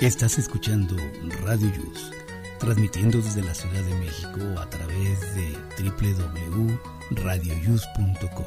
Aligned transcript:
Estás 0.00 0.38
escuchando 0.38 0.96
Radio 1.42 1.72
Yus, 1.74 2.12
transmitiendo 2.60 3.18
desde 3.18 3.42
la 3.42 3.52
Ciudad 3.52 3.82
de 3.82 3.96
México 3.96 4.38
a 4.56 4.70
través 4.70 5.34
de 5.34 5.58
www.radioyus.com. 5.76 8.46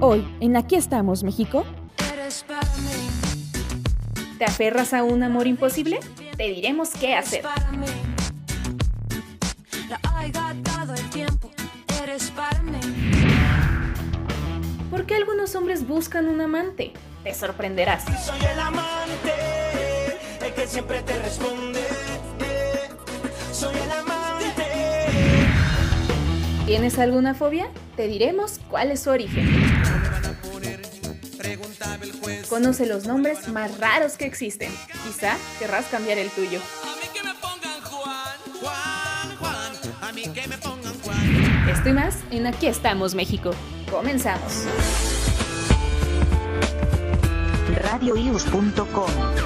Hoy, 0.00 0.26
en 0.40 0.56
Aquí 0.56 0.74
estamos, 0.74 1.22
México. 1.22 1.64
¿Te 4.36 4.44
aferras 4.44 4.92
a 4.92 5.04
un 5.04 5.22
amor 5.22 5.46
imposible? 5.46 6.00
Te 6.36 6.48
diremos 6.48 6.90
qué 6.98 7.14
hacer. 7.14 7.44
¿Por 15.44 15.50
qué 15.50 15.58
algunos 15.58 15.76
hombres 15.76 15.86
buscan 15.86 16.26
un 16.26 16.40
amante? 16.40 16.92
Te 17.22 17.34
sorprenderás. 17.34 18.04
Soy 18.24 18.38
el 18.50 18.58
amante, 18.58 19.34
el 20.42 20.54
que 20.54 20.66
siempre 20.66 21.02
te 21.02 21.18
responde. 21.18 21.80
Soy 23.52 23.74
el 23.76 23.90
amante. 23.90 24.64
¿Tienes 26.64 26.98
alguna 26.98 27.34
fobia? 27.34 27.68
Te 27.94 28.06
diremos 28.06 28.58
cuál 28.70 28.90
es 28.90 29.00
su 29.00 29.10
origen. 29.10 29.46
Conoce 32.48 32.86
los 32.86 33.04
nombres 33.06 33.46
más 33.48 33.76
raros 33.78 34.16
que 34.16 34.24
existen. 34.24 34.72
Quizá 35.06 35.36
querrás 35.58 35.84
cambiar 35.90 36.16
el 36.16 36.30
tuyo. 36.30 36.60
Esto 41.70 41.88
y 41.90 41.92
más 41.92 42.16
en 42.30 42.46
Aquí 42.46 42.66
estamos, 42.66 43.14
México. 43.14 43.50
Comenzamos. 43.90 45.13
radioius.com 47.94 49.43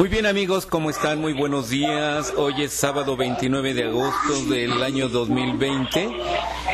Muy 0.00 0.08
bien 0.08 0.24
amigos, 0.24 0.64
¿cómo 0.64 0.88
están? 0.88 1.20
Muy 1.20 1.34
buenos 1.34 1.68
días. 1.68 2.32
Hoy 2.34 2.62
es 2.62 2.72
sábado 2.72 3.18
29 3.18 3.74
de 3.74 3.84
agosto 3.84 4.46
del 4.48 4.82
año 4.82 5.10
2020. 5.10 6.08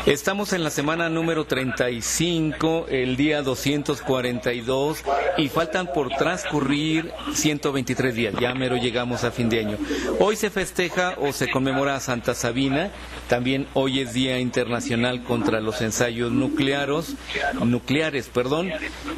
Estamos 0.06 0.52
en 0.52 0.62
la 0.62 0.70
semana 0.70 1.08
número 1.08 1.46
35, 1.46 2.86
el 2.88 3.16
día 3.16 3.42
242 3.42 5.02
y 5.38 5.48
faltan 5.48 5.92
por 5.92 6.10
transcurrir 6.10 7.10
123 7.32 8.14
días. 8.14 8.34
Ya 8.40 8.54
mero 8.54 8.76
llegamos 8.76 9.24
a 9.24 9.32
fin 9.32 9.48
de 9.48 9.58
año. 9.58 9.78
Hoy 10.20 10.36
se 10.36 10.48
festeja 10.50 11.16
o 11.18 11.32
se 11.32 11.50
conmemora 11.50 11.96
a 11.96 12.00
Santa 12.00 12.36
Sabina. 12.36 12.92
También 13.28 13.66
hoy 13.74 13.98
es 13.98 14.12
Día 14.12 14.38
Internacional 14.38 15.24
contra 15.24 15.60
los 15.60 15.80
Ensayos 15.82 16.30
Nucleares, 16.30 17.16
nucleares, 17.60 18.28
perdón. 18.28 18.70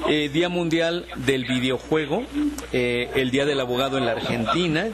Eh, 0.08 0.30
Día 0.32 0.48
Mundial 0.48 1.04
del 1.16 1.44
Videojuego, 1.44 2.22
eh, 2.72 3.10
el 3.14 3.30
Día 3.30 3.44
del 3.44 3.60
Abogado 3.60 3.97
en 3.98 4.06
la 4.06 4.12
Argentina. 4.12 4.88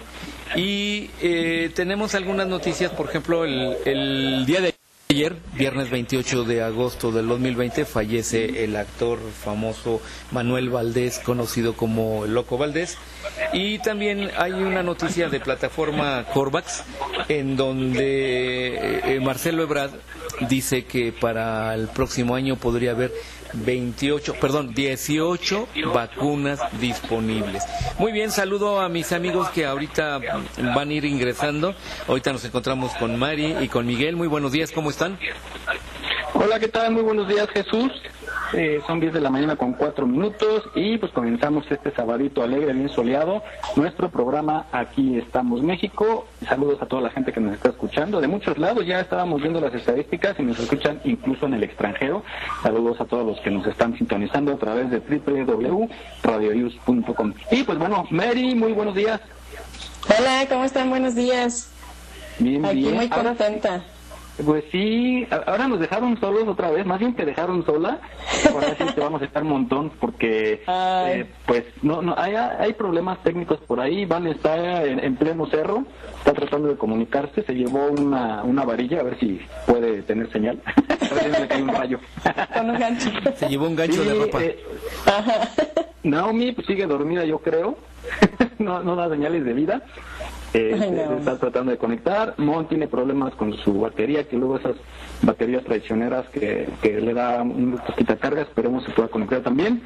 Y 0.57 1.11
eh, 1.23 1.71
tenemos 1.75 2.15
algunas 2.15 2.47
noticias, 2.47 2.93
por 2.93 3.09
ejemplo, 3.09 3.45
el, 3.45 3.77
el 3.85 4.47
día 4.47 4.61
de 4.61 4.75
Ayer, 5.11 5.37
viernes 5.53 5.91
28 5.91 6.45
de 6.45 6.63
agosto 6.63 7.13
del 7.13 7.29
2020, 7.29 7.85
fallece 7.85 8.65
el 8.65 8.75
actor 8.75 9.19
famoso 9.45 10.01
Manuel 10.33 10.71
Valdés, 10.71 11.19
conocido 11.19 11.75
como 11.75 12.25
el 12.25 12.35
Loco 12.35 12.57
Valdés. 12.59 12.97
Y 13.53 13.79
también 13.81 14.31
hay 14.37 14.53
una 14.53 14.83
noticia 14.83 15.29
de 15.29 15.41
plataforma 15.41 16.25
Corvax, 16.33 16.85
en 17.29 17.57
donde 17.57 19.01
eh, 19.05 19.21
Marcelo 19.21 19.63
Ebrard 19.63 19.93
dice 20.49 20.85
que 20.85 21.13
para 21.13 21.75
el 21.75 21.89
próximo 21.89 22.35
año 22.35 22.57
podría 22.57 22.93
haber 22.93 23.13
28, 23.55 24.35
perdón, 24.41 24.75
18 24.75 25.69
vacunas 25.93 26.61
disponibles. 26.81 27.63
Muy 27.99 28.13
bien, 28.13 28.31
saludo 28.31 28.81
a 28.81 28.89
mis 28.89 29.13
amigos 29.13 29.49
que 29.51 29.65
ahorita 29.65 30.21
van 30.75 30.91
a 30.91 30.93
ir 30.93 31.05
ingresando. 31.05 31.75
Ahorita 32.09 32.33
nos 32.33 32.45
encontramos 32.45 32.93
con 32.95 33.19
Mari 33.19 33.57
y 33.61 33.69
con 33.69 33.87
Miguel. 33.87 34.17
Muy 34.17 34.29
buenos 34.29 34.53
días, 34.53 34.73
¿cómo 34.73 34.91
están? 34.91 35.19
Hola, 36.35 36.59
¿qué 36.59 36.69
tal? 36.69 36.93
Muy 36.93 37.03
buenos 37.03 37.29
días, 37.29 37.49
Jesús. 37.51 37.93
Eh, 38.57 38.81
son 38.87 39.01
10 39.01 39.13
de 39.15 39.21
la 39.21 39.31
mañana 39.31 39.57
con 39.57 39.73
4 39.73 40.07
minutos 40.07 40.63
y 40.77 40.97
pues 40.99 41.11
comenzamos 41.13 41.69
este 41.71 41.91
sabadito 41.91 42.41
alegre, 42.43 42.73
bien 42.73 42.89
soleado, 42.89 43.43
nuestro 43.75 44.09
programa 44.11 44.67
Aquí 44.71 45.19
estamos 45.19 45.61
México. 45.63 46.27
Saludos 46.49 46.81
a 46.81 46.87
toda 46.87 47.03
la 47.03 47.11
gente 47.11 47.33
que 47.33 47.41
nos 47.41 47.55
está 47.55 47.71
escuchando 47.71 48.21
de 48.21 48.29
muchos 48.29 48.57
lados, 48.59 48.87
ya 48.87 49.01
estábamos 49.01 49.43
viendo 49.43 49.61
las 49.61 49.75
estadísticas 49.75 50.39
y 50.39 50.45
nos 50.45 50.61
escuchan 50.61 51.01
incluso 51.05 51.47
en 51.47 51.55
el 51.55 51.65
extranjero. 51.65 52.23
Saludos 52.63 53.01
a 53.01 53.07
todos 53.07 53.27
los 53.27 53.41
que 53.41 53.51
nos 53.51 53.67
están 53.67 53.97
sintonizando 53.99 54.53
a 54.53 54.57
través 54.57 54.89
de 54.91 55.01
www.radioyus.com. 55.01 57.35
Y 57.51 57.65
pues 57.65 57.79
bueno, 57.79 58.07
Mary, 58.11 58.55
muy 58.55 58.73
buenos 58.73 58.95
días. 58.95 59.21
Hola, 60.17 60.47
¿cómo 60.49 60.65
están? 60.65 60.91
Buenos 60.91 61.15
días. 61.15 61.71
Bien, 62.39 62.65
Aquí 62.65 62.83
bien. 62.83 62.95
muy 62.95 63.09
contenta. 63.09 63.83
Pues 64.45 64.65
sí, 64.73 65.25
ahora 65.47 65.69
nos 65.69 65.79
dejaron 65.79 66.19
solos 66.19 66.49
otra 66.49 66.69
vez, 66.71 66.85
más 66.85 66.99
bien 66.99 67.15
te 67.15 67.25
dejaron 67.25 67.65
sola. 67.65 68.01
Ahora 68.53 68.75
sí 68.77 68.85
te 68.93 69.01
vamos 69.01 69.23
a 69.23 69.27
estar 69.27 69.45
un 69.45 69.51
montón 69.51 69.91
porque, 70.01 70.65
eh, 70.67 71.27
pues, 71.47 71.63
no, 71.83 72.03
no, 72.03 72.17
hay, 72.19 72.35
hay 72.35 72.73
problemas 72.73 73.23
técnicos 73.23 73.61
por 73.61 73.79
ahí. 73.81 74.05
Van 74.07 74.27
está 74.27 74.83
en, 74.85 74.99
en 74.99 75.15
pleno 75.15 75.47
cerro, 75.47 75.85
está 76.19 76.33
tratando 76.33 76.67
de 76.69 76.77
comunicarse, 76.77 77.45
se 77.45 77.55
llevó 77.55 77.87
una, 77.87 78.43
una 78.43 78.65
varilla 78.65 79.01
a 79.01 79.03
ver 79.05 79.21
si 79.21 79.41
puede 79.67 80.03
tener 80.03 80.31
señal. 80.33 80.61
a 80.67 81.15
ver 81.15 81.35
si 81.37 81.41
le 81.43 81.47
cae 81.49 81.63
un 81.63 81.69
rayo. 81.69 82.01
Con 82.55 82.71
un 82.71 82.79
gancho. 82.79 83.11
Se 83.37 83.49
llevó 83.49 83.69
un 83.69 83.77
gancho 83.77 84.03
de 84.03 84.11
Sí, 84.15 84.19
ropa. 84.19 84.43
eh, 84.43 84.59
Naomi 86.03 86.51
pues, 86.53 86.67
sigue 86.67 86.87
dormida, 86.87 87.25
yo 87.25 87.39
creo. 87.39 87.79
no, 88.59 88.83
no 88.83 88.97
da 88.97 89.09
señales 89.09 89.45
de 89.45 89.53
vida. 89.55 89.83
Eh, 90.55 90.79
Ay, 90.81 90.91
no. 90.93 91.19
está 91.19 91.37
tratando 91.39 91.73
de 91.73 91.79
conectar. 91.79 92.35
Mon 92.39 92.69
tiene 92.69 92.87
problemas 92.87 93.35
con 93.35 93.53
su 93.59 93.81
batería, 93.81 94.29
que 94.29 94.37
luego 94.37 94.57
esas 94.59 94.77
baterías 95.23 95.65
traicioneras 95.65 96.29
que, 96.29 96.69
que 96.81 97.01
le 97.01 97.13
da 97.13 97.43
un 97.43 97.81
poquita 97.85 98.17
carga, 98.17 98.43
esperemos 98.43 98.85
se 98.85 98.93
pueda 98.93 99.09
conectar 99.09 99.41
también. 99.43 99.83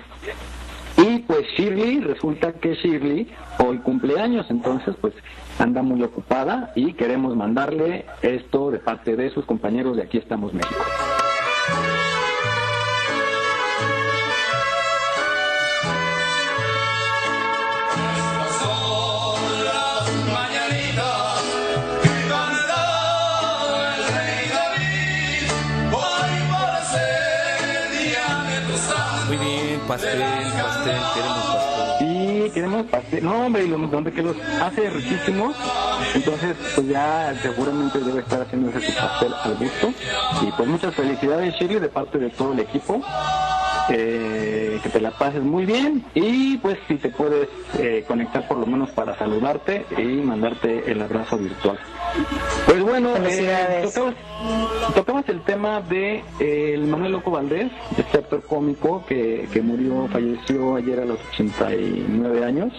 Y 0.98 1.20
pues 1.20 1.46
Shirley, 1.56 2.00
resulta 2.00 2.52
que 2.54 2.74
Shirley 2.74 3.28
hoy 3.58 3.78
cumpleaños, 3.78 4.50
entonces 4.50 4.96
pues 5.00 5.14
anda 5.58 5.80
muy 5.80 6.02
ocupada 6.02 6.72
y 6.74 6.92
queremos 6.94 7.36
mandarle 7.36 8.04
esto 8.20 8.70
de 8.70 8.78
parte 8.78 9.14
de 9.16 9.30
sus 9.30 9.44
compañeros 9.44 9.96
de 9.96 10.02
Aquí 10.02 10.18
estamos 10.18 10.52
México. 10.52 10.84
Pastel. 32.84 33.24
No, 33.24 33.46
hombre, 33.46 33.64
y 33.64 33.68
lo- 33.68 33.78
donde 33.78 34.12
que 34.12 34.22
los 34.22 34.36
hace 34.60 34.88
riquísimos. 34.90 35.56
Entonces, 36.14 36.56
pues 36.74 36.88
ya 36.88 37.34
seguramente 37.42 37.98
debe 38.00 38.20
estar 38.20 38.40
haciéndose 38.42 38.80
su 38.80 38.92
pastel 38.94 39.34
al 39.44 39.54
gusto. 39.56 39.92
Y 40.42 40.50
pues 40.52 40.68
muchas 40.68 40.94
felicidades, 40.94 41.54
Shirley, 41.54 41.80
de 41.80 41.88
parte 41.88 42.18
de 42.18 42.30
todo 42.30 42.52
el 42.52 42.60
equipo. 42.60 43.02
Eh, 43.90 44.80
que 44.82 44.88
te 44.88 45.00
la 45.00 45.10
pases 45.10 45.42
muy 45.42 45.64
bien. 45.64 46.04
Y 46.14 46.58
pues 46.58 46.78
si 46.86 46.96
te 46.96 47.10
puedes 47.10 47.48
eh, 47.78 48.04
conectar 48.06 48.46
por 48.46 48.58
lo 48.58 48.66
menos 48.66 48.90
para 48.90 49.16
saludarte 49.18 49.84
y 49.96 50.02
mandarte 50.02 50.90
el 50.90 51.02
abrazo 51.02 51.38
virtual. 51.38 51.78
Pues 52.66 52.82
bueno, 52.82 53.10
eh, 53.16 53.82
tocabas, 53.84 54.14
tocabas 54.94 55.28
el 55.28 55.42
tema 55.42 55.80
de 55.80 56.22
eh, 56.40 56.72
el 56.74 56.86
Manuel 56.86 57.12
Loco 57.12 57.30
Valdés, 57.30 57.70
este 57.96 58.18
actor 58.18 58.42
cómico 58.42 59.04
que, 59.06 59.48
que 59.52 59.60
murió, 59.62 60.08
falleció 60.08 60.76
ayer 60.76 61.00
a 61.00 61.04
los 61.04 61.18
89 61.32 62.44
años. 62.44 62.72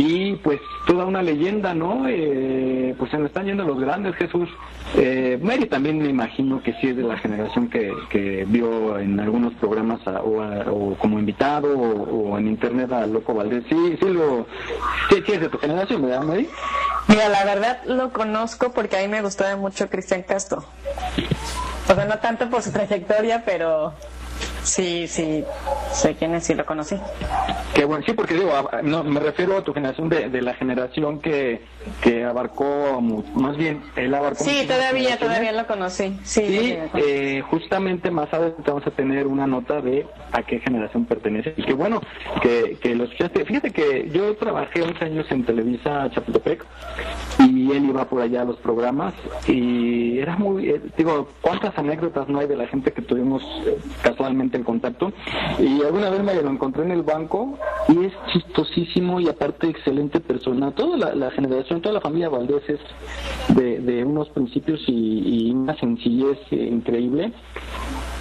Y 0.00 0.36
pues 0.36 0.60
toda 0.86 1.04
una 1.06 1.22
leyenda, 1.22 1.74
¿no? 1.74 2.04
Eh, 2.08 2.94
pues 2.96 3.10
se 3.10 3.18
nos 3.18 3.26
están 3.26 3.46
yendo 3.46 3.64
los 3.64 3.80
grandes, 3.80 4.14
Jesús. 4.14 4.48
Eh, 4.96 5.38
Mary 5.42 5.66
también 5.66 5.98
me 5.98 6.08
imagino 6.08 6.62
que 6.62 6.72
sí 6.74 6.88
es 6.90 6.96
de 6.96 7.02
la 7.02 7.18
generación 7.18 7.68
que, 7.68 7.92
que 8.08 8.44
vio 8.46 8.96
en 9.00 9.18
algunos 9.18 9.54
programas 9.54 10.00
a- 10.06 10.20
o, 10.22 10.40
a- 10.40 10.70
o 10.70 10.94
como 10.98 11.18
invitado 11.18 11.76
o, 11.76 12.38
en 12.38 12.46
internet 12.46 12.92
a 12.92 13.06
Loco 13.06 13.34
Valdés. 13.34 13.64
Sí, 13.68 13.98
sí 14.00 14.08
lo... 14.08 14.46
Sí, 15.10 15.20
sí 15.26 15.32
es 15.32 15.40
de 15.40 15.48
tu 15.48 15.58
generación, 15.58 16.02
¿verdad, 16.02 16.22
Mary? 16.22 16.48
Mira, 17.08 17.28
la 17.28 17.44
verdad 17.44 17.78
lo 17.86 18.12
conozco 18.12 18.70
porque 18.72 18.96
a 18.98 19.00
mí 19.02 19.08
me 19.08 19.20
gustaba 19.20 19.56
mucho 19.56 19.90
Cristian 19.90 20.22
Castro. 20.22 20.64
O 21.90 21.94
sea, 21.94 22.04
no 22.04 22.18
tanto 22.18 22.48
por 22.48 22.62
su 22.62 22.70
trayectoria, 22.70 23.42
pero 23.44 23.94
Sí, 24.62 25.06
sí, 25.08 25.44
sé 25.92 26.14
quién 26.14 26.34
es, 26.34 26.44
sí 26.44 26.54
lo 26.54 26.66
conocí. 26.66 26.96
Que 27.74 27.84
bueno, 27.84 28.04
sí, 28.04 28.12
porque 28.12 28.34
digo, 28.34 28.50
no, 28.82 29.04
me 29.04 29.20
refiero 29.20 29.56
a 29.56 29.64
tu 29.64 29.72
generación 29.72 30.08
de, 30.08 30.28
de 30.28 30.42
la 30.42 30.54
generación 30.54 31.20
que, 31.20 31.62
que 32.02 32.24
abarcó, 32.24 33.00
más 33.34 33.56
bien, 33.56 33.82
él 33.96 34.14
abarcó. 34.14 34.44
Sí, 34.44 34.64
todavía, 34.66 35.18
todavía 35.18 35.52
lo 35.52 35.66
conocí. 35.66 36.18
Sí, 36.22 36.42
Y 36.42 36.98
eh, 36.98 37.42
justamente 37.50 38.10
más 38.10 38.32
adelante 38.32 38.62
vamos 38.66 38.86
a 38.86 38.90
tener 38.90 39.26
una 39.26 39.46
nota 39.46 39.80
de 39.80 40.06
a 40.32 40.42
qué 40.42 40.60
generación 40.60 41.04
pertenece. 41.04 41.54
Y 41.56 41.62
que 41.62 41.74
bueno, 41.74 42.00
que, 42.42 42.76
que 42.80 42.94
lo 42.94 43.04
escuchaste. 43.04 43.44
Fíjate 43.44 43.70
que 43.70 44.10
yo 44.12 44.36
trabajé 44.36 44.82
11 44.82 45.04
años 45.04 45.26
en 45.30 45.44
Televisa 45.44 46.10
Chapultepec 46.10 46.64
y 47.40 47.72
él 47.72 47.84
iba 47.84 48.04
por 48.04 48.22
allá 48.22 48.42
a 48.42 48.44
los 48.44 48.56
programas 48.56 49.14
y 49.46 50.18
era 50.18 50.36
muy, 50.36 50.70
eh, 50.70 50.80
digo, 50.96 51.28
cuántas 51.40 51.76
anécdotas 51.78 52.28
no 52.28 52.40
hay 52.40 52.46
de 52.46 52.56
la 52.56 52.66
gente 52.66 52.92
que 52.92 53.02
tuvimos 53.02 53.42
eh, 53.66 53.78
casualmente 54.02 54.56
en 54.56 54.64
contacto. 54.64 55.12
Y 55.58 55.82
alguna 55.82 56.10
vez 56.10 56.22
me 56.22 56.34
lo 56.34 56.50
encontré 56.50 56.84
en 56.84 56.90
el 56.90 57.02
banco 57.02 57.58
y 57.88 58.06
es 58.06 58.12
chistosísimo 58.32 59.20
y 59.20 59.28
aparte 59.28 59.68
excelente 59.68 60.20
persona. 60.20 60.70
Toda 60.72 60.96
la, 60.96 61.14
la 61.14 61.30
generación, 61.30 61.67
toda 61.76 61.92
la 61.92 62.00
familia 62.00 62.28
Valdés 62.28 62.62
es 62.68 62.80
de, 63.54 64.04
unos 64.04 64.28
principios 64.30 64.80
y, 64.86 65.50
una 65.50 65.76
sencillez 65.78 66.38
increíble 66.50 67.32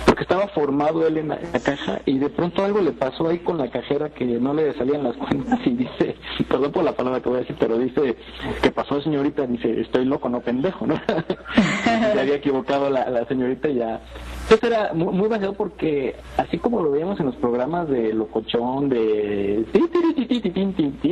porque 0.06 0.24
estaba 0.24 0.48
formado 0.48 1.06
él 1.06 1.18
en 1.18 1.28
la, 1.30 1.36
en 1.36 1.52
la 1.52 1.60
caja 1.60 2.00
y 2.06 2.18
de 2.18 2.30
pronto 2.30 2.64
algo 2.64 2.82
le 2.82 2.92
pasó 2.92 3.28
ahí 3.28 3.40
con 3.40 3.58
la 3.58 3.70
cajera 3.70 4.10
que 4.10 4.26
no 4.26 4.54
le 4.54 4.74
salían 4.74 5.04
las 5.04 5.16
cuentas 5.18 5.60
y 5.66 5.72
dice, 5.72 6.16
perdón 6.50 6.72
por 6.72 6.84
la 6.84 6.94
palabra 6.94 7.22
que 7.22 7.30
voy 7.30 7.38
a 7.38 7.42
decir, 7.42 7.56
pero 7.60 7.78
dice, 7.78 8.16
¿qué 8.62 8.72
pasó 8.72 9.02
señorita? 9.02 9.46
Dice, 9.46 9.82
estoy 9.82 10.06
loco, 10.06 10.30
no 10.30 10.40
pendejo, 10.42 10.88
¿no? 10.88 10.96
Se 12.14 12.20
había 12.20 12.36
equivocado 12.36 12.90
la, 12.90 13.10
la 13.10 13.26
señorita 13.26 13.70
y 13.70 13.76
ya. 13.76 14.02
Entonces 14.50 14.70
era 14.72 14.94
muy, 14.94 15.14
muy 15.14 15.28
porque 15.54 16.16
así 16.38 16.58
como 16.58 16.82
lo 16.82 16.92
veíamos 16.92 17.20
en 17.20 17.26
los 17.26 17.36
programas 17.36 17.90
de 17.90 18.14
locochón, 18.14 18.88
de 18.88 19.66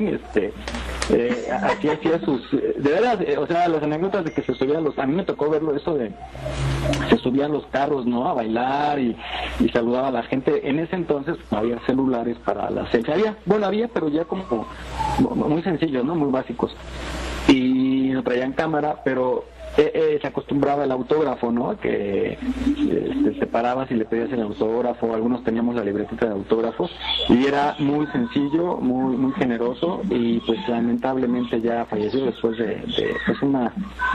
este, 0.07 0.53
eh, 1.11 1.47
así 1.51 1.89
hacía 1.89 2.19
sus, 2.21 2.49
de 2.51 2.89
verdad, 2.91 3.21
eh, 3.21 3.37
o 3.37 3.45
sea, 3.45 3.67
las 3.67 3.83
anécdotas 3.83 4.23
de 4.23 4.31
que 4.31 4.41
se 4.41 4.53
subían 4.53 4.85
los, 4.85 4.97
a 4.97 5.05
mí 5.05 5.13
me 5.15 5.23
tocó 5.25 5.49
verlo 5.49 5.75
eso 5.75 5.95
de, 5.95 6.11
se 7.09 7.17
subían 7.17 7.51
los 7.51 7.65
carros, 7.67 8.05
¿no? 8.05 8.25
A 8.25 8.33
bailar 8.33 8.99
y, 8.99 9.15
y 9.59 9.67
saludaba 9.69 10.07
a 10.07 10.11
la 10.11 10.23
gente. 10.23 10.69
En 10.69 10.79
ese 10.79 10.95
entonces 10.95 11.35
había 11.51 11.77
celulares 11.85 12.37
para 12.45 12.69
la 12.69 12.89
selfie. 12.89 13.13
Había, 13.15 13.35
bueno, 13.45 13.65
había, 13.65 13.89
pero 13.89 14.07
ya 14.07 14.23
como 14.23 14.65
mu- 15.19 15.35
muy 15.35 15.61
sencillos, 15.61 16.05
¿no? 16.05 16.15
Muy 16.15 16.31
básicos. 16.31 16.73
Y 17.49 18.11
no 18.13 18.23
traían 18.23 18.53
cámara, 18.53 19.01
pero 19.03 19.43
eh, 19.77 19.91
eh, 19.93 20.19
se 20.21 20.27
acostumbraba 20.27 20.85
el 20.85 20.91
autógrafo, 20.91 21.51
¿no? 21.51 21.77
Que 21.77 22.37
este, 22.77 23.31
te 23.39 23.47
parabas 23.47 23.91
y 23.91 23.95
le 23.95 24.05
pedías 24.05 24.31
el 24.31 24.41
autógrafo, 24.41 25.13
algunos 25.13 25.43
teníamos 25.43 25.75
la 25.75 25.83
libretita 25.83 26.27
de 26.27 26.31
autógrafos 26.31 26.91
y 27.27 27.45
era 27.45 27.75
muy 27.79 28.07
sencillo, 28.07 28.77
muy 28.77 29.17
muy 29.17 29.33
generoso 29.33 30.01
y 30.09 30.39
pues 30.39 30.59
lamentablemente 30.69 31.59
ya 31.61 31.85
falleció 31.85 32.25
después 32.25 32.57
de, 32.57 32.67
de, 32.67 33.15
pues 33.25 33.41
una 33.41 33.73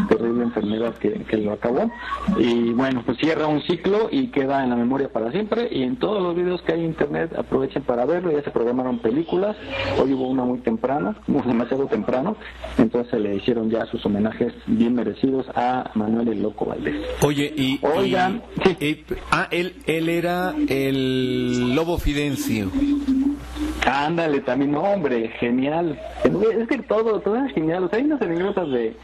terrible 0.08 0.44
enfermedad 0.44 0.94
que, 0.94 1.12
que 1.24 1.36
lo 1.36 1.52
acabó 1.52 1.90
y 2.38 2.72
bueno, 2.72 3.02
pues 3.04 3.18
cierra 3.18 3.46
un 3.46 3.60
ciclo 3.62 4.08
y 4.10 4.28
queda 4.28 4.64
en 4.64 4.70
la 4.70 4.76
memoria 4.76 5.10
para 5.12 5.30
siempre 5.30 5.68
y 5.70 5.82
en 5.82 5.96
todos 5.96 6.22
los 6.22 6.34
videos 6.34 6.62
que 6.62 6.72
hay 6.72 6.80
en 6.80 6.86
internet 6.86 7.34
aprovechen 7.36 7.82
para 7.82 8.06
verlo, 8.06 8.32
ya 8.32 8.42
se 8.42 8.50
programaron 8.50 8.98
películas, 8.98 9.56
hoy 10.02 10.14
hubo 10.14 10.28
una 10.28 10.44
muy 10.44 10.60
temprana, 10.60 11.16
muy 11.26 11.42
demasiado 11.42 11.86
temprano, 11.86 12.36
entonces 12.78 13.20
le 13.20 13.36
hicieron 13.36 13.70
ya 13.70 13.84
sus 13.86 14.04
homenajes 14.06 14.52
bien 14.66 14.94
merecidos 14.94 15.49
a 15.54 15.90
Manuel 15.94 16.28
el 16.28 16.42
Loco 16.42 16.66
Valdés. 16.66 16.96
Oye, 17.22 17.52
y... 17.56 17.78
Oigan, 17.82 18.42
y- 18.80 19.04
ah, 19.30 19.48
él, 19.50 19.74
él 19.86 20.08
era 20.08 20.54
el 20.68 21.74
lobo 21.74 21.98
Fidencio. 21.98 22.70
Ándale, 23.86 24.40
también, 24.40 24.72
no, 24.72 24.82
hombre, 24.82 25.28
genial. 25.40 25.98
Es 26.24 26.68
que 26.68 26.78
todo, 26.78 27.20
todo 27.20 27.36
era 27.36 27.48
genial. 27.48 27.84
O 27.84 27.88
sea, 27.88 27.98
hay 27.98 28.04
unas 28.04 28.20
anécdotas 28.22 28.68
de, 28.70 28.96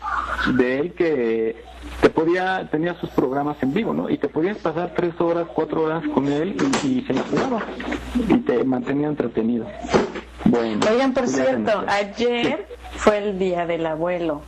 de 0.54 0.78
él 0.78 0.92
que 0.92 1.56
te 2.00 2.10
podía, 2.10 2.68
tenía 2.70 2.94
sus 3.00 3.10
programas 3.10 3.56
en 3.62 3.72
vivo, 3.72 3.94
¿no? 3.94 4.10
Y 4.10 4.18
te 4.18 4.28
podías 4.28 4.58
pasar 4.58 4.92
tres 4.94 5.18
horas, 5.20 5.46
cuatro 5.54 5.82
horas 5.82 6.04
con 6.14 6.26
él 6.28 6.56
y, 6.84 6.86
y 6.86 7.02
se 7.02 7.14
la 7.14 7.22
jugaba. 7.22 7.62
Y 8.28 8.38
te 8.38 8.64
mantenía 8.64 9.08
entretenido. 9.08 9.66
Bueno. 10.44 10.80
Oigan, 10.90 11.12
por 11.12 11.24
pues 11.24 11.36
cierto, 11.36 11.84
ayer 11.88 12.68
fue 12.96 13.18
el 13.18 13.38
día 13.38 13.66
del 13.66 13.86
abuelo. 13.86 14.42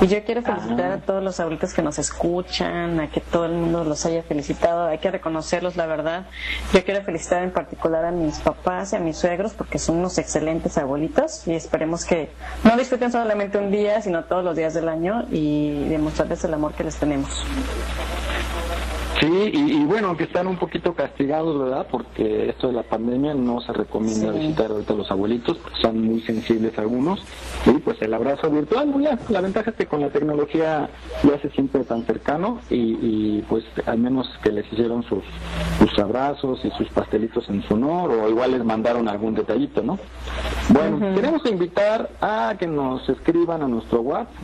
Y 0.00 0.08
yo 0.08 0.22
quiero 0.24 0.42
felicitar 0.42 0.90
Ah. 0.90 0.94
a 0.94 0.98
todos 0.98 1.22
los 1.22 1.38
abuelitos 1.40 1.72
que 1.72 1.80
nos 1.80 1.98
escuchan, 1.98 2.98
a 3.00 3.08
que 3.10 3.20
todo 3.20 3.46
el 3.46 3.52
mundo 3.52 3.84
los 3.84 4.04
haya 4.04 4.22
felicitado, 4.24 4.86
hay 4.88 4.98
que 4.98 5.10
reconocerlos, 5.10 5.76
la 5.76 5.86
verdad. 5.86 6.26
Yo 6.72 6.84
quiero 6.84 7.02
felicitar 7.04 7.42
en 7.42 7.52
particular 7.52 8.04
a 8.04 8.10
mis 8.10 8.38
papás 8.40 8.92
y 8.92 8.96
a 8.96 8.98
mis 8.98 9.16
suegros 9.16 9.52
porque 9.54 9.78
son 9.78 9.96
unos 9.98 10.18
excelentes 10.18 10.76
abuelitos 10.78 11.46
y 11.46 11.54
esperemos 11.54 12.04
que 12.04 12.28
no 12.64 12.76
disfruten 12.76 13.12
solamente 13.12 13.56
un 13.56 13.70
día, 13.70 14.02
sino 14.02 14.24
todos 14.24 14.44
los 14.44 14.56
días 14.56 14.74
del 14.74 14.88
año 14.88 15.26
y 15.30 15.84
demostrarles 15.88 16.42
el 16.44 16.54
amor 16.54 16.72
que 16.74 16.84
les 16.84 16.96
tenemos. 16.96 17.44
Sí, 19.24 19.50
y, 19.54 19.72
y 19.80 19.84
bueno, 19.86 20.08
aunque 20.08 20.24
están 20.24 20.46
un 20.46 20.56
poquito 20.56 20.92
castigados, 20.94 21.58
¿verdad? 21.58 21.86
Porque 21.90 22.50
esto 22.50 22.66
de 22.66 22.74
la 22.74 22.82
pandemia 22.82 23.32
no 23.32 23.60
se 23.62 23.72
recomienda 23.72 24.32
Sí. 24.32 24.38
visitar 24.38 24.70
ahorita 24.70 24.92
a 24.92 24.96
los 24.96 25.10
abuelitos, 25.10 25.56
porque 25.58 25.80
son 25.80 26.02
muy 26.04 26.20
sensibles 26.22 26.78
algunos. 26.78 27.22
Y 27.64 27.72
pues 27.78 28.00
el 28.02 28.12
abrazo 28.12 28.50
virtual, 28.50 28.90
pues 28.92 29.04
ya, 29.06 29.18
la 29.30 29.40
ventaja 29.40 29.70
es 29.70 29.76
que 29.76 29.86
con 29.86 30.00
la 30.02 30.10
tecnología 30.10 30.90
ya 31.22 31.38
se 31.40 31.48
siente 31.50 31.82
tan 31.84 32.04
cercano 32.04 32.58
y, 32.68 32.76
y, 33.00 33.44
pues 33.48 33.64
al 33.86 33.98
menos 33.98 34.28
que 34.42 34.52
les 34.52 34.70
hicieron 34.72 35.02
sus, 35.04 35.24
sus 35.78 35.98
abrazos 35.98 36.62
y 36.64 36.70
sus 36.72 36.88
pastelitos 36.90 37.48
en 37.48 37.62
su 37.62 37.74
honor, 37.74 38.10
o 38.10 38.28
igual 38.28 38.50
les 38.52 38.64
mandaron 38.64 39.08
algún 39.08 39.34
detallito, 39.34 39.82
¿no? 39.82 39.98
Bueno, 40.68 40.98
queremos 41.14 41.44
invitar 41.46 42.10
a 42.20 42.56
que 42.58 42.66
nos 42.66 43.08
escriban 43.08 43.62
a 43.62 43.68
nuestro 43.68 44.00
WhatsApp 44.02 44.34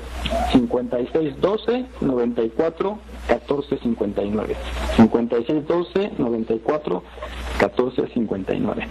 5612 0.53 1.87
94 2.01 2.99
14 3.31 3.79
59 3.79 4.57
5612 4.97 6.13
94 6.19 7.03
14 7.61 8.09
59 8.13 8.89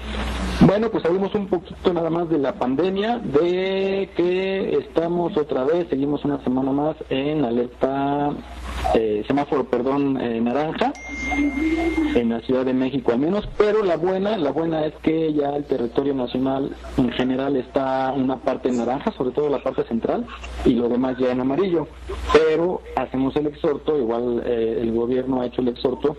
bueno 0.62 0.90
pues 0.90 1.06
hablemos 1.06 1.36
un 1.36 1.48
poquito 1.48 1.94
nada 1.94 2.10
más 2.10 2.30
de 2.30 2.38
la 2.38 2.54
pandemia 2.54 3.20
de 3.20 4.10
que 4.16 4.78
estamos 4.78 5.36
otra 5.36 5.66
vez 5.66 5.88
seguimos 5.90 6.24
una 6.24 6.42
semana 6.44 6.72
más 6.72 6.96
en 7.10 7.44
alerta 7.44 8.32
eh, 8.96 9.26
semáforo 9.28 9.66
perdón 9.66 10.18
eh, 10.22 10.40
naranja 10.40 10.94
en 12.16 12.30
la 12.30 12.40
Ciudad 12.42 12.66
de 12.66 12.74
México 12.74 13.12
al 13.12 13.20
menos, 13.20 13.48
pero 13.58 13.84
la 13.84 13.98
buena, 13.98 14.38
la 14.38 14.52
buena 14.52 14.86
es 14.86 14.94
que 15.02 15.34
ya 15.34 15.50
el 15.56 15.66
territorio 15.66 16.14
nacional 16.14 16.76
en 16.98 17.12
general 17.12 17.56
está 17.56 18.14
una 18.16 18.38
parte 18.38 18.72
naranja, 18.72 19.12
sobre 19.12 19.32
todo 19.32 19.50
la 19.50 19.62
parte 19.62 19.84
central, 19.84 20.26
y 20.66 20.74
lo 20.74 20.90
demás 20.90 21.18
ya 21.18 21.32
en 21.32 21.42
amarillo. 21.42 21.88
Pero 22.34 22.82
hacemos 22.96 23.36
el 23.36 23.48
exhorto, 23.48 23.98
igual 23.98 24.29
eh, 24.46 24.80
el 24.82 24.92
gobierno 24.94 25.42
ha 25.42 25.46
hecho 25.48 25.62
el 25.62 25.70
exhorto 25.70 26.16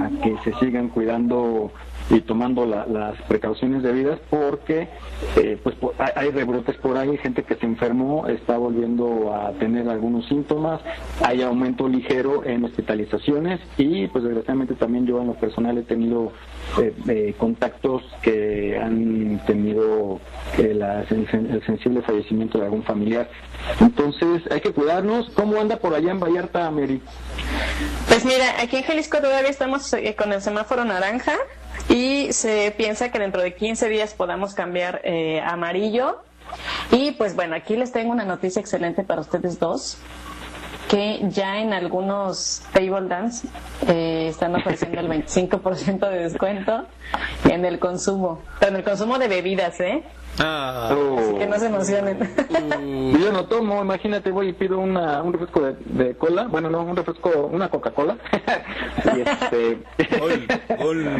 a 0.00 0.08
que 0.22 0.36
se 0.44 0.52
sigan 0.58 0.88
cuidando 0.88 1.70
y 2.10 2.20
tomando 2.20 2.66
la- 2.66 2.84
las 2.86 3.20
precauciones 3.22 3.82
debidas 3.82 4.18
porque 4.28 4.88
eh, 5.36 5.58
pues 5.62 5.76
po- 5.76 5.94
hay, 5.98 6.10
hay 6.16 6.30
rebrotes 6.30 6.76
por 6.76 6.96
ahí, 6.98 7.16
gente 7.18 7.44
que 7.44 7.54
se 7.54 7.64
enfermó 7.64 8.26
está 8.26 8.58
volviendo 8.58 9.32
a 9.32 9.52
tener 9.52 9.88
algunos 9.88 10.26
síntomas, 10.26 10.80
hay 11.24 11.42
aumento 11.42 11.88
ligero 11.88 12.44
en 12.44 12.64
hospitalizaciones 12.64 13.60
y 13.78 14.08
pues 14.08 14.24
desgraciadamente 14.24 14.74
también 14.74 15.06
yo 15.06 15.20
en 15.20 15.28
lo 15.28 15.34
personal 15.34 15.78
he 15.78 15.82
tenido 15.82 16.32
eh, 16.80 16.92
eh, 17.08 17.34
contactos 17.38 18.02
que 18.22 18.61
han 18.82 19.40
tenido 19.46 20.20
eh, 20.58 20.74
la 20.74 21.02
el 21.02 21.62
sensible 21.66 22.02
fallecimiento 22.02 22.58
de 22.58 22.64
algún 22.64 22.82
familiar. 22.82 23.28
Entonces 23.80 24.42
hay 24.50 24.60
que 24.60 24.72
cuidarnos. 24.72 25.30
¿Cómo 25.30 25.60
anda 25.60 25.76
por 25.76 25.94
allá 25.94 26.10
en 26.10 26.20
Vallarta, 26.20 26.70
Mary? 26.70 27.00
Pues 28.08 28.24
mira, 28.24 28.60
aquí 28.60 28.76
en 28.76 28.82
Jalisco 28.82 29.18
todavía 29.18 29.50
estamos 29.50 29.92
eh, 29.92 30.14
con 30.16 30.32
el 30.32 30.42
semáforo 30.42 30.84
naranja 30.84 31.34
y 31.88 32.32
se 32.32 32.74
piensa 32.76 33.10
que 33.10 33.18
dentro 33.18 33.42
de 33.42 33.54
15 33.54 33.88
días 33.88 34.14
podamos 34.14 34.54
cambiar 34.54 35.00
eh, 35.04 35.40
amarillo. 35.44 36.22
Y 36.90 37.12
pues 37.12 37.34
bueno, 37.34 37.54
aquí 37.54 37.76
les 37.76 37.92
tengo 37.92 38.12
una 38.12 38.24
noticia 38.24 38.60
excelente 38.60 39.04
para 39.04 39.22
ustedes 39.22 39.58
dos 39.58 39.98
que 40.92 41.26
ya 41.30 41.58
en 41.58 41.72
algunos 41.72 42.60
table 42.74 43.08
dance 43.08 43.48
eh, 43.88 44.26
están 44.28 44.54
ofreciendo 44.54 45.00
el 45.00 45.08
25% 45.24 46.10
de 46.10 46.18
descuento 46.18 46.84
en 47.50 47.64
el 47.64 47.78
consumo, 47.78 48.42
pero 48.60 48.72
en 48.72 48.76
el 48.76 48.84
consumo 48.84 49.18
de 49.18 49.26
bebidas, 49.26 49.80
¿eh? 49.80 50.02
Ah, 50.38 50.90
Oh. 50.92 51.38
Que 51.38 51.46
no 51.46 51.58
se 51.58 51.66
emocionen. 51.66 52.18
Y 52.82 53.12
Yo 53.18 53.32
no 53.32 53.44
tomo, 53.46 53.82
imagínate, 53.82 54.30
voy 54.30 54.48
y 54.48 54.52
pido 54.52 54.78
una, 54.78 55.22
un 55.22 55.32
refresco 55.32 55.60
de, 55.60 55.76
de 55.84 56.14
cola, 56.14 56.44
bueno, 56.44 56.70
no, 56.70 56.82
un 56.82 56.96
refresco, 56.96 57.48
una 57.52 57.68
Coca-Cola. 57.68 58.16
y 59.16 59.20
este... 59.20 59.78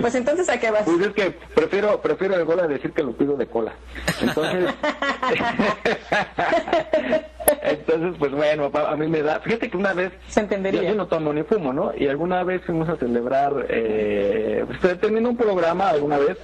Pues 0.01 0.15
entonces, 0.15 0.49
¿a 0.49 0.59
qué 0.59 0.71
vas? 0.71 0.85
Pues 0.85 1.01
es 1.01 1.13
que 1.13 1.31
prefiero, 1.55 2.01
prefiero 2.01 2.37
el 2.37 2.45
gol 2.45 2.61
a 2.61 2.67
decir 2.67 2.93
que 2.93 3.03
lo 3.03 3.13
pido 3.13 3.37
de 3.37 3.47
cola. 3.47 3.73
Entonces... 4.21 4.75
Entonces, 7.63 8.15
pues 8.19 8.33
bueno, 8.33 8.71
a 8.75 8.97
mí 8.97 9.09
me 9.09 9.23
da. 9.23 9.41
Fíjate 9.41 9.71
que 9.71 9.77
una 9.77 9.93
vez. 9.93 10.13
Se 10.29 10.41
entendería. 10.41 10.83
Yo, 10.83 10.89
yo 10.91 10.95
no 10.95 11.07
tomo 11.07 11.33
ni 11.33 11.43
fumo, 11.43 11.73
¿no? 11.73 11.93
Y 11.97 12.07
alguna 12.07 12.43
vez 12.45 12.63
fuimos 12.65 12.89
a 12.89 12.97
celebrar. 12.97 13.67
Eh, 13.69 14.65
pues, 14.81 15.01
terminó 15.01 15.31
un 15.31 15.37
programa 15.37 15.91
alguna 15.91 16.19
vez 16.19 16.39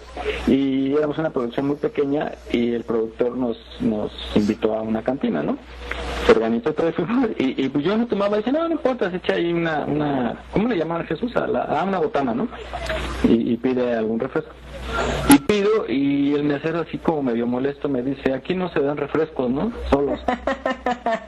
y 0.47 0.95
éramos 0.95 1.19
una 1.19 1.31
producción 1.31 1.67
muy 1.67 1.77
pequeña 1.77 2.33
y 2.53 2.58
el 2.75 2.85
productor 2.85 3.37
nos, 3.37 3.59
nos 3.81 4.13
invitó 4.35 4.75
a 4.75 4.83
una 4.83 5.03
cantina, 5.03 5.43
¿no? 5.43 5.59
Se 6.27 6.33
organizó 6.33 6.73
todo 6.73 6.89
y, 7.39 7.65
y 7.65 7.69
pues 7.69 7.85
yo 7.85 7.97
no 7.97 8.07
tomaba. 8.07 8.37
Dice, 8.37 8.53
no, 8.53 8.67
no 8.69 8.73
importa, 8.73 9.11
se 9.11 9.17
echa 9.17 9.35
ahí 9.35 9.53
una. 9.53 9.85
una 9.87 10.45
¿Cómo 10.53 10.69
le 10.69 10.77
llaman 10.77 11.03
a 11.03 11.05
Jesús? 11.05 11.35
A, 11.37 11.47
la, 11.47 11.63
a 11.63 11.85
una 11.85 11.99
botana, 11.99 12.35
¿no? 12.35 12.49
Y, 13.25 13.53
y 13.53 13.57
pide 13.57 13.95
algún 13.95 14.19
refresco. 14.21 14.53
Y 15.35 15.39
pido, 15.41 15.87
y 15.89 16.35
el 16.35 16.45
mesero 16.45 16.81
así 16.81 16.99
como 16.99 17.23
medio 17.23 17.47
molesto 17.47 17.89
me 17.89 18.03
dice, 18.03 18.33
aquí 18.33 18.55
no 18.55 18.71
se 18.71 18.81
dan 18.81 18.97
refrescos, 18.97 19.51
¿no? 19.51 19.73
Solos. 19.91 20.21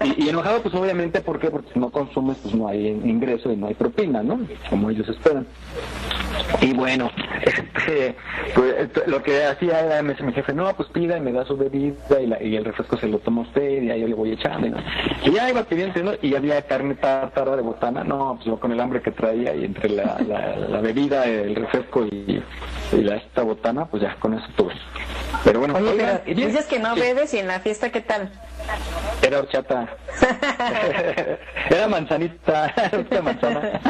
Y, 0.02 0.24
y 0.24 0.28
enojado 0.30 0.62
pues 0.62 0.74
obviamente, 0.74 1.20
¿por 1.20 1.38
qué? 1.38 1.50
Porque 1.50 1.72
si 1.74 1.78
no 1.78 1.90
consumes 1.90 2.38
pues 2.42 2.54
no 2.54 2.68
hay 2.68 2.88
ingreso 2.88 3.52
y 3.52 3.56
no 3.56 3.66
hay 3.66 3.74
propina, 3.74 4.22
¿no? 4.22 4.40
Como 4.70 4.88
ellos 4.88 5.06
esperan. 5.08 5.46
Y 6.62 6.72
bueno, 6.72 7.10
este, 7.42 8.16
pues, 8.54 8.90
lo 9.06 9.22
que 9.22 9.44
hacía 9.44 9.80
era, 9.80 10.02
me 10.02 10.12
dice 10.12 10.24
mi 10.24 10.32
jefe, 10.32 10.54
no, 10.54 10.74
pues 10.74 10.88
pida 10.88 11.18
y 11.18 11.20
me 11.20 11.32
da 11.32 11.44
su 11.44 11.54
bebida 11.56 12.20
y, 12.20 12.26
la- 12.26 12.42
y 12.42 12.56
el 12.56 12.64
refresco 12.64 12.96
se 12.96 13.08
lo 13.08 13.18
toma 13.18 13.42
usted 13.42 13.82
y 13.82 13.90
ahí 13.90 14.00
yo 14.00 14.08
le 14.08 14.14
voy 14.14 14.32
echando. 14.32 14.68
¿no? 14.68 14.78
Y 15.24 15.32
ya 15.32 15.50
iba 15.50 15.62
pidiendo, 15.64 16.02
¿no? 16.02 16.12
Y 16.22 16.34
había 16.34 16.62
carne 16.62 16.94
tártara 16.94 17.56
de 17.56 17.62
botana, 17.62 18.02
no, 18.02 18.34
pues 18.36 18.46
yo 18.46 18.58
con 18.58 18.72
el 18.72 18.80
hambre 18.80 19.02
que 19.02 19.10
traía 19.10 19.54
y 19.54 19.64
entre 19.66 19.90
la, 19.90 20.18
la, 20.26 20.56
la 20.56 20.80
bebida, 20.80 21.26
el 21.26 21.54
refresco 21.54 22.06
y, 22.06 22.42
y 22.92 22.96
la, 23.02 23.16
esta 23.16 23.42
botana, 23.50 23.86
pues 23.86 24.02
ya 24.02 24.16
con 24.16 24.34
eso 24.34 24.46
tuve. 24.56 24.74
Pero 25.44 25.60
bueno, 25.60 25.74
Oye, 25.76 25.90
oigan, 25.90 26.22
pero 26.24 26.46
dices 26.46 26.66
que 26.66 26.78
no 26.78 26.94
sí, 26.94 27.00
bebes 27.00 27.34
y 27.34 27.38
en 27.38 27.48
la 27.48 27.60
fiesta, 27.60 27.90
¿qué 27.90 28.00
tal? 28.00 28.30
Era 29.22 29.40
horchata. 29.40 29.88
Era 31.70 31.88
manzanita, 31.88 32.72
era 33.10 33.22
manzana. 33.22 33.80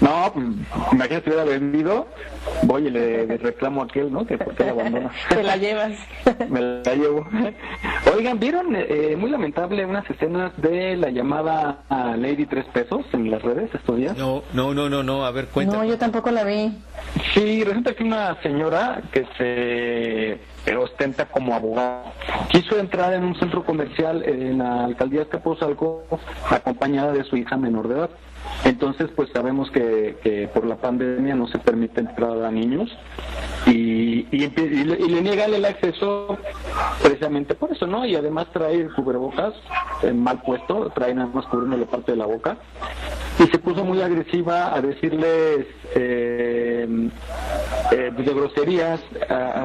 No, 0.00 0.30
pues 0.32 0.46
imagínate 0.92 1.24
si 1.24 1.30
hubiera 1.30 1.44
vendido, 1.44 2.06
voy 2.62 2.86
y 2.86 2.90
le, 2.90 3.26
le 3.26 3.36
reclamo 3.38 3.82
a 3.82 3.84
aquel, 3.84 4.12
¿no? 4.12 4.26
Que 4.26 4.36
por 4.36 4.54
qué 4.54 4.64
la 4.64 4.70
abandona. 4.72 5.10
Te 5.28 5.42
la 5.42 5.56
llevas. 5.56 5.92
Me 6.50 6.60
la 6.60 6.94
llevo. 6.94 7.26
Oigan, 8.14 8.38
¿vieron 8.38 8.76
eh, 8.76 9.16
muy 9.18 9.30
lamentable 9.30 9.84
unas 9.86 10.08
escenas 10.10 10.52
de 10.60 10.96
la 10.96 11.10
llamada 11.10 11.80
a 11.88 12.16
Lady 12.16 12.46
Tres 12.46 12.66
Pesos 12.66 13.06
en 13.12 13.30
las 13.30 13.42
redes 13.42 13.74
estos 13.74 13.96
días? 13.96 14.16
No, 14.16 14.42
no, 14.52 14.74
no, 14.74 14.88
no, 14.88 15.02
no, 15.02 15.24
a 15.24 15.30
ver, 15.30 15.46
cuenta. 15.46 15.76
No, 15.76 15.84
yo 15.84 15.98
tampoco 15.98 16.30
la 16.30 16.44
vi. 16.44 16.72
Sí, 17.34 17.64
resulta 17.64 17.94
que 17.94 18.04
una 18.04 18.40
señora 18.42 19.02
que 19.12 19.26
se 19.38 20.76
ostenta 20.76 21.26
como 21.26 21.54
abogada 21.54 22.12
quiso 22.50 22.78
entrar 22.78 23.12
en 23.14 23.24
un 23.24 23.38
centro 23.38 23.64
comercial 23.64 24.22
en 24.24 24.58
la 24.58 24.84
alcaldía 24.84 25.20
de 25.20 25.24
Escapuzalco 25.24 26.04
acompañada 26.50 27.12
de 27.12 27.24
su 27.24 27.36
hija 27.36 27.56
menor 27.56 27.88
de 27.88 27.94
edad. 27.94 28.10
Entonces, 28.64 29.08
pues 29.14 29.28
sabemos 29.32 29.70
que, 29.70 30.16
que 30.22 30.48
por 30.48 30.66
la 30.66 30.76
pandemia 30.76 31.34
no 31.34 31.46
se 31.48 31.58
permite 31.58 32.00
entrar 32.00 32.42
a 32.42 32.50
niños 32.50 32.90
y, 33.66 34.26
y, 34.30 34.48
le, 34.84 34.98
y 34.98 35.22
niegan 35.22 35.54
el 35.54 35.64
acceso 35.64 36.36
precisamente 37.02 37.54
por 37.54 37.72
eso, 37.72 37.86
¿no? 37.86 38.04
Y 38.06 38.16
además 38.16 38.46
trae 38.52 38.88
cubrebocas 38.94 39.54
eh, 40.02 40.12
mal 40.12 40.42
puesto, 40.42 40.90
trae 40.94 41.14
nada 41.14 41.30
más 41.32 41.46
cubriéndole 41.46 41.86
parte 41.86 42.12
de 42.12 42.18
la 42.18 42.26
boca 42.26 42.56
y 43.38 43.44
se 43.44 43.58
puso 43.58 43.84
muy 43.84 44.00
agresiva 44.00 44.74
a 44.74 44.80
decirles 44.80 45.66
eh, 45.94 47.08
eh, 47.92 48.12
de 48.16 48.34
groserías, 48.34 49.00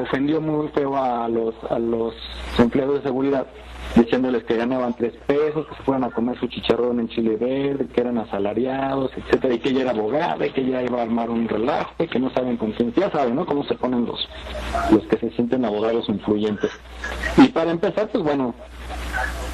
ofendió 0.02 0.42
muy 0.42 0.68
feo 0.70 0.96
a 0.96 1.28
los 1.30 1.56
a 1.70 1.80
los 1.80 2.14
empleados 2.58 2.96
de 2.96 3.04
seguridad 3.04 3.48
diciéndoles 3.96 4.44
que 4.44 4.56
ganaban 4.56 4.94
tres 4.94 5.14
pesos, 5.28 5.68
que 5.68 5.76
se 5.76 5.84
fueran 5.84 6.04
a 6.04 6.12
comer 6.12 6.40
su 6.40 6.48
chicharrón 6.48 7.00
en 7.00 7.10
chile 7.10 7.36
verde, 7.36 7.88
que 7.94 8.02
eran 8.02 8.18
asalariados, 8.18 9.12
etcétera, 9.16 9.54
y 9.54 9.60
que 9.60 9.70
ella 9.70 9.82
era 9.82 9.92
abogada, 9.92 10.46
y 10.46 10.52
que 10.52 10.62
ella 10.62 10.84
iba 10.84 11.00
a 11.00 11.04
armar 11.04 11.30
un 11.30 11.48
relajo, 11.48 11.94
y 12.00 12.08
que 12.08 12.20
no 12.20 12.30
saben 12.32 12.58
con 12.58 12.72
quién, 12.72 12.94
ya 12.94 13.12
saben, 13.12 13.36
¿no? 13.36 13.46
Cómo 13.46 13.64
se 13.66 13.76
ponen 13.76 14.06
los, 14.06 14.28
los 14.92 15.04
que 15.08 15.18
se 15.18 15.30
sienten 15.32 15.66
abogados 15.66 16.08
influyentes. 16.10 16.72
Y 17.38 17.48
para 17.50 17.72
empezar, 17.72 18.10
pues 18.10 18.24
bueno, 18.24 18.54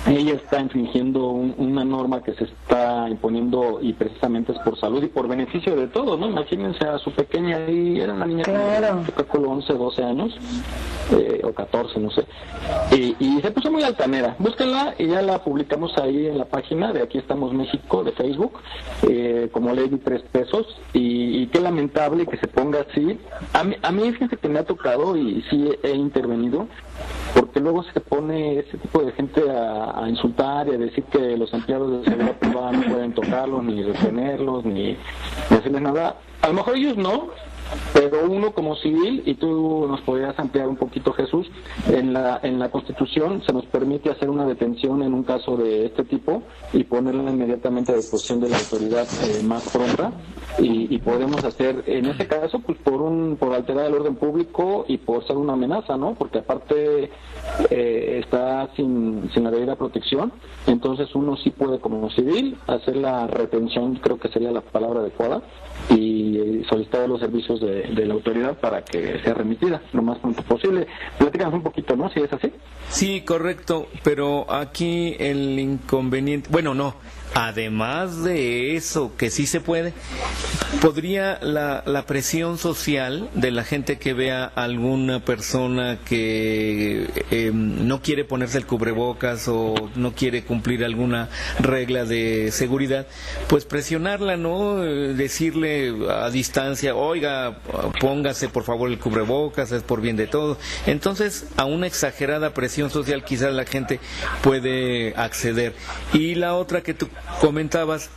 ella 0.08 0.34
está 0.34 0.60
infringiendo 0.62 1.28
un- 1.30 1.56
una 1.58 1.84
norma 1.84 2.22
que 2.24 2.34
se 2.34 2.46
está 2.46 3.08
imponiendo 3.10 3.80
y 3.82 3.94
precisamente 3.94 4.52
es 4.54 4.60
por 4.60 4.80
salud 4.80 5.04
y 5.04 5.08
por 5.08 5.28
beneficio 5.28 5.76
de 5.76 5.88
todos, 5.88 6.20
¿no? 6.20 6.28
Imagínense 6.30 6.86
a 6.86 6.98
su 7.00 7.12
pequeña 7.12 7.58
ahí, 7.58 8.00
era 8.00 8.14
una 8.14 8.26
niña 8.26 8.44
Claro. 8.44 9.04
que 9.06 9.12
calculo 9.12 9.50
11, 9.52 9.74
12 9.74 10.04
años, 10.04 10.36
eh, 11.12 11.42
o 11.44 11.52
14, 11.54 12.00
no 12.00 12.12
sé. 12.12 12.26
Y, 12.96 13.16
y 13.20 13.42
se 13.42 13.52
puso 13.52 13.72
muy 13.72 13.84
altanera. 13.84 14.36
Búsquenla 14.40 14.96
y 14.98 15.08
ya 15.08 15.22
la 15.22 15.44
publicamos 15.44 15.98
ahí 15.98 16.28
en 16.28 16.38
la 16.38 16.46
página 16.46 16.92
de 16.94 17.02
Aquí 17.02 17.18
Estamos 17.18 17.54
México 17.54 18.04
de 18.04 18.12
Facebook, 18.14 18.54
eh, 19.08 19.50
como 19.52 19.74
Lady 19.74 19.98
Tres 19.98 20.22
Pesos. 20.32 20.66
Y, 20.94 21.42
y 21.44 21.48
qué 21.48 21.60
lamentable 21.60 22.26
que 22.26 22.38
se 22.38 22.48
ponga 22.48 22.86
así. 22.90 23.20
A 23.54 23.64
mí, 23.64 23.76
a 23.82 23.92
mí 23.92 24.12
fíjense 24.12 24.38
que 24.38 24.50
me 24.50 24.60
ha 24.60 24.64
tocado 24.66 25.16
y 25.16 25.42
sí 25.50 25.70
he 25.84 25.92
intervenido, 25.96 26.68
porque 27.34 27.60
luego 27.60 27.84
se 27.84 28.00
pone 28.02 28.60
ese 28.60 28.78
tipo 28.78 29.02
de 29.04 29.12
gente 29.14 29.42
a, 29.50 29.92
a 30.04 30.10
insultar 30.10 30.68
y 30.68 30.72
a 30.72 30.78
decir 30.78 31.04
que 31.06 31.38
los 31.38 31.54
empleados 31.54 32.00
de 32.00 32.06
seguridad 32.06 32.36
privada 32.38 32.72
no 32.72 32.82
pueden 32.82 33.14
tocarlos, 33.14 33.64
ni 33.64 33.84
retenerlos, 33.84 34.66
ni, 34.66 34.98
hacerles 35.50 35.82
nada. 35.82 36.16
A 36.42 36.48
lo 36.48 36.54
mejor 36.54 36.76
ellos 36.78 36.98
no, 36.98 37.30
pero 37.94 38.30
uno 38.30 38.52
como 38.52 38.76
civil, 38.76 39.24
y 39.26 39.36
tú 39.36 39.86
nos 39.88 40.02
podrías 40.02 40.38
ampliar 40.40 40.68
un 40.68 40.76
poquito 40.76 41.14
Jesús, 41.14 41.48
en 41.90 42.14
la, 42.14 42.40
en 42.44 42.60
la 42.60 42.70
Constitución 42.70 43.42
se 43.46 43.54
nos 43.54 43.66
permite 43.66 44.10
hacer 44.10 44.30
una 44.30 44.46
detención 44.46 45.02
en 45.04 45.14
un 45.14 45.24
caso 45.24 45.58
de 45.58 45.86
este 45.86 46.04
tipo 46.04 46.44
y 46.74 46.84
ponerla 46.84 47.32
inmediatamente 47.32 47.92
a 47.92 47.96
disposición 47.96 48.40
de 48.40 48.50
la 48.50 48.58
autoridad 48.58 49.08
eh, 49.24 49.44
más 49.44 49.70
pronta 49.70 50.12
y, 50.60 50.98
podemos 50.98 51.44
hacer, 51.46 51.84
en 51.86 52.08
ese 52.08 52.28
caso, 52.28 52.60
pues 52.60 52.78
por 52.80 53.02
un 53.02 53.38
por 53.40 53.54
alterar 53.54 53.86
el 53.86 53.94
orden 53.94 54.16
público 54.16 54.84
y 54.88 54.98
por 54.98 55.26
ser 55.26 55.38
una 55.38 55.54
amenaza, 55.54 55.96
¿no? 55.96 56.16
Porque 56.16 56.40
aparte 56.40 57.12
eh, 57.70 58.22
está 58.24 58.68
sin, 58.76 59.30
sin 59.34 59.44
la 59.44 59.52
debida 59.52 59.76
protección, 59.76 60.34
entonces 60.66 61.14
uno 61.16 61.38
sí 61.38 61.52
puede 61.52 61.80
como 61.80 62.10
civil 62.10 62.58
hacer 62.68 62.98
la 62.98 63.28
retención, 63.28 63.96
creo 63.96 64.20
que 64.20 64.30
sería 64.30 64.52
la 64.52 64.62
palabra 64.62 65.02
adecuada, 65.02 65.42
y 65.90 66.64
solicitar 66.70 67.08
los 67.08 67.20
servicios 67.20 67.57
de, 67.60 67.84
de 67.84 68.06
la 68.06 68.14
autoridad 68.14 68.58
para 68.60 68.84
que 68.84 69.20
sea 69.24 69.34
remitida 69.34 69.82
lo 69.94 70.02
más 70.02 70.20
pronto 70.20 70.44
posible. 70.44 70.88
Platícanos 71.18 71.56
un 71.56 71.64
poquito, 71.64 71.96
¿no? 71.96 72.10
Si 72.10 72.20
es 72.20 72.32
así. 72.32 72.52
Sí, 72.90 73.22
correcto, 73.22 73.88
pero 74.04 74.52
aquí 74.52 75.16
el 75.20 75.60
inconveniente, 75.60 76.50
bueno, 76.52 76.74
no, 76.74 76.96
además 77.34 78.24
de 78.24 78.76
eso, 78.76 79.12
que 79.18 79.30
sí 79.30 79.46
se 79.46 79.62
puede, 79.62 79.94
podría 80.82 81.40
la, 81.42 81.84
la 81.86 82.06
presión 82.06 82.58
social 82.58 83.30
de 83.34 83.52
la 83.52 83.64
gente 83.64 83.98
que 83.98 84.14
vea 84.14 84.52
a 84.56 84.64
alguna 84.64 85.24
persona 85.24 86.00
que 86.06 87.08
eh, 87.32 87.52
no 87.54 88.02
quiere 88.02 88.26
ponerse 88.26 88.58
el 88.58 88.66
cubrebocas 88.66 89.48
o 89.48 89.76
no 89.96 90.14
quiere 90.14 90.44
cumplir 90.44 90.84
alguna 90.84 91.30
regla 91.60 92.06
de 92.06 92.52
seguridad, 92.52 93.08
pues 93.48 93.66
presionarla, 93.66 94.38
¿no? 94.38 94.78
Decirle 94.78 95.94
a 96.10 96.30
distancia, 96.30 96.96
oiga, 96.96 97.60
póngase 98.00 98.50
por 98.50 98.64
favor 98.64 98.90
el 98.90 99.00
cubrebocas, 99.00 99.72
es 99.72 99.84
por 99.84 100.02
bien 100.02 100.16
de 100.18 100.28
todos. 100.28 100.58
Entonces, 100.86 101.48
a 101.58 101.66
una 101.66 101.88
exagerada 101.88 102.54
presión 102.54 102.90
social 102.90 103.24
quizás 103.24 103.54
la 103.54 103.66
gente 103.66 104.00
puede 104.42 105.14
acceder. 105.16 105.74
Y 106.14 106.36
la 106.36 106.56
otra 106.56 106.82
que 106.82 106.94
tú 106.94 107.08
comentabas, 107.40 108.10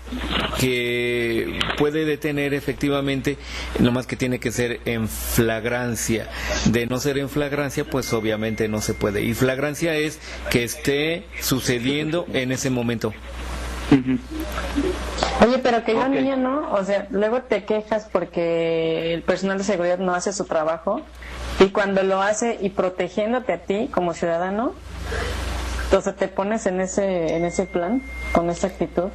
que 0.59 1.59
puede 1.79 2.05
detener 2.05 2.55
efectivamente, 2.55 3.39
nomás 3.79 4.07
que 4.07 4.17
tiene 4.17 4.39
que 4.41 4.51
ser 4.53 4.81
en 4.85 5.09
flagrancia. 5.09 6.29
De 6.67 6.87
no 6.87 6.99
ser 6.99 7.19
en 7.19 7.29
flagrancia, 7.29 7.85
pues 7.85 8.13
obviamente 8.13 8.69
no 8.69 8.81
se 8.81 8.95
puede. 8.95 9.23
Y 9.23 9.35
flagrancia 9.35 9.95
es 9.95 10.19
que 10.51 10.65
esté 10.65 11.25
sucediendo 11.41 12.27
en 12.33 12.53
ese 12.53 12.71
momento. 12.71 13.13
Oye, 15.41 15.59
pero 15.59 15.85
que 15.85 15.93
yo 15.95 16.03
Ok. 16.03 16.09
niña 16.11 16.37
no, 16.37 16.71
o 16.73 16.85
sea, 16.85 17.09
luego 17.11 17.43
te 17.43 17.65
quejas 17.65 18.09
porque 18.13 19.15
el 19.15 19.23
personal 19.23 19.59
de 19.59 19.65
seguridad 19.65 19.99
no 19.99 20.15
hace 20.15 20.33
su 20.33 20.45
trabajo 20.45 21.01
y 21.59 21.71
cuando 21.71 22.03
lo 22.03 22.23
hace 22.23 22.59
y 22.61 22.71
protegiéndote 22.71 23.53
a 23.53 23.59
ti 23.59 23.89
como 23.93 24.15
ciudadano, 24.15 24.75
entonces 25.91 26.15
te 26.15 26.29
pones 26.29 26.67
en 26.67 26.81
ese 26.81 27.35
en 27.35 27.45
ese 27.45 27.67
plan 27.67 28.01
con 28.33 28.49
esa 28.49 28.69
actitud. 28.69 29.09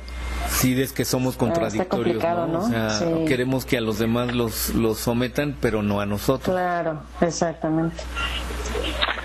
Sí, 0.49 0.79
es 0.81 0.91
que 0.91 1.05
somos 1.05 1.37
contradictorios, 1.37 1.87
complicado, 1.87 2.47
¿no? 2.47 2.59
O 2.59 2.67
¿no? 2.67 2.69
sea, 2.69 2.89
Sí. 2.89 3.05
queremos 3.29 3.63
que 3.65 3.77
a 3.77 3.81
los 3.81 3.97
demás 3.97 4.35
los, 4.35 4.75
los 4.75 4.99
sometan, 4.99 5.55
pero 5.61 5.81
no 5.81 6.01
a 6.01 6.05
nosotros. 6.05 6.53
Claro, 6.53 6.99
exactamente. 7.21 7.95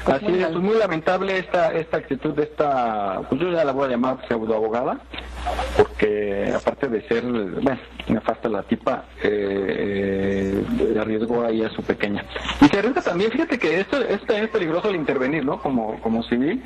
Así 0.07 0.27
es, 0.27 0.47
pues 0.47 0.61
muy 0.61 0.77
lamentable 0.77 1.39
esta 1.39 1.73
esta 1.73 1.99
actitud 1.99 2.35
de 2.35 2.45
esta, 2.45 3.21
pues 3.29 3.41
yo 3.41 3.51
ya 3.51 3.65
la 3.65 3.73
voy 3.73 3.87
a 3.87 3.91
llamar 3.91 4.19
pseudoabogada, 4.27 4.99
porque 5.77 6.53
aparte 6.55 6.89
de 6.89 7.07
ser, 7.07 7.23
bueno, 7.23 7.79
nefasta 8.09 8.49
la 8.49 8.63
tipa, 8.63 9.05
eh, 9.23 10.65
eh, 10.81 10.99
arriesgó 10.99 11.45
ahí 11.45 11.63
a 11.63 11.71
su 11.71 11.83
pequeña. 11.83 12.25
Y 12.61 12.67
se 12.67 12.79
arriesga 12.79 13.03
también, 13.03 13.31
fíjate 13.31 13.59
que 13.59 13.81
esto, 13.81 14.01
esto 14.01 14.35
es 14.35 14.49
peligroso 14.49 14.89
el 14.89 14.97
intervenir, 14.97 15.45
¿no? 15.45 15.61
Como, 15.61 16.01
como 16.01 16.23
civil, 16.25 16.63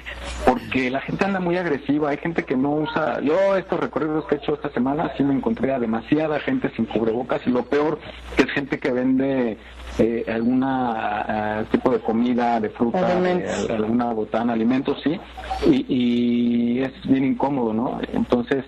porque 0.46 0.90
la 0.90 1.00
gente 1.00 1.24
anda 1.24 1.40
muy 1.40 1.56
agresiva, 1.56 2.10
hay 2.10 2.18
gente 2.18 2.44
que 2.44 2.56
no 2.56 2.70
usa, 2.70 3.20
yo 3.20 3.56
estos 3.56 3.80
recorridos 3.80 4.26
que 4.26 4.36
he 4.36 4.38
hecho 4.38 4.54
esta 4.54 4.70
semana 4.70 5.12
sí 5.16 5.24
me 5.24 5.34
encontré 5.34 5.72
a 5.72 5.78
demasiada 5.78 6.38
gente 6.40 6.70
sin 6.76 6.86
cubrebocas 6.86 7.40
y 7.46 7.50
lo 7.50 7.64
peor 7.64 7.98
que 8.36 8.44
es 8.44 8.50
gente 8.50 8.78
que 8.78 8.90
vende 8.92 9.58
eh, 9.98 10.24
alguna 10.28 11.24
eh, 11.28 11.64
tipo 11.70 11.90
de 11.90 12.00
comida, 12.00 12.60
de 12.60 12.70
fruta, 12.70 13.12
eh, 13.24 13.68
alguna 13.70 14.12
botana, 14.12 14.52
alimentos, 14.52 15.00
sí, 15.02 15.18
y, 15.66 15.86
y 15.88 16.82
es 16.82 16.92
bien 17.04 17.24
incómodo, 17.24 17.72
¿no? 17.72 18.00
Entonces, 18.12 18.64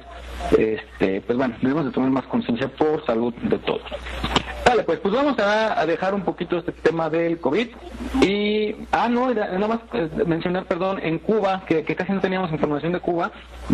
este, 0.57 1.21
pues 1.23 1.37
bueno, 1.37 1.55
debemos 1.61 1.87
de 1.87 1.91
tomar 1.91 2.11
más 2.11 2.25
conciencia 2.27 2.69
por 2.69 3.05
salud 3.05 3.35
de 3.35 3.59
todos. 3.59 3.83
Vale, 4.67 4.83
pues, 4.83 4.99
pues 4.99 5.15
vamos 5.15 5.39
a, 5.39 5.81
a 5.81 5.87
dejar 5.87 6.13
un 6.13 6.23
poquito 6.23 6.59
este 6.59 6.73
tema 6.73 7.09
del 7.09 7.39
COVID 7.39 7.69
y, 8.21 8.75
ah, 8.91 9.09
no, 9.09 9.33
nada 9.33 9.69
más 9.69 9.79
eh, 9.93 10.09
mencionar, 10.27 10.65
perdón, 10.65 10.99
en 11.03 11.21
Cuba, 11.21 11.63
que, 11.69 11.85
que 11.85 11.95
casi 11.95 12.13
no 12.13 12.21
teníamos 12.21 12.51
información 12.51 12.93
de 12.93 12.99
Cuba, 12.99 13.31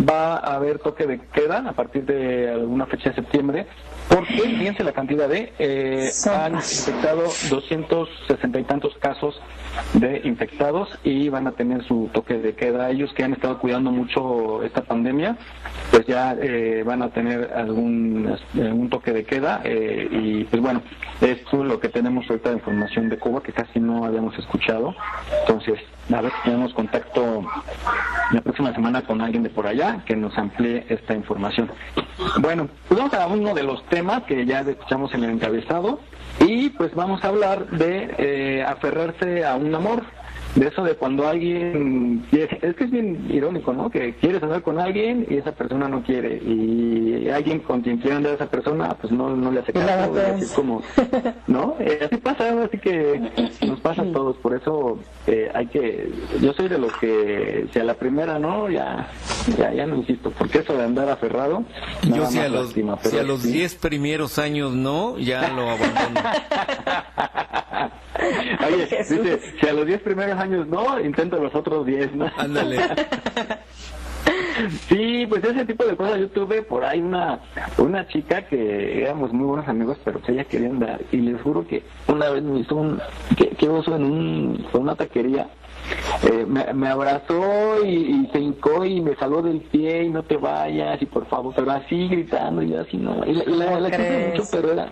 va 0.07 0.35
a 0.35 0.53
haber 0.53 0.77
toque 0.77 1.07
de 1.07 1.19
queda 1.33 1.67
a 1.67 1.71
partir 1.71 2.05
de 2.05 2.51
alguna 2.51 2.85
fecha 2.85 3.09
de 3.09 3.15
septiembre, 3.15 3.65
porque 4.09 4.33
fíjense 4.33 4.83
la 4.83 4.91
cantidad 4.91 5.27
de, 5.27 5.53
eh, 5.59 6.11
han 6.29 6.55
infectado 6.55 7.23
260 7.49 8.59
y 8.59 8.63
tantos 8.63 8.95
casos 8.97 9.39
de 9.93 10.21
infectados 10.23 10.89
y 11.03 11.29
van 11.29 11.47
a 11.47 11.51
tener 11.53 11.83
su 11.85 12.09
toque 12.13 12.35
de 12.35 12.53
queda. 12.53 12.89
Ellos 12.89 13.11
que 13.13 13.23
han 13.23 13.33
estado 13.33 13.59
cuidando 13.59 13.91
mucho 13.91 14.63
esta 14.63 14.81
pandemia, 14.81 15.37
pues 15.91 16.05
ya 16.05 16.35
eh, 16.39 16.83
van 16.85 17.01
a 17.01 17.09
tener 17.09 17.51
algún 17.55 18.35
eh, 18.55 18.71
un 18.71 18.89
toque 18.89 19.13
de 19.13 19.23
queda 19.23 19.61
eh, 19.63 20.07
y 20.11 20.43
pues 20.45 20.61
bueno, 20.61 20.81
esto 21.21 21.61
es 21.61 21.67
lo 21.67 21.79
que 21.79 21.89
tenemos 21.89 22.29
ahorita 22.29 22.49
de 22.49 22.55
información 22.55 23.09
de 23.09 23.17
Cuba 23.17 23.41
que 23.41 23.53
casi 23.53 23.79
no 23.79 24.05
habíamos 24.05 24.37
escuchado. 24.37 24.95
Entonces, 25.41 25.79
a 26.11 26.21
ver 26.21 26.31
si 26.31 26.49
tenemos 26.49 26.73
contacto 26.73 27.45
la 28.31 28.41
próxima 28.41 28.73
semana 28.73 29.01
con 29.03 29.21
alguien 29.21 29.43
de 29.43 29.49
por 29.49 29.67
allá 29.67 30.03
que 30.05 30.15
nos 30.15 30.37
amplíe 30.37 30.85
esta 30.89 31.13
información. 31.13 31.71
Bueno, 32.39 32.67
pues 32.87 32.99
vamos 32.99 33.13
a 33.13 33.27
uno 33.27 33.53
de 33.53 33.63
los 33.63 33.85
temas 33.85 34.23
que 34.23 34.45
ya 34.45 34.61
escuchamos 34.61 35.13
en 35.13 35.23
el 35.23 35.31
encabezado 35.31 35.99
y 36.39 36.69
pues 36.71 36.93
vamos 36.93 37.23
a 37.23 37.29
hablar 37.29 37.69
de 37.69 38.15
eh, 38.17 38.63
aferrarse 38.63 39.45
a 39.45 39.55
un 39.55 39.73
amor. 39.73 40.03
De 40.55 40.67
eso 40.67 40.83
de 40.83 40.93
cuando 40.95 41.27
alguien 41.27 42.23
quiere- 42.29 42.59
es 42.61 42.75
que 42.75 42.83
es 42.83 42.91
bien 42.91 43.25
irónico, 43.31 43.73
¿no? 43.73 43.89
Que 43.89 44.13
quieres 44.15 44.41
andar 44.43 44.61
con 44.61 44.79
alguien 44.79 45.25
y 45.29 45.37
esa 45.37 45.51
persona 45.51 45.87
no 45.87 46.03
quiere 46.03 46.35
y 46.37 47.27
alguien 47.29 47.59
con 47.59 47.81
quien 47.81 47.97
quiere 47.97 48.17
andar 48.17 48.35
esa 48.35 48.45
persona 48.45 48.95
pues 49.01 49.11
no, 49.11 49.35
no 49.35 49.51
le 49.51 49.61
hace 49.61 49.73
caso, 49.73 50.13
así 50.35 50.53
como, 50.55 50.81
¿no? 51.47 51.75
Eh, 51.83 51.99
así 52.05 52.17
pasa, 52.17 52.63
así 52.63 52.77
que 52.77 53.19
nos 53.65 53.79
pasa 53.79 54.03
a 54.03 54.11
todos, 54.11 54.37
por 54.37 54.55
eso 54.55 54.99
eh, 55.27 55.49
hay 55.53 55.65
que, 55.67 56.09
yo 56.41 56.53
soy 56.53 56.67
de 56.69 56.77
los 56.77 56.95
que 56.97 57.65
si 57.73 57.79
a 57.79 57.83
la 57.83 57.95
primera 57.95 58.37
no, 58.39 58.69
ya, 58.69 59.09
ya, 59.57 59.73
ya 59.73 59.85
no 59.87 59.97
insisto, 59.97 60.31
porque 60.37 60.59
eso 60.59 60.73
de 60.77 60.83
andar 60.83 61.09
aferrado, 61.09 61.63
Yo 62.03 62.25
si 62.27 62.39
a 62.39 62.47
los, 62.47 62.65
lastima, 62.67 62.97
si 63.01 63.17
a 63.17 63.23
los 63.23 63.41
sí. 63.41 63.51
10 63.53 63.75
primeros 63.75 64.37
años 64.39 64.71
no, 64.73 65.17
ya 65.17 65.49
lo 65.49 65.69
abandono. 65.69 66.21
Oye, 68.67 68.85
dice, 68.85 69.39
si 69.59 69.67
a 69.67 69.73
los 69.73 69.85
10 69.85 70.01
primeros 70.01 70.39
años 70.39 70.67
no, 70.67 70.99
intento 70.99 71.37
los 71.37 71.53
otros 71.55 71.85
10, 71.85 72.15
¿no? 72.15 72.31
Ándale. 72.37 72.77
Sí, 74.87 75.25
pues 75.27 75.43
ese 75.43 75.65
tipo 75.65 75.83
de 75.83 75.95
cosas. 75.95 76.19
Yo 76.19 76.29
tuve 76.29 76.61
por 76.61 76.85
ahí 76.85 77.01
una 77.01 77.39
una 77.77 78.07
chica 78.07 78.43
que 78.43 79.03
éramos 79.03 79.33
muy 79.33 79.47
buenos 79.47 79.67
amigos, 79.67 79.97
pero 80.03 80.21
que 80.21 80.31
ella 80.31 80.43
quería 80.45 80.69
andar. 80.69 81.01
Y 81.11 81.17
les 81.17 81.41
juro 81.41 81.65
que 81.67 81.83
una 82.07 82.29
vez 82.29 82.43
me 82.43 82.59
hizo 82.59 82.75
un. 82.75 82.99
que, 83.35 83.49
que 83.49 83.69
oso 83.69 83.95
en 83.95 84.03
un, 84.03 84.67
en 84.73 84.81
una 84.81 84.95
taquería. 84.95 85.47
Eh, 86.23 86.45
me, 86.47 86.73
me 86.73 86.87
abrazó 86.89 87.83
y, 87.85 87.89
y 87.89 88.29
se 88.31 88.39
hincó 88.39 88.85
y 88.85 89.01
me 89.01 89.15
saló 89.15 89.41
del 89.41 89.61
pie 89.61 90.03
y 90.03 90.09
no 90.09 90.23
te 90.23 90.37
vayas 90.37 91.01
y 91.01 91.05
por 91.05 91.25
favor, 91.27 91.53
pero 91.55 91.71
así 91.71 92.07
gritando 92.07 92.61
y 92.61 92.73
así 92.75 92.97
no. 92.97 93.25
Y 93.25 93.33
la, 93.33 93.43
la, 93.45 93.65
¿Cómo 93.65 93.79
la 93.79 93.89
mucho, 94.29 94.43
pero 94.51 94.71
era. 94.73 94.89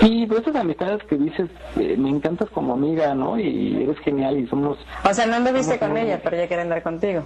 Sí, 0.00 0.26
pero 0.28 0.40
esas 0.40 0.56
amistades 0.56 1.02
que 1.04 1.16
dices, 1.16 1.48
eh, 1.78 1.96
me 1.98 2.08
encantas 2.08 2.48
como 2.50 2.74
amiga, 2.74 3.14
¿no? 3.14 3.38
Y 3.38 3.82
eres 3.82 3.98
genial 4.00 4.38
y 4.38 4.46
somos 4.46 4.78
O 5.04 5.14
sea, 5.14 5.26
no 5.26 5.36
anduviste 5.36 5.78
con 5.78 5.96
ella, 5.96 6.20
pero 6.22 6.36
ella 6.36 6.46
quiere 6.48 6.62
andar 6.62 6.82
contigo. 6.82 7.24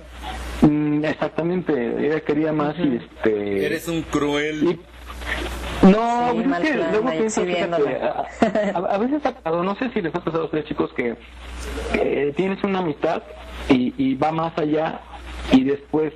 Mm, 0.63 1.05
exactamente, 1.05 2.07
ella 2.07 2.21
quería 2.21 2.53
más 2.53 2.75
y 2.79 2.97
este... 2.97 3.67
Eres 3.67 3.89
un 3.89 4.03
cruel. 4.03 4.65
y- 4.65 4.94
no, 5.83 6.31
Sí, 6.33 6.49
mal 6.49 6.63
es 6.63 6.71
que 6.71 6.77
plan, 6.77 6.91
luego 6.93 7.09
ahí 7.09 7.19
pienso, 7.19 7.41
fíjate, 7.45 7.63
exhibiéndome. 7.63 7.97
a, 8.75 8.79
a- 8.79 8.95
a 8.95 8.99
veces 8.99 9.27
ha 9.27 9.33
pasado, 9.33 9.63
no 9.63 9.75
sé 9.77 9.91
si 9.91 10.01
les 10.03 10.15
ha 10.15 10.21
pasado 10.21 10.43
a 10.43 10.47
ustedes 10.47 10.65
chicos 10.67 10.91
que 10.95 11.17
tienes 12.37 12.63
una 12.65 12.79
amistad 12.81 13.23
y, 13.69 13.93
y 13.99 14.15
va 14.15 14.33
más 14.33 14.57
allá 14.59 15.01
y 15.53 15.63
después 15.65 16.13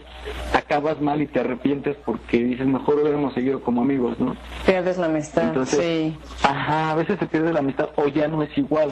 acabas 0.55 1.01
mal 1.01 1.21
y 1.21 1.27
te 1.27 1.41
arrepientes 1.41 1.97
porque 2.05 2.39
dices 2.39 2.67
mejor 2.67 2.97
hubiéramos 3.01 3.35
seguido 3.35 3.61
como 3.61 3.83
amigos, 3.83 4.19
¿no? 4.19 4.37
Pierdes 4.65 4.97
la 4.99 5.07
amistad. 5.07 5.45
Entonces, 5.45 5.81
sí. 5.81 6.17
ajá, 6.43 6.93
a 6.93 6.95
veces 6.95 7.19
se 7.19 7.27
pierde 7.27 7.53
la 7.53 7.59
amistad 7.61 7.91
o 7.97 8.09
ya 8.09 8.27
no 8.29 8.43
es 8.43 8.57
igual. 8.57 8.91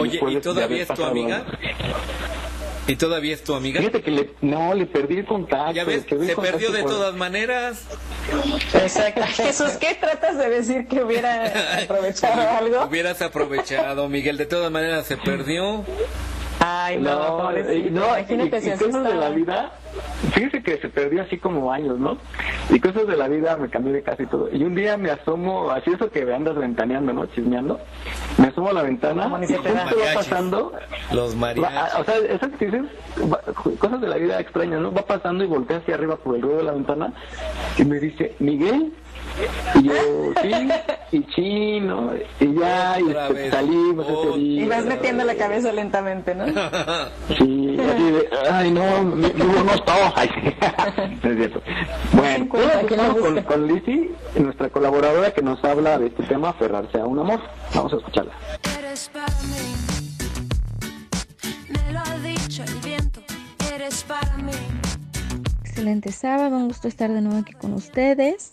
Oye, 0.00 0.18
¿y 0.30 0.36
todavía 0.40 0.82
es 0.82 0.88
tu 0.88 1.04
amiga? 1.04 1.36
algo. 1.36 1.50
¿Y 2.86 2.96
todavía 2.96 3.32
es 3.34 3.42
tu 3.42 3.54
amiga? 3.54 3.80
Fíjate 3.80 4.02
que 4.02 4.10
le, 4.10 4.30
no, 4.42 4.74
le 4.74 4.84
perdí 4.86 5.18
el 5.18 5.24
contacto. 5.26 5.72
Ya 5.72 5.84
ves, 5.84 6.02
se 6.02 6.08
contacto 6.16 6.40
perdió 6.42 6.70
de 6.70 6.82
por- 6.82 6.90
todas 6.90 7.14
maneras. 7.14 7.82
Exacto. 8.74 9.22
Jesús, 9.34 9.70
¿qué 9.80 9.94
tratas 9.94 10.36
de 10.36 10.50
decir 10.50 10.86
que 10.86 11.02
hubiera 11.02 11.78
aprovechado 11.84 12.48
algo? 12.58 12.84
Hubieras 12.84 13.22
aprovechado, 13.22 14.08
Miguel. 14.08 14.36
De 14.36 14.46
todas 14.46 14.70
maneras 14.70 15.06
se 15.06 15.16
perdió. 15.16 15.84
Ay, 16.66 16.98
no, 16.98 17.50
No, 17.52 17.72
y- 17.72 17.90
no, 17.90 18.06
Imagínate 18.06 18.58
y- 18.58 18.60
si 18.62 18.68
y 18.68 18.70
así 18.72 18.84
cosas 18.84 19.04
de 19.04 19.14
la 19.14 19.28
vida, 19.30 19.72
fíjese 20.32 20.62
que 20.62 20.78
se 20.78 20.88
perdió 20.88 21.22
así 21.22 21.36
como 21.38 21.70
años, 21.72 21.98
¿no? 21.98 22.16
Y 22.70 22.80
cosas 22.80 23.06
de 23.06 23.16
la 23.16 23.28
vida 23.28 23.56
me 23.56 23.68
cambié 23.68 23.92
de 23.92 24.02
casa 24.02 24.22
y 24.22 24.26
todo. 24.26 24.48
Y 24.52 24.64
un 24.64 24.74
día 24.74 24.96
me 24.96 25.10
asomo, 25.10 25.70
así 25.70 25.90
eso 25.90 26.10
que 26.10 26.22
andas 26.32 26.56
ventaneando, 26.56 27.12
¿no? 27.12 27.26
Chismeando. 27.26 27.78
Me 28.38 28.46
asomo 28.48 28.70
a 28.70 28.72
la 28.72 28.82
ventana 28.82 29.26
y 29.42 29.52
justo 29.52 29.72
va 29.74 30.14
pasando. 30.14 30.72
Los 31.12 31.34
va- 31.34 31.38
mariachis. 31.40 31.94
o 32.00 32.04
sea, 32.04 32.16
esas 32.18 32.50
que 32.58 32.66
dices, 32.66 32.82
va- 33.32 33.40
cosas 33.78 34.00
de 34.00 34.08
la 34.08 34.16
vida 34.16 34.40
extrañas, 34.40 34.80
¿no? 34.80 34.92
Va 34.92 35.02
pasando 35.02 35.44
y 35.44 35.46
voltea 35.46 35.78
hacia 35.78 35.94
arriba 35.94 36.16
por 36.16 36.36
el 36.36 36.42
ruedo 36.42 36.58
de 36.58 36.64
la 36.64 36.72
ventana 36.72 37.12
y 37.78 37.84
me 37.84 38.00
dice, 38.00 38.34
Miguel. 38.38 38.92
Y 39.74 39.82
yo, 39.82 39.94
sí, 40.40 40.52
y 41.12 41.26
chino, 41.26 42.12
y 42.40 42.54
ya, 42.54 42.98
y 43.00 43.10
este, 43.10 43.50
salimos 43.50 44.06
ese 44.06 44.38
día. 44.38 44.64
Y 44.64 44.68
vas 44.68 44.84
metiendo 44.84 45.24
la 45.24 45.34
cabeza 45.34 45.72
lentamente, 45.72 46.34
¿no? 46.34 46.44
Sí, 47.36 47.76
así 47.80 48.10
de, 48.10 48.28
ay 48.50 48.70
no, 48.70 49.02
mi, 49.02 49.26
mi 49.32 49.44
no 49.44 49.74
está. 49.74 49.94
Ay, 50.16 50.28
no 51.22 51.30
es 51.30 51.36
cierto. 51.36 51.62
Bueno, 52.12 52.46
vamos 52.96 53.18
con, 53.18 53.42
con 53.42 53.66
Lizzy, 53.66 54.10
nuestra 54.36 54.68
colaboradora 54.70 55.32
que 55.32 55.42
nos 55.42 55.62
habla 55.64 55.98
de 55.98 56.06
este 56.06 56.22
tema, 56.24 56.50
aferrarse 56.50 56.98
a 56.98 57.06
un 57.06 57.18
amor. 57.18 57.40
Vamos 57.74 57.92
a 57.92 57.96
escucharla. 57.96 58.32
Eres 58.78 59.10
para 59.12 59.26
mí. 59.26 59.74
Me 61.68 61.92
lo 61.92 62.00
ha 62.00 62.18
dicho 62.18 62.62
el 62.62 62.74
viento. 62.80 63.20
Eres 63.74 64.04
para 64.04 64.36
mí. 64.36 64.52
Excelente 65.64 66.12
sábado, 66.12 66.56
un 66.56 66.68
gusto 66.68 66.86
estar 66.86 67.10
de 67.10 67.20
nuevo 67.20 67.38
aquí 67.40 67.52
con 67.54 67.72
ustedes. 67.72 68.52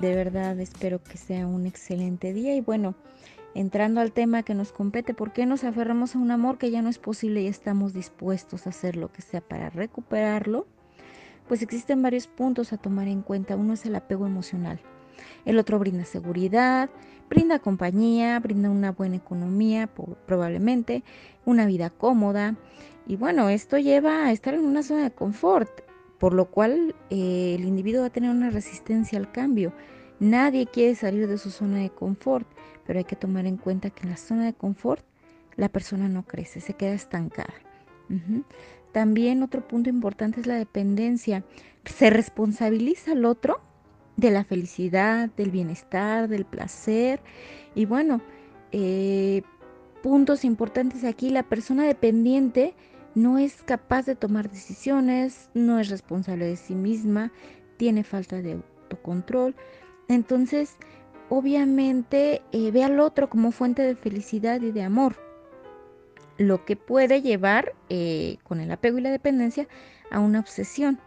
De 0.00 0.14
verdad 0.14 0.58
espero 0.58 1.02
que 1.02 1.18
sea 1.18 1.46
un 1.46 1.66
excelente 1.66 2.32
día 2.32 2.56
y 2.56 2.62
bueno, 2.62 2.94
entrando 3.54 4.00
al 4.00 4.12
tema 4.12 4.42
que 4.42 4.54
nos 4.54 4.72
compete, 4.72 5.12
¿por 5.12 5.34
qué 5.34 5.44
nos 5.44 5.62
aferramos 5.62 6.14
a 6.14 6.18
un 6.18 6.30
amor 6.30 6.56
que 6.56 6.70
ya 6.70 6.80
no 6.80 6.88
es 6.88 6.98
posible 6.98 7.42
y 7.42 7.48
estamos 7.48 7.92
dispuestos 7.92 8.66
a 8.66 8.70
hacer 8.70 8.96
lo 8.96 9.12
que 9.12 9.20
sea 9.20 9.42
para 9.42 9.68
recuperarlo? 9.68 10.66
Pues 11.48 11.60
existen 11.60 12.00
varios 12.00 12.28
puntos 12.28 12.72
a 12.72 12.78
tomar 12.78 13.08
en 13.08 13.20
cuenta. 13.20 13.56
Uno 13.56 13.74
es 13.74 13.84
el 13.84 13.94
apego 13.94 14.26
emocional. 14.26 14.80
El 15.44 15.58
otro 15.58 15.78
brinda 15.78 16.06
seguridad, 16.06 16.88
brinda 17.28 17.58
compañía, 17.58 18.40
brinda 18.40 18.70
una 18.70 18.92
buena 18.92 19.16
economía, 19.16 19.86
probablemente, 20.26 21.04
una 21.44 21.66
vida 21.66 21.90
cómoda. 21.90 22.56
Y 23.06 23.16
bueno, 23.16 23.50
esto 23.50 23.76
lleva 23.76 24.24
a 24.24 24.32
estar 24.32 24.54
en 24.54 24.64
una 24.64 24.82
zona 24.82 25.02
de 25.02 25.10
confort 25.10 25.89
por 26.20 26.34
lo 26.34 26.44
cual 26.44 26.94
eh, 27.08 27.56
el 27.58 27.64
individuo 27.64 28.02
va 28.02 28.08
a 28.08 28.12
tener 28.12 28.30
una 28.30 28.50
resistencia 28.50 29.18
al 29.18 29.32
cambio. 29.32 29.72
Nadie 30.20 30.66
quiere 30.66 30.94
salir 30.94 31.26
de 31.26 31.38
su 31.38 31.50
zona 31.50 31.78
de 31.78 31.88
confort, 31.88 32.46
pero 32.86 32.98
hay 32.98 33.06
que 33.06 33.16
tomar 33.16 33.46
en 33.46 33.56
cuenta 33.56 33.88
que 33.88 34.02
en 34.04 34.10
la 34.10 34.18
zona 34.18 34.44
de 34.44 34.52
confort 34.52 35.02
la 35.56 35.70
persona 35.70 36.08
no 36.08 36.24
crece, 36.24 36.60
se 36.60 36.74
queda 36.74 36.92
estancada. 36.92 37.54
También 38.92 39.42
otro 39.42 39.66
punto 39.66 39.88
importante 39.88 40.40
es 40.40 40.46
la 40.46 40.56
dependencia. 40.56 41.42
Se 41.84 42.10
responsabiliza 42.10 43.12
al 43.12 43.24
otro 43.24 43.60
de 44.16 44.30
la 44.30 44.44
felicidad, 44.44 45.30
del 45.36 45.50
bienestar, 45.50 46.28
del 46.28 46.44
placer. 46.44 47.20
Y 47.74 47.86
bueno, 47.86 48.20
eh, 48.72 49.40
puntos 50.02 50.44
importantes 50.44 51.04
aquí, 51.04 51.30
la 51.30 51.44
persona 51.44 51.84
dependiente 51.84 52.74
no 53.14 53.38
es 53.38 53.62
capaz 53.62 54.06
de 54.06 54.14
tomar 54.14 54.50
decisiones, 54.50 55.50
no 55.54 55.78
es 55.78 55.88
responsable 55.88 56.46
de 56.46 56.56
sí 56.56 56.74
misma, 56.74 57.32
tiene 57.76 58.04
falta 58.04 58.40
de 58.42 58.52
autocontrol. 58.52 59.54
Entonces, 60.08 60.76
obviamente 61.28 62.42
eh, 62.52 62.70
ve 62.70 62.84
al 62.84 63.00
otro 63.00 63.30
como 63.30 63.52
fuente 63.52 63.82
de 63.82 63.96
felicidad 63.96 64.60
y 64.60 64.72
de 64.72 64.82
amor, 64.82 65.16
lo 66.38 66.64
que 66.64 66.76
puede 66.76 67.22
llevar 67.22 67.74
eh, 67.88 68.38
con 68.44 68.60
el 68.60 68.70
apego 68.70 68.98
y 68.98 69.02
la 69.02 69.10
dependencia 69.10 69.68
a 70.10 70.20
una 70.20 70.40
obsesión. 70.40 70.98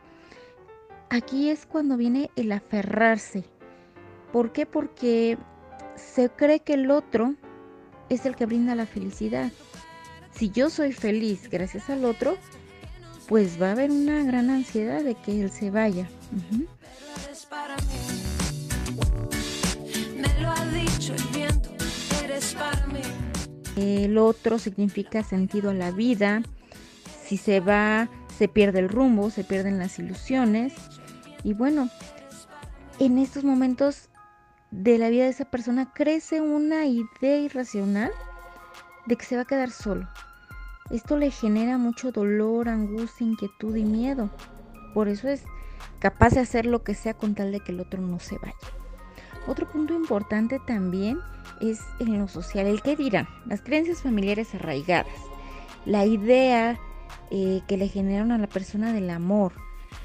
Aquí 1.10 1.50
es 1.50 1.66
cuando 1.66 1.98
viene 1.98 2.32
el 2.36 2.52
aferrarse. 2.52 3.44
¿Por 4.32 4.52
qué? 4.52 4.66
Porque 4.66 5.38
se 5.96 6.30
cree 6.30 6.60
que 6.62 6.74
el 6.74 6.90
otro 6.90 7.36
es 8.10 8.26
el 8.26 8.36
que 8.36 8.46
brinda 8.46 8.76
la 8.76 8.86
felicidad. 8.86 9.52
Si 10.36 10.50
yo 10.50 10.70
soy 10.70 10.94
feliz 10.94 11.50
gracias 11.50 11.90
al 11.90 12.06
otro, 12.06 12.38
pues 13.28 13.62
va 13.62 13.70
a 13.70 13.72
haber 13.72 13.92
una 13.92 14.24
gran 14.24 14.50
ansiedad 14.50 15.04
de 15.04 15.16
que 15.16 15.42
él 15.42 15.52
se 15.52 15.72
vaya. 15.72 16.08
Para 17.50 17.78
mí. 17.78 18.24
El 23.76 24.18
otro 24.18 24.60
significa 24.60 25.24
sentido 25.24 25.72
a 25.72 25.74
la 25.74 25.92
vida. 25.92 26.42
Si 27.24 27.38
se 27.38 27.60
va, 27.60 28.10
se 28.38 28.48
pierde 28.48 28.80
el 28.80 28.90
rumbo, 28.90 29.30
se 29.30 29.44
pierden 29.44 29.80
las 29.80 29.98
ilusiones. 30.00 30.74
Y 31.44 31.54
bueno, 31.54 31.90
en 33.00 33.18
estos 33.18 33.44
momentos 33.44 34.10
de 34.72 34.98
la 34.98 35.10
vida 35.10 35.24
de 35.26 35.30
esa 35.30 35.46
persona 35.46 35.92
crece 35.94 36.42
una 36.42 36.86
idea 36.86 37.38
irracional 37.38 38.12
de 39.06 39.16
que 39.16 39.26
se 39.26 39.36
va 39.36 39.44
a 39.44 39.46
quedar 39.46 39.72
solo. 39.72 40.08
Esto 40.90 41.18
le 41.18 41.32
genera 41.32 41.78
mucho 41.78 42.12
dolor, 42.12 42.70
angustia, 42.70 43.26
inquietud 43.26 43.76
y 43.76 43.84
miedo. 43.84 44.30
Por 44.94 45.08
eso 45.08 45.28
es 45.28 45.44
capaz 46.00 46.32
de 46.32 46.42
hacer 46.42 46.66
lo 46.66 46.84
que 46.84 46.94
sea 46.94 47.14
con 47.14 47.36
tal 47.36 47.52
de 47.52 47.60
que 47.62 47.72
el 47.72 47.80
otro 47.80 48.02
no 48.02 48.20
se 48.20 48.38
vaya. 48.38 48.56
Otro 49.48 49.70
punto 49.70 49.94
importante 49.94 50.60
también 50.66 51.20
es 51.62 51.82
en 52.00 52.18
lo 52.18 52.28
social, 52.28 52.66
el 52.66 52.82
que 52.82 52.96
dirán, 52.96 53.28
las 53.46 53.62
creencias 53.62 54.02
familiares 54.02 54.54
arraigadas, 54.56 55.08
la 55.86 56.06
idea 56.06 56.80
eh, 57.30 57.62
que 57.68 57.78
le 57.78 57.90
generaron 57.90 58.32
a 58.32 58.38
la 58.38 58.48
persona 58.48 58.94
del 58.94 59.10
amor, 59.10 59.54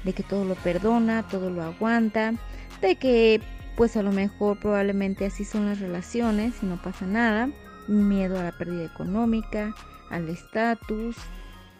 de 0.03 0.13
que 0.13 0.23
todo 0.23 0.43
lo 0.43 0.55
perdona, 0.55 1.27
todo 1.27 1.49
lo 1.49 1.63
aguanta, 1.63 2.33
de 2.81 2.95
que 2.97 3.41
pues 3.77 3.95
a 3.95 4.03
lo 4.03 4.11
mejor 4.11 4.59
probablemente 4.59 5.25
así 5.25 5.45
son 5.45 5.65
las 5.65 5.79
relaciones 5.79 6.55
y 6.61 6.65
no 6.65 6.81
pasa 6.81 7.05
nada, 7.05 7.49
miedo 7.89 8.39
a 8.39 8.43
la 8.43 8.51
pérdida 8.51 8.85
económica, 8.85 9.75
al 10.09 10.29
estatus. 10.29 11.17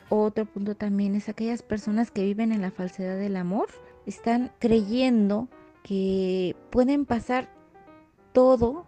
Otro 0.09 0.45
punto 0.45 0.75
también 0.75 1.15
es 1.15 1.29
aquellas 1.29 1.61
personas 1.61 2.11
que 2.11 2.23
viven 2.23 2.51
en 2.51 2.61
la 2.61 2.71
falsedad 2.71 3.17
del 3.17 3.35
amor, 3.35 3.67
están 4.05 4.51
creyendo 4.59 5.47
que 5.83 6.55
pueden 6.71 7.05
pasar 7.05 7.49
todo 8.33 8.87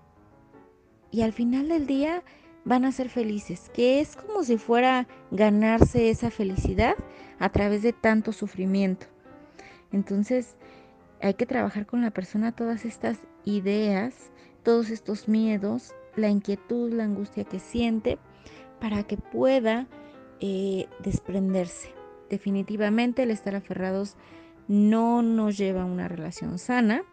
y 1.11 1.21
al 1.21 1.33
final 1.33 1.69
del 1.69 1.85
día 1.85 2.23
van 2.63 2.85
a 2.85 2.91
ser 2.91 3.09
felices, 3.09 3.69
que 3.73 3.99
es 3.99 4.15
como 4.15 4.43
si 4.43 4.57
fuera 4.57 5.07
ganarse 5.31 6.09
esa 6.09 6.31
felicidad 6.31 6.95
a 7.39 7.49
través 7.49 7.81
de 7.81 7.93
tanto 7.93 8.33
sufrimiento. 8.33 9.07
Entonces 9.91 10.55
hay 11.21 11.33
que 11.35 11.45
trabajar 11.45 11.85
con 11.85 12.01
la 12.01 12.11
persona 12.11 12.51
todas 12.51 12.85
estas 12.85 13.19
ideas, 13.45 14.31
todos 14.63 14.89
estos 14.89 15.27
miedos, 15.27 15.93
la 16.15 16.29
inquietud, 16.29 16.91
la 16.93 17.03
angustia 17.03 17.43
que 17.43 17.59
siente, 17.59 18.17
para 18.79 19.03
que 19.03 19.17
pueda 19.17 19.87
eh, 20.39 20.87
desprenderse. 21.03 21.93
Definitivamente 22.29 23.23
el 23.23 23.31
estar 23.31 23.55
aferrados 23.55 24.15
no 24.67 25.21
nos 25.21 25.57
lleva 25.57 25.83
a 25.83 25.85
una 25.85 26.07
relación 26.07 26.57
sana. 26.57 27.03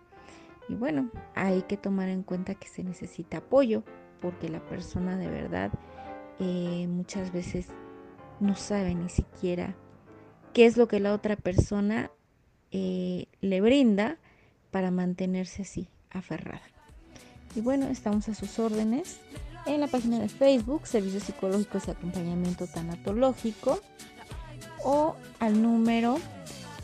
Y 0.68 0.74
bueno, 0.74 1.10
hay 1.34 1.62
que 1.62 1.76
tomar 1.76 2.08
en 2.08 2.22
cuenta 2.22 2.54
que 2.54 2.68
se 2.68 2.84
necesita 2.84 3.38
apoyo 3.38 3.82
porque 4.20 4.48
la 4.48 4.60
persona 4.60 5.16
de 5.16 5.28
verdad 5.28 5.72
eh, 6.38 6.86
muchas 6.88 7.32
veces 7.32 7.68
no 8.40 8.54
sabe 8.54 8.94
ni 8.94 9.08
siquiera 9.08 9.74
qué 10.52 10.66
es 10.66 10.76
lo 10.76 10.88
que 10.88 11.00
la 11.00 11.12
otra 11.12 11.36
persona 11.36 12.10
eh, 12.70 13.26
le 13.40 13.60
brinda 13.60 14.18
para 14.70 14.90
mantenerse 14.90 15.62
así, 15.62 15.88
aferrada. 16.10 16.77
Y 17.54 17.60
bueno, 17.60 17.86
estamos 17.86 18.28
a 18.28 18.34
sus 18.34 18.58
órdenes 18.58 19.18
en 19.66 19.80
la 19.80 19.86
página 19.86 20.18
de 20.18 20.28
Facebook, 20.28 20.86
Servicios 20.86 21.24
Psicológicos 21.24 21.88
y 21.88 21.90
Acompañamiento 21.90 22.66
Tanatológico, 22.66 23.80
o 24.84 25.16
al 25.40 25.60
número 25.60 26.18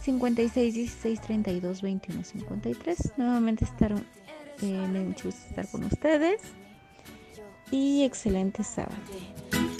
56 0.02 0.74
16 0.74 1.20
32 1.20 1.82
21 1.82 2.24
53. 2.24 3.12
Nuevamente 3.16 3.64
estar, 3.64 3.92
eh, 3.92 4.00
me 4.60 4.98
da 4.98 5.04
mucho 5.04 5.28
gusto 5.28 5.46
estar 5.48 5.68
con 5.68 5.84
ustedes 5.84 6.40
y 7.70 8.04
excelente 8.04 8.62
sábado. 8.64 8.96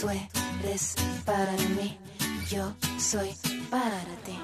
Tú 0.01 0.09
eres 0.09 0.95
para 1.25 1.53
mí, 1.53 1.99
yo 2.49 2.75
soy 2.99 3.31
para 3.71 4.01
ti. 4.25 4.39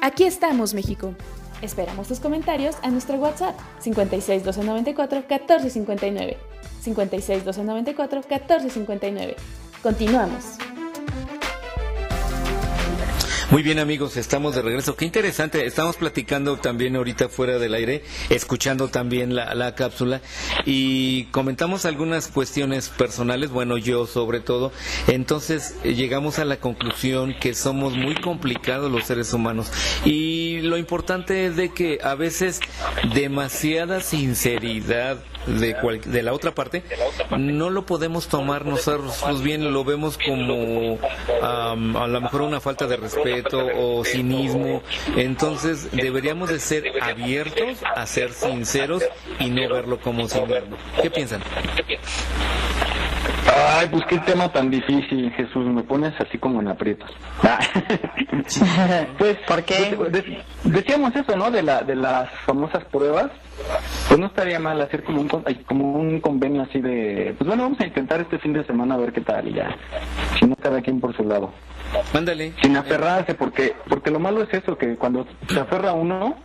Aquí 0.00 0.24
estamos, 0.24 0.74
México. 0.74 1.14
Esperamos 1.62 2.08
tus 2.08 2.18
comentarios 2.18 2.76
a 2.82 2.90
nuestro 2.90 3.16
WhatsApp 3.18 3.56
56 3.78 4.44
294 4.44 5.20
1459. 5.28 6.36
56 6.80 7.44
294 7.44 8.20
1459. 8.28 9.36
Continuamos. 9.80 10.58
Muy 13.52 13.62
bien 13.62 13.78
amigos, 13.78 14.16
estamos 14.16 14.54
de 14.54 14.62
regreso. 14.62 14.96
Qué 14.96 15.04
interesante, 15.04 15.66
estamos 15.66 15.96
platicando 15.96 16.56
también 16.56 16.96
ahorita 16.96 17.28
fuera 17.28 17.58
del 17.58 17.74
aire, 17.74 18.02
escuchando 18.30 18.88
también 18.88 19.34
la, 19.34 19.54
la 19.54 19.74
cápsula 19.74 20.22
y 20.64 21.24
comentamos 21.24 21.84
algunas 21.84 22.28
cuestiones 22.28 22.88
personales, 22.88 23.50
bueno 23.50 23.76
yo 23.76 24.06
sobre 24.06 24.40
todo, 24.40 24.72
entonces 25.06 25.76
llegamos 25.82 26.38
a 26.38 26.46
la 26.46 26.60
conclusión 26.60 27.34
que 27.38 27.52
somos 27.52 27.94
muy 27.94 28.14
complicados 28.14 28.90
los 28.90 29.04
seres 29.04 29.34
humanos 29.34 29.70
y 30.06 30.62
lo 30.62 30.78
importante 30.78 31.44
es 31.44 31.54
de 31.54 31.74
que 31.74 31.98
a 32.02 32.14
veces 32.14 32.58
demasiada 33.12 34.00
sinceridad 34.00 35.18
de, 35.46 35.74
cual- 35.76 36.00
de 36.00 36.22
la 36.22 36.32
otra 36.32 36.54
parte 36.54 36.82
no 37.36 37.70
lo 37.70 37.84
podemos 37.86 38.28
tomar 38.28 38.64
nosotros 38.64 39.42
bien 39.42 39.72
lo 39.72 39.84
vemos 39.84 40.18
como 40.18 40.98
a 41.42 41.74
lo 42.06 42.20
mejor 42.20 42.42
una 42.42 42.60
falta 42.60 42.86
de 42.86 42.96
respeto 42.96 43.66
o 43.76 44.04
cinismo. 44.04 44.82
entonces 45.16 45.88
deberíamos 45.92 46.48
de 46.50 46.60
ser 46.60 46.84
abiertos 47.00 47.78
a 47.96 48.06
ser 48.06 48.32
sinceros 48.32 49.02
y 49.40 49.50
no 49.50 49.68
verlo 49.68 49.98
como 50.00 50.28
cinismo 50.28 50.76
¿qué 51.00 51.10
piensan? 51.10 51.42
Ay, 53.54 53.88
pues 53.90 54.04
qué 54.06 54.18
tema 54.18 54.50
tan 54.50 54.70
difícil, 54.70 55.30
Jesús, 55.32 55.66
me 55.66 55.82
pones 55.82 56.12
así 56.20 56.38
como 56.38 56.60
en 56.60 56.68
aprietos. 56.68 57.10
Ah. 57.42 57.58
pues, 59.18 59.36
¿Por 59.46 59.62
qué? 59.64 59.96
de- 60.10 60.42
decíamos 60.64 61.14
eso, 61.16 61.36
¿no? 61.36 61.50
De 61.50 61.62
la 61.62 61.82
de 61.82 61.96
las 61.96 62.30
famosas 62.46 62.84
pruebas. 62.86 63.30
Pues 64.08 64.18
no 64.18 64.26
estaría 64.26 64.58
mal 64.58 64.80
hacer 64.80 65.04
como 65.04 65.20
un 65.20 65.28
como 65.28 65.92
un 65.92 66.20
convenio 66.20 66.62
así 66.62 66.80
de, 66.80 67.34
pues 67.36 67.46
bueno, 67.48 67.64
vamos 67.64 67.80
a 67.80 67.86
intentar 67.86 68.20
este 68.20 68.38
fin 68.38 68.52
de 68.52 68.64
semana 68.64 68.94
a 68.94 68.98
ver 68.98 69.12
qué 69.12 69.20
tal 69.20 69.46
y 69.48 69.54
ya. 69.54 69.76
Si 70.38 70.46
no 70.46 70.56
cada 70.56 70.80
quien 70.80 71.00
por 71.00 71.14
su 71.16 71.24
lado. 71.24 71.52
Mándale. 72.12 72.52
Sin 72.62 72.76
aferrarse, 72.76 73.34
porque 73.34 73.74
porque 73.88 74.10
lo 74.10 74.18
malo 74.18 74.42
es 74.42 74.52
eso, 74.52 74.76
que 74.76 74.96
cuando 74.96 75.26
se 75.48 75.60
aferra 75.60 75.92
uno, 75.92 76.36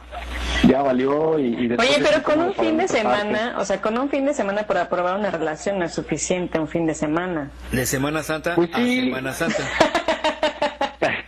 ya 0.67 0.81
valió 0.81 1.39
y, 1.39 1.47
y 1.55 1.67
después 1.67 1.89
Oye, 1.89 2.03
pero 2.03 2.23
con 2.23 2.39
un 2.41 2.53
fin 2.53 2.77
de 2.77 2.87
semana, 2.87 3.55
o 3.57 3.65
sea, 3.65 3.81
con 3.81 3.97
un 3.97 4.09
fin 4.09 4.25
de 4.25 4.33
semana 4.33 4.63
para 4.63 4.89
probar 4.89 5.17
una 5.19 5.31
relación 5.31 5.79
no 5.79 5.85
es 5.85 5.93
suficiente 5.93 6.59
un 6.59 6.67
fin 6.67 6.85
de 6.85 6.93
semana. 6.95 7.51
de 7.71 7.85
Semana 7.85 8.23
Santa 8.23 8.55
Pues 8.55 8.69
a 8.73 8.77
sí. 8.77 9.01
Semana 9.05 9.33
Santa 9.33 9.55
Semana 9.57 10.76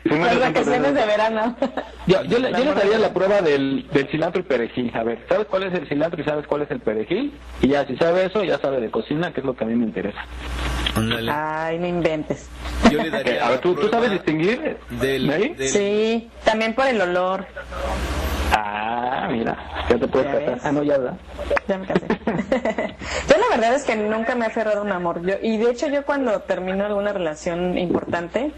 Las 0.10 0.40
vacaciones 0.40 0.94
de 0.94 1.06
verano. 1.06 1.56
Yo, 2.08 2.24
yo, 2.24 2.40
le, 2.40 2.52
yo 2.52 2.58
les 2.60 2.78
haría 2.78 2.98
la 3.00 3.14
prueba 3.14 3.42
del, 3.42 3.88
del 3.92 4.08
cilantro 4.10 4.42
y 4.42 4.44
perejil. 4.44 4.92
A 4.96 5.04
ver, 5.04 5.20
¿sabes 5.30 5.48
cuál 5.48 5.64
es 5.64 5.74
el 5.74 5.88
cilantro 5.88 6.22
y 6.22 6.26
sabes 6.26 6.48
cuál 6.48 6.64
es 6.64 6.72
el 6.72 6.80
perejil? 6.80 7.34
Y 7.62 7.68
ya, 7.70 7.86
si 7.86 7.96
sabe 7.98 8.26
eso, 8.26 8.44
ya 8.44 8.58
sabe 8.60 8.80
de 8.82 8.90
cocina, 8.90 9.32
que 9.34 9.42
es 9.42 9.46
lo 9.46 9.56
que 9.56 9.64
a 9.64 9.68
mí 9.68 9.76
me 9.76 9.86
interesa. 9.86 10.20
Ay, 11.32 11.78
no 11.80 11.88
inventes. 11.88 12.50
yo 12.92 12.98
le 13.02 13.10
daría 13.10 13.46
A 13.48 13.50
ver, 13.52 13.60
¿tú, 13.62 13.76
la 13.76 13.82
¿tú 13.82 13.90
sabes 13.90 14.12
distinguir? 14.12 14.78
del, 14.90 15.28
del- 15.28 15.70
Sí, 15.70 16.30
también 16.44 16.74
por 16.74 16.88
el 16.88 17.00
olor. 17.02 17.46
Mira, 19.30 19.58
ya 19.90 19.98
te 19.98 20.08
puedes 20.08 20.28
Ya 20.28 20.40
casar. 20.40 20.60
Ah, 20.64 20.72
no, 20.72 20.84
ya, 20.84 20.98
¿verdad? 20.98 21.18
Ya 21.68 21.78
me 21.78 21.86
casé. 21.86 22.08
yo 23.30 23.38
la 23.38 23.48
verdad 23.50 23.76
es 23.76 23.84
que 23.84 23.96
nunca 23.96 24.36
me 24.36 24.46
he 24.46 24.48
aferrado 24.48 24.80
a 24.80 24.84
un 24.84 24.92
amor. 24.92 25.22
Yo, 25.26 25.36
y 25.42 25.58
de 25.58 25.72
hecho 25.72 25.88
yo 25.88 26.06
cuando 26.06 26.42
termino 26.42 26.86
alguna 26.86 27.14
relación 27.14 27.78
importante, 27.78 28.52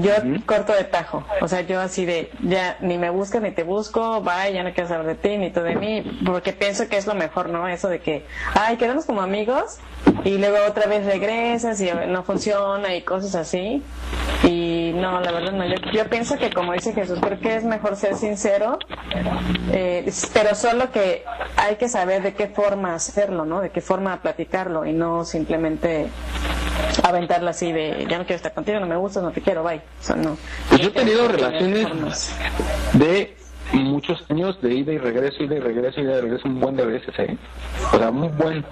yo 0.00 0.12
corto 0.46 0.72
de 0.72 0.84
tajo. 0.84 1.24
O 1.40 1.48
sea, 1.48 1.62
yo 1.62 1.80
así 1.80 2.04
de, 2.04 2.30
ya 2.42 2.76
ni 2.80 2.98
me 2.98 3.10
buscas 3.10 3.42
ni 3.42 3.50
te 3.50 3.62
busco, 3.62 4.22
bye, 4.22 4.52
ya 4.52 4.62
no 4.62 4.72
quiero 4.72 4.88
saber 4.88 5.06
de 5.06 5.14
ti 5.16 5.36
ni 5.36 5.50
tú 5.50 5.60
de 5.60 5.76
mí, 5.76 6.20
porque 6.24 6.52
pienso 6.52 6.88
que 6.88 6.96
es 6.96 7.06
lo 7.06 7.14
mejor, 7.14 7.48
¿no? 7.48 7.68
Eso 7.68 7.88
de 7.88 8.00
que, 8.00 8.24
ay, 8.54 8.76
quedamos 8.76 9.04
como 9.04 9.20
amigos 9.20 9.78
y 10.24 10.38
luego 10.38 10.56
otra 10.68 10.86
vez 10.86 11.04
regresas 11.04 11.80
y 11.80 11.90
no 12.08 12.22
funciona 12.22 12.94
y 12.94 13.02
cosas 13.02 13.34
así. 13.34 13.82
Y 14.44 14.77
no, 15.00 15.20
la 15.20 15.32
verdad 15.32 15.52
no. 15.52 15.66
Yo, 15.66 15.76
yo 15.92 16.08
pienso 16.08 16.36
que, 16.36 16.50
como 16.50 16.72
dice 16.72 16.92
Jesús, 16.92 17.18
creo 17.20 17.40
que 17.40 17.56
es 17.56 17.64
mejor 17.64 17.96
ser 17.96 18.14
sincero, 18.16 18.78
eh, 19.72 20.10
pero 20.32 20.54
solo 20.54 20.90
que 20.90 21.24
hay 21.56 21.76
que 21.76 21.88
saber 21.88 22.22
de 22.22 22.34
qué 22.34 22.48
forma 22.48 22.94
hacerlo, 22.94 23.44
¿no? 23.44 23.60
De 23.60 23.70
qué 23.70 23.80
forma 23.80 24.20
platicarlo 24.20 24.84
y 24.84 24.92
no 24.92 25.24
simplemente 25.24 26.08
aventarlo 27.02 27.50
así 27.50 27.72
de 27.72 28.06
ya 28.08 28.18
no 28.18 28.24
quiero 28.24 28.36
estar 28.36 28.54
contigo, 28.54 28.80
no 28.80 28.86
me 28.86 28.96
gusta, 28.96 29.20
no 29.20 29.30
te 29.30 29.40
quiero, 29.40 29.62
bye. 29.62 29.76
O 29.78 30.02
sea, 30.02 30.16
no. 30.16 30.36
Pues 30.68 30.80
yo 30.80 30.88
he 30.88 30.92
tenido 30.92 31.28
relaciones 31.28 32.32
de 32.94 33.36
muchos 33.72 34.24
años 34.30 34.60
de 34.62 34.74
ida 34.74 34.92
y 34.92 34.98
regreso, 34.98 35.42
ida 35.42 35.56
y 35.56 35.60
regreso, 35.60 36.00
ida 36.00 36.18
y 36.18 36.20
regreso, 36.22 36.48
un 36.48 36.60
buen 36.60 36.76
de 36.76 36.86
veces, 36.86 37.14
¿eh? 37.18 37.36
O 37.92 37.98
sea, 37.98 38.10
muy 38.10 38.28
buen. 38.28 38.64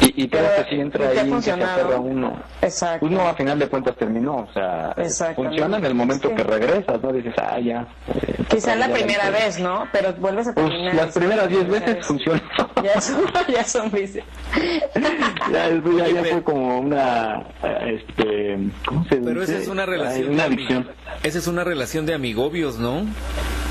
Y, 0.00 0.11
y 0.16 0.28
claro 0.28 0.48
Pero, 0.56 0.64
que 0.68 0.74
sí 0.74 0.80
entra 0.80 1.14
¿y 1.14 1.18
ahí, 1.18 1.42
se 1.42 1.52
aferra 1.52 1.98
uno. 2.00 2.40
Exacto. 2.60 3.06
Uno 3.06 3.28
a 3.28 3.34
final 3.34 3.58
de 3.58 3.68
cuentas 3.68 3.96
terminó, 3.96 4.36
o 4.48 4.52
sea, 4.52 4.94
funciona 5.34 5.78
en 5.78 5.84
el 5.84 5.94
momento 5.94 6.28
Sí. 6.28 6.34
que 6.34 6.42
regresas, 6.44 7.02
¿no? 7.02 7.12
Dices, 7.12 7.34
ah, 7.38 7.58
ya. 7.60 7.86
eh, 8.14 8.34
Quizá 8.48 8.74
la 8.76 8.88
primera 8.88 9.24
hice. 9.24 9.32
vez, 9.32 9.58
¿no? 9.60 9.86
Pero 9.92 10.12
vuelves 10.14 10.48
a 10.48 10.54
Pues 10.54 10.68
terminar. 10.68 10.94
las 10.94 11.14
primeras 11.14 11.48
diez 11.48 11.68
veces 11.68 11.88
¿sabes? 11.90 12.06
funcionó. 12.06 12.40
Ya 12.82 13.00
son, 13.00 13.22
ya 13.48 13.62
son 13.64 13.90
vicios. 13.92 14.24
ya, 15.52 15.68
ya, 15.70 16.08
ya 16.08 16.24
fue 16.24 16.42
como 16.42 16.78
una, 16.80 17.44
este, 17.86 18.58
¿cómo 18.84 19.04
se 19.04 19.16
dice? 19.16 19.24
Pero 19.28 19.42
esa 19.42 19.58
es 19.58 19.68
una 19.68 19.82
Ay, 19.84 19.88
relación 19.90 20.30
una 20.30 20.44
adicción. 20.44 20.88
Esa 21.22 21.38
es 21.38 21.46
una 21.46 21.62
relación 21.64 22.06
de 22.06 22.14
amigobios, 22.14 22.78
¿no? 22.78 23.04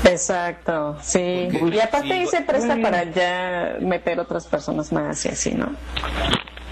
Exacto, 0.04 0.96
sí. 1.02 1.48
Porque 1.60 1.76
Y 1.76 1.80
aparte 1.80 2.06
sí, 2.08 2.12
ahí 2.12 2.26
se 2.26 2.40
presta 2.42 2.76
para 2.80 3.04
ya 3.04 3.76
meter 3.80 4.18
otras 4.18 4.46
personas 4.46 4.90
más 4.92 5.24
y 5.26 5.28
así, 5.28 5.54
¿no? 5.54 5.72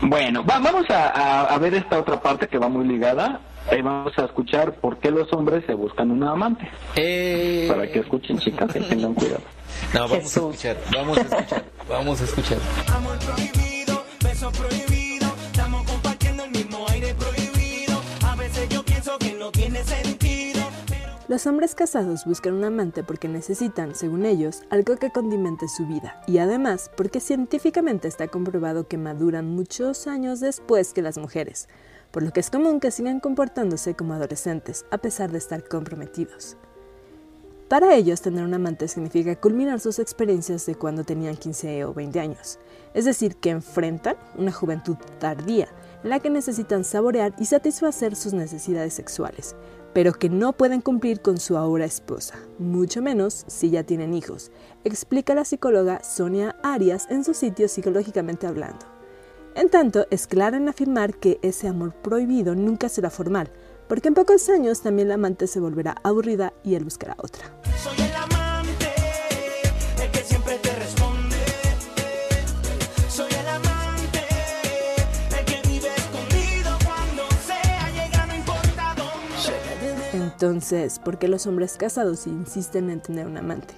Bueno, 0.03 0.45
va- 0.45 0.59
vamos 0.59 0.89
a, 0.91 1.09
a- 1.09 1.55
a 1.55 1.59
ver 1.59 1.75
esta 1.75 1.99
otra 1.99 2.21
parte 2.21 2.49
que 2.49 2.59
va 2.59 2.69
muy 2.69 2.87
ligada. 2.87 3.41
Ahí 3.71 3.83
vamos 3.83 4.13
a 4.19 4.25
escuchar 4.25 4.75
por 4.75 4.99
qué 4.99 5.11
los 5.11 5.31
hombres 5.33 5.65
se 5.67 5.75
buscan 5.75 6.11
una 6.11 6.31
amante. 6.33 6.69
Eh... 6.97 7.67
Para 7.71 7.87
que 7.91 8.01
escuchen, 8.01 8.39
chicas, 8.39 8.75
y 8.75 8.81
tengan 8.81 9.15
cuidado. 9.15 9.43
No, 9.95 10.01
vamos 10.01 10.13
a 10.13 10.21
Jesús. 10.23 10.55
escuchar, 10.65 10.77
vamos 10.93 11.17
a 11.19 11.21
escuchar, 11.23 11.65
vamos 11.89 12.21
a 12.21 12.25
escuchar. 12.25 12.59
Amor 12.95 13.19
prohibido, 13.19 14.05
beso 14.23 14.51
prohibido, 14.53 15.27
estamos 15.53 15.83
compartiendo 15.85 16.45
el 16.45 16.51
mismo 16.51 16.87
aire 16.91 17.15
prohibido. 17.15 18.03
A 18.27 18.35
veces 18.37 18.69
yo 18.69 18.83
pienso 18.85 19.17
que 19.19 19.33
no 19.35 19.51
tiene 19.53 19.83
sentido. 19.85 20.10
Los 21.31 21.47
hombres 21.47 21.77
casados 21.77 22.25
buscan 22.25 22.55
un 22.55 22.65
amante 22.65 23.05
porque 23.05 23.29
necesitan, 23.29 23.95
según 23.95 24.27
ellos, 24.27 24.65
algo 24.69 24.97
que 24.97 25.13
condimente 25.13 25.69
su 25.69 25.87
vida 25.87 26.21
y 26.27 26.39
además 26.39 26.91
porque 26.97 27.21
científicamente 27.21 28.09
está 28.09 28.27
comprobado 28.27 28.89
que 28.89 28.99
maduran 28.99 29.47
muchos 29.47 30.09
años 30.09 30.41
después 30.41 30.93
que 30.93 31.03
las 31.03 31.19
mujeres, 31.19 31.69
por 32.11 32.25
lo 32.25 32.33
que 32.33 32.41
es 32.41 32.51
común 32.51 32.81
que 32.81 32.91
sigan 32.91 33.21
comportándose 33.21 33.95
como 33.95 34.15
adolescentes 34.15 34.85
a 34.91 34.99
pesar 34.99 35.31
de 35.31 35.39
estar 35.39 35.63
comprometidos. 35.69 36.57
Para 37.69 37.95
ellos, 37.95 38.23
tener 38.23 38.45
un 38.45 38.55
amante 38.55 38.89
significa 38.89 39.37
culminar 39.37 39.79
sus 39.79 40.01
experiencias 40.01 40.67
de 40.67 40.75
cuando 40.75 41.05
tenían 41.05 41.37
15 41.37 41.85
o 41.85 41.95
20 41.95 42.19
años, 42.19 42.59
es 42.93 43.05
decir, 43.05 43.37
que 43.37 43.51
enfrentan 43.51 44.17
una 44.37 44.51
juventud 44.51 44.97
tardía 45.21 45.69
la 46.03 46.21
que 46.21 46.31
necesitan 46.31 46.85
saborear 46.85 47.35
y 47.39 47.45
satisfacer 47.45 48.17
sus 48.17 48.33
necesidades 48.33 48.95
sexuales, 48.95 49.57
pero 49.93 50.13
que 50.13 50.29
no 50.29 50.53
pueden 50.53 50.81
cumplir 50.81 51.21
con 51.21 51.39
su 51.39 51.57
ahora 51.57 51.85
esposa, 51.85 52.39
mucho 52.59 53.03
menos 53.03 53.45
si 53.49 53.71
ya 53.71 53.83
tienen 53.83 54.15
hijos, 54.15 54.51
explica 54.85 55.35
la 55.35 55.45
psicóloga 55.45 56.03
Sonia 56.03 56.57
Arias 56.63 57.07
en 57.11 57.25
su 57.25 57.35
sitio 57.35 57.69
Psicológicamente 57.69 58.47
Hablando. 58.47 58.87
En 59.55 59.69
tanto, 59.69 60.07
es 60.11 60.27
clara 60.27 60.57
en 60.57 60.69
afirmar 60.69 61.15
que 61.15 61.41
ese 61.43 61.67
amor 61.67 61.93
prohibido 61.95 62.55
nunca 62.55 62.89
será 62.89 63.11
formal, 63.11 63.51
porque 63.89 64.09
en 64.09 64.15
pocos 64.15 64.49
años 64.49 64.83
también 64.83 65.09
la 65.09 65.15
amante 65.15 65.49
se 65.49 65.59
volverá 65.59 65.97
aburrida 66.05 66.53
y 66.63 66.77
él 66.77 66.85
buscará 66.85 67.17
otra. 67.19 67.53
Entonces, 80.43 80.99
¿por 81.01 81.19
qué 81.19 81.29
los 81.29 81.47
hombres 81.47 81.77
casados 81.77 82.27
insisten 82.27 82.89
en 82.89 83.03
tener 83.03 83.27
un 83.27 83.37
amante? 83.37 83.75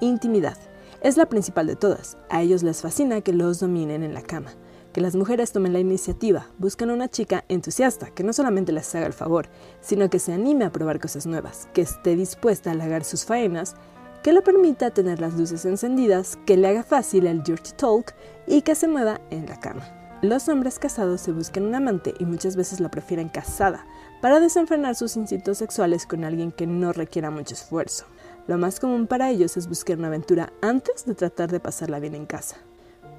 Intimidad. 0.00 0.56
Es 1.00 1.16
la 1.16 1.26
principal 1.26 1.66
de 1.66 1.74
todas. 1.74 2.16
A 2.30 2.40
ellos 2.40 2.62
les 2.62 2.82
fascina 2.82 3.20
que 3.20 3.32
los 3.32 3.58
dominen 3.58 4.04
en 4.04 4.14
la 4.14 4.22
cama, 4.22 4.52
que 4.92 5.00
las 5.00 5.16
mujeres 5.16 5.50
tomen 5.50 5.72
la 5.72 5.80
iniciativa, 5.80 6.46
buscan 6.56 6.90
a 6.90 6.94
una 6.94 7.08
chica 7.08 7.44
entusiasta 7.48 8.10
que 8.14 8.22
no 8.22 8.32
solamente 8.32 8.70
les 8.70 8.94
haga 8.94 9.08
el 9.08 9.12
favor, 9.12 9.48
sino 9.80 10.08
que 10.08 10.20
se 10.20 10.32
anime 10.32 10.66
a 10.66 10.70
probar 10.70 11.00
cosas 11.00 11.26
nuevas, 11.26 11.68
que 11.72 11.82
esté 11.82 12.14
dispuesta 12.14 12.70
a 12.70 12.74
halagar 12.74 13.02
sus 13.02 13.24
faenas, 13.24 13.74
que 14.22 14.32
le 14.32 14.40
permita 14.40 14.92
tener 14.92 15.20
las 15.20 15.34
luces 15.34 15.64
encendidas, 15.64 16.38
que 16.46 16.56
le 16.56 16.68
haga 16.68 16.84
fácil 16.84 17.26
el 17.26 17.42
dirty 17.42 17.72
talk 17.72 18.14
y 18.46 18.62
que 18.62 18.76
se 18.76 18.86
mueva 18.86 19.20
en 19.30 19.46
la 19.46 19.58
cama. 19.58 19.97
Los 20.20 20.48
hombres 20.48 20.80
casados 20.80 21.20
se 21.20 21.30
buscan 21.30 21.62
un 21.64 21.76
amante 21.76 22.12
y 22.18 22.24
muchas 22.24 22.56
veces 22.56 22.80
la 22.80 22.90
prefieren 22.90 23.28
casada 23.28 23.86
para 24.20 24.40
desenfrenar 24.40 24.96
sus 24.96 25.16
instintos 25.16 25.58
sexuales 25.58 26.06
con 26.06 26.24
alguien 26.24 26.50
que 26.50 26.66
no 26.66 26.92
requiera 26.92 27.30
mucho 27.30 27.54
esfuerzo. 27.54 28.04
Lo 28.48 28.58
más 28.58 28.80
común 28.80 29.06
para 29.06 29.30
ellos 29.30 29.56
es 29.56 29.68
buscar 29.68 29.96
una 29.96 30.08
aventura 30.08 30.52
antes 30.60 31.04
de 31.04 31.14
tratar 31.14 31.52
de 31.52 31.60
pasarla 31.60 32.00
bien 32.00 32.16
en 32.16 32.26
casa. 32.26 32.56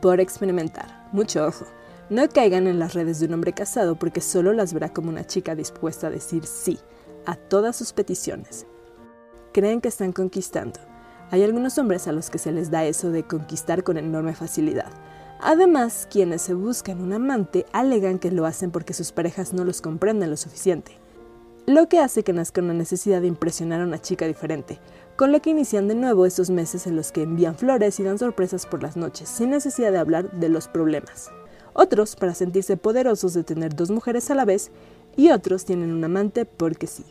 Por 0.02 0.20
experimentar, 0.20 1.08
mucho 1.14 1.46
ojo, 1.48 1.66
no 2.10 2.28
caigan 2.28 2.68
en 2.68 2.80
las 2.80 2.96
redes 2.96 3.22
de 3.22 3.28
un 3.28 3.36
hombre 3.36 3.54
casado 3.54 3.98
porque 3.98 4.20
solo 4.20 4.52
las 4.52 4.74
verá 4.74 4.90
como 4.90 5.08
una 5.08 5.26
chica 5.26 5.56
dispuesta 5.56 6.08
a 6.08 6.12
decir 6.12 6.46
sí 6.46 6.80
a 7.26 7.36
todas 7.38 7.78
sus 7.78 7.94
peticiones. 7.94 8.66
Creen 9.54 9.80
que 9.80 9.88
están 9.88 10.12
conquistando. 10.12 10.82
Hay 11.32 11.44
algunos 11.44 11.78
hombres 11.78 12.10
a 12.10 12.12
los 12.12 12.30
que 12.30 12.40
se 12.40 12.52
les 12.52 12.72
da 12.72 12.84
eso 12.84 13.10
de 13.10 13.24
conquistar 13.24 13.84
con 13.86 13.98
enorme 13.98 14.36
facilidad. 14.36 14.92
Además, 15.42 16.06
quienes 16.12 16.42
se 16.42 16.54
buscan 16.54 17.02
un 17.02 17.14
amante 17.14 17.66
alegan 17.72 18.20
que 18.20 18.30
lo 18.30 18.46
hacen 18.46 18.72
porque 18.72 18.94
sus 18.94 19.14
parejas 19.14 19.54
no 19.54 19.64
los 19.64 19.82
comprenden 19.82 20.30
lo 20.30 20.36
suficiente, 20.36 20.98
lo 21.66 21.88
que 21.88 22.00
hace 22.00 22.24
que 22.24 22.34
nazca 22.34 22.62
una 22.62 22.74
necesidad 22.74 23.22
de 23.22 23.28
impresionar 23.28 23.80
a 23.80 23.86
una 23.86 24.02
chica 24.02 24.28
diferente, 24.28 24.80
con 25.16 25.32
lo 25.32 25.42
que 25.42 25.52
inician 25.52 25.88
de 25.88 25.96
nuevo 25.96 26.26
esos 26.26 26.50
meses 26.50 26.88
en 26.88 26.98
los 26.98 27.14
que 27.14 27.24
envían 27.24 27.56
flores 27.56 28.00
y 28.00 28.04
dan 28.04 28.20
sorpresas 28.20 28.66
por 28.66 28.84
las 28.84 28.98
noches, 28.98 29.30
sin 29.30 29.52
necesidad 29.52 29.94
de 29.94 30.00
hablar 30.00 30.30
de 30.32 30.50
los 30.50 30.68
problemas. 30.68 31.32
Otros 31.74 32.18
para 32.18 32.34
sentirse 32.34 32.76
poderosos 32.76 33.34
de 33.34 33.46
tener 33.46 33.74
dos 33.74 33.92
mujeres 33.92 34.30
a 34.32 34.36
la 34.36 34.44
vez 34.44 34.72
y 35.16 35.30
otros 35.30 35.64
tienen 35.64 35.94
un 35.94 36.04
amante 36.04 36.44
porque 36.44 36.88
sí. 36.88 37.06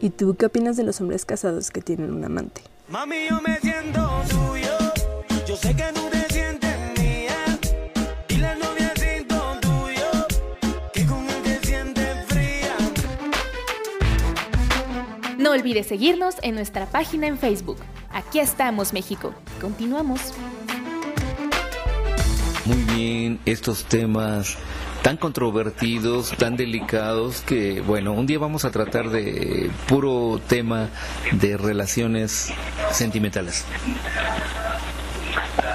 ¿Y 0.00 0.10
tú 0.10 0.34
qué 0.36 0.46
opinas 0.46 0.76
de 0.76 0.82
los 0.82 1.00
hombres 1.00 1.24
casados 1.24 1.70
que 1.70 1.80
tienen 1.80 2.12
un 2.12 2.24
amante? 2.24 2.60
Mami, 2.88 3.28
yo 3.30 3.40
me 3.40 3.58
siento 3.60 4.22
tuyo. 4.28 4.76
Yo 5.46 5.56
sé 5.56 5.74
que 5.74 5.84
tú 5.94 6.13
No 15.44 15.50
olvides 15.50 15.88
seguirnos 15.88 16.36
en 16.40 16.54
nuestra 16.54 16.86
página 16.86 17.26
en 17.26 17.36
Facebook. 17.36 17.76
Aquí 18.10 18.38
estamos, 18.38 18.94
México. 18.94 19.34
Continuamos. 19.60 20.32
Muy 22.64 22.82
bien, 22.94 23.38
estos 23.44 23.84
temas 23.84 24.56
tan 25.02 25.18
controvertidos, 25.18 26.34
tan 26.38 26.56
delicados, 26.56 27.42
que 27.42 27.82
bueno, 27.82 28.14
un 28.14 28.26
día 28.26 28.38
vamos 28.38 28.64
a 28.64 28.70
tratar 28.70 29.10
de 29.10 29.70
puro 29.86 30.40
tema 30.48 30.88
de 31.32 31.58
relaciones 31.58 32.50
sentimentales. 32.90 33.66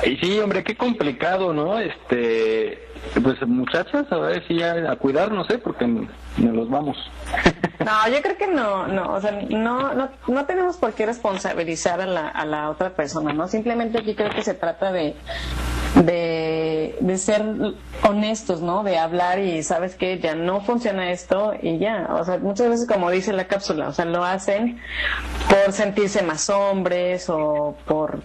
Y 0.04 0.18
sí, 0.18 0.40
hombre, 0.40 0.64
qué 0.64 0.76
complicado, 0.76 1.54
¿no? 1.54 1.80
Este, 1.80 2.88
pues 3.22 3.42
muchachas, 3.46 4.12
a 4.12 4.18
ver 4.18 4.48
si 4.48 4.58
ya 4.58 4.92
a 4.92 4.96
cuidarnos, 4.96 5.50
¿eh? 5.50 5.58
Porque 5.58 5.86
me 5.86 6.52
los 6.52 6.70
vamos. 6.70 6.98
No, 7.80 8.14
yo 8.14 8.22
creo 8.22 8.38
que 8.38 8.48
no, 8.48 8.88
no, 8.88 9.14
o 9.14 9.22
sea, 9.22 9.32
no, 9.50 9.94
no, 9.94 10.10
no 10.28 10.46
tenemos 10.46 10.76
por 10.76 10.92
qué 10.92 11.06
responsabilizar 11.06 12.02
a 12.02 12.06
la, 12.06 12.28
a 12.28 12.46
la 12.46 12.70
otra 12.70 12.90
persona, 12.90 13.32
¿no? 13.32 13.48
Simplemente 13.48 14.00
aquí 14.00 14.16
creo 14.16 14.30
que 14.32 14.42
se 14.42 14.54
trata 14.54 14.92
de, 14.92 15.16
de, 15.96 16.96
de 17.00 17.18
ser 17.18 17.44
honestos, 18.04 18.62
¿no? 18.62 18.84
De 18.84 18.98
hablar 18.98 19.40
y 19.40 19.64
sabes 19.64 19.96
que 19.96 20.20
ya 20.20 20.36
no 20.36 20.62
funciona 20.62 21.12
esto 21.12 21.54
y 21.62 21.78
ya, 21.80 22.08
o 22.12 22.24
sea, 22.24 22.38
muchas 22.38 22.70
veces 22.70 22.88
como 22.88 23.10
dice 23.12 23.34
la 23.34 23.48
cápsula, 23.48 23.90
o 23.90 23.94
sea, 23.94 24.06
lo 24.06 24.24
hacen 24.24 24.80
por 25.50 25.74
sentirse 25.74 26.22
más 26.22 26.50
hombres 26.50 27.30
o 27.30 27.76
por, 27.86 28.22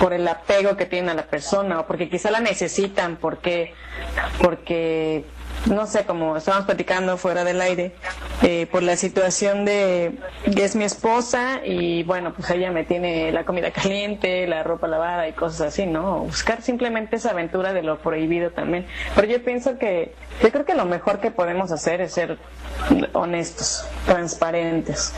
por 0.00 0.12
el 0.12 0.26
apego 0.28 0.76
que 0.76 0.86
tienen 0.86 1.10
a 1.10 1.14
la 1.14 1.26
persona 1.26 1.80
o 1.80 1.86
porque 1.86 2.08
quizá 2.08 2.30
la 2.30 2.40
necesitan, 2.40 3.16
porque, 3.16 3.72
porque 4.42 5.24
no 5.66 5.86
sé, 5.86 6.04
como 6.04 6.36
estábamos 6.36 6.66
platicando 6.66 7.16
fuera 7.16 7.44
del 7.44 7.60
aire, 7.60 7.92
eh, 8.42 8.66
por 8.70 8.82
la 8.82 8.96
situación 8.96 9.64
de 9.64 10.12
que 10.44 10.64
es 10.64 10.76
mi 10.76 10.84
esposa 10.84 11.60
y 11.64 12.02
bueno, 12.04 12.32
pues 12.34 12.50
ella 12.50 12.70
me 12.70 12.84
tiene 12.84 13.32
la 13.32 13.44
comida 13.44 13.70
caliente, 13.72 14.46
la 14.46 14.62
ropa 14.62 14.86
lavada 14.86 15.28
y 15.28 15.32
cosas 15.32 15.68
así, 15.68 15.86
¿no? 15.86 16.20
Buscar 16.20 16.62
simplemente 16.62 17.16
esa 17.16 17.30
aventura 17.30 17.72
de 17.72 17.82
lo 17.82 17.98
prohibido 17.98 18.50
también. 18.50 18.86
Pero 19.14 19.28
yo 19.28 19.42
pienso 19.42 19.78
que, 19.78 20.14
yo 20.42 20.50
creo 20.50 20.64
que 20.64 20.74
lo 20.74 20.84
mejor 20.84 21.20
que 21.20 21.30
podemos 21.30 21.72
hacer 21.72 22.00
es 22.00 22.12
ser 22.12 22.38
honestos, 23.12 23.88
transparentes. 24.06 25.14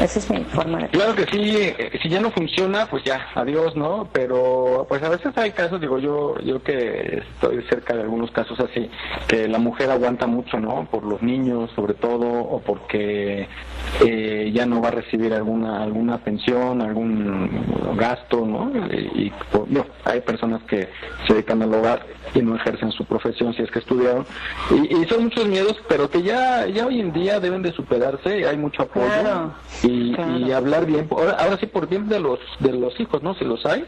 Esa 0.00 0.18
es 0.18 0.30
mi 0.30 0.44
forma 0.44 0.78
de 0.78 0.88
Claro 0.88 1.14
que 1.14 1.26
sí, 1.26 1.56
eh, 1.56 1.98
si 2.02 2.08
ya 2.08 2.20
no 2.20 2.30
funciona, 2.30 2.86
pues 2.86 3.04
ya, 3.04 3.26
adiós, 3.34 3.76
¿no? 3.76 4.08
Pero 4.12 4.86
pues 4.88 5.02
a 5.02 5.08
veces 5.08 5.36
hay 5.36 5.50
casos, 5.52 5.80
digo 5.80 5.98
yo, 5.98 6.38
yo 6.40 6.62
que 6.62 7.22
estoy 7.34 7.62
cerca 7.68 7.94
de 7.94 8.02
algunos 8.02 8.30
casos 8.30 8.58
así, 8.60 8.90
que 9.28 9.48
la 9.50 9.58
mujer 9.58 9.90
aguanta 9.90 10.26
mucho, 10.26 10.58
¿no? 10.58 10.86
Por 10.90 11.04
los 11.04 11.22
niños, 11.22 11.70
sobre 11.74 11.94
todo, 11.94 12.26
o 12.28 12.60
porque 12.60 13.48
eh, 14.04 14.50
ya 14.54 14.66
no 14.66 14.80
va 14.80 14.88
a 14.88 14.92
recibir 14.92 15.32
alguna 15.34 15.82
alguna 15.82 16.18
pensión, 16.18 16.80
algún 16.80 17.50
gasto, 17.96 18.46
¿no? 18.46 18.70
Y, 18.92 19.26
y, 19.26 19.32
pues, 19.52 19.68
no, 19.68 19.84
hay 20.04 20.20
personas 20.20 20.62
que 20.64 20.88
se 21.26 21.34
dedican 21.34 21.62
al 21.62 21.74
hogar 21.74 22.06
y 22.34 22.40
no 22.42 22.56
ejercen 22.56 22.92
su 22.92 23.04
profesión 23.04 23.52
si 23.54 23.62
es 23.62 23.70
que 23.70 23.80
estudiaron. 23.80 24.24
Y, 24.70 24.96
y 24.96 25.04
son 25.06 25.24
muchos 25.24 25.46
miedos, 25.46 25.76
pero 25.88 26.08
que 26.08 26.22
ya, 26.22 26.66
ya 26.66 26.86
hoy 26.86 27.00
en 27.00 27.12
día 27.12 27.40
deben 27.40 27.62
de 27.62 27.72
superarse, 27.72 28.46
hay 28.46 28.56
mucho 28.56 28.82
apoyo 28.82 29.06
Claro, 29.06 29.54
y, 29.82 30.14
claro. 30.14 30.38
y 30.38 30.52
hablar 30.52 30.86
bien, 30.86 31.06
ahora, 31.10 31.32
ahora 31.32 31.56
sí 31.58 31.66
por 31.66 31.88
bien 31.88 32.08
de 32.08 32.20
los 32.20 32.38
de 32.60 32.72
los 32.72 32.98
hijos, 33.00 33.22
¿no? 33.22 33.34
Si 33.34 33.44
los 33.44 33.64
hay, 33.66 33.84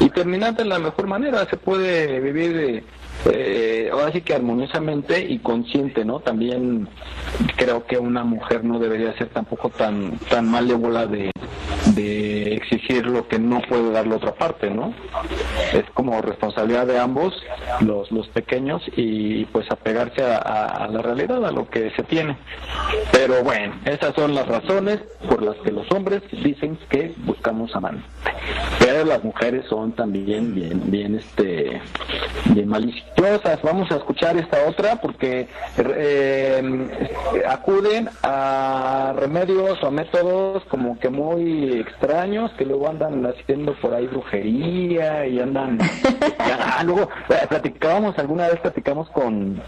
y 0.00 0.10
terminar 0.10 0.54
de 0.54 0.64
la 0.64 0.78
mejor 0.78 1.06
manera, 1.06 1.46
se 1.48 1.56
puede 1.56 2.20
vivir 2.20 2.56
eh, 2.56 2.84
eh, 3.32 3.88
ahora 3.92 4.12
sí 4.12 4.20
que 4.20 4.34
armoniosamente 4.34 4.95
y 5.28 5.38
consciente, 5.38 6.04
¿no? 6.04 6.20
También 6.20 6.88
creo 7.56 7.84
que 7.86 7.98
una 7.98 8.24
mujer 8.24 8.64
no 8.64 8.78
debería 8.78 9.16
ser 9.16 9.28
tampoco 9.28 9.70
tan 9.70 10.18
tan 10.30 10.48
malévola 10.48 11.06
de, 11.06 11.30
de 11.96 12.54
exigir 12.54 13.06
lo 13.06 13.26
que 13.26 13.38
no 13.38 13.60
puede 13.62 13.90
dar 13.90 14.06
la 14.06 14.16
otra 14.16 14.34
parte, 14.34 14.70
¿no? 14.70 14.94
Es 15.72 15.84
como 15.94 16.20
responsabilidad 16.20 16.86
de 16.86 16.98
ambos, 16.98 17.34
los, 17.80 18.12
los 18.12 18.28
pequeños, 18.28 18.82
y 18.96 19.46
pues 19.46 19.70
apegarse 19.70 20.22
a, 20.22 20.86
la 20.90 21.02
realidad, 21.02 21.44
a 21.44 21.50
lo 21.50 21.68
que 21.68 21.90
se 21.96 22.02
tiene. 22.04 22.36
Pero 23.10 23.42
bueno, 23.42 23.74
esas 23.84 24.14
son 24.14 24.34
las 24.34 24.46
razones 24.46 25.00
por 25.28 25.42
las 25.42 25.56
que 25.56 25.72
los 25.72 25.90
hombres 25.90 26.22
dicen 26.30 26.78
que 26.90 27.14
buscamos 27.24 27.74
amante. 27.74 28.04
Pero 28.78 29.04
las 29.04 29.24
mujeres 29.24 29.64
son 29.68 29.92
también 29.92 30.54
bien, 30.54 30.82
bien, 30.90 31.14
este, 31.16 31.80
bien 32.50 32.68
maliciosas. 32.68 33.60
Vamos 33.62 33.90
a 33.90 33.96
escuchar 33.96 34.36
esta 34.36 34.68
otra 34.68 35.00
porque 35.00 35.48
eh, 35.78 36.88
acuden 37.48 38.08
a 38.22 39.14
remedios 39.16 39.82
o 39.82 39.90
métodos 39.90 40.64
como 40.66 40.98
que 40.98 41.08
muy 41.08 41.80
extraños 41.88 42.50
que 42.52 42.64
luego 42.64 42.88
andan 42.88 43.24
haciendo 43.26 43.74
por 43.74 43.94
ahí 43.94 44.06
brujería 44.06 45.26
y 45.26 45.40
andan 45.40 45.78
ah, 46.38 46.82
luego 46.84 47.08
eh, 47.28 47.46
platicábamos 47.48 48.18
alguna 48.18 48.48
vez 48.48 48.60
platicamos 48.60 49.08
con 49.10 49.60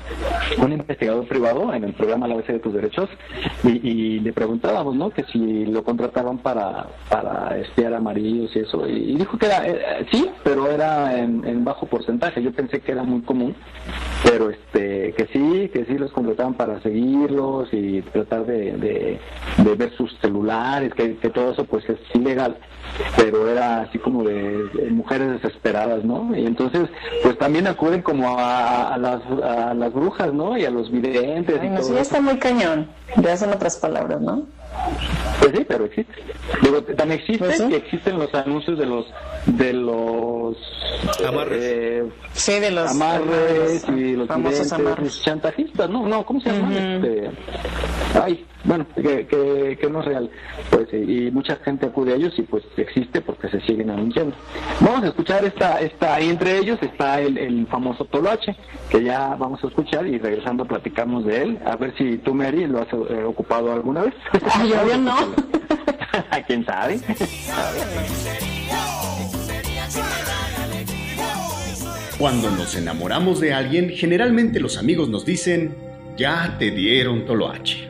un 0.58 0.72
investigador 0.72 1.26
privado 1.26 1.72
en 1.72 1.84
el 1.84 1.94
programa 1.94 2.28
La 2.28 2.36
base 2.36 2.52
de 2.52 2.58
tus 2.58 2.74
derechos 2.74 3.08
y, 3.64 3.88
y 3.88 4.20
le 4.20 4.32
preguntábamos 4.32 4.94
no 4.94 5.10
que 5.10 5.24
si 5.24 5.66
lo 5.66 5.82
contrataban 5.84 6.38
para 6.38 6.86
para 7.08 7.58
espiar 7.58 7.94
amarillos 7.94 8.54
y 8.54 8.60
eso. 8.60 8.86
Y, 8.86 9.16
dijo 9.16 9.38
que 9.38 9.46
era 9.46 9.66
eh, 9.66 10.06
sí 10.10 10.30
pero 10.44 10.70
era 10.70 11.18
en, 11.18 11.64
bajo 11.64 11.86
porcentaje. 11.86 12.42
Yo 12.42 12.52
pensé 12.52 12.80
que 12.80 12.92
era 12.92 13.02
muy 13.02 13.22
común 13.22 13.54
pero 14.24 14.50
este 14.50 15.12
que 15.14 15.26
sí 15.32 15.70
que 15.72 15.84
sí 15.86 15.98
los 15.98 16.12
contrataban 16.12 16.54
para 16.54 16.80
seguirlos 16.82 17.68
y 17.72 18.02
tratar 18.02 18.46
de, 18.46 18.72
de, 18.72 19.20
de 19.58 19.74
ver 19.74 19.92
sus 19.96 20.16
celulares 20.20 20.92
que, 20.94 21.16
que 21.16 21.30
todo 21.30 21.52
eso 21.52 21.64
pues 21.64 21.88
es 21.88 21.98
ilegal 22.14 22.56
pero 23.16 23.48
era 23.48 23.82
así 23.82 23.98
como 23.98 24.24
de, 24.24 24.68
de 24.68 24.90
mujeres 24.90 25.40
desesperadas 25.40 26.04
no 26.04 26.34
y 26.36 26.46
entonces 26.46 26.88
pues 27.22 27.38
también 27.38 27.66
acuden 27.66 28.02
como 28.02 28.38
a, 28.38 28.94
a 28.94 28.98
las 28.98 29.20
a 29.42 29.74
las 29.74 29.92
brujas 29.92 30.32
no 30.32 30.56
y 30.56 30.64
a 30.64 30.70
los 30.70 30.90
videntes 30.90 31.58
Ay, 31.60 31.66
y 31.66 31.70
no, 31.70 31.76
todo 31.76 31.88
sí, 31.88 31.94
ya 31.94 32.00
está 32.00 32.20
muy 32.20 32.38
cañón. 32.38 32.88
Ya 33.16 33.36
son 33.36 33.50
otras 33.52 33.76
palabras, 33.76 34.20
¿no? 34.20 34.46
Pues 35.40 35.52
sí, 35.56 35.64
pero 35.68 35.84
existe. 35.86 36.12
Digo, 36.62 36.82
tan 36.82 37.12
existe 37.12 37.44
Pues 37.44 37.58
sí. 37.58 37.68
que 37.68 37.76
existen 37.76 38.18
los 38.18 38.32
anuncios 38.34 38.78
de 38.78 38.86
los 38.86 39.06
de 39.46 39.72
los 39.72 40.56
Amarres. 41.26 41.58
eh, 41.62 42.04
Sí, 42.32 42.58
de 42.60 42.70
los 42.70 42.90
amarres 42.90 43.86
y 43.88 44.16
los 44.16 44.28
famosos 44.28 44.72
amarres. 44.72 45.22
chantajistas, 45.22 45.88
no, 45.90 46.06
no, 46.06 46.24
¿cómo 46.24 46.40
se 46.40 46.50
llama? 46.50 46.72
Este, 46.74 47.30
ay, 48.22 48.44
bueno, 48.64 48.86
que, 48.94 49.26
que, 49.26 49.78
que 49.80 49.90
no 49.90 50.00
es 50.00 50.06
real, 50.06 50.30
pues 50.70 50.88
y 50.92 51.28
y 51.28 51.30
mucha 51.30 51.56
gente 51.56 51.86
acude 51.86 52.12
a 52.12 52.16
ellos 52.16 52.34
y 52.38 52.42
pues 52.42 52.64
existe 52.76 53.20
porque 53.20 53.48
se 53.48 53.60
siguen 53.62 53.90
anunciando. 53.90 54.34
Vamos 54.80 55.04
a 55.04 55.08
escuchar 55.08 55.44
esta, 55.44 55.80
esta, 55.80 56.14
ahí 56.16 56.28
entre 56.28 56.58
ellos 56.58 56.78
está 56.82 57.20
el, 57.20 57.38
el 57.38 57.66
famoso 57.68 58.04
Toloache, 58.06 58.56
que 58.90 59.02
ya 59.04 59.34
vamos 59.38 59.62
a 59.64 59.68
escuchar 59.68 60.06
y 60.06 60.18
regresando 60.18 60.64
platicamos 60.64 61.24
de 61.24 61.42
él, 61.42 61.58
a 61.64 61.76
ver 61.76 61.94
si 61.96 62.18
tú 62.18 62.34
Mary 62.34 62.66
lo 62.66 62.80
has 62.80 62.88
eh, 62.92 63.22
ocupado 63.24 63.72
alguna 63.72 64.02
vez. 64.02 64.14
Ay, 64.58 64.72
obvio 64.72 64.98
no. 64.98 65.34
¿Quién 66.46 66.64
sabe? 66.64 67.00
Cuando 72.18 72.50
nos 72.50 72.74
enamoramos 72.74 73.40
de 73.40 73.52
alguien, 73.52 73.90
generalmente 73.90 74.58
los 74.58 74.76
amigos 74.78 75.08
nos 75.08 75.24
dicen, 75.24 75.76
ya 76.16 76.56
te 76.58 76.70
dieron 76.72 77.24
toloache. 77.24 77.88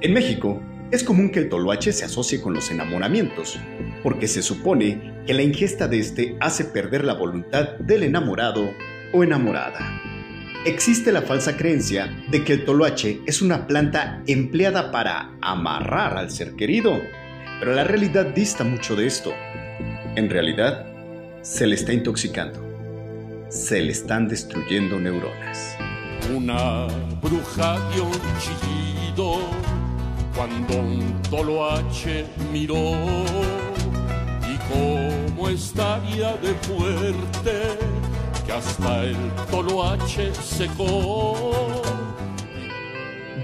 En 0.00 0.12
México, 0.12 0.62
es 0.92 1.02
común 1.02 1.30
que 1.30 1.40
el 1.40 1.48
toloache 1.48 1.92
se 1.92 2.04
asocie 2.04 2.40
con 2.40 2.54
los 2.54 2.70
enamoramientos, 2.70 3.58
porque 4.02 4.28
se 4.28 4.42
supone 4.42 5.22
que 5.26 5.34
la 5.34 5.42
ingesta 5.42 5.88
de 5.88 5.98
este 5.98 6.36
hace 6.40 6.64
perder 6.64 7.04
la 7.04 7.14
voluntad 7.14 7.70
del 7.78 8.04
enamorado 8.04 8.70
o 9.12 9.24
enamorada. 9.24 10.09
Existe 10.64 11.10
la 11.12 11.22
falsa 11.22 11.56
creencia 11.56 12.24
de 12.30 12.44
que 12.44 12.52
el 12.52 12.64
toloache 12.64 13.20
es 13.26 13.40
una 13.42 13.66
planta 13.66 14.22
empleada 14.26 14.90
para 14.92 15.32
amarrar 15.40 16.16
al 16.16 16.30
ser 16.30 16.54
querido, 16.54 17.00
pero 17.58 17.74
la 17.74 17.84
realidad 17.84 18.26
dista 18.26 18.64
mucho 18.64 18.94
de 18.94 19.06
esto. 19.06 19.32
En 20.16 20.28
realidad, 20.28 20.86
se 21.42 21.66
le 21.66 21.76
está 21.76 21.92
intoxicando 21.92 22.70
se 23.50 23.80
le 23.80 23.90
están 23.90 24.28
destruyendo 24.28 24.98
neuronas. 25.00 25.76
Una 26.32 26.86
bruja 27.20 27.78
dio 27.92 28.04
un 28.04 28.20
chillido 28.38 29.40
cuando 30.36 30.76
un 30.76 31.20
toloache 31.28 32.26
miró 32.52 32.94
y 34.48 34.56
cómo 34.72 35.48
estaría 35.48 36.36
de 36.36 36.54
fuerte 36.62 37.76
hasta 38.52 39.04
el 39.04 39.16
toloache 39.50 40.34
secó. 40.34 41.82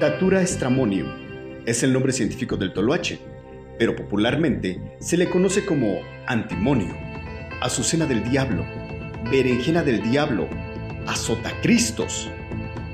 Datura 0.01 0.45
stramonium 0.47 1.09
es 1.65 1.83
el 1.83 1.93
nombre 1.93 2.13
científico 2.13 2.57
del 2.57 2.73
toloache, 2.73 3.19
pero 3.79 3.95
popularmente 3.95 4.81
se 5.01 5.17
le 5.17 5.29
conoce 5.29 5.65
como 5.65 6.01
antimonio, 6.27 6.95
azucena 7.61 8.07
del 8.07 8.29
diablo, 8.29 8.65
berenjena 9.31 9.83
del 9.83 10.03
diablo, 10.03 10.49
azotacristos. 11.07 12.29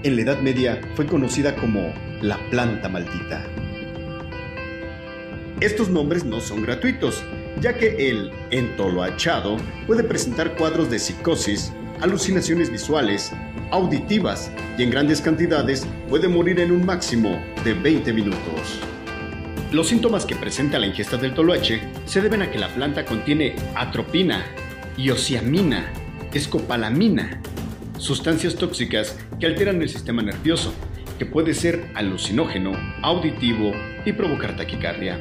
En 0.03 0.16
la 0.16 0.22
Edad 0.22 0.40
Media 0.40 0.81
fue 0.94 1.07
conocida 1.07 1.55
como 1.57 1.92
la 2.20 2.38
planta 2.51 2.88
maldita. 2.88 3.46
Estos 5.61 5.88
nombres 5.88 6.25
no 6.25 6.40
son 6.40 6.62
gratuitos, 6.62 7.22
ya 7.61 7.77
que 7.77 8.11
el 8.11 8.33
entoloachado 8.51 9.57
puede 9.87 10.03
presentar 10.03 10.57
cuadros 10.57 10.90
de 10.90 10.98
psicosis, 10.98 11.72
alucinaciones 12.03 12.71
visuales, 12.71 13.33
auditivas 13.71 14.51
y 14.77 14.83
en 14.83 14.91
grandes 14.91 15.21
cantidades 15.21 15.87
puede 16.09 16.29
morir 16.29 16.59
en 16.59 16.73
un 16.73 16.85
máximo 16.85 17.41
de 17.65 17.75
20 17.75 18.12
minutos. 18.12 18.81
Los 19.71 19.88
síntomas 19.88 20.27
que 20.27 20.37
presenta 20.37 20.79
la 20.79 20.87
ingesta 20.87 21.17
del 21.17 21.33
toloache 21.33 21.81
se 22.05 22.21
deben 22.21 22.43
a 22.43 22.51
que 22.51 22.59
la 22.59 22.69
planta 22.69 23.05
contiene 23.05 23.55
atropina, 23.77 24.45
iosiamina, 24.99 25.91
escopalamina, 26.35 27.41
sustancias 27.99 28.57
tóxicas 28.57 29.17
que 29.38 29.47
alteran 29.47 29.81
el 29.81 29.88
sistema 29.88 30.23
nervioso, 30.23 30.75
que 31.19 31.25
puede 31.25 31.55
ser 31.55 31.88
alucinógeno, 31.95 32.73
auditivo 33.03 33.73
y 34.05 34.12
provocar 34.12 34.57
taquicardia. 34.57 35.21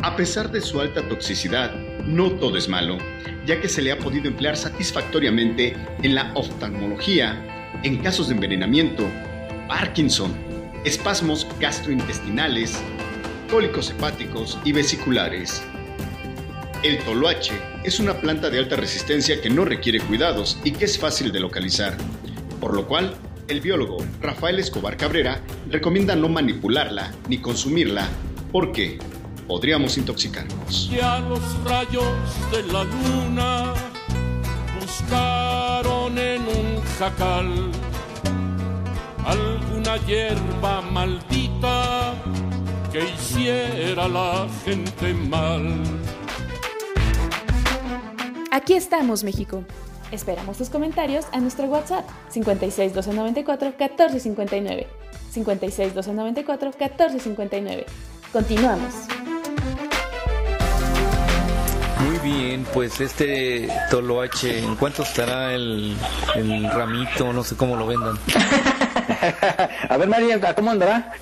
A 0.00 0.16
pesar 0.16 0.50
de 0.50 0.62
su 0.62 0.80
alta 0.80 1.06
toxicidad, 1.06 1.72
no 2.08 2.32
todo 2.32 2.56
es 2.56 2.68
malo, 2.68 2.96
ya 3.46 3.60
que 3.60 3.68
se 3.68 3.82
le 3.82 3.92
ha 3.92 3.98
podido 3.98 4.28
emplear 4.28 4.56
satisfactoriamente 4.56 5.76
en 6.02 6.14
la 6.14 6.32
oftalmología, 6.34 7.70
en 7.82 7.98
casos 7.98 8.28
de 8.28 8.34
envenenamiento, 8.34 9.06
Parkinson, 9.68 10.34
espasmos 10.86 11.46
gastrointestinales, 11.60 12.80
cólicos 13.50 13.90
hepáticos 13.90 14.58
y 14.64 14.72
vesiculares. 14.72 15.62
El 16.82 16.98
toloache 17.00 17.52
es 17.84 18.00
una 18.00 18.14
planta 18.14 18.48
de 18.48 18.58
alta 18.58 18.76
resistencia 18.76 19.42
que 19.42 19.50
no 19.50 19.66
requiere 19.66 20.00
cuidados 20.00 20.58
y 20.64 20.72
que 20.72 20.86
es 20.86 20.98
fácil 20.98 21.30
de 21.30 21.40
localizar, 21.40 21.94
por 22.58 22.74
lo 22.74 22.86
cual 22.86 23.14
El 23.48 23.62
biólogo 23.62 23.96
Rafael 24.20 24.58
Escobar 24.58 24.98
Cabrera 24.98 25.40
recomienda 25.70 26.14
no 26.14 26.28
manipularla 26.28 27.12
ni 27.28 27.38
consumirla 27.38 28.06
porque 28.52 28.98
podríamos 29.48 29.96
intoxicarnos. 29.96 30.90
Ya 30.90 31.18
los 31.20 31.64
rayos 31.64 32.04
de 32.52 32.62
la 32.70 32.84
luna 32.84 33.74
buscaron 34.78 36.16
en 36.18 36.42
un 36.42 36.82
jacal 36.98 37.72
alguna 39.24 39.96
hierba 40.06 40.82
maldita 40.82 42.14
que 42.92 43.04
hiciera 43.10 44.04
a 44.04 44.08
la 44.08 44.48
gente 44.64 45.14
mal. 45.14 45.82
Aquí 48.50 48.74
estamos, 48.74 49.24
México. 49.24 49.64
Esperamos 50.12 50.56
tus 50.56 50.70
comentarios 50.70 51.26
a 51.32 51.40
nuestro 51.40 51.66
WhatsApp 51.66 52.06
56 52.30 52.94
294 52.94 53.68
1459. 53.78 54.86
56 55.30 55.94
294 55.94 56.70
1459. 56.70 57.86
Continuamos. 58.32 59.17
Muy 62.20 62.30
bien, 62.30 62.66
pues 62.72 63.00
este 63.00 63.68
toloache, 63.90 64.64
¿en 64.64 64.76
cuánto 64.76 65.02
estará 65.02 65.52
el, 65.54 65.96
el 66.34 66.70
ramito? 66.70 67.32
No 67.32 67.44
sé 67.44 67.56
cómo 67.56 67.76
lo 67.76 67.86
vendan. 67.86 68.18
A 69.88 69.96
ver, 69.96 70.08
María, 70.08 70.54
¿cómo 70.54 70.70
andará? 70.70 71.12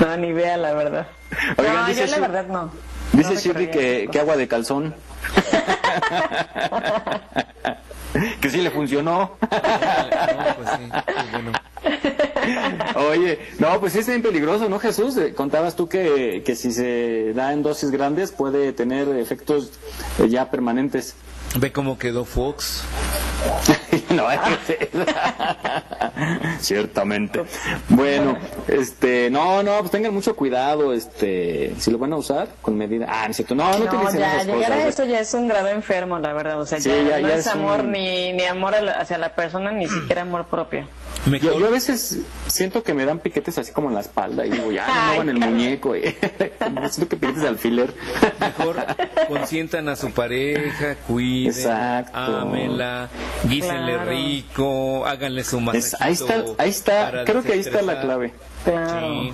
No, 0.00 0.16
ni 0.16 0.28
idea, 0.28 0.56
la 0.56 0.72
verdad. 0.72 1.06
Oigan, 1.56 1.74
no, 1.74 1.86
dice 1.86 2.06
yo 2.06 2.12
la 2.16 2.26
verdad 2.26 2.46
no. 2.46 2.72
Dice 3.12 3.34
No 3.34 3.40
Shirley 3.40 3.70
que, 3.70 4.18
agua 4.18 4.36
de 4.36 4.48
calzón. 4.48 4.94
que 8.40 8.50
sí 8.50 8.60
le 8.60 8.70
funcionó. 8.70 9.36
pues 9.38 10.70
sí, 10.78 10.90
bueno. 11.32 11.52
Oye, 12.96 13.38
no, 13.58 13.80
pues 13.80 13.92
sí 13.92 14.00
es 14.00 14.06
bien 14.06 14.22
peligroso, 14.22 14.68
¿no, 14.68 14.78
Jesús? 14.78 15.16
Eh, 15.16 15.34
Contabas 15.34 15.76
tú 15.76 15.88
que, 15.88 16.42
que 16.44 16.56
si 16.56 16.72
se 16.72 17.32
da 17.34 17.52
en 17.52 17.62
dosis 17.62 17.90
grandes 17.90 18.32
puede 18.32 18.72
tener 18.72 19.08
efectos 19.16 19.72
eh, 20.18 20.28
ya 20.28 20.50
permanentes. 20.50 21.14
Ve 21.58 21.72
cómo 21.72 21.98
quedó 21.98 22.24
Fox. 22.24 22.82
no, 24.12 24.30
es 24.30 24.40
que- 24.66 24.90
ciertamente. 26.60 27.42
Bueno, 27.88 28.38
este, 28.68 29.30
no, 29.30 29.62
no, 29.62 29.78
pues 29.80 29.90
tengan 29.90 30.14
mucho 30.14 30.34
cuidado, 30.36 30.92
este, 30.92 31.74
si 31.78 31.90
lo 31.90 31.98
van 31.98 32.12
a 32.12 32.16
usar 32.16 32.48
con 32.60 32.76
medida. 32.76 33.06
Ah, 33.08 33.24
no 33.26 33.30
es 33.30 33.36
cierto, 33.36 33.54
no, 33.54 33.70
no, 33.72 33.78
No, 33.78 33.84
utilicen 33.84 34.20
ya, 34.20 34.34
esas 34.36 34.46
llegar 34.46 34.70
cosas. 34.70 34.84
a 34.84 34.88
eso 34.88 35.04
ya 35.04 35.20
es 35.20 35.34
un 35.34 35.48
grave 35.48 35.70
enfermo, 35.72 36.18
la 36.18 36.32
verdad. 36.32 36.60
O 36.60 36.66
sea, 36.66 36.80
Sí, 36.80 36.88
ya, 36.90 37.02
ya- 37.02 37.20
no 37.20 37.28
ya 37.28 37.34
es 37.34 37.40
es 37.40 37.46
amor 37.48 37.80
un- 37.80 37.92
ni, 37.92 38.32
ni 38.32 38.44
amor 38.44 38.74
a 38.74 38.80
la- 38.82 38.92
hacia 38.92 39.18
la 39.18 39.34
persona, 39.34 39.72
ni 39.72 39.88
siquiera 39.88 40.22
amor 40.22 40.46
propio. 40.46 40.86
Yo, 41.26 41.58
yo 41.58 41.66
a 41.66 41.70
veces 41.70 42.18
siento 42.48 42.82
que 42.82 42.94
me 42.94 43.04
dan 43.04 43.18
piquetes 43.20 43.56
así 43.58 43.70
como 43.72 43.88
en 43.88 43.94
la 43.94 44.00
espalda 44.00 44.44
y 44.44 44.50
digo, 44.50 44.72
ya, 44.72 44.86
no 44.88 45.06
muevan 45.08 45.28
el 45.28 45.38
muñeco. 45.38 45.94
eh. 45.94 46.16
siento 46.90 47.08
que 47.08 47.16
piquetes 47.16 47.42
de 47.42 47.48
alfiler. 47.48 47.94
Mejor 48.40 48.76
consientan 49.28 49.88
a 49.88 49.96
su 49.96 50.10
pareja, 50.12 50.96
cuiden, 51.06 51.50
Exacto. 51.52 52.18
ámenla, 52.18 53.08
guísenle 53.44 53.98
Claro. 54.02 54.10
rico, 54.10 55.06
háganle 55.06 55.44
su 55.44 55.56
Es- 55.58 55.62
masajito. 55.62 55.96
ahí 56.04 56.12
está, 56.12 56.44
ahí 56.58 56.70
está, 56.70 57.24
creo 57.24 57.42
que 57.42 57.52
ahí 57.52 57.60
está 57.60 57.82
la 57.82 58.00
clave. 58.00 58.32
Claro. 58.64 59.08
Sí. 59.24 59.32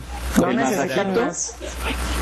el 0.49 0.55
masajito. 0.57 1.21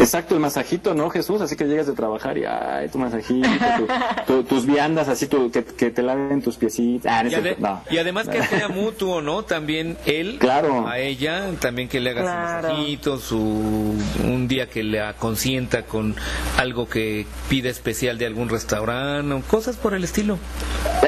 Exacto, 0.00 0.34
el 0.34 0.40
masajito, 0.40 0.94
¿no, 0.94 1.08
Jesús? 1.08 1.40
Así 1.40 1.54
que 1.56 1.64
llegas 1.66 1.86
de 1.86 1.92
trabajar 1.92 2.36
y, 2.36 2.44
ay, 2.44 2.88
tu 2.88 2.98
masajito, 2.98 3.48
tu- 3.78 3.86
tu- 4.26 4.42
tus 4.44 4.66
viandas, 4.66 5.08
así 5.08 5.26
tu, 5.28 5.50
que, 5.50 5.64
que 5.64 5.90
te 5.90 6.02
laven 6.02 6.42
tus 6.42 6.56
piecitos. 6.56 7.10
Ah, 7.10 7.22
no, 7.22 7.30
Y, 7.30 7.34
ade- 7.34 7.42
cierto, 7.42 7.60
no. 7.62 7.82
y 7.90 7.98
además 7.98 8.28
que 8.28 8.42
sea 8.42 8.68
mutuo, 8.68 9.22
¿no? 9.22 9.44
También 9.44 9.96
él 10.04 10.38
Claro. 10.40 10.88
a 10.88 10.98
ella, 10.98 11.44
también 11.60 11.88
que 11.88 12.00
le 12.00 12.10
haga 12.10 12.22
Claro. 12.22 12.68
su 12.68 12.74
masajito, 12.74 13.18
su, 13.18 13.94
un 14.24 14.48
día 14.48 14.68
que 14.68 14.82
le 14.82 15.00
consienta 15.18 15.82
con 15.84 16.16
algo 16.56 16.88
que 16.88 17.24
pida 17.48 17.68
especial 17.70 18.18
de 18.18 18.26
algún 18.26 18.48
restaurante, 18.48 19.32
o 19.32 19.40
cosas 19.42 19.76
por 19.76 19.94
el 19.94 20.02
estilo. 20.04 20.38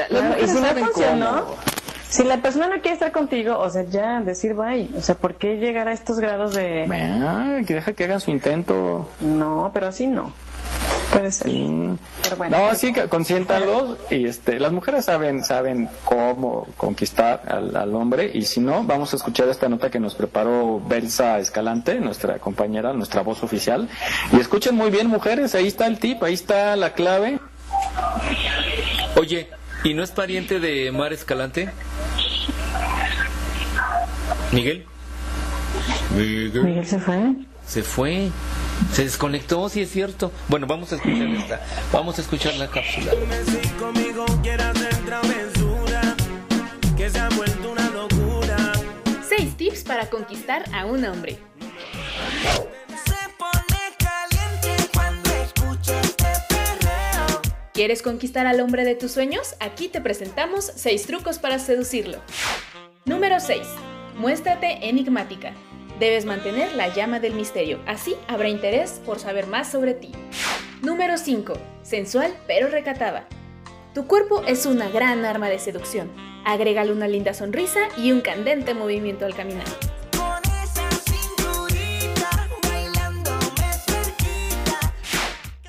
Claro, 0.09 0.35
y 0.43 0.47
si 0.47 0.59
no 0.59 0.67
funcionó, 0.67 1.45
cómo. 1.45 1.55
si 2.09 2.23
la 2.23 2.37
persona 2.37 2.67
no 2.67 2.75
quiere 2.81 2.93
estar 2.93 3.11
contigo, 3.11 3.57
o 3.57 3.69
sea, 3.69 3.83
ya 3.83 4.19
decir 4.21 4.53
bye. 4.55 4.89
O 4.97 5.01
sea, 5.01 5.15
¿por 5.15 5.35
qué 5.35 5.57
llegar 5.57 5.87
a 5.87 5.93
estos 5.93 6.19
grados 6.19 6.55
de... 6.55 6.85
Que 7.65 7.75
deja 7.75 7.93
que 7.93 8.03
hagan 8.05 8.19
su 8.19 8.31
intento. 8.31 9.09
No, 9.21 9.71
pero 9.73 9.87
así 9.87 10.07
no. 10.07 10.33
Puede 11.11 11.31
ser. 11.31 11.47
Pero 12.23 12.35
bueno. 12.37 12.57
No, 12.57 12.75
sí, 12.75 12.93
que 12.93 13.07
consiéntalos 13.07 13.97
y 14.11 14.25
este, 14.27 14.59
las 14.59 14.71
mujeres 14.71 15.05
saben, 15.05 15.43
saben 15.43 15.89
cómo 16.05 16.67
conquistar 16.77 17.41
al, 17.47 17.75
al 17.75 17.95
hombre 17.95 18.29
y 18.31 18.43
si 18.43 18.59
no, 18.59 18.83
vamos 18.83 19.13
a 19.13 19.15
escuchar 19.15 19.49
esta 19.49 19.67
nota 19.69 19.89
que 19.89 19.99
nos 19.99 20.13
preparó 20.13 20.79
Belsa 20.79 21.39
Escalante, 21.39 21.99
nuestra 21.99 22.37
compañera, 22.37 22.93
nuestra 22.93 23.21
voz 23.23 23.41
oficial. 23.41 23.89
Y 24.31 24.39
escuchen 24.39 24.75
muy 24.75 24.91
bien, 24.91 25.07
mujeres, 25.07 25.55
ahí 25.55 25.67
está 25.67 25.87
el 25.87 25.97
tip, 25.97 26.21
ahí 26.21 26.35
está 26.35 26.75
la 26.75 26.93
clave. 26.93 27.39
Oye, 29.17 29.49
¿y 29.83 29.93
no 29.93 30.03
es 30.03 30.11
pariente 30.11 30.59
de 30.59 30.91
Mar 30.91 31.13
Escalante? 31.13 31.69
¿Miguel? 34.51 34.85
Miguel. 36.15 36.63
Miguel 36.63 36.85
se 36.85 36.99
fue. 36.99 37.35
Se 37.65 37.83
fue. 37.83 38.29
Se 38.93 39.03
desconectó, 39.03 39.67
sí 39.69 39.81
es 39.81 39.91
cierto. 39.91 40.31
Bueno, 40.47 40.65
vamos 40.65 40.91
a 40.91 40.95
escuchar 40.95 41.27
esta. 41.27 41.61
Vamos 41.91 42.17
a 42.17 42.21
escuchar 42.21 42.55
la 42.55 42.67
cápsula. 42.67 43.11
Si 43.45 43.69
conmigo 43.71 44.25
quieres 44.41 44.65
hacer 44.65 44.95
travesura, 45.05 46.15
que 46.97 47.09
se 47.09 47.19
ha 47.19 47.29
vuelto 47.29 47.71
una 47.71 47.89
locura. 47.89 48.71
6 49.27 49.57
tips 49.57 49.83
para 49.83 50.09
conquistar 50.09 50.63
a 50.73 50.85
un 50.85 51.05
hombre. 51.05 51.37
¿Quieres 57.79 58.01
conquistar 58.01 58.45
al 58.45 58.59
hombre 58.59 58.83
de 58.83 58.93
tus 58.93 59.13
sueños? 59.13 59.55
Aquí 59.61 59.87
te 59.87 60.01
presentamos 60.01 60.69
6 60.75 61.07
trucos 61.07 61.39
para 61.39 61.59
seducirlo. 61.59 62.17
Número 63.05 63.39
6. 63.39 63.61
Muéstrate 64.17 64.89
enigmática. 64.89 65.53
Debes 65.97 66.25
mantener 66.25 66.73
la 66.73 66.93
llama 66.93 67.21
del 67.21 67.35
misterio, 67.35 67.79
así 67.87 68.17
habrá 68.27 68.49
interés 68.49 68.99
por 69.05 69.17
saber 69.17 69.47
más 69.47 69.71
sobre 69.71 69.93
ti. 69.93 70.11
Número 70.81 71.17
5. 71.17 71.53
Sensual 71.81 72.35
pero 72.47 72.67
recatada. 72.67 73.29
Tu 73.93 74.07
cuerpo 74.07 74.43
es 74.45 74.65
una 74.65 74.89
gran 74.89 75.23
arma 75.23 75.47
de 75.47 75.59
seducción. 75.59 76.11
Agrégale 76.43 76.91
una 76.91 77.07
linda 77.07 77.33
sonrisa 77.33 77.79
y 77.95 78.11
un 78.11 78.19
candente 78.19 78.73
movimiento 78.73 79.25
al 79.25 79.35
caminar. 79.35 79.67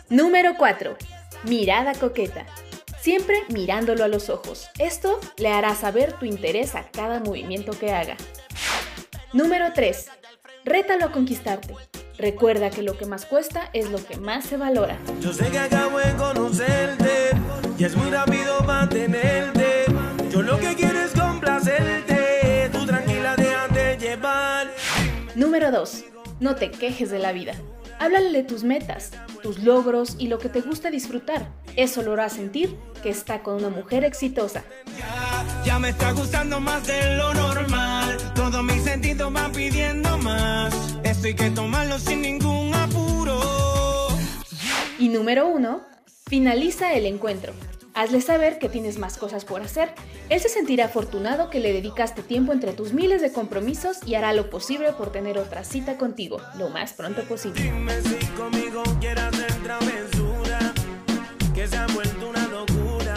Número 0.09 0.57
4. 0.59 0.97
Mirada 1.45 1.95
coqueta. 1.95 2.45
Siempre 3.01 3.45
mirándolo 3.49 4.05
a 4.05 4.09
los 4.09 4.29
ojos. 4.29 4.69
Esto 4.79 5.19
le 5.39 5.49
hará 5.49 5.75
saber 5.75 6.13
tu 6.13 6.27
interés 6.27 6.75
a 6.75 6.91
cada 6.91 7.19
movimiento 7.21 7.73
que 7.73 7.93
haga. 7.93 8.17
Número 9.33 9.73
3. 9.73 10.07
Rétalo 10.67 11.07
a 11.07 11.13
conquistarte. 11.13 11.75
Recuerda 12.19 12.69
que 12.69 12.83
lo 12.83 12.99
que 12.99 13.07
más 13.07 13.25
cuesta 13.25 13.71
es 13.73 13.89
lo 13.89 14.05
que 14.05 14.19
más 14.19 14.45
se 14.45 14.59
valora. 14.59 14.99
Yo 15.21 15.33
sé 15.33 15.49
que 15.51 15.59
acabo 15.59 15.99
de 15.99 16.15
conocerte 16.17 17.31
y 17.79 17.85
es 17.85 17.97
muy 17.97 18.11
rápido 18.11 18.61
mantenerte. 18.61 19.87
Yo 20.31 20.43
lo 20.43 20.59
que 20.59 20.75
quiero 20.75 21.01
es 21.01 21.13
complacerte. 21.13 22.69
Tú 22.71 22.85
tranquila, 22.85 23.35
déjate 23.37 23.97
llevar. 23.97 24.71
Número 25.35 25.71
2. 25.71 26.05
No 26.41 26.55
te 26.57 26.71
quejes 26.71 27.11
de 27.11 27.19
la 27.19 27.33
vida. 27.33 27.55
Háblale 28.01 28.33
de 28.33 28.43
tus 28.45 28.65
metas, 28.65 29.11
tus 29.43 29.59
logros 29.59 30.17
y 30.19 30.29
lo 30.29 30.39
que 30.39 30.49
te 30.49 30.63
gusta 30.63 30.91
disfrutar. 30.91 31.47
Eso 31.77 32.01
lo 32.01 32.15
hará 32.15 32.31
sentir 32.31 32.75
que 33.03 33.11
está 33.11 33.43
con 33.43 33.57
una 33.57 33.69
mujer 33.69 34.05
exitosa. 34.05 34.65
Ya 35.67 35.79
me 35.79 35.91
está 35.91 36.13
gustando 36.13 36.61
más 36.61 36.87
de 36.87 37.17
lo 37.17 37.35
normal. 37.35 38.17
Todos 38.35 38.65
mis 38.65 38.83
sentidos 38.85 39.31
van 39.31 39.53
pidiendo 39.53 40.17
más. 40.17 40.75
Esto 41.05 41.27
hay 41.27 41.35
que 41.35 41.51
tomarlo 41.51 41.99
sin 41.99 42.23
ningún 42.23 42.73
apuro. 42.73 44.09
Y 44.99 45.11
número 45.11 45.49
1. 45.49 45.83
Finaliza 46.27 46.95
el 46.95 47.05
encuentro. 47.05 47.53
Hazle 48.01 48.23
saber 48.23 48.59
que 48.59 48.71
tienes 48.71 48.97
más 48.97 49.19
cosas 49.19 49.45
por 49.45 49.61
hacer. 49.61 49.93
Él 50.31 50.41
se 50.41 50.49
sentirá 50.49 50.87
afortunado 50.87 51.51
que 51.51 51.61
le 51.61 51.71
dedicaste 51.71 52.23
tiempo 52.23 52.55
entre 52.55 52.73
tus 52.73 52.95
miles 52.95 53.21
de 53.21 53.31
compromisos 53.31 53.99
y 54.07 54.15
hará 54.15 54.33
lo 54.33 54.49
posible 54.49 54.95
por 54.95 55.13
tener 55.13 55.37
otra 55.37 55.65
cita 55.65 55.99
contigo 55.99 56.41
lo 56.57 56.71
más 56.71 56.95
pronto 56.95 57.25
posible. 57.25 57.61
Dime 57.61 58.01
si 58.01 58.27
conmigo 58.29 58.83
quieres 59.01 59.23
hacer 59.25 59.53
travesura. 59.63 60.73
Que 61.55 61.67
se 61.67 61.77
ha 61.77 61.87
vuelto 61.89 62.31
una 62.31 62.47
locura. 62.47 63.15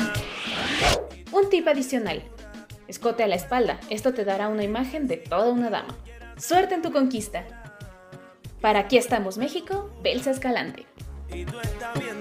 Un 1.31 1.49
tip 1.49 1.65
adicional. 1.65 2.21
Escote 2.89 3.23
a 3.23 3.27
la 3.27 3.35
espalda. 3.35 3.79
Esto 3.89 4.13
te 4.13 4.25
dará 4.25 4.49
una 4.49 4.65
imagen 4.65 5.07
de 5.07 5.15
toda 5.15 5.49
una 5.49 5.69
dama. 5.69 5.95
Suerte 6.35 6.75
en 6.75 6.81
tu 6.81 6.91
conquista. 6.91 7.45
Para 8.59 8.79
aquí 8.79 8.97
estamos 8.97 9.37
México, 9.37 9.89
Belsa 10.03 10.31
Escalante. 10.31 10.85
Y 11.33 11.45
tú 11.45 11.57
estás 11.61 11.97
bien 11.97 12.12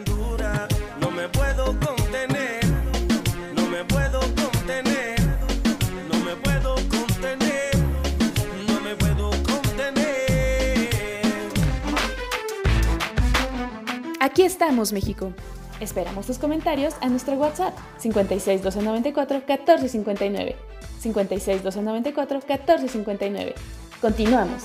Aquí 14.33 14.45
estamos, 14.45 14.95
México. 14.95 15.35
Esperamos 15.79 16.25
tus 16.25 16.39
comentarios 16.39 16.95
a 17.03 17.11
nuestro 17.11 17.35
WhatsApp 17.35 17.77
56 17.99 18.63
294 18.63 19.43
1459. 19.47 20.57
56 21.01 21.63
294 21.63 22.39
1459. 22.39 23.55
Continuamos. 24.01 24.63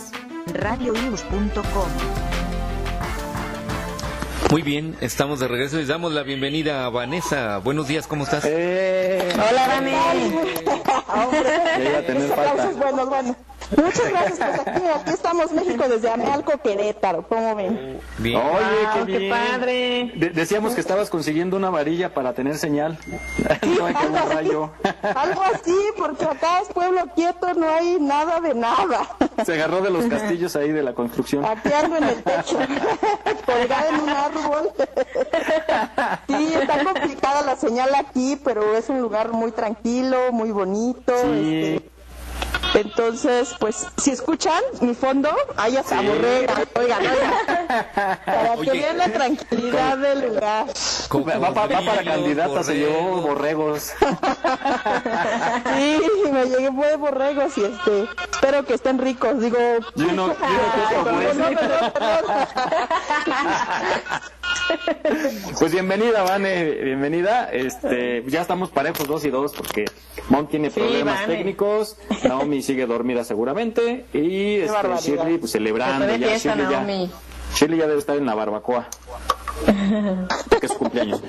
radionews.com 0.54 1.90
Muy 4.52 4.62
bien, 4.62 4.96
estamos 5.02 5.42
de 5.42 5.50
regreso 5.50 5.82
y 5.82 5.86
damos 5.86 6.14
la 6.14 6.24
bienvenida 6.24 6.86
a 6.86 6.90
Vanessa. 6.90 7.58
Buenos 7.58 7.90
días, 7.90 8.08
¿cómo 8.08 8.24
estás? 8.24 8.46
Hola, 8.46 9.68
Dani. 9.68 9.92
Ya 11.78 11.90
iba 11.90 12.00
a 12.00 12.02
tener 12.04 12.30
falta. 12.30 12.72
Buenos, 12.72 13.10
bueno. 13.10 13.47
Muchas 13.76 14.10
gracias, 14.10 14.40
pues 14.40 14.60
aquí, 14.68 14.82
aquí 14.96 15.10
estamos 15.12 15.52
México 15.52 15.84
desde 15.90 16.10
Amealco, 16.10 16.54
Querétaro, 16.64 17.24
¿cómo 17.28 17.56
ven? 17.56 18.00
Bien. 18.18 18.38
Oye, 18.38 18.98
Wow, 18.98 19.06
qué 19.06 19.30
padre. 19.30 20.12
De- 20.16 20.30
decíamos 20.30 20.74
que 20.74 20.80
estabas 20.82 21.10
consiguiendo 21.10 21.58
una 21.58 21.70
varilla 21.70 22.14
para 22.14 22.34
tener 22.34 22.58
señal. 22.58 22.98
no 23.08 23.86
hay 23.86 23.94
que 23.94 24.00
algo 24.00 24.16
un 24.16 24.18
así. 24.18 24.34
rayo. 24.36 24.70
Algo 25.16 25.42
así, 25.54 25.78
porque 25.98 26.24
acá 26.26 26.62
es 26.62 26.70
pueblo 26.70 27.02
quieto, 27.16 27.54
no 27.56 27.68
hay 27.70 27.98
nada 28.00 28.40
de 28.40 28.54
nada. 28.54 29.08
Se 29.46 29.54
agarró 29.54 29.82
de 29.82 29.90
los 29.90 30.06
castillos 30.06 30.56
ahí 30.56 30.72
de 30.72 30.84
la 30.84 30.94
construcción. 30.94 31.44
Aquí 31.44 31.70
ando 31.74 31.98
en 31.98 32.04
el 32.06 32.24
techo, 32.24 32.58
colgada 33.46 33.90
en 33.90 34.00
un 34.02 34.10
árbol. 34.10 34.72
Sí, 36.28 36.54
está 36.54 36.84
complicada 36.84 37.42
la 37.44 37.56
señal 37.56 37.90
aquí, 37.96 38.40
pero 38.44 38.76
es 38.76 38.88
un 38.90 39.02
lugar 39.02 39.32
muy 39.34 39.52
tranquilo, 39.52 40.32
muy 40.32 40.52
bonito. 40.52 41.14
este, 41.14 41.90
entonces, 42.80 43.56
pues, 43.60 43.88
si 43.98 44.12
escuchan 44.12 44.62
mi 44.82 44.94
fondo, 44.94 45.30
ahí 45.56 45.76
está 45.78 46.00
Sí. 46.00 46.06
borrega, 46.08 46.54
oigan, 46.76 47.00
oigan, 47.02 48.20
para 48.26 48.54
Oye. 48.54 48.72
que 48.72 48.78
vean 48.80 48.98
la 48.98 49.10
tranquilidad 49.10 49.98
del 49.98 50.22
lugar. 50.30 50.66
Va, 50.68 51.50
va- 51.50 51.66
va 51.68 51.68
para 51.68 52.04
candidata, 52.04 52.64
se 52.64 52.76
llevó 52.76 53.22
borregos. 53.22 53.92
Sí, 55.78 56.02
me 56.32 56.46
llegué 56.46 56.70
de 56.70 56.96
borregos 56.98 57.58
y 57.58 57.64
este, 57.66 58.08
espero 58.32 58.64
que 58.66 58.74
estén 58.76 59.00
ricos, 59.00 59.40
digo. 59.40 59.58
Y 59.96 60.04
uno- 60.04 60.28
y 60.28 61.36
uno 61.36 61.48
Pues 65.60 65.72
bienvenida, 65.72 66.24
Vane, 66.24 66.66
bienvenida. 66.84 67.50
Este, 67.52 68.24
ya 68.28 68.42
estamos 68.42 68.70
parejos 68.70 69.08
dos 69.08 69.26
y 69.26 69.30
dos 69.30 69.54
porque 69.54 69.86
Mon 70.30 70.48
tiene 70.48 70.70
Sí, 70.70 70.80
problemas 70.80 71.22
Vane. 71.22 71.36
técnicos, 71.38 71.98
Naomi 72.24 72.62
sigue 72.62 72.86
dormida 72.86 73.24
seguramente 73.24 74.06
y 74.14 74.56
este. 74.58 74.78
Shirley 75.02 75.38
pues 75.38 75.52
celebrando 75.52 76.06
ya. 76.18 76.38
Shirley 76.38 76.66
ya. 76.70 76.86
Shirley 77.56 77.80
ya 77.80 77.88
debe 77.88 78.00
estar 78.00 78.18
en 78.18 78.26
la 78.26 78.36
barbacoa. 78.36 78.88
Porque 80.50 80.66
es 80.68 80.72
su 80.72 80.78
cumpleaños. 80.78 81.22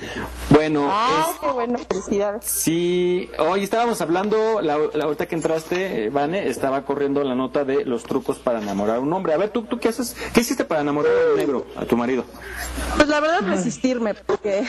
Bueno, 0.50 0.88
Ah, 0.90 1.28
es- 1.32 1.38
qué 1.40 1.46
bueno, 1.52 1.78
felicidades. 1.88 2.44
Sí, 2.44 3.30
hoy 3.38 3.64
estábamos 3.64 4.00
hablando, 4.00 4.60
la, 4.60 4.78
la 4.94 5.04
ahorita 5.04 5.26
que 5.26 5.34
entraste, 5.34 6.04
eh, 6.06 6.10
Vane, 6.10 6.48
estaba 6.48 6.84
corriendo 6.84 7.22
la 7.24 7.34
nota 7.34 7.64
de 7.64 7.84
los 7.84 8.04
trucos 8.04 8.38
para 8.38 8.60
enamorar 8.60 8.96
a 8.96 9.00
un 9.00 9.12
hombre. 9.12 9.32
A 9.34 9.36
ver, 9.36 9.50
¿tú, 9.50 9.62
tú 9.62 9.78
qué 9.78 9.88
haces? 9.88 10.16
¿Qué 10.32 10.40
hiciste 10.40 10.64
para 10.64 10.80
enamorar 10.82 11.12
a 11.12 11.30
un 11.32 11.36
negro, 11.36 11.66
a 11.76 11.84
tu 11.84 11.96
marido? 11.96 12.24
Pues 12.96 13.08
la 13.08 13.20
verdad 13.20 13.40
resistirme, 13.46 14.14
porque 14.14 14.64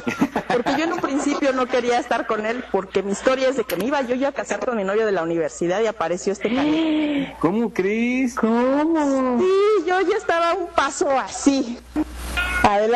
porque 0.48 0.72
yo 0.78 0.84
en 0.84 0.92
un 0.94 1.00
principio 1.00 1.52
no 1.52 1.66
quería 1.66 1.98
estar 1.98 2.26
con 2.26 2.46
él, 2.46 2.64
porque 2.72 3.02
mi 3.02 3.12
historia 3.12 3.48
es 3.48 3.56
de 3.56 3.64
que 3.64 3.76
me 3.76 3.84
iba 3.86 4.00
yo 4.02 4.14
ya 4.14 4.28
a 4.28 4.32
casar 4.32 4.60
con 4.64 4.76
mi 4.76 4.84
novio 4.84 5.06
de 5.06 5.12
la 5.12 5.22
universidad 5.22 5.80
y 5.80 5.86
apareció 5.86 6.32
este 6.32 6.54
canijo. 6.54 7.32
¿Cómo 7.40 7.72
crees? 7.72 8.34
¿Cómo? 8.34 9.38
Sí, 9.40 9.84
yo 9.86 10.00
ya 10.02 10.16
estaba 10.16 10.54
un 10.54 10.66
paso 10.68 11.08
así, 11.10 11.78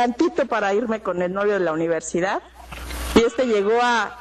adelantito 0.05 0.47
para 0.47 0.75
irme 0.75 1.01
con 1.01 1.23
el 1.23 1.33
novio 1.33 1.55
de 1.55 1.61
la 1.61 1.73
universidad. 1.73 2.43
Y 3.15 3.21
este 3.21 3.47
llegó 3.47 3.79
a, 3.81 4.17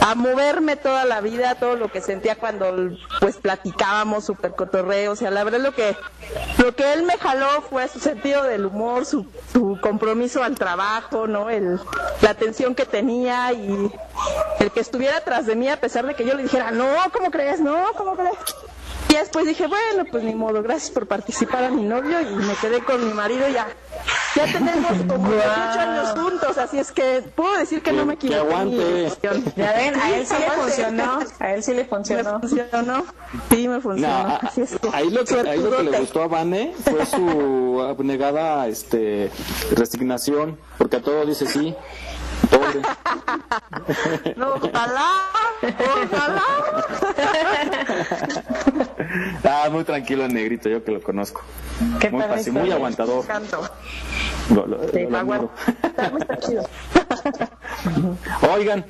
a 0.00 0.14
moverme 0.14 0.76
toda 0.76 1.04
la 1.04 1.20
vida, 1.20 1.54
todo 1.54 1.76
lo 1.76 1.90
que 1.90 2.00
sentía 2.00 2.36
cuando 2.36 2.72
pues 3.20 3.36
platicábamos, 3.36 4.24
super 4.24 4.54
cotorreo. 4.54 5.12
O 5.12 5.16
sea, 5.16 5.30
la 5.30 5.44
verdad 5.44 5.60
lo 5.60 5.72
que, 5.72 5.96
lo 6.58 6.74
que 6.74 6.92
él 6.92 7.04
me 7.04 7.16
jaló 7.16 7.62
fue 7.62 7.88
su 7.88 8.00
sentido 8.00 8.44
del 8.44 8.66
humor, 8.66 9.06
su, 9.06 9.26
su 9.52 9.78
compromiso 9.80 10.42
al 10.42 10.56
trabajo, 10.56 11.26
¿no? 11.26 11.50
El, 11.50 11.80
la 12.20 12.30
atención 12.30 12.74
que 12.74 12.86
tenía 12.86 13.52
y 13.52 13.90
el 14.60 14.70
que 14.70 14.80
estuviera 14.80 15.18
atrás 15.18 15.46
de 15.46 15.56
mí 15.56 15.68
a 15.68 15.80
pesar 15.80 16.06
de 16.06 16.14
que 16.14 16.24
yo 16.24 16.34
le 16.34 16.42
dijera, 16.42 16.70
no, 16.70 16.86
¿cómo 17.12 17.30
crees? 17.30 17.60
No, 17.60 17.86
¿cómo 17.96 18.14
crees? 18.14 18.36
Y 19.08 19.14
después 19.16 19.46
dije, 19.46 19.66
bueno, 19.66 20.04
pues 20.10 20.24
ni 20.24 20.34
modo, 20.34 20.62
gracias 20.62 20.90
por 20.90 21.06
participar 21.06 21.64
a 21.64 21.70
mi 21.70 21.82
novio 21.84 22.20
y 22.20 22.34
me 22.34 22.54
quedé 22.54 22.82
con 22.82 23.06
mi 23.06 23.12
marido 23.14 23.46
ya. 23.48 23.68
Ya 24.34 24.44
tenemos 24.46 24.90
como 25.08 25.30
18 25.30 25.50
años 25.80 26.10
juntos, 26.18 26.58
así 26.58 26.78
es 26.80 26.90
que 26.90 27.22
puedo 27.36 27.56
decir 27.56 27.80
que 27.82 27.92
no 27.92 28.04
me 28.04 28.16
Que 28.16 28.26
equivoqué. 28.26 28.40
aguante. 28.52 29.12
Ya 29.56 29.72
ven, 29.72 29.94
a 30.00 30.10
él 30.16 30.26
sí 30.26 30.34
le 30.40 30.50
funcionó. 30.50 31.18
A 31.38 31.54
él 31.54 31.62
sí 31.62 31.70
le 31.72 31.82
Me 31.84 31.88
funcionó. 31.88 32.40
funcionó. 32.40 33.04
Sí, 33.50 33.68
me 33.68 33.80
funcionó. 33.80 34.12
a- 34.14 34.36
así 34.42 34.62
es 34.62 34.76
que, 34.80 34.88
ahí, 34.92 35.10
lo 35.10 35.24
que, 35.24 35.38
ahí 35.48 35.60
lo 35.60 35.76
que 35.76 35.82
le 35.84 35.98
gustó 36.00 36.22
a 36.22 36.26
Vane 36.26 36.74
fue 36.82 37.06
su 37.06 37.80
abnegada 37.88 38.66
este, 38.66 39.30
resignación, 39.72 40.58
porque 40.78 40.96
a 40.96 41.02
todo 41.02 41.24
dice 41.24 41.46
sí. 41.46 41.74
Pobre. 42.50 42.80
No, 44.36 44.54
ojalá, 44.54 45.10
ojalá. 45.62 46.42
muy 49.74 49.84
tranquilo 49.84 50.24
el 50.24 50.32
negrito, 50.32 50.68
yo 50.68 50.82
que 50.84 50.92
lo 50.92 51.02
conozco. 51.02 51.42
Qué 52.00 52.10
muy 52.10 52.22
fácil, 52.22 52.52
muy 52.52 52.70
aguantador. 52.70 53.24
Lo- 54.54 54.66
lo- 54.66 54.88
Sí, 54.92 55.00
lo 55.08 55.18
aguantarme 55.18 56.20
está 56.20 56.38
chido. 56.38 56.62
Oigan, 58.54 58.84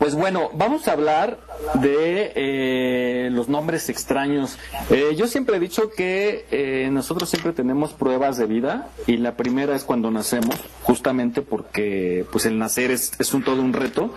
pues 0.00 0.14
bueno, 0.14 0.48
vamos 0.54 0.88
a 0.88 0.92
hablar 0.92 1.38
de 1.74 2.32
eh, 2.34 3.28
los 3.30 3.50
nombres 3.50 3.90
extraños. 3.90 4.56
Eh, 4.88 5.14
yo 5.14 5.26
siempre 5.26 5.58
he 5.58 5.60
dicho 5.60 5.90
que 5.90 6.46
eh, 6.50 6.88
nosotros 6.90 7.28
siempre 7.28 7.52
tenemos 7.52 7.92
pruebas 7.92 8.38
de 8.38 8.46
vida 8.46 8.88
y 9.06 9.18
la 9.18 9.36
primera 9.36 9.76
es 9.76 9.84
cuando 9.84 10.10
nacemos, 10.10 10.56
justamente 10.84 11.42
porque 11.42 12.24
pues 12.32 12.46
el 12.46 12.58
nacer 12.58 12.90
es, 12.90 13.12
es 13.18 13.34
un 13.34 13.44
todo 13.44 13.60
un 13.60 13.74
reto. 13.74 14.14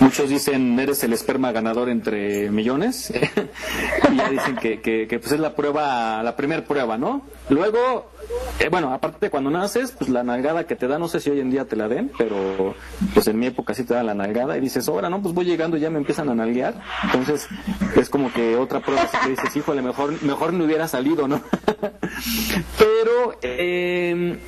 Muchos 0.00 0.30
dicen 0.30 0.80
eres 0.80 1.04
el 1.04 1.12
esperma 1.12 1.52
ganador 1.52 1.90
entre 1.90 2.50
millones 2.50 3.12
y 4.10 4.16
ya 4.16 4.30
dicen 4.30 4.56
que, 4.56 4.80
que, 4.80 5.06
que, 5.06 5.18
pues 5.18 5.32
es 5.32 5.40
la 5.40 5.54
prueba, 5.54 6.22
la 6.22 6.34
primera 6.34 6.64
prueba, 6.64 6.96
¿no? 6.96 7.20
Luego, 7.50 8.10
eh, 8.58 8.68
bueno, 8.70 8.92
aparte 8.92 9.30
cuando 9.30 9.50
naces, 9.50 9.92
pues 9.92 10.10
la 10.10 10.22
nalgada 10.22 10.64
que 10.64 10.76
te 10.76 10.88
da, 10.88 10.98
no 10.98 11.08
sé 11.08 11.20
si 11.20 11.30
hoy 11.30 11.40
en 11.40 11.50
día 11.50 11.66
te 11.66 11.76
la 11.76 11.88
den, 11.88 12.10
pero 12.16 12.74
pues 13.14 13.26
en 13.26 13.38
mi 13.38 13.46
época 13.46 13.74
sí 13.74 13.84
te 13.84 13.94
da 13.94 14.02
la 14.02 14.14
nalgada 14.14 14.56
y 14.56 14.60
dices, 14.60 14.88
ahora 14.88 15.10
no, 15.10 15.20
pues 15.22 15.34
voy 15.34 15.44
llegando 15.44 15.76
y 15.76 15.80
ya 15.80 15.90
me 15.90 15.98
empiezan 15.98 16.28
a 16.28 16.34
nalguear. 16.34 16.74
Entonces 17.04 17.48
es 17.96 18.08
como 18.08 18.32
que 18.32 18.56
otra 18.56 18.80
prueba 18.80 19.08
que 19.22 19.30
dices, 19.30 19.54
híjole, 19.56 19.82
mejor, 19.82 20.22
mejor 20.22 20.52
no 20.52 20.64
hubiera 20.64 20.88
salido, 20.88 21.28
¿no? 21.28 21.40
pero 22.78 23.38
eh, 23.42 24.38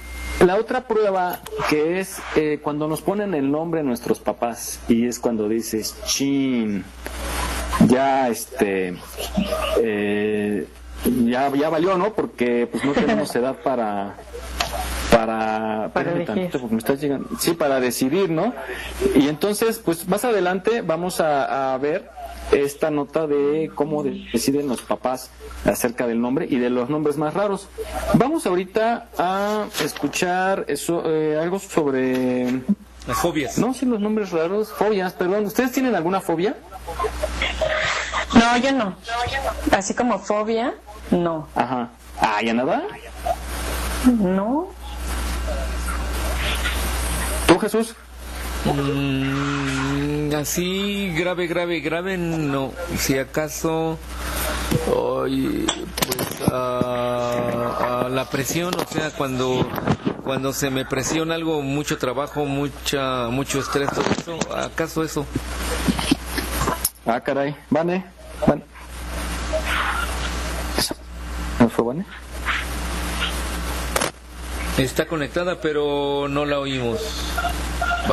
la 0.44 0.56
otra 0.56 0.86
prueba 0.86 1.40
que 1.68 1.98
es 1.98 2.18
eh, 2.36 2.60
cuando 2.62 2.86
nos 2.86 3.02
ponen 3.02 3.34
el 3.34 3.50
nombre 3.50 3.82
nuestros 3.82 4.20
papás 4.20 4.78
y 4.88 5.06
es 5.06 5.18
cuando 5.18 5.48
dices, 5.48 5.96
chin, 6.06 6.84
ya 7.88 8.28
este 8.28 8.94
eh, 9.82 10.66
ya, 11.04 11.50
ya 11.54 11.68
valió, 11.68 11.96
¿no? 11.98 12.12
Porque 12.12 12.68
pues 12.70 12.84
no 12.84 12.92
tenemos 12.92 13.34
edad 13.36 13.56
para 13.62 14.16
para, 15.10 15.90
Para 15.94 16.24
tantito, 16.24 16.58
porque 16.60 16.74
me 16.74 16.78
estás 16.78 17.00
llegando, 17.00 17.28
sí, 17.40 17.52
para 17.54 17.80
decidir, 17.80 18.28
¿no? 18.30 18.52
Y 19.16 19.28
entonces, 19.28 19.80
pues 19.82 20.06
más 20.06 20.24
adelante 20.24 20.82
vamos 20.82 21.20
a, 21.20 21.72
a 21.74 21.78
ver 21.78 22.10
esta 22.52 22.90
nota 22.90 23.26
de 23.26 23.70
cómo 23.74 24.02
de- 24.02 24.26
deciden 24.32 24.68
los 24.68 24.82
papás 24.82 25.30
acerca 25.64 26.06
del 26.06 26.20
nombre 26.20 26.46
y 26.48 26.58
de 26.58 26.68
los 26.70 26.90
nombres 26.90 27.16
más 27.16 27.32
raros. 27.34 27.68
Vamos 28.14 28.46
ahorita 28.46 29.08
a 29.16 29.64
escuchar 29.82 30.66
eso, 30.68 31.02
eh, 31.06 31.38
algo 31.40 31.58
sobre 31.58 32.60
Las 33.06 33.16
fobias. 33.18 33.58
no, 33.58 33.72
sí, 33.72 33.86
los 33.86 34.00
nombres 34.00 34.30
raros, 34.30 34.68
fobias, 34.72 35.14
perdón. 35.14 35.46
¿Ustedes 35.46 35.72
tienen 35.72 35.94
alguna 35.94 36.20
fobia? 36.20 36.54
No, 38.34 38.56
yo 38.58 38.72
no. 38.72 38.94
Así 39.72 39.94
como 39.94 40.18
fobia, 40.18 40.74
no. 41.10 41.48
Ajá. 41.54 41.90
Ah, 42.20 42.40
¿ya 42.42 42.54
nada? 42.54 42.82
No. 44.04 44.68
¿Tú, 47.46 47.58
Jesús? 47.58 47.94
Mm, 48.64 50.34
así 50.34 51.12
grave, 51.16 51.46
grave, 51.46 51.80
grave, 51.80 52.18
no. 52.18 52.72
Si 52.98 53.18
acaso, 53.18 53.98
ay, 55.24 55.66
pues 56.06 56.48
a, 56.52 58.04
a 58.04 58.08
la 58.08 58.28
presión, 58.28 58.74
o 58.74 58.86
sea, 58.92 59.10
cuando 59.10 59.66
cuando 60.28 60.52
se 60.52 60.68
me 60.68 60.84
presiona 60.84 61.36
algo, 61.36 61.62
mucho 61.62 61.96
trabajo, 61.96 62.44
mucha, 62.44 63.28
mucho 63.30 63.60
estrés, 63.60 63.88
todo 63.88 64.04
eso, 64.10 64.38
acaso 64.54 65.02
eso. 65.02 65.24
Ah, 67.06 67.18
caray. 67.18 67.56
Vane. 67.70 68.04
Vane. 68.46 68.62
Está 74.76 75.06
conectada, 75.06 75.60
pero 75.60 76.26
no 76.28 76.44
la 76.44 76.60
oímos. 76.60 77.00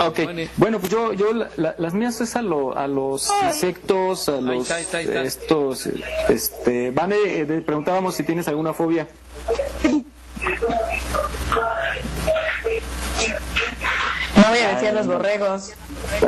Ok, 0.07 0.19
bueno, 0.57 0.79
pues 0.79 0.91
yo, 0.91 1.13
yo 1.13 1.31
la- 1.31 1.49
la- 1.57 1.75
las 1.77 1.93
mías 1.93 2.19
es 2.21 2.35
a, 2.35 2.41
lo- 2.41 2.75
a 2.77 2.87
los 2.87 3.29
insectos, 3.45 4.27
a 4.29 4.41
los 4.41 4.63
está, 4.63 4.75
ahí 4.75 4.81
está, 4.83 4.97
ahí 4.97 5.05
está. 5.05 5.21
estos, 5.23 5.87
este, 6.27 6.91
Vane, 6.91 7.15
eh, 7.23 7.45
preguntábamos 7.65 8.15
si 8.15 8.23
tienes 8.23 8.47
alguna 8.47 8.73
fobia. 8.73 9.07
No 14.35 14.49
voy 14.49 14.59
a 14.59 14.69
decir 14.73 14.89
a 14.89 14.91
los 14.93 15.07
borregos. 15.07 15.71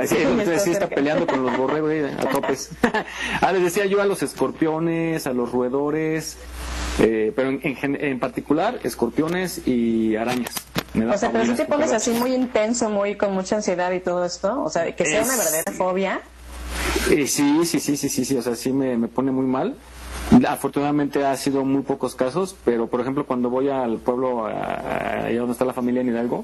Sí, 0.08 0.16
está 0.40 0.60
sí 0.60 0.72
está 0.72 0.88
peleando 0.88 1.28
con 1.28 1.44
los 1.46 1.58
borregos 1.58 1.92
ahí 1.92 2.04
a 2.18 2.30
topes. 2.30 2.70
ah, 3.42 3.52
les 3.52 3.64
decía 3.64 3.86
yo 3.86 4.02
a 4.02 4.06
los 4.06 4.24
escorpiones, 4.24 5.28
a 5.28 5.34
los 5.34 5.52
roedores, 5.52 6.38
eh, 7.00 7.32
pero 7.36 7.50
en, 7.50 7.60
en 7.64 7.96
en 8.04 8.20
particular 8.20 8.80
escorpiones 8.84 9.68
y 9.68 10.16
arañas. 10.16 10.56
Me 10.94 11.06
da 11.06 11.14
O 11.14 11.18
sea, 11.18 11.32
pero 11.32 11.46
si 11.46 11.54
te 11.54 11.66
pones 11.66 11.92
así 11.92 12.12
muy 12.12 12.34
intenso, 12.34 12.90
muy 12.90 13.16
con 13.16 13.34
mucha 13.34 13.58
ansiedad 13.58 13.92
y 13.92 14.00
todo 14.00 14.26
esto, 14.26 14.64
o 14.64 14.70
sea, 14.70 14.96
que 14.96 15.06
sea 15.06 15.24
una 15.24 15.36
verdadera 15.36 15.72
fobia. 15.72 16.22
Eh, 17.12 17.28
sí, 17.28 17.66
sí, 17.66 17.80
sí, 17.80 17.96
sí, 17.98 18.10
sí, 18.10 18.26
sí, 18.26 18.38
o 18.38 18.42
sea, 18.42 18.56
sí 18.56 18.72
me, 18.72 18.98
me 18.98 19.08
pone 19.08 19.32
muy 19.32 19.46
mal. 19.46 19.76
Afortunadamente 20.48 21.26
ha 21.26 21.36
sido 21.38 21.64
muy 21.64 21.82
pocos 21.84 22.14
casos, 22.14 22.56
pero 22.66 22.88
por 22.88 23.00
ejemplo 23.02 23.26
cuando 23.26 23.50
voy 23.50 23.70
al 23.70 23.98
pueblo, 23.98 24.46
allá 24.46 25.38
donde 25.40 25.54
está 25.54 25.64
la 25.66 25.74
familia 25.74 26.02
en 26.02 26.10
Hidalgo, 26.10 26.44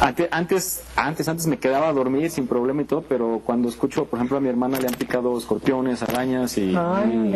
ante- 0.00 0.28
antes, 0.30 0.82
antes, 0.96 1.26
antes 1.28 1.46
me 1.46 1.58
quedaba 1.58 1.88
a 1.88 1.92
dormir 1.92 2.30
sin 2.30 2.46
problema 2.46 2.82
y 2.82 2.84
todo, 2.84 3.02
pero 3.08 3.40
cuando 3.44 3.68
escucho, 3.70 4.04
por 4.04 4.18
ejemplo, 4.18 4.36
a 4.36 4.40
mi 4.40 4.48
hermana 4.48 4.78
le 4.78 4.86
han 4.86 4.94
picado 4.94 5.36
escorpiones, 5.38 6.02
arañas 6.02 6.56
y, 6.58 6.74
y- 7.10 7.30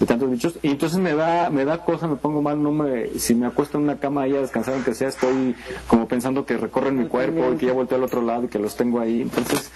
y 0.00 0.04
tantos 0.06 0.30
bichos, 0.30 0.58
y 0.62 0.68
entonces 0.68 0.98
me 0.98 1.14
da, 1.14 1.48
me 1.50 1.64
da 1.64 1.78
cosa, 1.84 2.06
me 2.06 2.16
pongo 2.16 2.42
mal, 2.42 2.62
no 2.62 2.70
me, 2.70 3.18
si 3.18 3.34
me 3.34 3.46
acuesto 3.46 3.78
en 3.78 3.84
una 3.84 3.96
cama 3.98 4.22
ahí 4.22 4.36
a 4.36 4.40
descansar, 4.40 4.74
aunque 4.74 4.94
sea, 4.94 5.08
estoy 5.08 5.56
como 5.88 6.06
pensando 6.06 6.44
que 6.44 6.58
recorren 6.58 6.96
mi 6.98 7.06
cuerpo 7.06 7.40
y 7.54 7.56
que 7.56 7.66
ya 7.66 7.72
volteo 7.72 7.96
al 7.98 8.04
otro 8.04 8.20
lado 8.22 8.44
y 8.44 8.48
que 8.48 8.58
los 8.58 8.76
tengo 8.76 9.00
ahí, 9.00 9.22
entonces, 9.22 9.70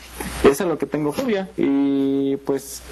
eso 0.44 0.64
es 0.64 0.68
lo 0.68 0.76
que 0.78 0.86
tengo 0.86 1.10
fobia, 1.12 1.48
y 1.56 2.36
pues, 2.44 2.82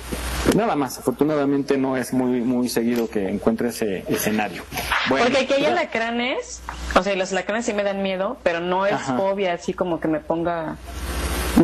nada 0.56 0.74
más, 0.74 0.98
afortunadamente 0.98 1.76
no 1.76 1.96
es 1.96 2.12
muy, 2.12 2.40
muy 2.40 2.61
seguido 2.68 3.08
que 3.08 3.28
encuentre 3.28 3.68
ese 3.68 4.04
escenario. 4.08 4.62
Bueno, 5.08 5.26
Porque 5.26 5.40
aquí 5.42 5.52
hay 5.54 5.66
alacranes, 5.66 6.62
o 6.94 7.02
sea, 7.02 7.14
los 7.16 7.32
alacranes 7.32 7.66
sí 7.66 7.72
me 7.72 7.82
dan 7.82 8.02
miedo, 8.02 8.38
pero 8.42 8.60
no 8.60 8.86
es 8.86 8.92
Ajá. 8.94 9.16
fobia 9.16 9.52
así 9.54 9.72
como 9.74 10.00
que 10.00 10.08
me 10.08 10.20
ponga 10.20 10.76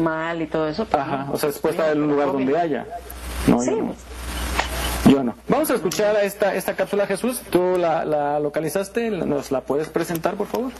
mal 0.00 0.42
y 0.42 0.46
todo 0.46 0.68
eso. 0.68 0.84
pues 0.86 1.02
Ajá, 1.02 1.24
no. 1.26 1.32
o 1.32 1.38
sea, 1.38 1.48
después 1.50 1.74
estar 1.74 1.92
en 1.96 2.02
un 2.02 2.10
lugar 2.10 2.28
Fobia. 2.28 2.44
donde 2.46 2.60
haya. 2.60 2.86
No, 3.46 3.60
Sí. 3.60 3.70
yo 3.70 3.76
no. 3.82 3.94
Yo 5.06 5.22
no. 5.24 5.34
Vamos 5.48 5.70
a 5.70 5.74
escuchar 5.76 6.16
a 6.16 6.22
esta, 6.22 6.54
esta 6.54 6.74
cápsula, 6.76 7.06
Jesús. 7.06 7.40
¿Tú 7.50 7.78
la, 7.78 8.04
la 8.04 8.38
localizaste? 8.40 9.08
¿Nos 9.10 9.50
la 9.50 9.62
puedes 9.62 9.88
presentar, 9.88 10.34
por 10.34 10.46
favor? 10.48 10.70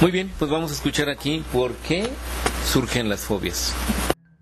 Muy 0.00 0.10
bien, 0.10 0.32
pues 0.40 0.50
vamos 0.50 0.72
a 0.72 0.74
escuchar 0.74 1.08
aquí 1.08 1.44
por 1.52 1.72
qué 1.86 2.08
surgen 2.64 3.08
las 3.08 3.20
fobias. 3.20 3.74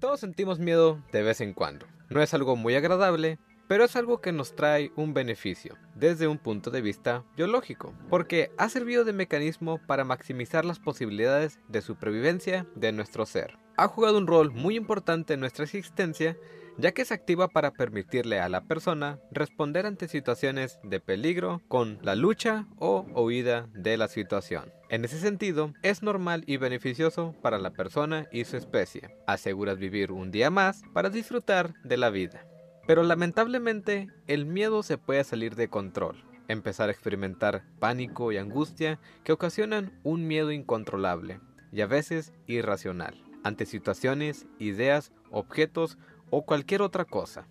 Todos 0.00 0.20
sentimos 0.20 0.58
miedo 0.60 0.98
de 1.12 1.22
vez 1.22 1.42
en 1.42 1.52
cuando. 1.52 1.84
No 2.08 2.22
es 2.22 2.32
algo 2.32 2.56
muy 2.56 2.74
agradable, 2.74 3.38
pero 3.68 3.84
es 3.84 3.96
algo 3.96 4.20
que 4.20 4.32
nos 4.32 4.54
trae 4.54 4.92
un 4.96 5.14
beneficio 5.14 5.76
desde 5.94 6.26
un 6.26 6.38
punto 6.38 6.70
de 6.70 6.80
vista 6.80 7.24
biológico, 7.36 7.94
porque 8.08 8.50
ha 8.58 8.68
servido 8.68 9.04
de 9.04 9.12
mecanismo 9.12 9.80
para 9.86 10.04
maximizar 10.04 10.64
las 10.64 10.78
posibilidades 10.78 11.60
de 11.68 11.80
supervivencia 11.80 12.66
de 12.74 12.92
nuestro 12.92 13.26
ser. 13.26 13.58
Ha 13.76 13.88
jugado 13.88 14.18
un 14.18 14.26
rol 14.26 14.52
muy 14.52 14.76
importante 14.76 15.34
en 15.34 15.40
nuestra 15.40 15.64
existencia, 15.64 16.36
ya 16.78 16.92
que 16.92 17.04
se 17.04 17.14
activa 17.14 17.48
para 17.48 17.72
permitirle 17.72 18.40
a 18.40 18.48
la 18.48 18.64
persona 18.64 19.18
responder 19.30 19.86
ante 19.86 20.08
situaciones 20.08 20.78
de 20.82 21.00
peligro 21.00 21.60
con 21.68 21.98
la 22.02 22.14
lucha 22.14 22.66
o 22.78 23.06
huida 23.14 23.68
de 23.72 23.96
la 23.96 24.08
situación. 24.08 24.72
En 24.90 25.04
ese 25.04 25.18
sentido, 25.18 25.72
es 25.82 26.02
normal 26.02 26.44
y 26.46 26.56
beneficioso 26.56 27.34
para 27.42 27.58
la 27.58 27.70
persona 27.70 28.28
y 28.30 28.44
su 28.44 28.56
especie. 28.56 29.16
Aseguras 29.26 29.78
vivir 29.78 30.12
un 30.12 30.30
día 30.30 30.50
más 30.50 30.82
para 30.92 31.10
disfrutar 31.10 31.74
de 31.82 31.96
la 31.96 32.10
vida. 32.10 32.46
Pero 32.86 33.02
lamentablemente, 33.02 34.08
el 34.26 34.44
miedo 34.44 34.82
se 34.82 34.98
puede 34.98 35.24
salir 35.24 35.54
de 35.56 35.68
control. 35.68 36.22
Empezar 36.48 36.88
a 36.88 36.92
experimentar 36.92 37.64
pánico 37.78 38.30
y 38.30 38.36
angustia 38.36 39.00
que 39.24 39.32
ocasionan 39.32 39.98
un 40.02 40.26
miedo 40.26 40.52
incontrolable 40.52 41.40
y 41.72 41.80
a 41.80 41.86
veces 41.86 42.32
irracional 42.46 43.24
ante 43.44 43.66
situaciones, 43.66 44.46
ideas, 44.58 45.12
objetos 45.30 45.98
o 46.30 46.44
cualquier 46.44 46.82
otra 46.82 47.04
cosa. 47.04 47.46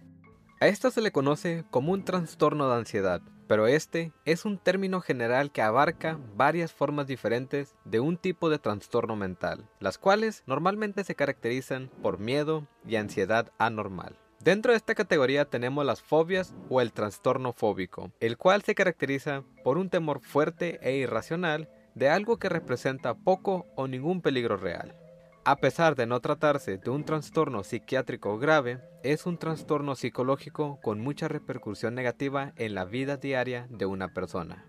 A 0.60 0.68
esto 0.68 0.92
se 0.92 1.02
le 1.02 1.12
conoce 1.12 1.66
como 1.70 1.92
un 1.94 2.04
trastorno 2.04 2.68
de 2.70 2.76
ansiedad, 2.76 3.22
pero 3.48 3.68
este 3.68 4.12
es 4.26 4.46
un 4.46 4.58
término 4.58 5.02
general 5.02 5.52
que 5.52 5.62
abarca 5.62 6.20
varias 6.36 6.74
formas 6.74 7.06
diferentes 7.06 7.76
de 7.86 8.00
un 8.00 8.18
tipo 8.18 8.50
de 8.50 8.60
trastorno 8.60 9.16
mental, 9.16 9.70
las 9.80 9.98
cuales 9.98 10.44
normalmente 10.48 11.04
se 11.04 11.16
caracterizan 11.16 11.92
por 12.02 12.20
miedo 12.20 12.68
y 12.88 12.96
ansiedad 12.96 13.52
anormal. 13.58 14.18
Dentro 14.44 14.74
de 14.74 14.78
esta 14.78 14.94
categoría 14.94 15.46
tenemos 15.46 15.86
las 15.86 16.02
fobias 16.02 16.54
o 16.68 16.82
el 16.82 16.92
trastorno 16.92 17.54
fóbico, 17.54 18.12
el 18.20 18.38
cual 18.38 18.62
se 18.62 18.76
caracteriza 18.76 19.44
por 19.64 19.78
un 19.78 19.90
temor 19.90 20.20
fuerte 20.20 20.80
e 20.82 20.98
irracional 20.98 21.70
de 21.96 22.10
algo 22.10 22.38
que 22.40 22.50
representa 22.50 23.14
poco 23.16 23.68
o 23.78 23.88
ningún 23.88 24.22
peligro 24.22 24.58
real. 24.58 24.98
A 25.46 25.56
pesar 25.56 25.96
de 25.96 26.08
no 26.08 26.20
tratarse 26.20 26.78
de 26.78 26.90
un 26.90 27.06
trastorno 27.06 27.64
psiquiátrico 27.64 28.38
grave, 28.38 28.82
es 29.02 29.26
un 29.26 29.38
trastorno 29.38 29.96
psicológico 29.96 30.78
con 30.82 31.00
mucha 31.00 31.30
repercusión 31.30 31.96
negativa 31.96 32.52
en 32.58 32.76
la 32.76 32.84
vida 32.84 33.16
diaria 33.16 33.68
de 33.70 33.86
una 33.86 34.14
persona, 34.14 34.66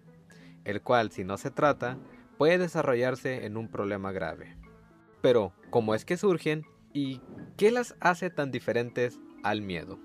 el 0.65 0.83
cual 0.83 1.11
si 1.11 1.25
no 1.25 1.37
se 1.37 1.51
trata 1.51 1.99
puede 2.39 2.59
desarrollarse 2.59 3.45
en 3.45 3.57
un 3.57 3.69
problema 3.69 4.13
grave. 4.13 4.57
Pero, 5.21 5.53
¿cómo 5.71 5.97
es 5.97 6.05
que 6.05 6.17
surgen 6.17 6.65
y 6.93 7.21
qué 7.57 7.73
las 7.73 7.97
hace 7.99 8.31
tan 8.31 8.53
diferentes 8.53 9.19
al 9.45 9.63
miedo? 9.63 10.01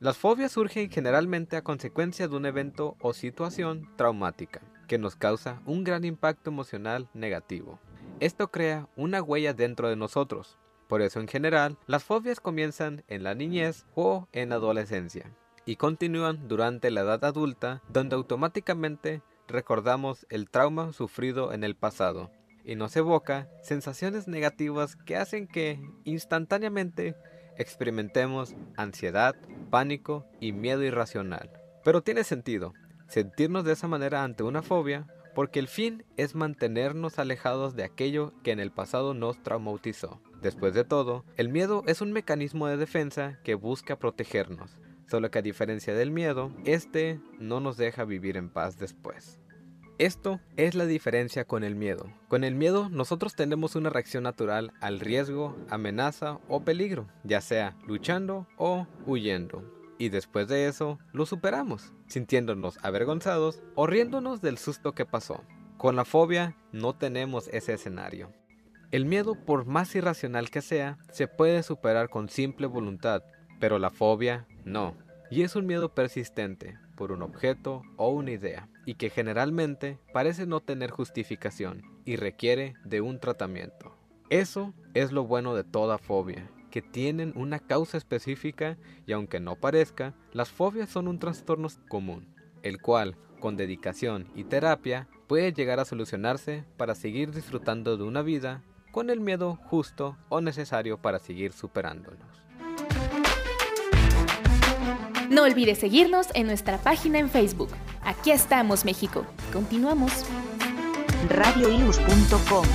Las 0.00 0.18
fobias 0.18 0.52
surgen 0.52 0.90
generalmente 0.90 1.56
a 1.56 1.62
consecuencia 1.62 2.26
de 2.26 2.36
un 2.36 2.44
evento 2.46 2.96
o 3.00 3.12
situación 3.12 3.88
traumática 3.96 4.60
que 4.88 4.98
nos 4.98 5.16
causa 5.16 5.62
un 5.64 5.84
gran 5.84 6.04
impacto 6.04 6.50
emocional 6.50 7.08
negativo. 7.14 7.78
Esto 8.20 8.50
crea 8.50 8.88
una 8.96 9.22
huella 9.22 9.54
dentro 9.54 9.88
de 9.88 9.96
nosotros. 9.96 10.58
Por 10.88 11.00
eso 11.00 11.20
en 11.20 11.28
general, 11.28 11.78
las 11.86 12.04
fobias 12.04 12.40
comienzan 12.40 13.04
en 13.08 13.22
la 13.22 13.34
niñez 13.34 13.86
o 13.94 14.28
en 14.32 14.50
la 14.50 14.56
adolescencia 14.56 15.30
y 15.64 15.76
continúan 15.76 16.46
durante 16.48 16.90
la 16.90 17.00
edad 17.00 17.24
adulta 17.24 17.82
donde 17.88 18.16
automáticamente 18.16 19.22
recordamos 19.48 20.26
el 20.28 20.50
trauma 20.50 20.92
sufrido 20.92 21.52
en 21.52 21.64
el 21.64 21.76
pasado 21.76 22.30
y 22.64 22.76
nos 22.76 22.96
evoca 22.96 23.48
sensaciones 23.62 24.26
negativas 24.28 24.96
que 24.96 25.16
hacen 25.16 25.46
que 25.46 25.80
instantáneamente 26.04 27.14
experimentemos 27.58 28.54
ansiedad, 28.76 29.34
pánico 29.70 30.26
y 30.40 30.52
miedo 30.52 30.82
irracional. 30.82 31.50
Pero 31.84 32.02
tiene 32.02 32.24
sentido 32.24 32.74
sentirnos 33.08 33.64
de 33.64 33.72
esa 33.72 33.88
manera 33.88 34.24
ante 34.24 34.42
una 34.42 34.62
fobia 34.62 35.06
porque 35.34 35.58
el 35.58 35.68
fin 35.68 36.04
es 36.16 36.34
mantenernos 36.34 37.18
alejados 37.18 37.74
de 37.74 37.84
aquello 37.84 38.32
que 38.42 38.52
en 38.52 38.60
el 38.60 38.70
pasado 38.70 39.14
nos 39.14 39.42
traumatizó. 39.42 40.20
Después 40.40 40.74
de 40.74 40.84
todo, 40.84 41.24
el 41.36 41.48
miedo 41.48 41.82
es 41.86 42.00
un 42.00 42.12
mecanismo 42.12 42.66
de 42.66 42.76
defensa 42.76 43.38
que 43.42 43.54
busca 43.54 43.98
protegernos, 43.98 44.70
solo 45.06 45.30
que 45.30 45.40
a 45.40 45.42
diferencia 45.42 45.94
del 45.94 46.10
miedo, 46.10 46.52
este 46.64 47.20
no 47.38 47.60
nos 47.60 47.76
deja 47.76 48.04
vivir 48.04 48.36
en 48.36 48.50
paz 48.50 48.78
después. 48.78 49.40
Esto 49.98 50.40
es 50.56 50.74
la 50.74 50.86
diferencia 50.86 51.44
con 51.44 51.62
el 51.62 51.76
miedo. 51.76 52.12
Con 52.26 52.42
el 52.42 52.56
miedo 52.56 52.88
nosotros 52.88 53.36
tenemos 53.36 53.76
una 53.76 53.90
reacción 53.90 54.24
natural 54.24 54.72
al 54.80 54.98
riesgo, 54.98 55.56
amenaza 55.70 56.40
o 56.48 56.64
peligro, 56.64 57.06
ya 57.22 57.40
sea 57.40 57.76
luchando 57.86 58.48
o 58.56 58.88
huyendo. 59.06 59.62
Y 59.96 60.08
después 60.08 60.48
de 60.48 60.66
eso 60.66 60.98
lo 61.12 61.26
superamos, 61.26 61.92
sintiéndonos 62.08 62.76
avergonzados 62.82 63.62
o 63.76 63.86
riéndonos 63.86 64.40
del 64.40 64.58
susto 64.58 64.96
que 64.96 65.06
pasó. 65.06 65.44
Con 65.76 65.94
la 65.94 66.04
fobia 66.04 66.56
no 66.72 66.96
tenemos 66.96 67.46
ese 67.52 67.74
escenario. 67.74 68.32
El 68.90 69.04
miedo, 69.04 69.36
por 69.36 69.64
más 69.64 69.94
irracional 69.94 70.50
que 70.50 70.60
sea, 70.60 70.98
se 71.12 71.28
puede 71.28 71.62
superar 71.62 72.08
con 72.10 72.28
simple 72.28 72.66
voluntad, 72.66 73.22
pero 73.60 73.78
la 73.78 73.90
fobia 73.90 74.48
no. 74.64 74.96
Y 75.30 75.42
es 75.42 75.54
un 75.54 75.66
miedo 75.66 75.94
persistente 75.94 76.78
por 76.96 77.12
un 77.12 77.22
objeto 77.22 77.82
o 77.96 78.10
una 78.10 78.32
idea, 78.32 78.68
y 78.86 78.94
que 78.94 79.10
generalmente 79.10 79.98
parece 80.12 80.46
no 80.46 80.60
tener 80.60 80.90
justificación 80.90 81.82
y 82.04 82.16
requiere 82.16 82.74
de 82.84 83.00
un 83.00 83.18
tratamiento. 83.18 83.96
Eso 84.30 84.74
es 84.94 85.12
lo 85.12 85.24
bueno 85.24 85.54
de 85.54 85.64
toda 85.64 85.98
fobia, 85.98 86.50
que 86.70 86.82
tienen 86.82 87.32
una 87.36 87.60
causa 87.60 87.96
específica 87.96 88.76
y 89.06 89.12
aunque 89.12 89.38
no 89.38 89.56
parezca, 89.56 90.14
las 90.32 90.50
fobias 90.50 90.90
son 90.90 91.08
un 91.08 91.18
trastorno 91.18 91.68
común, 91.88 92.34
el 92.62 92.80
cual, 92.80 93.16
con 93.38 93.56
dedicación 93.56 94.26
y 94.34 94.44
terapia, 94.44 95.08
puede 95.28 95.52
llegar 95.52 95.78
a 95.80 95.84
solucionarse 95.84 96.64
para 96.76 96.94
seguir 96.94 97.30
disfrutando 97.32 97.96
de 97.96 98.04
una 98.04 98.22
vida 98.22 98.62
con 98.90 99.10
el 99.10 99.20
miedo 99.20 99.56
justo 99.64 100.16
o 100.28 100.40
necesario 100.40 100.98
para 100.98 101.18
seguir 101.18 101.52
superándonos. 101.52 102.43
No 105.30 105.42
olvides 105.42 105.78
seguirnos 105.78 106.28
en 106.34 106.46
nuestra 106.46 106.78
página 106.78 107.18
en 107.18 107.30
Facebook. 107.30 107.70
Aquí 108.02 108.30
estamos, 108.30 108.84
México. 108.84 109.26
Continuamos. 109.52 110.24
radioius.com. 111.28 112.66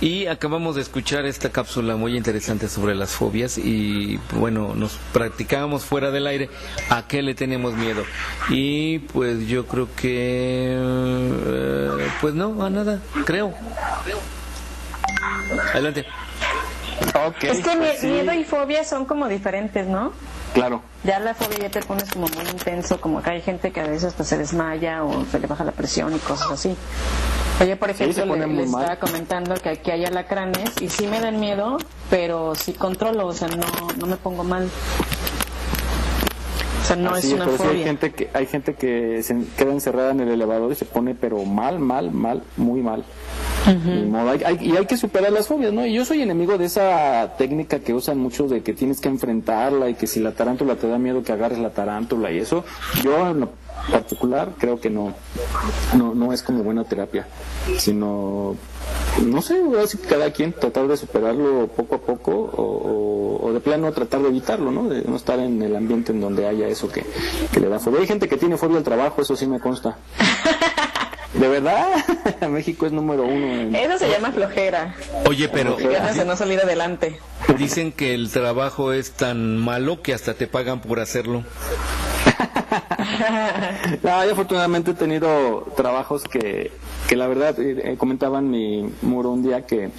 Y 0.00 0.26
acabamos 0.26 0.76
de 0.76 0.82
escuchar 0.82 1.24
esta 1.24 1.50
cápsula 1.50 1.96
muy 1.96 2.16
interesante 2.16 2.68
sobre 2.68 2.94
las 2.94 3.12
fobias 3.12 3.56
y 3.56 4.20
bueno, 4.34 4.74
nos 4.74 4.98
practicábamos 5.12 5.84
fuera 5.84 6.10
del 6.10 6.26
aire 6.26 6.50
a 6.90 7.06
qué 7.08 7.22
le 7.22 7.34
tenemos 7.34 7.74
miedo. 7.74 8.04
Y 8.50 8.98
pues 8.98 9.48
yo 9.48 9.66
creo 9.66 9.88
que 9.96 10.76
eh, 10.78 12.08
pues 12.20 12.34
no, 12.34 12.62
a 12.62 12.70
nada, 12.70 13.00
creo. 13.24 13.54
Adelante. 15.72 16.04
Es 17.42 17.58
que 17.58 17.62
pues 17.62 17.78
mi- 17.78 17.96
sí. 17.98 18.06
miedo 18.06 18.32
y 18.32 18.44
fobia 18.44 18.84
son 18.84 19.04
como 19.04 19.28
diferentes, 19.28 19.86
¿no? 19.86 20.12
Claro. 20.52 20.82
Ya 21.02 21.18
la 21.18 21.34
fobia 21.34 21.58
ya 21.58 21.70
te 21.70 21.80
pones 21.82 22.10
como 22.10 22.26
muy 22.28 22.44
intenso, 22.50 23.00
como 23.00 23.22
que 23.22 23.30
hay 23.30 23.42
gente 23.42 23.72
que 23.72 23.80
a 23.80 23.84
veces 23.84 24.04
hasta 24.04 24.24
se 24.24 24.38
desmaya 24.38 25.02
o 25.04 25.24
se 25.26 25.38
le 25.40 25.46
baja 25.46 25.64
la 25.64 25.72
presión 25.72 26.14
y 26.14 26.18
cosas 26.18 26.50
así. 26.52 26.76
Oye, 27.60 27.76
por 27.76 27.92
Sí, 27.94 28.02
ejemplo, 28.04 28.26
pone 28.26 28.46
le, 28.46 28.62
estaba 28.64 28.96
comentando 28.96 29.54
que 29.54 29.68
aquí 29.68 29.90
hay 29.90 30.04
alacranes 30.04 30.70
y 30.80 30.88
sí 30.88 31.06
me 31.06 31.20
dan 31.20 31.38
miedo, 31.40 31.76
pero 32.10 32.54
sí 32.54 32.72
controlo, 32.72 33.26
o 33.28 33.32
sea, 33.32 33.48
no, 33.48 33.66
no 33.98 34.06
me 34.06 34.16
pongo 34.16 34.42
mal. 34.44 34.68
O 36.84 36.86
sea, 36.86 36.96
no 36.96 37.10
Así 37.14 37.28
es 37.28 37.32
una 37.32 37.46
pero 37.46 37.56
sí 37.56 37.64
hay 37.64 37.82
gente 37.82 38.12
que 38.12 38.28
hay 38.34 38.44
gente 38.46 38.74
que 38.74 39.22
se 39.22 39.34
queda 39.56 39.72
encerrada 39.72 40.10
en 40.10 40.20
el 40.20 40.28
elevador 40.28 40.70
y 40.70 40.74
se 40.74 40.84
pone 40.84 41.14
pero 41.14 41.42
mal, 41.44 41.78
mal, 41.78 42.10
mal, 42.10 42.42
muy 42.58 42.82
mal. 42.82 43.04
Modo, 44.10 44.28
hay- 44.30 44.42
hay- 44.44 44.58
y 44.60 44.76
hay 44.76 44.84
que 44.84 44.98
superar 44.98 45.32
las 45.32 45.48
fobias, 45.48 45.72
¿no? 45.72 45.86
Y 45.86 45.94
yo 45.94 46.04
soy 46.04 46.20
enemigo 46.20 46.58
de 46.58 46.66
esa 46.66 47.34
técnica 47.38 47.78
que 47.78 47.94
usan 47.94 48.18
mucho 48.18 48.46
de 48.46 48.62
que 48.62 48.74
tienes 48.74 49.00
que 49.00 49.08
enfrentarla 49.08 49.88
y 49.88 49.94
que 49.94 50.06
si 50.06 50.20
la 50.20 50.32
tarántula 50.32 50.76
te 50.76 50.86
da 50.86 50.98
miedo 50.98 51.22
que 51.22 51.32
agarres 51.32 51.58
la 51.58 51.70
tarántula 51.70 52.30
y 52.30 52.38
eso. 52.38 52.64
Yo 53.02 53.30
en 53.30 53.40
lo 53.40 53.48
particular 53.90 54.50
creo 54.58 54.80
que 54.80 54.90
no, 54.90 55.14
no, 55.96 56.14
no 56.14 56.32
es 56.32 56.42
como 56.42 56.62
buena 56.62 56.84
terapia, 56.84 57.26
sino, 57.78 58.56
no 59.24 59.42
sé, 59.42 59.58
ahora 59.60 59.86
sí 59.86 59.98
que 59.98 60.08
cada 60.08 60.30
quien 60.32 60.52
tratar 60.52 60.88
de 60.88 60.96
superarlo 60.96 61.66
poco 61.68 61.96
a 61.96 61.98
poco 61.98 62.30
o, 62.32 62.62
o- 62.62 63.46
o 63.46 63.52
de 63.52 63.60
plano 63.60 63.92
tratar 63.92 64.22
de 64.22 64.28
evitarlo, 64.28 64.70
¿no? 64.70 64.88
De 64.88 65.02
no 65.02 65.16
estar 65.16 65.38
en 65.38 65.60
el 65.60 65.76
ambiente 65.76 66.12
en 66.12 66.20
donde 66.20 66.46
haya 66.48 66.66
eso 66.68 66.88
que, 66.90 67.04
que 67.52 67.60
le 67.60 67.68
da 67.68 67.78
fobia. 67.78 68.00
Hay 68.00 68.06
gente 68.06 68.26
que 68.28 68.36
tiene 68.38 68.56
fobia 68.56 68.78
al 68.78 68.84
trabajo, 68.84 69.20
eso 69.20 69.36
sí 69.36 69.46
me 69.46 69.60
consta. 69.60 69.98
¿De 71.34 71.48
verdad? 71.48 71.88
México 72.48 72.86
es 72.86 72.92
número 72.92 73.24
uno. 73.24 73.46
En... 73.54 73.74
Eso 73.74 73.98
se 73.98 74.08
llama 74.08 74.30
flojera. 74.32 74.94
Oye, 75.28 75.48
pero 75.48 75.76
ganas 75.76 76.16
de 76.16 76.24
no 76.24 76.36
salir 76.36 76.60
adelante. 76.60 77.18
dicen 77.58 77.90
que 77.92 78.14
el 78.14 78.30
trabajo 78.30 78.92
es 78.92 79.10
tan 79.12 79.58
malo 79.58 80.00
que 80.00 80.14
hasta 80.14 80.34
te 80.34 80.46
pagan 80.46 80.80
por 80.80 81.00
hacerlo. 81.00 81.42
Afortunadamente 84.30 84.92
he 84.92 84.94
tenido 84.94 85.66
trabajos 85.76 86.24
que, 86.24 86.72
que 87.08 87.16
la 87.16 87.26
verdad, 87.26 87.58
eh, 87.60 87.92
eh, 87.92 87.96
comentaba 87.96 88.38
en 88.38 88.50
mi 88.50 88.90
muro 89.02 89.30
un 89.30 89.42
día 89.42 89.66
que 89.66 89.90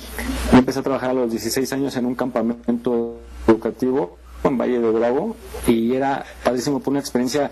yo 0.52 0.58
empecé 0.58 0.80
a 0.80 0.84
trabajar 0.84 1.12
a 1.12 1.14
los 1.14 1.32
16 1.32 1.72
años 1.74 1.96
en 1.96 2.06
un 2.06 2.16
campamento 2.16 3.20
educativo 3.48 4.18
en 4.44 4.58
Valle 4.58 4.80
de 4.80 4.92
Bravo 4.92 5.36
y 5.68 5.94
era 5.94 6.26
padrísimo 6.44 6.80
por 6.80 6.92
una 6.92 7.00
experiencia 7.00 7.52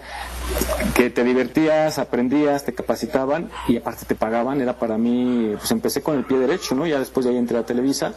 que 0.96 1.10
te 1.10 1.24
divertías, 1.24 1.98
aprendías, 1.98 2.66
te 2.66 2.74
capacitaban 2.74 3.50
y 3.68 3.78
aparte 3.78 4.06
te 4.06 4.16
pagaban, 4.16 4.62
era 4.62 4.78
para 4.78 4.98
mí, 4.98 5.54
pues 5.58 5.72
empecé 5.72 6.02
con 6.02 6.18
el 6.18 6.26
pie 6.26 6.38
derecho, 6.38 6.76
¿no? 6.76 6.86
Ya 6.86 7.00
después 7.00 7.26
de 7.26 7.32
ahí 7.32 7.38
entré 7.38 7.58
a 7.58 7.66
Televisa, 7.66 8.14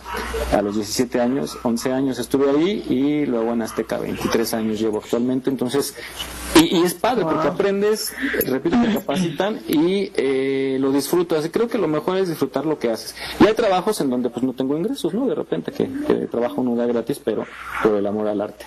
a 0.52 0.62
los 0.62 0.74
17 0.74 1.20
años, 1.20 1.58
11 1.62 1.92
años 1.92 2.18
estuve 2.18 2.50
ahí 2.50 2.84
y 2.88 3.26
luego 3.26 3.52
en 3.52 3.62
Azteca 3.62 3.98
23 3.98 4.54
años 4.54 4.78
llevo 4.78 4.98
actualmente, 4.98 5.50
entonces, 5.50 5.94
y, 6.54 6.76
y 6.76 6.82
es 6.82 6.94
padre 6.94 7.24
porque 7.24 7.48
aprendes, 7.48 8.14
repito, 8.46 8.76
te 8.80 8.92
capacitan 8.92 9.60
y 9.68 10.10
eh, 10.14 10.76
lo 10.80 10.92
disfrutas, 10.92 11.48
creo 11.52 11.68
que 11.68 11.78
lo 11.78 11.88
mejor 11.88 12.18
es 12.18 12.28
disfrutar 12.28 12.66
lo 12.66 12.78
que 12.78 12.90
haces. 12.90 13.14
Y 13.40 13.46
hay 13.46 13.54
trabajos 13.54 14.00
en 14.00 14.10
donde 14.10 14.30
pues 14.30 14.44
no 14.44 14.52
tengo 14.52 14.76
ingresos, 14.76 15.14
¿no? 15.14 15.26
De 15.26 15.34
repente 15.34 15.72
que, 15.72 15.88
que 16.06 16.14
trabajo 16.26 16.60
uno 16.60 16.76
da 16.76 16.86
gratis, 16.86 17.20
pero 17.24 17.44
por 17.82 17.94
el 17.94 18.06
amor 18.06 18.28
al 18.28 18.40
arte. 18.40 18.66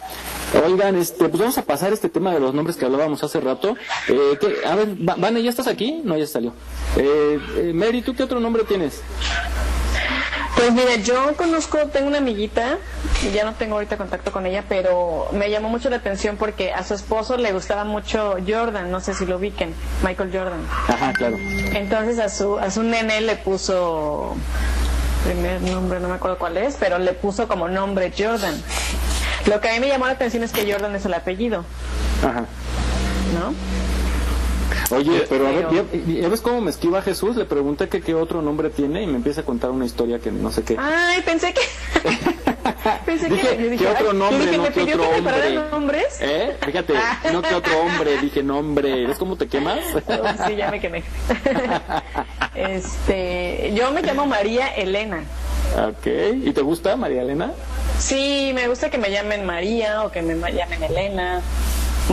Oigan, 0.66 0.95
este, 0.97 1.30
pues 1.30 1.39
vamos 1.39 1.58
a 1.58 1.62
pasar 1.64 1.93
este 1.93 2.10
tema 2.10 2.34
de 2.34 2.39
los 2.39 2.54
nombres 2.54 2.76
que 2.76 2.86
hablábamos 2.86 3.24
hace 3.24 3.39
rato. 3.39 3.76
Eh, 4.08 4.38
¿qué? 4.39 4.66
A 4.68 4.76
ver, 4.76 4.89
Va- 5.08 5.16
Vane, 5.18 5.43
¿ya 5.43 5.50
estás 5.50 5.68
aquí? 5.68 6.02
No, 6.04 6.18
ya 6.18 6.26
salió. 6.26 6.54
Eh, 6.97 7.39
eh, 7.58 7.72
Mary, 7.74 8.02
¿tú 8.02 8.16
qué 8.16 8.24
otro 8.24 8.39
nombre 8.39 8.64
tienes? 8.64 9.02
Pues 10.56 10.74
mira, 10.74 10.95
yo 10.97 11.36
conozco, 11.38 11.78
tengo 11.93 12.08
una 12.10 12.18
amiguita, 12.18 12.78
ya 13.34 13.45
no 13.45 13.54
tengo 13.54 13.76
ahorita 13.76 13.95
contacto 13.95 14.32
con 14.34 14.45
ella, 14.45 14.66
pero 14.68 15.28
me 15.32 15.50
llamó 15.50 15.70
mucho 15.70 15.89
la 15.89 15.97
atención 15.97 16.36
porque 16.36 16.74
a 16.74 16.84
su 16.84 16.95
esposo 16.95 17.38
le 17.38 17.54
gustaba 17.54 17.86
mucho 17.86 18.36
Jordan, 18.45 18.91
no 18.91 19.00
sé 19.00 19.14
si 19.14 19.26
lo 19.26 19.38
ubiquen, 19.38 19.74
Michael 20.04 20.32
Jordan. 20.34 20.60
Ajá, 20.89 21.14
claro. 21.14 21.38
Entonces 21.39 22.20
a 22.20 22.28
su, 22.28 22.60
a 22.60 22.72
su 22.72 22.84
nene 22.84 23.22
le 23.22 23.38
puso, 23.38 24.36
primer 25.24 25.62
nombre, 25.62 26.02
no 26.02 26.10
me 26.10 26.16
acuerdo 26.16 26.38
cuál 26.38 26.58
es, 26.58 26.76
pero 26.78 26.97
le 27.00 27.14
puso 27.14 27.47
como 27.47 27.70
nombre 27.70 28.12
Jordan. 28.18 28.62
Lo 29.50 29.60
que 29.60 29.70
a 29.70 29.74
mí 29.74 29.80
me 29.80 29.88
llamó 29.88 30.06
la 30.06 30.14
atención 30.14 30.43
es 30.43 30.52
que 30.52 30.72
Jordan 30.72 30.95
es 30.95 31.06
el 31.06 31.14
apellido, 31.14 31.66
Ajá. 32.24 32.45
¿no? 33.34 33.54
Oye, 34.95 35.26
pero 35.30 35.47
a 35.47 35.52
ver, 35.52 35.68
¿ya, 35.72 35.84
ya 36.22 36.30
ves 36.30 36.41
cómo 36.41 36.62
me 36.62 36.70
esquiva 36.72 37.02
Jesús? 37.02 37.36
Le 37.36 37.45
pregunté 37.45 37.89
que 37.89 38.02
qué 38.02 38.14
otro 38.16 38.41
nombre 38.41 38.70
tiene 38.70 39.04
y 39.04 39.08
me 39.08 39.18
empieza 39.18 39.41
a 39.41 39.43
contar 39.43 39.72
una 39.72 39.86
historia 39.86 40.20
que 40.20 40.32
no 40.32 40.52
sé 40.52 40.64
qué. 40.64 40.78
Ay, 40.80 41.22
pensé 41.24 41.54
que... 41.54 41.62
pensé 43.06 43.30
Dije, 43.30 43.58
que... 43.58 43.78
yo 43.78 43.78
¿qué 43.78 43.88
otro 43.88 44.14
nombre, 44.14 44.45
dije, 44.45 44.58
no 44.58 44.64
me 44.64 44.70
qué 44.70 44.82
pidió 44.82 44.95
otro 44.95 45.10
que 45.10 45.22
me 45.22 45.30
parara 45.30 45.45
hombre? 45.47 45.72
nombres. 45.72 46.18
¿Eh? 46.22 46.58
Fíjate, 46.66 46.93
no 47.34 47.41
que 47.41 47.56
otro 47.56 47.80
hombre, 47.82 48.18
dije 48.20 48.43
nombre. 48.43 49.08
¿Ves 49.08 49.18
cómo 49.18 49.36
te 49.36 49.47
quemas? 49.47 49.80
Oh, 50.08 50.47
sí, 50.47 50.56
ya 50.56 50.70
me 50.72 50.80
quemé. 50.80 51.04
este, 52.56 53.74
yo 53.76 53.91
me 53.91 54.02
llamo 54.02 54.26
María 54.26 54.68
Elena. 54.70 55.24
ok, 55.76 56.08
¿y 56.43 56.52
te 56.52 56.62
gusta 56.62 56.95
María 56.95 57.22
Elena? 57.22 57.52
Sí, 58.00 58.52
me 58.56 58.68
gusta 58.68 58.89
que 58.89 58.97
me 58.97 59.12
llamen 59.12 59.45
María 59.45 60.04
o 60.04 60.12
que 60.12 60.22
me 60.22 60.36
llamen 60.54 60.84
Elena. 60.84 61.41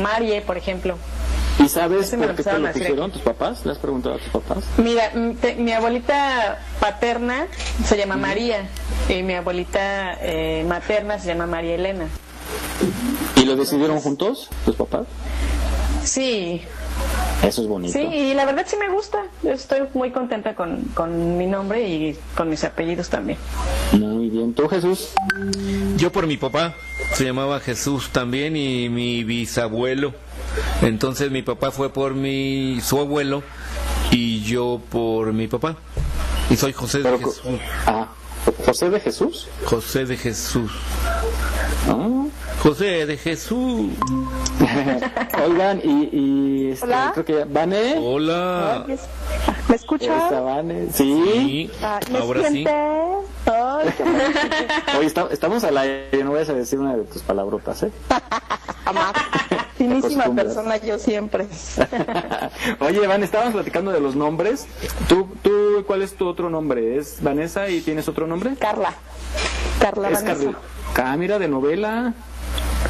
Marie, 0.02 0.42
por 0.42 0.56
ejemplo. 0.56 0.96
¿Y 1.58 1.68
sabes 1.68 2.10
por 2.10 2.34
qué 2.34 2.42
te 2.42 2.58
lo 2.58 2.70
pusieron 2.72 3.10
tus 3.10 3.22
papás? 3.22 3.64
¿Le 3.64 3.72
has 3.72 3.78
preguntado 3.78 4.16
a 4.16 4.18
tus 4.18 4.28
papás? 4.28 4.64
Mira, 4.76 5.10
te- 5.40 5.54
mi 5.54 5.72
abuelita 5.72 6.58
paterna 6.80 7.46
se 7.84 7.96
llama 7.96 8.16
María 8.16 8.68
y 9.08 9.22
mi 9.22 9.34
abuelita 9.34 10.18
eh, 10.20 10.64
materna 10.68 11.18
se 11.18 11.28
llama 11.28 11.46
María 11.46 11.76
Elena. 11.76 12.08
¿Y 13.36 13.44
lo 13.46 13.56
decidieron 13.56 14.00
juntos, 14.00 14.50
tus 14.66 14.76
papás? 14.76 15.06
Sí, 16.04 16.60
Eso 17.42 17.62
es 17.62 17.68
bonito. 17.68 17.92
sí, 17.92 18.04
y 18.04 18.34
la 18.34 18.44
verdad 18.44 18.64
sí 18.66 18.76
me 18.76 18.88
gusta. 18.88 19.24
Estoy 19.44 19.80
muy 19.94 20.10
contenta 20.10 20.54
con, 20.54 20.82
con 20.94 21.36
mi 21.36 21.46
nombre 21.46 21.86
y 21.88 22.16
con 22.36 22.48
mis 22.48 22.64
apellidos 22.64 23.08
también. 23.08 23.38
Muy 23.92 24.30
bien. 24.30 24.54
¿Tú, 24.54 24.68
Jesús? 24.68 25.10
Yo 25.96 26.10
por 26.10 26.26
mi 26.26 26.36
papá, 26.36 26.74
se 27.14 27.24
llamaba 27.24 27.60
Jesús 27.60 28.10
también 28.10 28.56
y 28.56 28.88
mi 28.88 29.22
bisabuelo. 29.22 30.14
Entonces 30.82 31.30
mi 31.30 31.42
papá 31.42 31.70
fue 31.70 31.92
por 31.92 32.14
mi 32.14 32.80
su 32.82 32.98
abuelo 32.98 33.42
y 34.10 34.42
yo 34.42 34.80
por 34.90 35.32
mi 35.32 35.46
papá. 35.46 35.76
Y 36.50 36.56
soy 36.56 36.72
José 36.72 36.98
de 36.98 37.04
Pero 37.04 37.18
Jesús. 37.18 37.40
Ah, 37.86 38.08
¿José 38.64 38.90
de 38.90 39.00
Jesús? 39.00 39.48
José 39.64 40.04
de 40.06 40.16
Jesús. 40.16 40.70
Ah. 41.88 42.24
José 42.62 43.06
de 43.06 43.16
Jesús. 43.16 43.90
Oigan, 45.46 45.80
y, 45.84 46.08
y 46.12 46.70
este, 46.72 46.86
Hola. 46.86 47.10
creo 47.14 47.24
que 47.24 47.44
¿Vane? 47.44 47.96
Hola. 48.00 48.86
¿Me 49.68 49.76
escuchas? 49.76 50.24
¿Está 50.24 50.40
Vane? 50.40 50.88
Sí. 50.92 51.22
Sí, 51.34 51.70
Ah, 51.82 52.00
¿Me 52.10 52.18
ahora 52.18 52.42
sí. 52.48 52.64
sientes? 52.64 52.74
Ay. 53.46 53.94
Oye, 54.98 55.06
está- 55.06 55.28
estamos 55.30 55.62
al 55.64 55.78
aire, 55.78 56.24
no 56.24 56.32
vayas 56.32 56.48
a 56.48 56.54
decir 56.54 56.78
una 56.78 56.96
de 56.96 57.04
tus 57.04 57.22
palabrotas, 57.22 57.82
¿eh? 57.84 57.90
Jamás. 58.84 59.12
Finísima 59.76 60.24
persona 60.34 60.76
yo 60.78 60.98
siempre. 60.98 61.46
Oye, 62.80 63.06
Van, 63.06 63.22
estábamos 63.22 63.54
platicando 63.54 63.92
de 63.92 64.00
los 64.00 64.16
nombres. 64.16 64.66
¿Tú, 65.08 65.28
tú, 65.42 65.84
cuál 65.86 66.02
es 66.02 66.14
tu 66.14 66.26
otro 66.26 66.50
nombre? 66.50 66.96
¿Es 66.96 67.22
Vanessa 67.22 67.68
y 67.68 67.80
tienes 67.80 68.08
otro 68.08 68.26
nombre? 68.26 68.54
Carla. 68.58 68.94
Carla 69.80 70.10
es 70.10 70.22
Vanessa. 70.22 70.52
Carla. 70.94 71.12
Ah, 71.12 71.16
mira, 71.16 71.38
de 71.38 71.48
novela. 71.48 72.14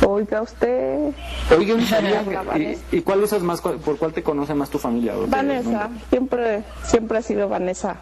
Oiga 0.07 0.43
usted. 0.43 1.13
Carla 1.49 2.59
¿Y, 2.59 2.79
y 2.93 3.01
cuál 3.01 3.23
usas 3.23 3.43
más? 3.43 3.61
¿Por 3.61 3.99
cuál 3.99 4.13
te 4.13 4.23
conoce 4.23 4.55
más 4.55 4.71
tu 4.71 4.79
familia? 4.79 5.17
¿O 5.17 5.25
qué 5.25 5.31
Vanessa. 5.31 5.91
Siempre, 6.11 6.63
siempre 6.85 7.19
ha 7.19 7.23
sido 7.23 7.49
Vanessa. 7.49 7.97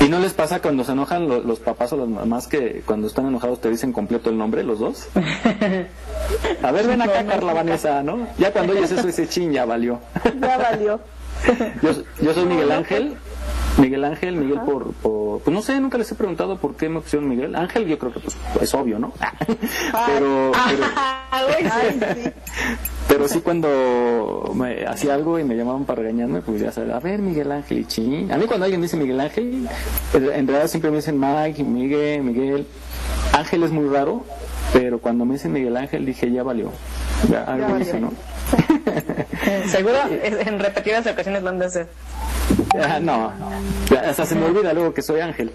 ¿Y 0.00 0.08
no 0.08 0.18
les 0.20 0.34
pasa 0.34 0.60
cuando 0.60 0.84
se 0.84 0.92
enojan 0.92 1.26
lo- 1.26 1.40
los, 1.40 1.58
papás 1.58 1.92
o 1.92 1.96
las 1.96 2.08
mamás 2.08 2.46
que 2.46 2.82
cuando 2.86 3.06
están 3.06 3.26
enojados 3.26 3.60
te 3.60 3.70
dicen 3.70 3.92
completo 3.92 4.30
el 4.30 4.38
nombre, 4.38 4.62
los 4.62 4.78
dos? 4.78 5.08
A 6.62 6.70
ver, 6.70 6.86
ven 6.86 7.00
acá, 7.02 7.22
No, 7.22 7.28
no, 7.28 7.30
Carla 7.30 7.50
no. 7.52 7.54
Vanessa, 7.56 8.02
¿no? 8.02 8.26
Ya 8.38 8.52
cuando 8.52 8.74
oyes 8.74 8.92
eso, 8.92 9.08
ese 9.08 9.26
chin 9.28 9.52
ya 9.52 9.64
valió. 9.64 9.98
Ya 10.40 10.58
valió. 10.58 11.00
Yo, 11.82 11.90
yo 12.22 12.34
soy 12.34 12.44
Miguel 12.46 12.72
Ángel. 12.72 13.16
Miguel 13.78 14.04
Ángel, 14.04 14.36
Miguel 14.36 14.60
por, 14.60 14.92
por- 14.94 15.40
Pues 15.40 15.54
no 15.54 15.60
sé, 15.62 15.78
nunca 15.80 15.98
les 15.98 16.10
he 16.10 16.14
preguntado 16.14 16.56
por 16.58 16.76
qué 16.76 16.88
me 16.88 17.00
pusieron 17.00 17.28
Miguel. 17.28 17.54
Ángel 17.56 17.86
yo 17.86 17.98
creo 17.98 18.12
que 18.12 18.20
pues, 18.20 18.36
es 18.60 18.74
obvio, 18.74 18.98
¿no? 18.98 19.12
pero, 20.06 20.52
pero, 20.52 20.84
Ay, 21.30 22.00
sí. 22.24 22.30
Pero 23.08 23.28
sí 23.28 23.40
cuando 23.40 24.50
me 24.54 24.84
hacía 24.86 25.14
algo 25.14 25.38
y 25.38 25.44
me 25.44 25.54
llamaban 25.56 25.84
para 25.84 26.02
regañarme, 26.02 26.40
pues 26.40 26.60
ya 26.60 26.72
sabes, 26.72 26.92
a 26.92 26.98
ver 27.00 27.20
Miguel 27.20 27.52
Ángel 27.52 27.78
y 27.80 27.84
ching. 27.84 28.32
A 28.32 28.36
mí 28.38 28.46
cuando 28.46 28.64
alguien 28.64 28.80
dice 28.82 28.96
Miguel 28.96 29.20
Ángel, 29.20 29.68
en 30.14 30.46
realidad 30.46 30.66
siempre 30.68 30.90
me 30.90 30.96
dicen 30.96 31.18
Mike, 31.20 31.62
Miguel, 31.62 32.22
Miguel. 32.22 32.66
Ángel 33.32 33.62
es 33.62 33.70
muy 33.70 33.88
raro, 33.88 34.24
pero 34.72 34.98
cuando 34.98 35.24
me 35.24 35.34
dicen 35.34 35.52
Miguel 35.52 35.76
Ángel 35.76 36.04
dije 36.06 36.30
ya 36.32 36.42
valió. 36.42 36.70
Ya, 37.30 37.44
algo 37.44 37.68
valió. 37.68 37.80
hice, 37.86 38.00
¿no? 38.00 38.12
Seguro 39.68 39.96
en 40.10 40.58
repetidas 40.58 41.06
ocasiones 41.06 41.42
lo 41.42 41.50
han 41.50 41.58
de 41.58 41.66
hacer. 41.66 41.88
Ah, 42.82 43.00
no, 43.00 43.32
ya, 43.90 44.10
hasta 44.10 44.26
se 44.26 44.34
me 44.34 44.46
olvida 44.46 44.72
luego 44.72 44.92
que 44.92 45.02
soy 45.02 45.20
Ángel. 45.20 45.50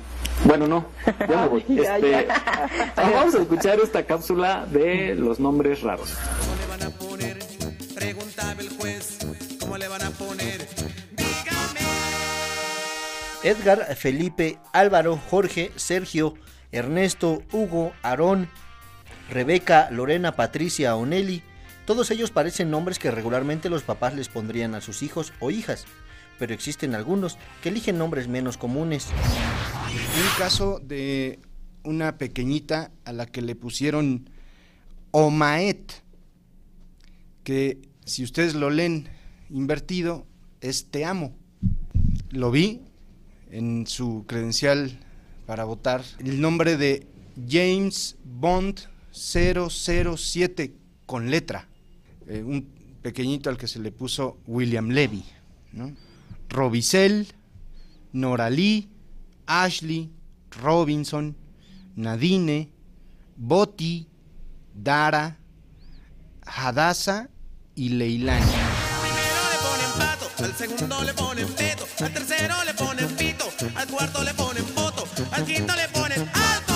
Bueno, 0.45 0.67
no, 0.67 0.85
ya 1.05 1.41
me 1.41 1.47
voy. 1.47 1.65
Este, 1.69 2.11
ya. 2.11 2.25
vamos 2.95 3.35
a 3.35 3.39
escuchar 3.39 3.79
esta 3.79 4.03
cápsula 4.03 4.65
de 4.71 5.15
los 5.15 5.39
nombres 5.39 5.81
raros. 5.81 6.17
Preguntaba 7.95 8.59
el 8.59 8.69
juez, 8.69 9.19
¿cómo 9.59 9.77
le 9.77 9.87
van 9.87 10.01
a 10.01 10.09
poner? 10.11 10.67
Edgar, 13.43 13.95
Felipe, 13.95 14.59
Álvaro, 14.71 15.19
Jorge, 15.29 15.71
Sergio, 15.75 16.35
Ernesto, 16.71 17.41
Hugo, 17.51 17.91
Aarón, 18.03 18.49
Rebeca, 19.29 19.89
Lorena, 19.91 20.35
Patricia 20.35 20.95
o 20.95 21.05
Nelly, 21.05 21.43
todos 21.85 22.11
ellos 22.11 22.31
parecen 22.31 22.69
nombres 22.69 22.99
que 22.99 23.11
regularmente 23.11 23.69
los 23.69 23.83
papás 23.83 24.13
les 24.13 24.29
pondrían 24.29 24.75
a 24.75 24.81
sus 24.81 25.01
hijos 25.01 25.33
o 25.39 25.51
hijas, 25.51 25.85
pero 26.41 26.55
existen 26.55 26.95
algunos 26.95 27.37
que 27.61 27.69
eligen 27.69 27.99
nombres 27.99 28.27
menos 28.27 28.57
comunes. 28.57 29.09
Un 29.09 30.39
caso 30.39 30.79
de 30.79 31.37
una 31.83 32.17
pequeñita 32.17 32.89
a 33.05 33.13
la 33.13 33.27
que 33.27 33.43
le 33.43 33.55
pusieron 33.55 34.27
Omaet, 35.11 36.01
que 37.43 37.77
si 38.05 38.23
ustedes 38.23 38.55
lo 38.55 38.71
leen 38.71 39.07
invertido 39.51 40.25
es 40.61 40.87
Te 40.89 41.05
amo. 41.05 41.35
Lo 42.31 42.49
vi 42.49 42.81
en 43.51 43.85
su 43.85 44.25
credencial 44.27 44.97
para 45.45 45.63
votar. 45.63 46.03
El 46.17 46.41
nombre 46.41 46.75
de 46.75 47.05
James 47.47 48.15
Bond 48.23 48.79
007 49.11 50.73
con 51.05 51.29
letra. 51.29 51.67
Eh, 52.25 52.41
un 52.41 52.65
pequeñito 53.03 53.51
al 53.51 53.59
que 53.59 53.67
se 53.67 53.77
le 53.77 53.91
puso 53.91 54.39
William 54.47 54.89
Levy. 54.89 55.23
¿no? 55.71 55.95
Robicel, 56.51 57.27
Noralí, 58.11 58.89
Ashley, 59.47 60.11
Robinson, 60.61 61.35
Nadine, 61.95 62.71
Boti, 63.37 64.07
Dara, 64.73 65.37
Hadassah 66.45 67.29
y 67.75 67.89
Leilani. 67.89 68.51
Al 70.39 70.55
segundo 70.55 71.03
le 71.03 71.13
ponen 71.13 71.47
peto, 71.53 71.87
al 71.99 72.13
tercero 72.13 72.55
le 72.65 72.73
ponen 72.73 73.15
pito, 73.15 73.45
al 73.75 73.87
cuarto 73.87 74.23
le 74.23 74.33
ponen 74.33 74.65
poto, 74.73 75.07
al 75.31 75.45
quinto 75.45 75.75
le 75.75 75.87
ponen 75.89 76.29
alto 76.33 76.70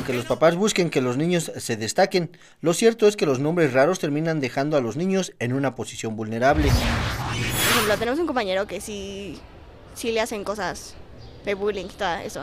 aunque 0.00 0.14
los 0.14 0.24
papás 0.24 0.56
busquen 0.56 0.88
que 0.88 1.02
los 1.02 1.18
niños 1.18 1.52
se 1.58 1.76
destaquen, 1.76 2.34
lo 2.62 2.72
cierto 2.72 3.06
es 3.06 3.16
que 3.16 3.26
los 3.26 3.38
nombres 3.38 3.74
raros 3.74 3.98
terminan 3.98 4.40
dejando 4.40 4.78
a 4.78 4.80
los 4.80 4.96
niños 4.96 5.34
en 5.40 5.52
una 5.52 5.74
posición 5.74 6.16
vulnerable. 6.16 6.68
Por 6.68 7.72
ejemplo, 7.72 7.98
tenemos 7.98 8.18
un 8.18 8.26
compañero 8.26 8.66
que 8.66 8.80
sí, 8.80 9.38
sí 9.94 10.10
le 10.10 10.22
hacen 10.22 10.42
cosas 10.42 10.94
de 11.44 11.52
bullying 11.52 11.84
y 11.84 11.88
todo 11.88 12.14
eso. 12.16 12.42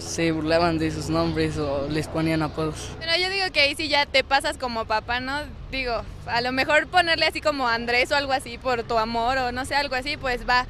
se 0.00 0.32
burlaban 0.32 0.78
de 0.78 0.90
sus 0.90 1.08
nombres 1.08 1.56
o 1.56 1.88
les 1.88 2.08
ponían 2.08 2.42
apodos. 2.42 2.90
Pero 3.00 3.12
yo 3.16 3.30
digo 3.30 3.46
que 3.54 3.60
ahí 3.60 3.74
sí 3.74 3.88
ya 3.88 4.04
te 4.04 4.22
pasas 4.22 4.58
como 4.58 4.84
papá, 4.84 5.20
¿no? 5.20 5.40
Digo, 5.70 6.02
a 6.26 6.42
lo 6.42 6.52
mejor 6.52 6.88
ponerle 6.88 7.24
así 7.24 7.40
como 7.40 7.68
Andrés 7.68 8.12
o 8.12 8.16
algo 8.16 8.34
así 8.34 8.58
por 8.58 8.82
tu 8.82 8.98
amor 8.98 9.38
o 9.38 9.50
no 9.50 9.64
sé, 9.64 9.74
algo 9.76 9.94
así, 9.94 10.18
pues 10.18 10.46
va. 10.46 10.66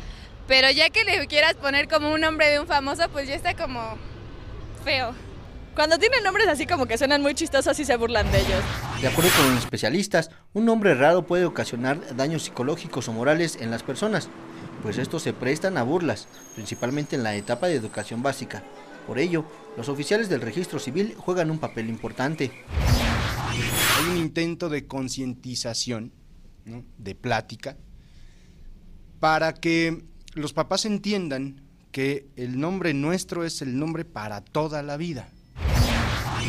Pero 0.47 0.70
ya 0.70 0.89
que 0.91 1.03
le 1.03 1.26
quieras 1.26 1.55
poner 1.55 1.89
como 1.89 2.12
un 2.12 2.20
nombre 2.20 2.47
de 2.47 2.61
un 2.61 2.68
famoso, 2.68 3.09
pues 3.09 3.26
ya 3.26 3.34
está 3.34 3.55
como 3.55 3.99
feo. 4.84 5.12
Cuando 5.79 5.97
tienen 5.97 6.24
nombres 6.24 6.49
así 6.49 6.66
como 6.66 6.87
que 6.87 6.99
suenan 6.99 7.22
muy 7.22 7.37
chistosos 7.37 7.79
y 7.79 7.85
se 7.85 7.97
burlan 7.97 8.29
de 8.33 8.41
ellos. 8.41 8.64
De 9.01 9.07
acuerdo 9.07 9.31
con 9.37 9.55
los 9.55 9.62
especialistas, 9.62 10.29
un 10.53 10.64
nombre 10.64 10.93
raro 10.97 11.24
puede 11.24 11.45
ocasionar 11.45 12.16
daños 12.16 12.43
psicológicos 12.43 13.07
o 13.07 13.12
morales 13.12 13.57
en 13.61 13.70
las 13.70 13.85
personas, 13.85 14.29
pues 14.83 14.99
estos 14.99 15.22
se 15.22 15.33
prestan 15.33 15.76
a 15.79 15.85
burlas, 15.85 16.26
principalmente 16.57 17.14
en 17.14 17.22
la 17.22 17.37
etapa 17.37 17.68
de 17.68 17.76
educación 17.76 18.24
básica. 18.24 18.64
Por 19.07 19.20
ello, 19.20 19.45
los 19.76 19.89
oficiales 19.89 20.29
del 20.29 20.41
registro 20.41 20.81
civil 20.81 21.14
juegan 21.16 21.49
un 21.49 21.61
papel 21.61 21.89
importante. 21.89 22.51
Hay 23.99 24.11
un 24.11 24.16
intento 24.16 24.68
de 24.68 24.89
concientización, 24.89 26.12
¿no? 26.64 26.83
de 26.97 27.14
plática, 27.14 27.76
para 29.20 29.55
que 29.55 30.03
los 30.35 30.53
papás 30.53 30.87
entiendan 30.87 31.62
que 31.93 32.26
el 32.35 32.59
nombre 32.59 32.95
nuestro 32.95 33.45
es 33.45 33.62
el 33.62 33.79
nombre 33.79 34.05
para 34.05 34.41
toda 34.41 34.83
la 34.83 34.97
vida. 34.97 35.29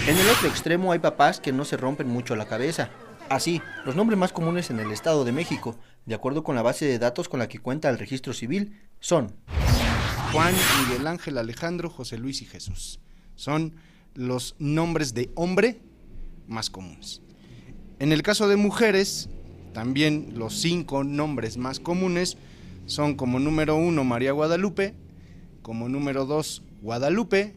En 0.08 0.18
el 0.18 0.30
otro 0.30 0.48
extremo 0.48 0.92
hay 0.92 1.00
papás 1.00 1.40
que 1.40 1.52
no 1.52 1.66
se 1.66 1.78
rompen 1.78 2.08
mucho 2.08 2.36
la 2.36 2.48
cabeza. 2.48 2.90
Así, 3.30 3.62
los 3.86 3.96
nombres 3.96 4.18
más 4.18 4.32
comunes 4.32 4.70
en 4.70 4.80
el 4.80 4.92
Estado 4.92 5.24
de 5.26 5.32
México, 5.32 5.78
de 6.06 6.16
acuerdo 6.16 6.44
con 6.44 6.56
la 6.56 6.62
base 6.62 6.86
de 6.86 7.00
datos 7.00 7.30
con 7.30 7.40
la 7.40 7.48
que 7.48 7.60
cuenta 7.60 7.90
el 7.90 8.00
registro 8.00 8.34
civil, 8.34 8.80
son 9.00 9.36
Juan, 10.32 10.54
Miguel 10.84 11.08
Ángel, 11.08 11.38
Alejandro, 11.38 11.90
José 11.90 12.18
Luis 12.18 12.42
y 12.42 12.46
Jesús. 12.46 13.00
Son 13.36 13.76
los 14.16 14.56
nombres 14.60 15.14
de 15.14 15.32
hombre 15.36 15.82
más 16.48 16.70
comunes. 16.70 17.22
En 18.00 18.12
el 18.12 18.24
caso 18.24 18.48
de 18.48 18.56
mujeres, 18.56 19.30
también 19.74 20.34
los 20.36 20.60
cinco 20.60 21.04
nombres 21.04 21.58
más 21.58 21.80
comunes 21.80 22.38
son 22.86 23.16
como 23.16 23.40
número 23.40 23.76
uno 23.76 24.04
María 24.04 24.32
Guadalupe, 24.32 24.96
como 25.62 25.90
número 25.90 26.26
dos 26.26 26.64
Guadalupe, 26.82 27.56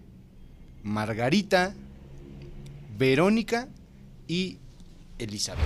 Margarita, 0.82 1.74
Verónica 2.96 3.68
y 4.26 4.58
Elizabeth. 5.18 5.64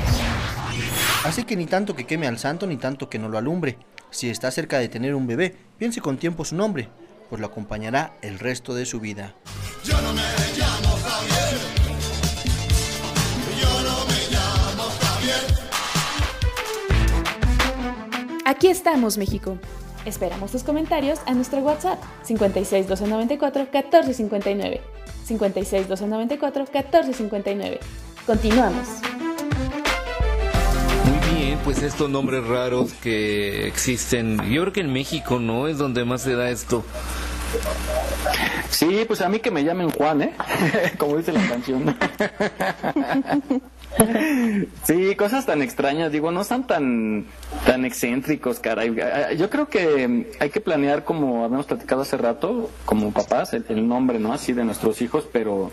Así 1.25 1.45
que 1.45 1.57
ni 1.57 1.67
tanto 1.67 1.95
que 1.95 2.07
queme 2.07 2.27
al 2.27 2.39
santo 2.39 2.67
ni 2.67 2.77
tanto 2.77 3.09
que 3.09 3.19
no 3.19 3.29
lo 3.29 3.39
alumbre. 3.39 3.79
Si 4.11 4.31
está 4.31 4.51
cerca 4.51 4.79
de 4.79 4.89
tener 4.89 5.15
un 5.15 5.27
bebé, 5.27 5.57
piense 5.79 6.01
con 6.01 6.17
tiempo 6.19 6.45
su 6.45 6.55
nombre, 6.57 6.89
pues 7.29 7.41
lo 7.41 7.47
acompañará 7.47 8.17
el 8.23 8.39
resto 8.39 8.75
de 8.75 8.87
su 8.87 9.01
vida. 9.01 9.35
Yo 9.85 10.01
no 10.01 10.13
me 10.13 10.23
llamo 10.57 10.97
Javier. 11.05 11.59
Yo 13.61 13.83
no 13.83 14.07
me 14.07 14.21
llamo 14.31 14.85
Javier. 15.01 15.45
Aquí 18.45 18.69
estamos, 18.69 19.19
México. 19.19 19.59
Esperamos 20.05 20.53
tus 20.53 20.63
comentarios 20.63 21.19
a 21.27 21.35
nuestro 21.35 21.59
WhatsApp 21.59 22.01
56 22.23 22.87
294 22.87 23.63
1459. 23.63 24.81
56 25.27 25.89
294 25.89 26.65
1459. 26.73 27.81
Continuamos. 28.27 28.87
Muy 31.05 31.39
bien, 31.39 31.59
pues 31.65 31.83
estos 31.83 32.09
nombres 32.09 32.47
raros 32.47 32.93
que 32.95 33.67
existen, 33.67 34.39
yo 34.51 34.63
creo 34.63 34.73
que 34.73 34.81
en 34.81 34.93
México 34.93 35.39
no 35.39 35.69
es 35.69 35.79
donde 35.79 36.05
más 36.05 36.23
se 36.23 36.35
da 36.35 36.51
esto. 36.51 36.85
Sí, 38.71 39.05
pues 39.07 39.21
a 39.21 39.29
mí 39.29 39.41
que 39.41 39.51
me 39.51 39.65
llamen 39.65 39.91
Juan, 39.91 40.23
¿eh? 40.23 40.35
Como 40.99 41.17
dice 41.17 41.33
la 41.33 41.47
canción. 41.49 41.97
Sí, 44.85 45.15
cosas 45.17 45.47
tan 45.47 45.63
extrañas, 45.63 46.13
digo, 46.13 46.31
no 46.31 46.43
están 46.43 46.67
tan 46.67 47.27
tan 47.65 47.85
excéntricos, 47.85 48.59
caray. 48.61 48.95
Yo 49.37 49.51
creo 49.51 49.69
que 49.69 50.27
hay 50.39 50.51
que 50.51 50.61
planear, 50.61 51.05
como 51.05 51.45
habíamos 51.45 51.67
platicado 51.67 52.03
hace 52.03 52.17
rato, 52.17 52.71
como 52.85 53.13
papás, 53.13 53.53
el, 53.55 53.65
el 53.69 53.87
nombre, 53.89 54.19
¿no? 54.19 54.33
Así 54.33 54.53
de 54.53 54.65
nuestros 54.65 55.01
hijos, 55.03 55.29
pero 55.33 55.71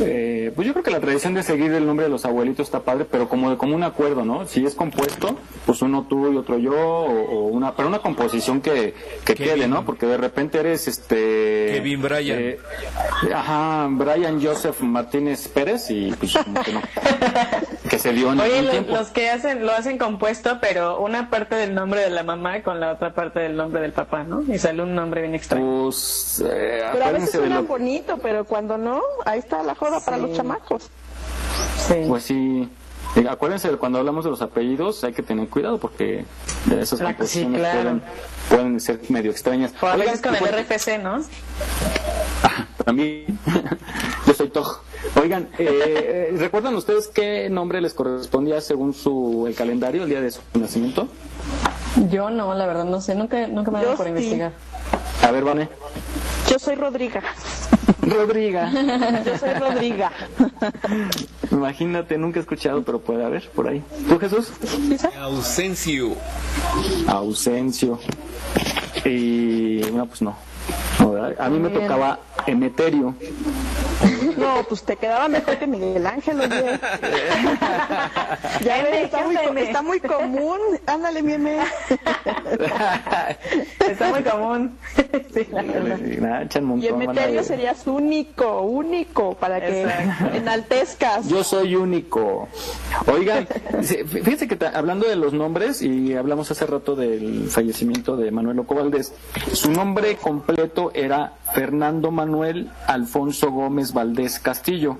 eh, 0.00 0.52
pues 0.54 0.66
yo 0.66 0.72
creo 0.72 0.84
que 0.84 0.90
la 0.90 1.00
tradición 1.00 1.34
de 1.34 1.42
seguir 1.42 1.72
el 1.72 1.86
nombre 1.86 2.04
de 2.06 2.10
los 2.10 2.24
abuelitos 2.24 2.66
está 2.66 2.80
padre, 2.80 3.06
pero 3.10 3.28
como 3.28 3.50
de 3.50 3.56
común 3.56 3.82
acuerdo, 3.82 4.24
¿no? 4.24 4.46
Si 4.46 4.64
es 4.64 4.74
compuesto, 4.74 5.36
pues 5.66 5.82
uno 5.82 6.06
tú 6.08 6.32
y 6.32 6.36
otro 6.36 6.58
yo, 6.58 6.74
o, 6.74 7.22
o 7.30 7.46
una, 7.48 7.74
pero 7.74 7.88
una 7.88 7.98
composición 8.00 8.60
que, 8.60 8.94
que 9.24 9.34
quede, 9.34 9.68
¿no? 9.68 9.84
Porque 9.84 10.06
de 10.06 10.16
repente 10.16 10.58
eres 10.60 10.88
este... 10.88 11.72
Kevin 11.74 12.02
Bryan. 12.02 12.38
eh, 12.40 12.58
ajá, 13.34 13.88
Brian 13.90 14.42
Joseph 14.42 14.80
Martínez 14.80 15.48
Pérez 15.48 15.90
y 15.90 16.12
pues 16.18 16.34
como 16.36 16.62
que 16.62 16.72
no. 16.72 16.80
que 17.88 17.98
se 17.98 18.12
dio 18.12 18.32
en 18.32 18.40
Oye, 18.40 18.50
algún 18.52 18.66
lo- 18.66 18.70
tiempo. 18.72 18.92
los 18.94 19.08
que 19.08 19.30
hacen 19.30 19.64
lo 19.64 19.72
hacen 19.72 19.98
compuesto, 19.98 20.58
pero 20.60 21.00
una 21.00 21.30
parte 21.30 21.54
del 21.54 21.74
nombre 21.74 22.00
de 22.02 22.10
la 22.10 22.22
mamá 22.22 22.62
con 22.62 22.80
la 22.80 22.92
otra 22.92 23.14
parte 23.14 23.40
del 23.40 23.56
nombre 23.56 23.80
del 23.80 23.92
papá, 23.92 24.24
¿no? 24.24 24.42
Y 24.42 24.58
sale 24.58 24.82
un 24.82 24.94
nombre 24.94 25.22
bien 25.22 25.34
extraño. 25.34 25.84
Pues, 25.84 26.42
eh, 26.44 26.82
Pero 26.92 27.04
a 27.04 27.12
veces 27.12 27.30
suena 27.32 27.56
lo- 27.60 27.64
bonito, 27.66 28.18
pero 28.22 28.44
cuando 28.44 28.76
no, 28.78 29.00
ahí 29.24 29.38
está 29.38 29.62
la 29.62 29.74
joda 29.74 30.00
para 30.00 30.18
los 30.18 30.36
chamacos. 30.36 30.90
Pues 32.08 32.22
sí. 32.24 32.68
Eh, 33.16 33.26
Acuérdense, 33.28 33.70
de 33.70 33.76
cuando 33.78 33.98
hablamos 33.98 34.24
de 34.24 34.30
los 34.30 34.42
apellidos 34.42 35.02
hay 35.02 35.14
que 35.14 35.22
tener 35.22 35.48
cuidado 35.48 35.78
porque 35.78 36.26
de 36.66 36.82
esas 36.82 36.98
que 37.00 37.06
sí, 37.26 37.42
composiciones 37.44 37.60
claro. 37.60 37.80
pueden, 37.82 38.02
pueden 38.50 38.80
ser 38.80 39.00
medio 39.08 39.30
extrañas. 39.30 39.72
O 39.80 39.86
a 39.86 39.94
Oigan, 39.94 40.06
veces 40.08 40.20
con 40.20 40.34
el 40.34 40.40
pues, 40.40 40.52
RFC, 40.52 40.98
¿no? 40.98 41.22
Para 42.76 42.92
mí, 42.92 43.24
yo 44.26 44.34
soy 44.34 44.50
Toj. 44.50 44.82
Oigan, 45.20 45.48
eh, 45.58 46.30
eh, 46.30 46.36
¿recuerdan 46.38 46.74
ustedes 46.74 47.08
qué 47.08 47.48
nombre 47.50 47.80
les 47.80 47.94
correspondía 47.94 48.60
según 48.60 48.94
su 48.94 49.46
el 49.46 49.54
calendario, 49.54 50.02
el 50.02 50.08
día 50.08 50.20
de 50.20 50.30
su 50.30 50.40
nacimiento? 50.54 51.08
Yo 52.10 52.30
no, 52.30 52.54
la 52.54 52.66
verdad 52.66 52.84
no 52.84 53.00
sé, 53.00 53.14
nunca, 53.14 53.46
nunca 53.46 53.70
me 53.70 53.78
ha 53.78 53.82
dado 53.82 53.96
por 53.96 54.06
sí. 54.06 54.10
investigar. 54.10 54.52
A 55.22 55.30
ver, 55.30 55.44
Vane. 55.44 55.68
Yo 56.48 56.58
soy 56.58 56.74
Rodriga. 56.76 57.22
Rodriga. 58.00 58.70
Yo 59.26 59.38
soy 59.38 59.54
Rodriga. 59.54 60.12
Imagínate, 61.50 62.16
nunca 62.18 62.38
he 62.38 62.42
escuchado, 62.42 62.82
pero 62.82 63.00
puede 63.00 63.24
haber 63.24 63.48
por 63.50 63.68
ahí. 63.68 63.82
¿Tú, 64.08 64.18
Jesús? 64.18 64.52
Ausencio. 65.20 66.16
Ausencio. 67.06 67.98
Y 69.04 69.80
no, 69.92 70.06
pues 70.06 70.22
no. 70.22 70.47
A 71.38 71.48
mí 71.48 71.58
me 71.58 71.68
tocaba 71.70 72.18
Emeterio. 72.46 73.14
No, 74.36 74.62
pues 74.68 74.82
te 74.84 74.96
quedaba 74.96 75.28
mejor 75.28 75.56
que 75.58 75.66
Miguel 75.66 76.06
Ángel, 76.06 76.40
oye. 76.40 76.78
ya 78.62 78.82
ves, 78.82 79.04
está 79.04 79.24
muy, 79.24 79.36
está 79.60 79.82
muy 79.82 80.00
común. 80.00 80.58
Ándale, 80.86 81.22
mi 81.22 81.32
M. 81.32 81.58
Está 83.80 84.10
muy 84.10 84.22
común. 84.22 84.78
sí, 85.34 85.46
la 85.50 85.62
verdad. 85.62 85.98
Y 86.00 86.14
el 86.14 86.64
montón, 86.64 86.90
van 86.90 87.02
a 87.02 87.12
meterio 87.12 87.34
ver. 87.36 87.44
serías 87.44 87.86
único, 87.86 88.62
único, 88.62 89.34
para 89.34 89.60
que 89.60 89.82
Exacto. 89.82 90.36
enaltezcas. 90.36 91.28
Yo 91.28 91.42
soy 91.42 91.74
único. 91.74 92.48
Oigan, 93.12 93.46
fíjense 93.82 94.46
que 94.46 94.58
hablando 94.66 95.08
de 95.08 95.16
los 95.16 95.32
nombres, 95.32 95.82
y 95.82 96.14
hablamos 96.14 96.50
hace 96.50 96.66
rato 96.66 96.94
del 96.94 97.48
fallecimiento 97.48 98.16
de 98.16 98.30
Manuel 98.30 98.60
Oco 98.60 98.74
Valdés, 98.76 99.12
su 99.52 99.70
nombre 99.70 100.16
completo 100.16 100.57
era 100.94 101.32
Fernando 101.54 102.10
Manuel 102.10 102.70
Alfonso 102.86 103.50
Gómez 103.50 103.92
Valdés 103.92 104.38
Castillo. 104.40 104.96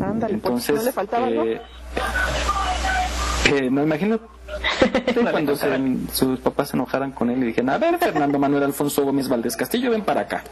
Ándale, 0.00 0.34
pues, 0.38 0.66
Entonces, 0.68 0.76
no 0.76 0.82
le 0.82 0.92
faltaba, 0.92 1.30
¿no? 1.30 1.44
eh, 1.44 1.60
eh, 3.50 3.70
no 3.70 3.82
imagino 3.82 4.18
cuando 5.30 5.56
se- 5.56 5.68
sus 6.12 6.40
papás 6.40 6.68
se 6.70 6.76
enojaran 6.76 7.12
con 7.12 7.30
él 7.30 7.42
y 7.42 7.46
dijeron, 7.46 7.70
a 7.70 7.78
ver, 7.78 7.98
Fernando 7.98 8.38
Manuel 8.38 8.62
Alfonso 8.64 9.04
Gómez 9.04 9.28
Valdés 9.28 9.56
Castillo, 9.56 9.90
ven 9.90 10.02
para 10.02 10.22
acá. 10.22 10.44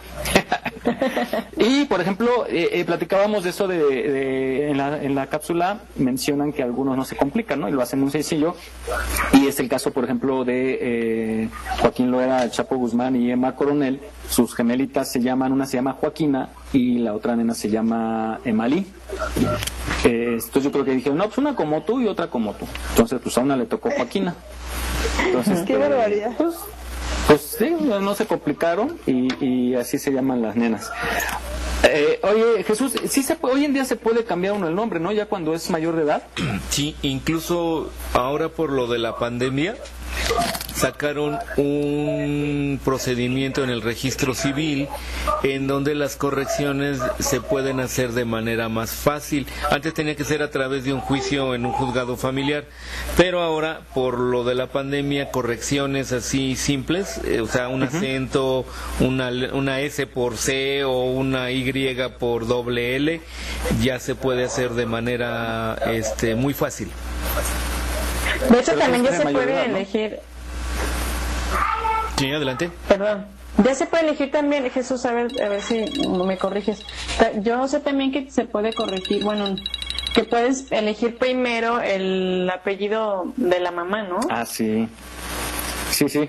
y, 1.57 1.85
por 1.85 2.01
ejemplo, 2.01 2.47
eh, 2.49 2.69
eh, 2.73 2.85
platicábamos 2.85 3.45
de 3.45 3.51
eso 3.51 3.69
de, 3.69 3.79
de- 3.79 4.71
en, 4.71 4.77
la, 4.79 5.03
en 5.03 5.15
la 5.15 5.27
cápsula, 5.27 5.81
mencionan 5.97 6.53
que 6.53 6.63
algunos 6.63 6.97
no 6.97 7.05
se 7.05 7.17
complican, 7.17 7.61
¿no? 7.61 7.69
Y 7.69 7.73
lo 7.73 7.83
hacen 7.83 8.01
muy 8.01 8.11
sencillo. 8.11 8.55
Y 9.33 9.47
es 9.47 9.59
el 9.61 9.69
caso, 9.69 9.91
por 9.93 10.05
ejemplo, 10.05 10.45
de 10.45 10.79
eh, 11.45 11.49
Joaquín 11.81 12.11
Loera, 12.11 12.49
Chapo 12.51 12.77
Guzmán 12.77 13.17
y 13.17 13.31
Emma 13.31 13.55
Coronel. 13.55 14.01
Sus 14.29 14.55
gemelitas 14.55 15.11
se 15.11 15.21
llaman, 15.21 15.53
una 15.53 15.67
se 15.67 15.77
llama 15.77 15.93
Joaquina 16.01 16.49
y 16.73 16.99
la 16.99 17.15
otra 17.15 17.37
nena 17.37 17.55
se 17.55 17.69
llama 17.71 18.41
Emalí. 18.45 18.87
Eh, 20.05 20.35
entonces 20.35 20.65
yo 20.65 20.73
creo 20.73 20.85
que 20.85 20.93
dijeron, 20.93 21.19
no, 21.19 21.25
pues 21.27 21.39
una 21.39 21.55
como 21.57 21.83
tú 21.83 22.01
y 22.01 22.07
otra 22.07 22.29
como 22.29 22.55
tú. 22.55 22.67
Entonces, 22.91 23.21
pues 23.23 23.37
a 23.39 23.41
una 23.41 23.57
le 23.57 23.67
tocó 23.67 23.91
Joaquina. 23.91 24.35
Entonces, 25.27 25.61
Qué 25.67 25.75
eh, 25.75 25.79
barbaridad. 25.79 26.33
Pues, 26.37 26.55
pues 27.27 27.57
sí, 27.59 27.75
no, 27.81 28.01
no 28.01 28.15
se 28.15 28.27
complicaron 28.27 28.99
y, 29.07 29.45
y 29.45 29.75
así 29.75 29.99
se 29.99 30.13
llaman 30.13 30.43
las 30.43 30.57
nenas. 30.57 30.91
Eh, 31.83 32.21
oye, 32.23 32.63
Jesús, 32.65 32.93
sí 33.09 33.23
se 33.23 33.37
puede- 33.37 33.55
hoy 33.55 33.65
en 33.65 33.73
día 33.73 33.85
se 33.85 33.97
puede 33.97 34.25
cambiar 34.25 34.53
uno 34.55 34.69
el 34.69 34.75
nombre, 34.75 35.01
¿no? 35.01 35.13
Ya 35.13 35.27
cuando 35.27 35.55
es 35.55 35.71
mayor 35.71 35.97
de 35.97 36.03
edad. 36.03 36.23
Sí, 36.69 36.95
incluso 37.03 37.91
ahora 38.15 38.49
por 38.51 38.71
lo 38.71 38.87
de 38.87 38.99
la 38.99 39.17
pandemia 39.17 39.77
sacaron 40.75 41.39
un 41.59 42.81
procedimiento 42.83 43.63
en 43.63 43.71
el 43.71 43.83
registro 43.83 44.35
civil 44.35 44.89
en 45.43 45.67
donde 45.67 45.95
las 45.95 46.17
correcciones 46.17 46.99
se 47.19 47.41
pueden 47.43 47.81
hacer 47.81 48.13
de 48.13 48.25
manera 48.25 48.71
más 48.71 48.93
fácil. 48.93 49.47
Antes 49.71 49.93
tenía 49.93 50.17
que 50.17 50.25
ser 50.25 50.43
a 50.43 50.51
través 50.51 50.85
de 50.85 50.95
un 50.95 51.01
juicio 51.01 51.55
en 51.55 51.67
un 51.67 51.73
juzgado 51.73 52.17
familiar, 52.17 52.65
pero 53.17 53.43
ahora 53.43 53.83
por 53.95 54.19
lo 54.19 54.43
de 54.45 54.55
la 54.55 54.69
pandemia 54.69 55.31
correcciones 55.31 56.13
así 56.13 56.57
simples, 56.57 57.21
eh, 57.25 57.41
o 57.41 57.47
sea, 57.47 57.69
un 57.69 57.83
acento, 57.83 58.65
una, 59.01 59.31
una 59.53 59.81
S 59.81 60.07
por 60.07 60.37
C 60.37 60.85
o 60.85 61.05
una 61.05 61.51
Y 61.51 61.71
por 62.19 62.47
doble 62.47 62.97
L, 62.97 63.21
ya 63.83 63.99
se 63.99 64.15
puede 64.15 64.45
hacer 64.45 64.71
de 64.71 64.87
manera 64.87 65.77
este, 65.87 66.35
muy 66.35 66.55
fácil. 66.55 66.91
De 68.49 68.59
hecho, 68.59 68.73
Pero 68.73 68.79
también 68.79 69.05
ya 69.05 69.13
se 69.13 69.25
mayor 69.25 69.43
puede 69.43 69.53
edad, 69.55 69.67
¿no? 69.69 69.77
elegir, 69.77 70.19
Sí, 72.19 72.31
adelante. 72.33 72.71
perdón, 72.89 73.27
ya 73.65 73.75
se 73.75 73.87
puede 73.87 74.05
elegir 74.09 74.31
también, 74.31 74.71
Jesús, 74.71 75.05
a 75.07 75.13
ver, 75.13 75.29
a 75.43 75.49
ver 75.49 75.63
si 75.63 75.85
me 76.09 76.37
corriges. 76.39 76.83
Yo 77.43 77.67
sé 77.69 77.81
también 77.81 78.13
que 78.13 78.31
se 78.31 78.45
puede 78.45 78.73
corregir, 78.73 79.23
bueno, 79.25 79.57
que 80.15 80.25
puedes 80.25 80.71
elegir 80.73 81.19
primero 81.19 81.81
el 81.81 82.51
apellido 82.53 83.33
de 83.37 83.61
la 83.61 83.71
mamá, 83.71 84.03
¿no? 84.03 84.21
Ah, 84.31 84.45
sí. 84.47 84.89
Sí, 85.91 86.09
sí. 86.09 86.29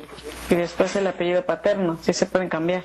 Y 0.50 0.56
después 0.56 0.96
el 0.96 1.08
apellido 1.08 1.46
paterno, 1.46 1.98
sí 2.02 2.14
se 2.14 2.26
pueden 2.26 2.50
cambiar. 2.50 2.84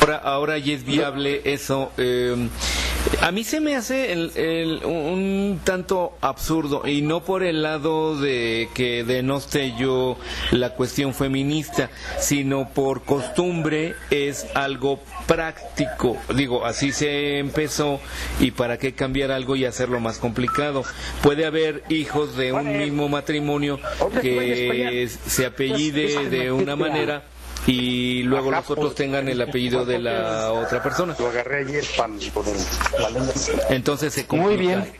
Ahora, 0.00 0.16
ahora 0.16 0.58
ya 0.58 0.72
es 0.74 0.84
viable 0.84 1.42
eso. 1.44 1.92
eh, 1.98 2.48
a 3.20 3.30
mí 3.32 3.44
se 3.44 3.60
me 3.60 3.76
hace 3.76 4.12
el- 4.12 4.32
el- 4.36 4.84
un 4.84 5.60
tanto 5.64 6.16
absurdo 6.20 6.86
y 6.86 7.02
no 7.02 7.22
por 7.22 7.42
el 7.42 7.62
lado 7.62 8.18
de 8.18 8.68
que 8.74 9.04
denoste 9.04 9.74
yo 9.78 10.16
la 10.52 10.70
cuestión 10.74 11.12
feminista, 11.14 11.90
sino 12.18 12.68
por 12.70 13.02
costumbre 13.04 13.94
es 14.10 14.46
algo 14.54 15.00
práctico. 15.26 16.16
Digo, 16.34 16.64
así 16.64 16.92
se 16.92 17.38
empezó 17.38 18.00
y 18.40 18.50
para 18.52 18.78
qué 18.78 18.94
cambiar 18.94 19.30
algo 19.30 19.54
y 19.56 19.64
hacerlo 19.64 20.00
más 20.00 20.18
complicado. 20.18 20.82
Puede 21.22 21.46
haber 21.46 21.82
hijos 21.88 22.36
de 22.36 22.52
un 22.52 22.78
mismo 22.78 23.08
matrimonio 23.08 23.78
que 24.22 25.08
se 25.26 25.46
apellide 25.46 26.28
de 26.28 26.52
una 26.52 26.76
manera 26.76 27.22
y 27.66 28.22
luego 28.22 28.50
los 28.50 28.70
otros 28.70 28.94
tengan 28.94 29.28
el 29.28 29.40
apellido 29.40 29.84
de 29.84 29.98
la 29.98 30.52
otra 30.52 30.82
persona. 30.82 31.14
Lo 31.18 31.28
agarré 31.28 31.60
ayer 31.66 31.84
para 31.96 32.12
Entonces 33.70 34.12
se 34.14 34.20
Muy 34.22 34.38
complica. 34.40 34.60
bien. 34.62 34.92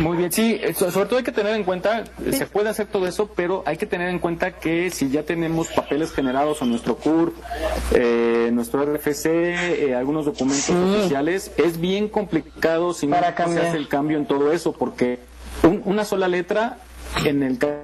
Muy 0.00 0.16
bien, 0.16 0.32
sí, 0.32 0.60
so- 0.76 0.90
sobre 0.90 1.06
todo 1.06 1.18
hay 1.18 1.24
que 1.24 1.30
tener 1.30 1.54
en 1.54 1.62
cuenta, 1.62 2.02
eh, 2.24 2.32
se 2.32 2.46
puede 2.46 2.68
hacer 2.68 2.86
todo 2.88 3.06
eso, 3.06 3.28
pero 3.36 3.62
hay 3.64 3.76
que 3.76 3.86
tener 3.86 4.08
en 4.08 4.18
cuenta 4.18 4.52
que 4.52 4.90
si 4.90 5.08
ya 5.08 5.22
tenemos 5.22 5.68
papeles 5.68 6.10
generados 6.12 6.60
en 6.62 6.70
nuestro 6.70 6.96
CURP, 6.96 7.32
eh, 7.92 8.50
nuestro 8.52 8.82
RFC, 8.82 9.26
eh, 9.54 9.94
algunos 9.94 10.24
documentos 10.24 10.68
oficiales, 10.70 11.52
es 11.58 11.80
bien 11.80 12.08
complicado 12.08 12.92
si 12.92 13.06
no 13.06 13.16
se 13.20 13.26
hace 13.60 13.76
el 13.76 13.86
cambio 13.86 14.18
en 14.18 14.26
todo 14.26 14.50
eso, 14.52 14.72
porque 14.72 15.20
un- 15.62 15.82
una 15.84 16.04
sola 16.04 16.26
letra 16.26 16.78
en 17.24 17.44
el 17.44 17.56
ca- 17.58 17.76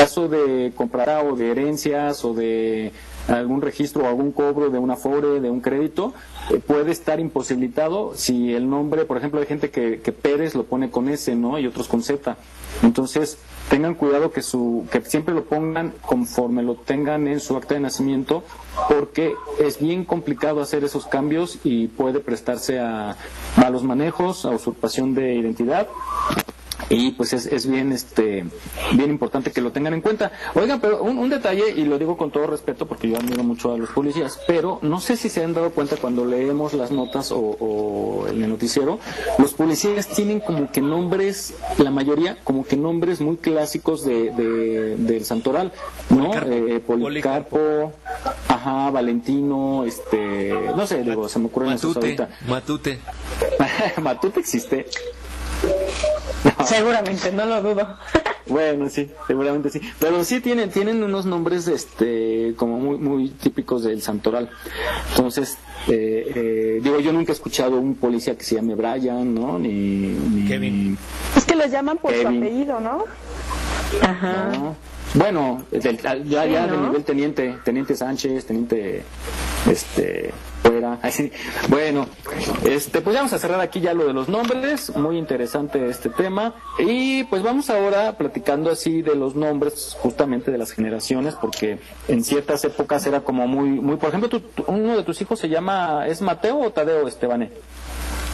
caso 0.00 0.28
de 0.28 0.72
comprar 0.74 1.26
o 1.26 1.36
de 1.36 1.50
herencias 1.50 2.24
o 2.24 2.32
de 2.32 2.90
algún 3.28 3.60
registro 3.60 4.04
o 4.04 4.08
algún 4.08 4.32
cobro 4.32 4.70
de 4.70 4.78
una 4.78 4.96
FORE, 4.96 5.40
de 5.40 5.50
un 5.50 5.60
crédito, 5.60 6.14
eh, 6.48 6.58
puede 6.58 6.90
estar 6.90 7.20
imposibilitado 7.20 8.12
si 8.14 8.54
el 8.54 8.68
nombre, 8.68 9.04
por 9.04 9.18
ejemplo, 9.18 9.40
hay 9.40 9.46
gente 9.46 9.70
que, 9.70 10.00
que 10.00 10.12
Pérez 10.12 10.54
lo 10.54 10.64
pone 10.64 10.90
con 10.90 11.10
S, 11.10 11.36
¿no? 11.36 11.58
Y 11.58 11.66
otros 11.66 11.86
con 11.86 12.02
Z. 12.02 12.38
Entonces, 12.82 13.36
tengan 13.68 13.94
cuidado 13.94 14.32
que 14.32 14.40
su 14.40 14.86
que 14.90 15.02
siempre 15.02 15.34
lo 15.34 15.44
pongan 15.44 15.92
conforme 16.00 16.62
lo 16.62 16.76
tengan 16.76 17.28
en 17.28 17.38
su 17.38 17.56
acta 17.58 17.74
de 17.74 17.80
nacimiento, 17.80 18.42
porque 18.88 19.34
es 19.58 19.78
bien 19.78 20.06
complicado 20.06 20.62
hacer 20.62 20.82
esos 20.82 21.06
cambios 21.06 21.58
y 21.62 21.88
puede 21.88 22.20
prestarse 22.20 22.80
a 22.80 23.16
malos 23.58 23.82
manejos, 23.82 24.46
a 24.46 24.50
usurpación 24.50 25.14
de 25.14 25.34
identidad 25.34 25.88
y 26.88 27.12
pues 27.12 27.32
es, 27.32 27.46
es 27.46 27.66
bien 27.66 27.92
este 27.92 28.44
bien 28.94 29.10
importante 29.10 29.50
que 29.52 29.60
lo 29.60 29.72
tengan 29.72 29.94
en 29.94 30.00
cuenta. 30.00 30.32
Oigan 30.54 30.80
pero 30.80 31.02
un, 31.02 31.18
un 31.18 31.28
detalle 31.30 31.70
y 31.76 31.84
lo 31.84 31.98
digo 31.98 32.16
con 32.16 32.30
todo 32.30 32.46
respeto 32.46 32.86
porque 32.86 33.08
yo 33.08 33.16
admiro 33.16 33.42
mucho 33.44 33.72
a 33.72 33.78
los 33.78 33.90
policías 33.90 34.38
pero 34.46 34.78
no 34.82 35.00
sé 35.00 35.16
si 35.16 35.28
se 35.28 35.44
han 35.44 35.52
dado 35.54 35.70
cuenta 35.70 35.96
cuando 35.96 36.24
leemos 36.24 36.72
las 36.74 36.90
notas 36.90 37.32
o, 37.32 37.38
o 37.38 38.26
en 38.28 38.42
el 38.42 38.48
noticiero 38.50 38.98
los 39.38 39.52
policías 39.54 40.08
tienen 40.08 40.40
como 40.40 40.70
que 40.72 40.80
nombres 40.80 41.54
la 41.78 41.90
mayoría 41.90 42.36
como 42.44 42.64
que 42.64 42.76
nombres 42.76 43.20
muy 43.20 43.36
clásicos 43.36 44.04
de, 44.04 44.30
de- 44.30 44.96
del 44.96 45.24
santoral 45.24 45.72
no 46.10 46.30
Eh, 46.34 46.80
Policarpo 46.86 47.92
ajá 48.48 48.90
Valentino 48.90 49.84
este 49.84 50.52
no 50.76 50.86
sé 50.86 51.02
digo 51.02 51.28
se 51.28 51.38
me 51.38 51.46
ocurren 51.46 51.70
Matute, 51.70 51.98
ahorita. 51.98 52.28
Matute. 52.48 52.98
Matute 54.02 54.40
existe 54.40 54.86
Seguramente, 56.64 57.32
no 57.32 57.46
lo 57.46 57.62
dudo. 57.62 57.96
Bueno, 58.46 58.88
sí, 58.88 59.08
seguramente 59.28 59.70
sí. 59.70 59.80
Pero 60.00 60.24
sí 60.24 60.40
tienen, 60.40 60.70
tienen 60.70 61.04
unos 61.04 61.24
nombres 61.24 61.68
este 61.68 62.54
como 62.56 62.80
muy, 62.80 62.98
muy 62.98 63.28
típicos 63.28 63.84
del 63.84 64.02
santoral. 64.02 64.50
Entonces, 65.10 65.56
eh, 65.86 66.32
eh, 66.34 66.80
digo, 66.82 66.98
yo 66.98 67.12
nunca 67.12 67.30
he 67.30 67.34
escuchado 67.36 67.76
un 67.78 67.94
policía 67.94 68.36
que 68.36 68.42
se 68.42 68.56
llame 68.56 68.74
Brian, 68.74 69.32
¿no? 69.34 69.56
Ni, 69.56 69.68
ni 69.68 70.48
Kevin. 70.48 70.98
Es 71.36 71.44
que 71.44 71.54
los 71.54 71.70
llaman 71.70 71.98
por 71.98 72.12
su 72.12 72.26
apellido, 72.26 72.80
¿no? 72.80 73.04
Ajá. 74.02 74.50
¿no? 74.52 74.74
Bueno, 75.14 75.64
del- 75.70 75.98
ya, 75.98 76.44
ya 76.44 76.64
Sí, 76.64 76.70
de 76.70 76.76
¿no? 76.76 76.86
nivel 76.88 77.04
teniente, 77.04 77.56
teniente 77.64 77.94
Sánchez, 77.94 78.46
teniente 78.46 79.04
este 79.70 80.32
Bueno, 81.68 82.06
este 82.64 83.00
pues 83.00 83.14
vamos 83.16 83.32
a 83.32 83.38
cerrar 83.38 83.60
aquí 83.60 83.80
ya 83.80 83.94
lo 83.94 84.06
de 84.06 84.12
los 84.12 84.28
nombres, 84.28 84.94
muy 84.96 85.18
interesante 85.18 85.88
este 85.88 86.08
tema 86.10 86.54
y 86.78 87.24
pues 87.24 87.42
vamos 87.42 87.70
ahora 87.70 88.16
platicando 88.16 88.70
así 88.70 89.02
de 89.02 89.14
los 89.14 89.34
nombres 89.34 89.96
justamente 90.00 90.50
de 90.50 90.58
las 90.58 90.72
generaciones 90.72 91.34
porque 91.34 91.78
en 92.08 92.24
ciertas 92.24 92.64
épocas 92.64 93.06
era 93.06 93.20
como 93.20 93.46
muy 93.46 93.68
muy 93.68 93.96
por 93.96 94.08
ejemplo 94.08 94.28
tú- 94.28 94.42
uno 94.66 94.96
de 94.96 95.02
tus 95.02 95.20
hijos 95.20 95.38
se 95.38 95.48
llama 95.48 96.06
es 96.06 96.20
Mateo 96.22 96.58
o 96.60 96.70
Tadeo 96.70 97.06
Estebane. 97.08 97.50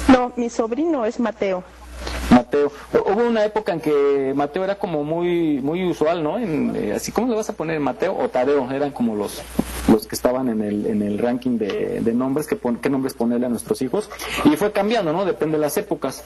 No, 0.09 0.33
mi 0.37 0.49
sobrino 0.51 1.05
es 1.05 1.19
Mateo. 1.19 1.65
Mateo. 2.47 2.73
Hubo 2.93 3.27
una 3.27 3.45
época 3.45 3.73
en 3.73 3.81
que 3.81 4.33
Mateo 4.35 4.63
era 4.65 4.77
como 4.77 5.03
muy 5.05 5.61
muy 5.61 5.85
usual, 5.85 6.23
¿no? 6.23 6.39
En, 6.39 6.75
eh, 6.77 6.93
así, 6.95 7.11
¿cómo 7.13 7.29
le 7.29 7.35
vas 7.35 7.51
a 7.51 7.55
poner 7.55 7.81
Mateo 7.81 8.17
o 8.17 8.29
Tadeo? 8.29 8.71
Eran 8.71 8.93
como 8.93 9.17
los 9.17 9.43
los 9.89 10.07
que 10.07 10.15
estaban 10.15 10.49
en 10.49 10.63
el, 10.63 10.87
en 10.87 11.03
el 11.03 11.19
ranking 11.19 11.59
de, 11.59 12.01
de 12.01 12.13
nombres, 12.15 12.47
que 12.47 12.57
pon- 12.57 12.77
qué 12.79 12.89
nombres 12.91 13.15
ponerle 13.15 13.47
a 13.47 13.49
nuestros 13.49 13.83
hijos. 13.83 14.09
Y 14.45 14.57
fue 14.57 14.73
cambiando, 14.73 15.13
¿no? 15.13 15.25
Depende 15.25 15.57
de 15.59 15.61
las 15.63 15.77
épocas. 15.77 16.25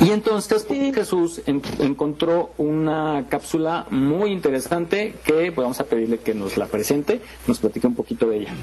Y 0.00 0.10
entonces 0.10 0.66
Jesús 0.94 1.40
en- 1.46 1.62
encontró 1.78 2.50
una 2.58 3.24
cápsula 3.30 3.86
muy 3.90 4.30
interesante 4.30 5.14
que 5.24 5.52
pues, 5.52 5.64
vamos 5.64 5.80
a 5.80 5.84
pedirle 5.84 6.18
que 6.18 6.34
nos 6.34 6.56
la 6.56 6.66
presente, 6.66 7.20
nos 7.46 7.58
platique 7.60 7.86
un 7.86 7.94
poquito 7.94 8.28
de 8.28 8.38
ella. 8.38 8.54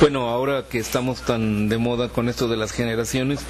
Bueno, 0.00 0.28
ahora 0.28 0.66
que 0.68 0.78
estamos 0.78 1.22
tan 1.22 1.68
de 1.68 1.78
moda 1.78 2.08
con 2.10 2.28
esto 2.28 2.46
de 2.48 2.56
las 2.58 2.72
generaciones 2.72 3.40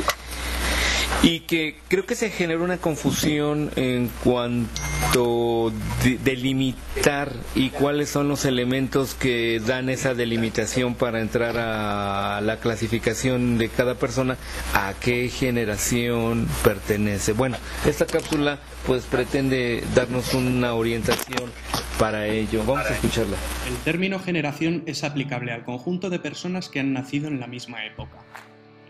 y 1.22 1.40
que 1.40 1.76
creo 1.88 2.06
que 2.06 2.14
se 2.14 2.30
generó 2.30 2.62
una 2.64 2.78
confusión 2.78 3.70
en 3.76 4.10
cuanto 4.22 5.72
de- 6.02 6.18
delimitar 6.18 7.32
y 7.54 7.70
cuáles 7.70 8.08
son 8.10 8.28
los 8.28 8.44
elementos 8.44 9.14
que 9.14 9.60
dan 9.64 9.88
esa 9.88 10.14
delimitación 10.14 10.94
para 10.94 11.20
entrar 11.20 11.56
a 11.58 12.40
la 12.42 12.58
clasificación 12.58 13.58
de 13.58 13.68
cada 13.68 13.94
persona 13.94 14.36
a 14.74 14.94
qué 15.00 15.28
generación 15.28 16.48
pertenece. 16.62 17.32
Bueno, 17.32 17.56
esta 17.86 18.06
cápsula 18.06 18.58
pues 18.86 19.04
pretende 19.04 19.82
darnos 19.94 20.34
una 20.34 20.74
orientación 20.74 21.50
para 21.98 22.26
ello. 22.26 22.62
Vamos 22.64 22.86
a 22.86 22.94
escucharla. 22.94 23.36
El 23.68 23.76
término 23.78 24.18
generación 24.20 24.82
es 24.86 25.02
aplicable 25.02 25.52
al 25.52 25.64
conjunto 25.64 26.10
de 26.10 26.18
personas 26.18 26.68
que 26.68 26.80
han 26.80 26.92
nacido 26.92 27.28
en 27.28 27.40
la 27.40 27.46
misma 27.46 27.84
época. 27.86 28.18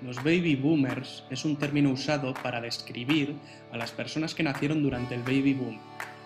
Los 0.03 0.17
baby 0.17 0.57
boomers 0.57 1.25
es 1.31 1.45
un 1.47 1.57
término 1.57 1.91
usado 1.91 2.35
para 2.35 2.61
describir 2.61 3.35
a 3.73 3.79
las 3.79 3.93
personas 3.93 4.35
que 4.35 4.43
nacieron 4.43 4.83
durante 4.83 5.15
el 5.15 5.23
baby 5.23 5.55
boom, 5.55 5.79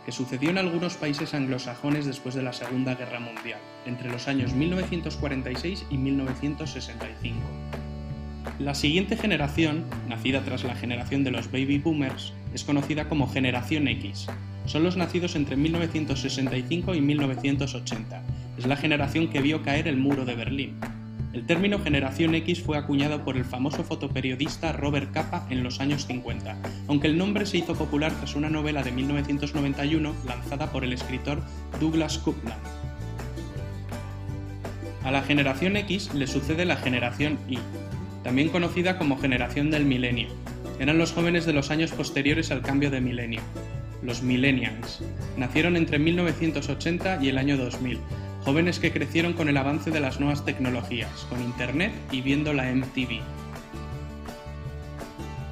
que 0.05 0.11
sucedió 0.11 0.51
en 0.51 0.59
algunos 0.59 0.95
países 0.95 1.35
anglosajones 1.35 2.05
después 2.05 2.35
de 2.35 2.43
la 2.43 2.53
Segunda 2.53 2.97
Guerra 2.97 3.21
Mundial, 3.21 3.61
entre 3.87 4.11
los 4.11 4.27
años 4.27 4.55
1946 4.55 5.87
y 5.89 5.99
1965. 5.99 7.39
La 8.59 8.75
siguiente 8.75 9.17
generación, 9.17 9.85
nacida 10.09 10.43
tras 10.43 10.65
la 10.65 10.75
generación 10.75 11.23
de 11.23 11.31
los 11.31 11.53
baby 11.53 11.79
boomers, 11.79 12.33
es 12.53 12.65
conocida 12.65 13.09
como 13.09 13.29
generación 13.29 13.87
X. 13.87 14.27
Son 14.67 14.83
los 14.83 14.97
nacidos 14.97 15.37
entre 15.37 15.57
1965 15.57 16.95
y 16.95 17.01
1980. 17.01 18.23
Es 18.59 18.67
la 18.67 18.77
generación 18.77 19.29
que 19.29 19.41
vio 19.41 19.63
caer 19.63 19.87
el 19.87 19.97
muro 19.97 20.25
de 20.25 20.35
Berlín. 20.35 20.77
El 21.33 21.47
término 21.47 21.79
generación 21.79 22.35
X 22.35 22.61
fue 22.61 22.77
acuñado 22.77 23.25
por 23.25 23.37
el 23.37 23.45
famoso 23.45 23.85
fotoperiodista 23.85 24.73
Robert 24.73 25.13
Capa 25.13 25.47
en 25.49 25.63
los 25.63 25.79
años 25.79 26.07
50, 26.07 26.57
aunque 26.89 27.07
el 27.07 27.17
nombre 27.17 27.47
se 27.47 27.59
hizo 27.59 27.77
popular 27.77 28.13
tras 28.13 28.35
una 28.35 28.51
novela 28.51 28.83
de 28.83 28.91
1991 28.91 30.13
lanzada 30.27 30.73
por 30.73 30.83
el 30.83 30.93
escritor 30.93 31.41
Douglas 31.79 32.19
Coupland. 32.19 32.61
A 35.05 35.13
la 35.13 35.23
generación 35.23 35.77
X 35.77 36.13
le 36.15 36.27
sucede 36.27 36.65
la 36.65 36.77
generación 36.77 37.39
Y, 37.49 37.59
también 38.25 38.49
conocida 38.49 38.99
como 38.99 39.17
generación 39.17 39.71
del 39.71 39.85
milenio. 39.85 40.29
Eran 40.81 40.99
los 40.99 41.13
jóvenes 41.13 41.47
de 41.47 41.53
los 41.53 41.71
años 41.71 41.93
posteriores 41.93 42.51
al 42.51 42.63
cambio 42.63 42.91
de 42.91 43.01
milenio, 43.01 43.41
los 44.03 44.23
millennials. 44.23 45.01
Nacieron 45.37 45.77
entre 45.77 46.01
1980 46.01 47.23
y 47.23 47.29
el 47.29 47.39
año 47.39 47.57
2000, 47.57 48.01
jóvenes 48.45 48.79
que 48.79 48.93
crecieron 48.93 49.33
con 49.33 49.49
el 49.49 49.57
avance 49.57 49.91
de 49.91 50.01
las 50.01 50.21
nuevas 50.21 50.45
tecnologías, 50.45 51.27
con 51.29 51.43
Internet 51.43 51.93
y 52.11 52.21
viendo 52.23 52.53
la 52.53 52.73
MTV. 52.75 53.21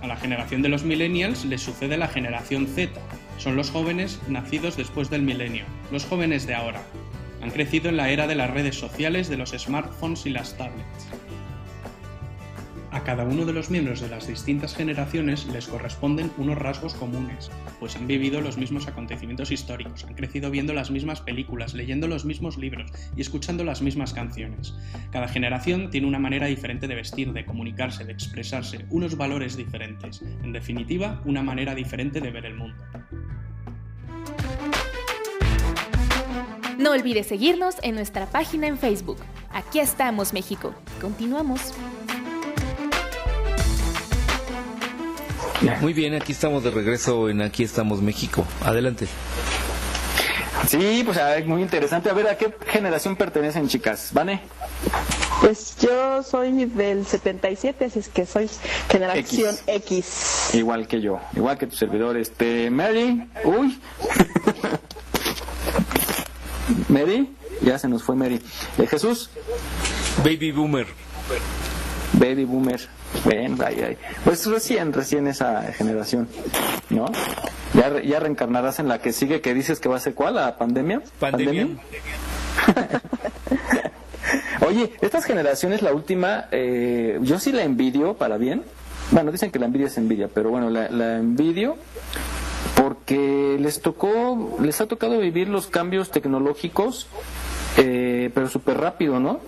A 0.02 0.06
la 0.06 0.16
generación 0.16 0.62
de 0.62 0.68
los 0.68 0.84
millennials 0.84 1.44
le 1.44 1.58
sucede 1.58 1.96
la 1.96 2.08
generación 2.08 2.66
Z. 2.66 3.00
Son 3.36 3.56
los 3.56 3.70
jóvenes 3.70 4.20
nacidos 4.28 4.76
después 4.76 5.10
del 5.10 5.22
milenio, 5.22 5.64
los 5.92 6.04
jóvenes 6.04 6.46
de 6.46 6.54
ahora. 6.54 6.82
Han 7.42 7.50
crecido 7.50 7.88
en 7.88 7.96
la 7.96 8.10
era 8.10 8.26
de 8.26 8.34
las 8.34 8.50
redes 8.50 8.76
sociales, 8.76 9.28
de 9.28 9.36
los 9.36 9.50
smartphones 9.50 10.26
y 10.26 10.30
las 10.30 10.56
tablets. 10.56 11.07
A 12.90 13.04
cada 13.04 13.24
uno 13.24 13.44
de 13.44 13.52
los 13.52 13.70
miembros 13.70 14.00
de 14.00 14.08
las 14.08 14.26
distintas 14.26 14.74
generaciones 14.74 15.46
les 15.46 15.68
corresponden 15.68 16.30
unos 16.38 16.56
rasgos 16.56 16.94
comunes, 16.94 17.50
pues 17.78 17.96
han 17.96 18.06
vivido 18.06 18.40
los 18.40 18.56
mismos 18.56 18.88
acontecimientos 18.88 19.50
históricos, 19.50 20.04
han 20.04 20.14
crecido 20.14 20.50
viendo 20.50 20.72
las 20.72 20.90
mismas 20.90 21.20
películas, 21.20 21.74
leyendo 21.74 22.08
los 22.08 22.24
mismos 22.24 22.56
libros 22.56 22.90
y 23.14 23.20
escuchando 23.20 23.62
las 23.62 23.82
mismas 23.82 24.14
canciones. 24.14 24.74
Cada 25.10 25.28
generación 25.28 25.90
tiene 25.90 26.06
una 26.06 26.18
manera 26.18 26.46
diferente 26.46 26.88
de 26.88 26.94
vestir, 26.94 27.32
de 27.34 27.44
comunicarse, 27.44 28.06
de 28.06 28.12
expresarse, 28.12 28.86
unos 28.88 29.18
valores 29.18 29.56
diferentes, 29.56 30.22
en 30.42 30.52
definitiva, 30.52 31.20
una 31.26 31.42
manera 31.42 31.74
diferente 31.74 32.22
de 32.22 32.30
ver 32.30 32.46
el 32.46 32.54
mundo. 32.54 32.82
No 36.78 36.92
olvides 36.92 37.26
seguirnos 37.26 37.76
en 37.82 37.96
nuestra 37.96 38.26
página 38.26 38.66
en 38.66 38.78
Facebook. 38.78 39.18
Aquí 39.50 39.78
estamos, 39.80 40.32
México. 40.32 40.72
Continuamos. 41.00 41.74
Muy 45.80 45.92
bien, 45.92 46.14
aquí 46.14 46.32
estamos 46.32 46.64
de 46.64 46.70
regreso 46.70 47.28
en 47.28 47.42
Aquí 47.42 47.64
estamos 47.64 48.00
México. 48.00 48.46
Adelante. 48.64 49.08
Sí, 50.66 51.02
pues 51.04 51.16
a 51.18 51.28
ver, 51.30 51.46
muy 51.46 51.62
interesante. 51.62 52.10
A 52.10 52.12
ver, 52.12 52.28
¿a 52.28 52.36
qué 52.36 52.52
generación 52.66 53.16
pertenecen, 53.16 53.68
chicas? 53.68 54.10
¿Vane? 54.12 54.40
Pues 55.40 55.76
yo 55.80 56.22
soy 56.22 56.64
del 56.66 57.06
77, 57.06 57.84
así 57.86 58.00
es 58.00 58.08
que 58.08 58.26
soy 58.26 58.50
generación 58.90 59.56
X. 59.66 60.50
Igual 60.54 60.86
que 60.86 61.00
yo, 61.00 61.20
igual 61.34 61.56
que 61.58 61.68
tu 61.68 61.76
servidor. 61.76 62.16
Este, 62.16 62.70
Mary, 62.70 63.26
uy. 63.44 63.80
Mary, 66.88 67.30
ya 67.62 67.78
se 67.78 67.88
nos 67.88 68.02
fue 68.02 68.16
Mary. 68.16 68.40
Eh, 68.78 68.86
Jesús. 68.86 69.30
Baby 70.18 70.50
Boomer. 70.50 70.86
Baby 72.14 72.44
Boomer. 72.44 72.97
Ven, 73.24 73.58
ay, 73.64 73.82
ay. 73.86 73.96
Pues 74.24 74.46
recién, 74.46 74.92
recién 74.92 75.26
esa 75.26 75.62
generación, 75.72 76.28
¿no? 76.90 77.06
Ya, 77.74 78.00
ya 78.02 78.20
reencarnarás 78.20 78.78
en 78.78 78.88
la 78.88 79.00
que 79.00 79.12
sigue, 79.12 79.40
que 79.40 79.54
dices 79.54 79.80
que 79.80 79.88
va 79.88 79.96
a 79.96 80.00
ser 80.00 80.14
cuál, 80.14 80.36
la 80.36 80.56
pandemia. 80.56 81.02
Pandemia. 81.18 81.68
Oye, 84.66 84.92
estas 85.00 85.24
generaciones, 85.24 85.82
la 85.82 85.92
última, 85.92 86.46
eh, 86.50 87.18
yo 87.22 87.38
sí 87.38 87.52
la 87.52 87.62
envidio 87.62 88.14
para 88.14 88.36
bien. 88.36 88.62
Bueno, 89.10 89.32
dicen 89.32 89.50
que 89.50 89.58
la 89.58 89.66
envidia 89.66 89.86
es 89.86 89.96
envidia, 89.96 90.28
pero 90.32 90.50
bueno, 90.50 90.68
la, 90.68 90.90
la 90.90 91.16
envidio 91.16 91.76
porque 92.76 93.56
les 93.58 93.80
tocó, 93.80 94.58
les 94.60 94.80
ha 94.80 94.86
tocado 94.86 95.18
vivir 95.18 95.48
los 95.48 95.66
cambios 95.66 96.10
tecnológicos, 96.10 97.06
eh, 97.76 98.30
pero 98.34 98.48
súper 98.48 98.78
rápido, 98.78 99.18
¿no? 99.18 99.40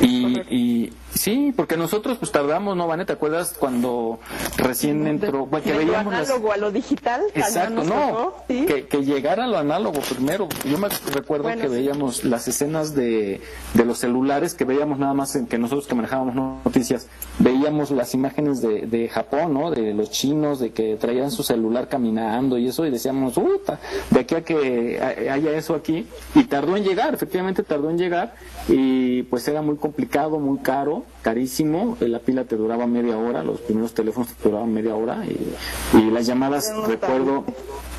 Y, 0.00 0.40
y 0.50 0.92
sí, 1.18 1.52
porque 1.56 1.76
nosotros 1.76 2.18
pues 2.18 2.30
tardamos, 2.32 2.76
¿no, 2.76 2.86
Vané? 2.86 3.04
¿Te 3.04 3.12
acuerdas 3.12 3.54
cuando 3.58 4.18
recién 4.56 5.06
entró? 5.06 5.46
Bueno, 5.46 5.64
que 5.64 5.72
lo 5.72 5.78
veíamos 5.78 6.12
las- 6.12 6.28
análogo 6.30 6.52
a 6.52 6.56
lo 6.56 6.70
digital. 6.70 7.22
Exacto, 7.34 7.84
no, 7.84 7.92
tocó, 8.08 8.44
¿sí? 8.48 8.66
que, 8.66 8.86
que 8.86 9.04
llegara 9.04 9.46
lo 9.46 9.58
análogo 9.58 10.00
primero. 10.00 10.48
Yo 10.64 10.78
me 10.78 10.88
recuerdo 11.12 11.44
Bueno, 11.44 11.62
que 11.62 11.68
sí. 11.68 11.74
veíamos 11.74 12.24
las 12.24 12.48
escenas 12.48 12.94
de, 12.94 13.40
de 13.74 13.84
los 13.84 13.98
celulares, 13.98 14.54
que 14.54 14.64
veíamos 14.64 14.98
nada 14.98 15.14
más 15.14 15.34
en 15.36 15.46
que 15.46 15.58
nosotros 15.58 15.86
que 15.86 15.94
manejábamos 15.94 16.34
noticias, 16.34 17.06
veíamos 17.38 17.90
las 17.90 18.14
imágenes 18.14 18.60
de, 18.62 18.86
de 18.86 19.08
Japón, 19.08 19.54
¿no? 19.54 19.70
De 19.70 19.94
los 19.94 20.10
chinos, 20.10 20.58
de 20.60 20.70
que 20.72 20.96
traían 20.96 21.30
su 21.30 21.42
celular 21.42 21.88
caminando 21.88 22.58
y 22.58 22.68
eso, 22.68 22.86
y 22.86 22.90
decíamos, 22.90 23.36
"Uta, 23.36 23.78
de 24.10 24.20
aquí 24.20 24.34
a 24.34 24.42
que 24.44 25.00
ha- 25.00 25.32
haya 25.34 25.52
eso 25.52 25.74
aquí, 25.74 26.06
y 26.34 26.44
tardó 26.44 26.76
en 26.76 26.84
llegar, 26.84 27.14
efectivamente 27.14 27.62
tardó 27.62 27.90
en 27.90 27.98
llegar, 27.98 28.34
y 28.68 29.22
pues 29.24 29.46
era 29.48 29.62
muy 29.62 29.76
complicado, 29.76 30.38
muy 30.38 30.58
caro, 30.58 31.04
carísimo, 31.22 31.96
la 32.00 32.18
pila 32.18 32.44
te 32.44 32.56
duraba 32.56 32.86
media 32.86 33.18
hora, 33.18 33.42
los 33.42 33.60
primeros 33.60 33.94
teléfonos 33.94 34.28
te 34.32 34.48
duraban 34.48 34.72
media 34.72 34.94
hora, 34.94 35.24
y, 35.26 35.96
y 35.96 36.10
las 36.10 36.26
llamadas, 36.26 36.72
recuerdo, 36.86 37.44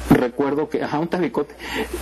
recuerdo 0.09 0.69
que, 0.69 0.83
ajá, 0.83 0.99
un 0.99 1.07
tabicote, 1.07 1.55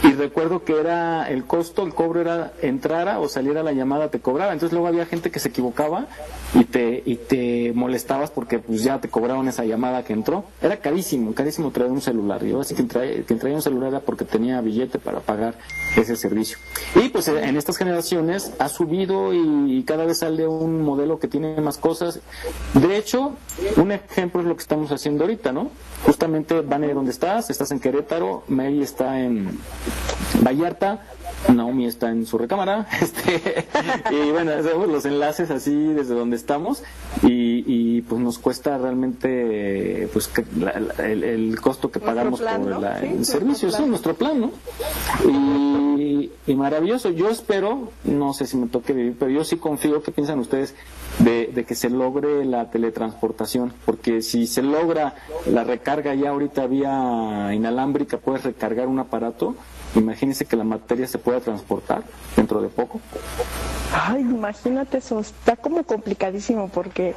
y 0.03 0.11
recuerdo 0.13 0.63
que 0.63 0.79
era 0.79 1.29
el 1.29 1.45
costo, 1.45 1.84
el 1.84 1.93
cobro 1.93 2.21
era 2.21 2.53
entrara 2.61 3.19
o 3.19 3.27
saliera 3.27 3.63
la 3.63 3.73
llamada 3.73 4.09
te 4.09 4.19
cobraba, 4.19 4.53
entonces 4.53 4.73
luego 4.73 4.88
había 4.88 5.05
gente 5.05 5.31
que 5.31 5.39
se 5.39 5.49
equivocaba 5.49 6.07
y 6.53 6.64
te, 6.65 7.03
y 7.06 7.15
te 7.15 7.72
molestabas 7.74 8.32
porque 8.32 8.60
pues 8.60 8.84
ya 8.84 8.99
te 8.99 9.10
cobraron 9.10 9.48
esa 9.48 9.65
llamada 9.65 10.03
que 10.03 10.14
entró, 10.14 10.45
era 10.61 10.78
carísimo, 10.78 11.34
carísimo 11.34 11.72
traer 11.72 11.91
un 11.91 12.02
celular, 12.02 12.44
yo 12.44 12.61
así 12.61 12.76
que 12.76 12.84
traía, 12.84 13.56
un 13.56 13.61
celular 13.61 13.90
era 13.90 13.99
porque 13.99 14.26
tenía 14.26 14.61
billete 14.61 14.99
para 14.99 15.19
pagar 15.19 15.56
ese 15.95 16.15
servicio. 16.15 16.57
Y 16.95 17.10
pues 17.10 17.28
en 17.28 17.57
estas 17.57 17.78
generaciones 17.78 18.53
ha 18.60 18.69
subido 18.69 19.34
y 19.34 19.84
cada 19.84 20.06
vez 20.06 20.19
sale 20.19 20.48
un 20.48 20.82
modelo 20.82 21.19
que 21.19 21.28
tiene 21.28 21.60
más 21.61 21.78
cosas, 21.78 22.19
de 22.74 22.98
hecho, 22.98 23.34
un 23.78 23.91
ejemplo 23.91 24.41
es 24.41 24.48
lo 24.48 24.56
que 24.56 24.61
estamos 24.61 24.91
haciendo 24.91 25.24
ahorita, 25.24 25.52
¿no? 25.52 25.69
Justamente 26.06 26.61
van 26.61 26.84
a 26.84 26.88
ir 26.88 26.94
donde 26.94 27.11
estás, 27.11 27.49
estás 27.49 27.72
en 27.72 27.80
Querétaro, 27.80 28.44
Mary 28.48 28.82
está 28.82 29.19
en 29.19 29.60
Vallarta, 30.44 31.03
Naomi 31.53 31.85
está 31.85 32.09
en 32.09 32.26
su 32.26 32.38
recámara, 32.38 32.88
este, 33.01 33.65
y 34.11 34.31
bueno, 34.31 34.51
hacemos 34.51 34.88
los 34.88 35.05
enlaces 35.05 35.49
así 35.51 35.73
desde 35.93 36.14
donde 36.15 36.35
estamos 36.35 36.84
y, 37.23 37.64
y, 37.68 38.01
pues 38.01 38.19
nos 38.22 38.38
cuesta 38.39 38.77
realmente 38.77 40.09
pues 40.14 40.27
que 40.27 40.43
la- 40.59 40.80
la- 40.80 41.05
el, 41.07 41.23
el 41.23 41.61
costo 41.61 41.89
que 41.91 41.99
pagamos 41.99 42.39
plan, 42.41 42.61
por 42.64 42.72
¿no? 42.72 42.80
la- 42.81 42.99
Sí, 42.99 43.05
el 43.07 43.26
servicio, 43.26 43.72
sí, 43.72 43.84
nuestro 43.85 44.14
plan, 44.15 44.41
¿no? 44.41 44.51
Y, 45.30 46.31
y 46.47 46.55
maravilloso, 46.55 47.09
yo 47.11 47.30
espero, 47.30 47.91
no 48.03 48.34
sé 48.34 48.45
si 48.45 48.57
me 48.57 48.68
toque 48.68 48.93
vivir, 48.93 49.15
pero 49.18 49.31
yo 49.31 49.43
sí 49.43 49.57
confío, 49.57 50.01
¿qué 50.03 50.11
piensan 50.11 50.39
ustedes? 50.39 50.76
De, 51.19 51.47
de 51.53 51.64
que 51.65 51.76
se 51.76 51.89
logre 51.89 52.45
la 52.45 52.69
teletransportación, 52.69 53.73
porque 53.85 54.22
si 54.22 54.47
se 54.47 54.61
logra 54.61 55.15
la 55.51 55.64
recarga 55.64 56.14
ya 56.15 56.30
ahorita 56.30 56.68
vía 56.68 57.51
inalámbrica, 57.53 58.18
puedes 58.18 58.43
recargar 58.43 58.88
un 58.88 58.99
aparato, 58.99 59.55
imagínense 59.95 60.45
que 60.45 60.55
la 60.55 60.64
materia 60.64 61.07
se 61.07 61.18
pueda 61.18 61.39
transportar 61.39 62.03
dentro 62.35 62.61
de 62.61 62.68
poco. 62.69 62.99
Ay, 63.93 64.19
imagínate 64.22 64.97
eso, 64.97 65.18
está 65.22 65.55
como 65.55 65.84
complicadísimo 65.84 66.68
porque 66.68 67.15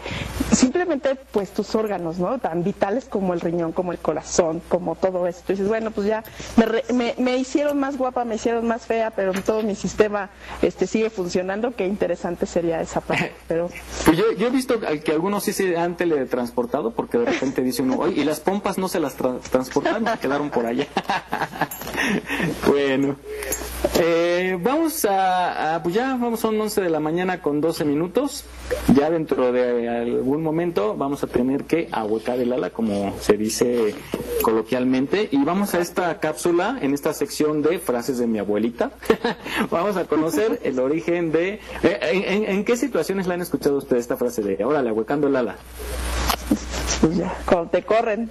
simplemente 0.53 1.17
pues 1.33 1.51
tus 1.51 1.75
órganos, 1.75 2.19
¿no? 2.19 2.39
Tan 2.39 2.63
vitales 2.63 3.07
como 3.07 3.35
el 3.35 3.41
riñón, 3.41 3.73
como 3.73 3.91
el 3.91 3.99
corazón, 3.99 4.63
como 4.69 4.95
todo 4.95 5.27
esto. 5.27 5.53
Y 5.53 5.57
dices, 5.57 5.69
bueno, 5.69 5.91
pues 5.91 6.07
ya 6.07 6.23
me, 6.57 6.67
re- 6.67 6.85
me, 6.95 7.17
me 7.19 7.37
hicieron 7.37 7.81
más 7.81 7.97
guapa, 7.99 8.25
me 8.25 8.37
hicieron 8.37 8.69
más 8.69 8.87
fea, 8.87 9.11
pero 9.11 9.33
todo 9.43 9.63
mi 9.63 9.75
sistema 9.75 10.31
este 10.63 10.87
sigue 10.87 11.11
funcionando. 11.11 11.75
Qué 11.75 11.87
interesante 11.87 12.47
sería 12.47 12.81
esa 12.81 13.01
parte. 13.01 13.33
Pero 13.49 13.69
Pues 14.05 14.17
yo, 14.17 14.31
yo 14.39 14.47
he 14.47 14.51
visto 14.51 14.79
que 14.79 15.11
algunos 15.13 15.43
sí 15.43 15.53
se 15.53 15.77
han 15.77 15.97
teletransportado 15.97 16.93
porque 16.93 17.19
de 17.19 17.25
repente 17.27 17.63
dice 17.63 17.83
uno, 17.83 17.97
oye, 17.99 18.21
y 18.21 18.25
las 18.25 18.39
pompas 18.39 18.79
no 18.79 18.87
se 18.89 19.01
las 19.01 19.19
tra- 19.19 19.41
transportaron, 19.41 20.05
quedaron 20.21 20.51
por 20.51 20.67
allá. 20.67 20.87
bueno, 22.71 23.17
eh, 23.99 24.57
vamos 24.63 25.05
a, 25.05 25.75
a- 25.75 25.83
pues 25.83 25.93
ya 25.95 26.11
vamos, 26.17 26.39
son 26.39 26.61
11 26.61 26.81
de 26.83 26.89
la 26.91 27.01
mañana 27.01 27.43
con 27.43 27.61
12 27.61 27.85
minutos. 27.85 28.45
Ya 28.95 29.11
dentro 29.11 29.51
de 29.51 29.89
algún 29.89 30.43
momento 30.45 30.95
vamos 30.97 31.25
a 31.25 31.27
tener 31.27 31.65
que 31.65 31.89
ahuecar 31.91 32.39
el 32.39 32.53
ala, 32.53 32.71
como 32.71 33.17
se 33.21 33.37
dice 33.37 33.95
coloquialmente. 34.43 35.29
Y 35.33 35.43
vamos 35.45 35.75
a 35.75 35.81
esta 35.81 36.21
cápsula, 36.21 36.79
en 36.81 36.95
esta 36.95 37.13
sección 37.13 37.63
de 37.63 37.81
frases 37.81 38.19
de 38.19 38.29
mi 38.29 38.39
abuelita. 38.39 38.93
vamos 39.71 39.97
a 39.97 40.05
conocer 40.05 40.61
el 40.63 40.79
origen 40.79 41.33
de... 41.33 41.61
eh, 41.83 42.45
¿en, 42.49 42.65
qué 42.65 42.77
situaciones 42.77 43.27
la 43.27 43.35
han 43.35 43.41
escuchado 43.41 43.79
ustedes 43.79 44.03
esta 44.03 44.17
frase 44.17 44.43
de, 44.43 44.65
órale, 44.65 44.91
ahuecando 44.91 45.27
el 45.27 45.35
ala? 45.35 45.57
pues 47.01 47.17
ya, 47.17 47.35
te 47.73 47.83
corren. 47.83 48.31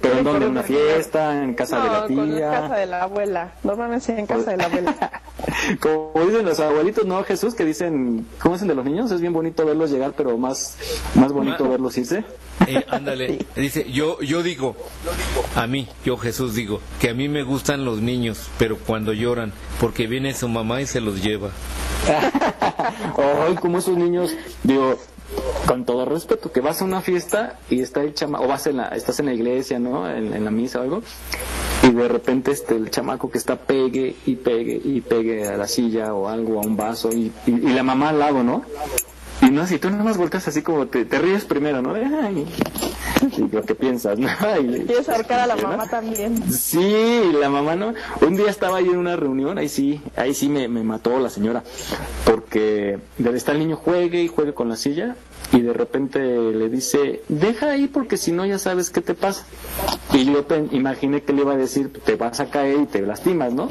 ¿Pero 0.00 0.18
en 0.18 0.24
dónde? 0.24 0.46
¿En 0.46 0.52
una 0.52 0.62
fiesta? 0.62 1.42
¿En 1.42 1.54
casa 1.54 1.80
de 1.82 1.88
la 1.88 2.00
No, 2.00 2.06
con 2.06 2.30
la 2.30 2.36
tía? 2.36 2.50
casa 2.50 2.76
de 2.76 2.86
la 2.86 3.02
abuela. 3.02 3.52
Normalmente 3.62 4.18
en 4.18 4.26
casa 4.26 4.50
de 4.50 4.56
la 4.56 4.64
abuela. 4.64 5.22
Como 5.80 6.26
dicen 6.26 6.44
los 6.44 6.60
abuelitos, 6.60 7.04
¿no, 7.04 7.22
Jesús? 7.24 7.54
Que 7.54 7.64
dicen, 7.64 8.26
¿cómo 8.40 8.54
dicen 8.54 8.68
de 8.68 8.74
los 8.74 8.84
niños? 8.84 9.10
Es 9.10 9.20
bien 9.20 9.32
bonito 9.32 9.64
verlos 9.64 9.90
llegar, 9.90 10.12
pero 10.16 10.36
más, 10.38 10.76
más 11.14 11.32
bonito 11.32 11.68
verlos 11.68 11.96
irse. 11.98 12.24
Eh, 12.66 12.84
ándale, 12.88 13.44
dice, 13.56 13.90
yo, 13.90 14.20
yo 14.20 14.42
digo, 14.42 14.76
a 15.56 15.66
mí, 15.66 15.88
yo 16.04 16.16
Jesús 16.16 16.54
digo, 16.54 16.80
que 17.00 17.10
a 17.10 17.14
mí 17.14 17.28
me 17.28 17.42
gustan 17.42 17.84
los 17.84 18.00
niños, 18.00 18.48
pero 18.58 18.78
cuando 18.78 19.12
lloran, 19.12 19.52
porque 19.80 20.06
viene 20.06 20.34
su 20.34 20.48
mamá 20.48 20.80
y 20.80 20.86
se 20.86 21.00
los 21.00 21.22
lleva. 21.22 21.50
Ay, 23.46 23.54
como 23.56 23.78
esos 23.78 23.96
niños, 23.96 24.34
digo, 24.62 24.96
con 25.66 25.84
todo 25.84 26.04
respeto, 26.04 26.52
que 26.52 26.60
vas 26.60 26.82
a 26.82 26.84
una 26.84 27.00
fiesta 27.00 27.58
y 27.70 27.80
está 27.80 28.02
el 28.02 28.14
chamaco, 28.14 28.44
o 28.44 28.48
vas 28.48 28.66
en 28.66 28.78
la, 28.78 28.88
estás 28.88 29.20
en 29.20 29.26
la 29.26 29.34
iglesia, 29.34 29.78
¿no? 29.78 30.08
En, 30.10 30.44
la 30.44 30.50
misa 30.50 30.80
o 30.80 30.82
algo, 30.82 31.02
y 31.82 31.90
de 31.90 32.08
repente 32.08 32.50
este, 32.50 32.76
el 32.76 32.90
chamaco 32.90 33.30
que 33.30 33.38
está 33.38 33.56
pegue 33.56 34.16
y 34.26 34.36
pegue 34.36 34.80
y 34.82 35.00
pegue 35.00 35.46
a 35.46 35.56
la 35.56 35.68
silla 35.68 36.14
o 36.14 36.28
algo, 36.28 36.60
a 36.60 36.66
un 36.66 36.76
vaso, 36.76 37.10
y, 37.12 37.32
y, 37.46 37.50
y 37.50 37.72
la 37.72 37.82
mamá 37.82 38.10
al 38.10 38.18
lado, 38.18 38.42
¿no? 38.42 38.64
Y 39.42 39.50
no, 39.50 39.66
si 39.66 39.78
tú 39.78 39.90
nada 39.90 40.04
más 40.04 40.16
volteas 40.16 40.46
así 40.48 40.62
como 40.62 40.86
te, 40.86 41.04
te 41.04 41.18
ríes 41.18 41.44
primero, 41.44 41.82
¿no? 41.82 41.94
Ay, 41.94 42.46
y 43.36 43.40
lo 43.54 43.62
que 43.62 43.74
piensas, 43.74 44.18
¿no? 44.18 44.28
Y- 44.60 44.84
Quieres 44.86 45.08
ahorcar 45.08 45.40
a 45.40 45.46
la 45.48 45.56
mamá 45.56 45.88
también. 45.88 46.42
Sí, 46.52 47.22
la 47.40 47.48
mamá 47.48 47.74
no. 47.76 47.92
Un 48.20 48.36
día 48.36 48.50
estaba 48.50 48.80
yo 48.80 48.92
en 48.92 48.98
una 48.98 49.16
reunión, 49.16 49.58
ahí 49.58 49.68
sí, 49.68 50.00
ahí 50.16 50.32
sí 50.34 50.48
me, 50.48 50.68
me 50.68 50.82
mató 50.84 51.18
la 51.18 51.28
señora, 51.28 51.62
porque 52.24 52.98
debe 53.18 53.36
estar 53.36 53.54
el 53.54 53.60
niño 53.60 53.76
juegue 53.76 54.22
y 54.22 54.28
juegue 54.28 54.54
con 54.54 54.68
la 54.68 54.76
silla 54.76 55.16
y 55.52 55.60
de 55.60 55.72
repente 55.72 56.20
le 56.20 56.68
dice, 56.68 57.22
deja 57.28 57.70
ahí 57.72 57.86
porque 57.88 58.16
si 58.16 58.32
no 58.32 58.46
ya 58.46 58.58
sabes 58.58 58.90
qué 58.90 59.00
te 59.00 59.14
pasa. 59.14 59.44
Y 60.12 60.24
yo 60.24 60.46
pe- 60.46 60.68
imaginé 60.72 61.22
que 61.22 61.32
le 61.32 61.42
iba 61.42 61.52
a 61.52 61.56
decir, 61.56 61.92
te 61.92 62.16
vas 62.16 62.40
a 62.40 62.46
caer 62.46 62.80
y 62.80 62.86
te 62.86 63.02
lastimas, 63.02 63.52
¿no? 63.52 63.68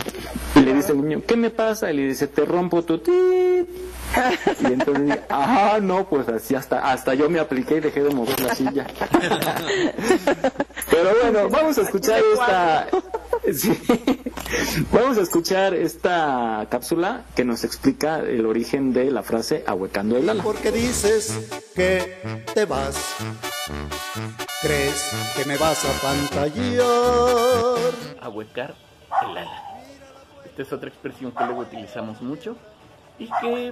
Y 0.55 0.59
le 0.59 0.73
dice 0.73 0.91
el 0.91 1.01
niño, 1.01 1.21
¿qué 1.25 1.35
me 1.37 1.49
pasa? 1.49 1.91
Y 1.91 1.97
le 1.97 2.07
dice, 2.09 2.27
te 2.27 2.45
rompo 2.45 2.83
tu 2.83 2.99
tit. 2.99 3.67
Y 4.61 4.65
entonces 4.65 5.05
dije, 5.05 5.21
ah, 5.29 5.79
no, 5.81 6.07
pues 6.07 6.27
así 6.27 6.55
hasta, 6.55 6.91
hasta 6.91 7.13
yo 7.13 7.29
me 7.29 7.39
apliqué 7.39 7.77
y 7.77 7.79
dejé 7.79 8.03
de 8.03 8.13
mover 8.13 8.39
la 8.39 8.55
silla. 8.55 8.87
Pero 10.89 11.11
bueno, 11.21 11.49
vamos 11.49 11.77
a 11.77 11.81
escuchar 11.81 12.21
esta. 12.33 12.87
Sí. 13.53 13.77
Vamos 14.91 15.17
a 15.17 15.21
escuchar 15.21 15.73
esta 15.73 16.67
cápsula 16.69 17.23
que 17.35 17.43
nos 17.43 17.63
explica 17.63 18.19
el 18.19 18.45
origen 18.45 18.93
de 18.93 19.09
la 19.09 19.23
frase 19.23 19.63
ahuecando 19.65 20.17
el 20.17 20.29
ala. 20.29 20.43
Porque 20.43 20.71
dices 20.71 21.49
que 21.75 22.43
te 22.53 22.65
vas. 22.65 23.15
¿Crees 24.61 25.11
que 25.35 25.45
me 25.45 25.57
vas 25.57 25.83
a 25.85 25.91
pantallar? 26.01 26.83
ahuecar 28.21 28.75
el 29.23 29.37
ala. 29.37 29.63
Esta 30.45 30.61
es 30.61 30.73
otra 30.73 30.89
expresión 30.89 31.31
que 31.31 31.43
luego 31.45 31.61
utilizamos 31.61 32.21
mucho 32.21 32.55
y 33.21 33.29
que 33.39 33.71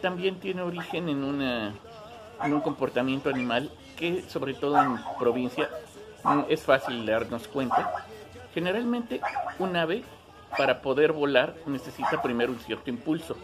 también 0.00 0.38
tiene 0.38 0.62
origen 0.62 1.08
en, 1.08 1.24
una, 1.24 1.74
en 2.42 2.54
un 2.54 2.60
comportamiento 2.60 3.28
animal 3.28 3.70
que 3.96 4.22
sobre 4.22 4.54
todo 4.54 4.80
en 4.80 4.98
provincia 5.18 5.68
mm, 6.22 6.42
es 6.48 6.62
fácil 6.62 7.04
darnos 7.04 7.48
cuenta. 7.48 8.06
Generalmente 8.54 9.20
un 9.58 9.74
ave 9.76 10.04
para 10.56 10.80
poder 10.80 11.12
volar 11.12 11.56
necesita 11.66 12.22
primero 12.22 12.52
un 12.52 12.60
cierto 12.60 12.88
impulso, 12.88 13.36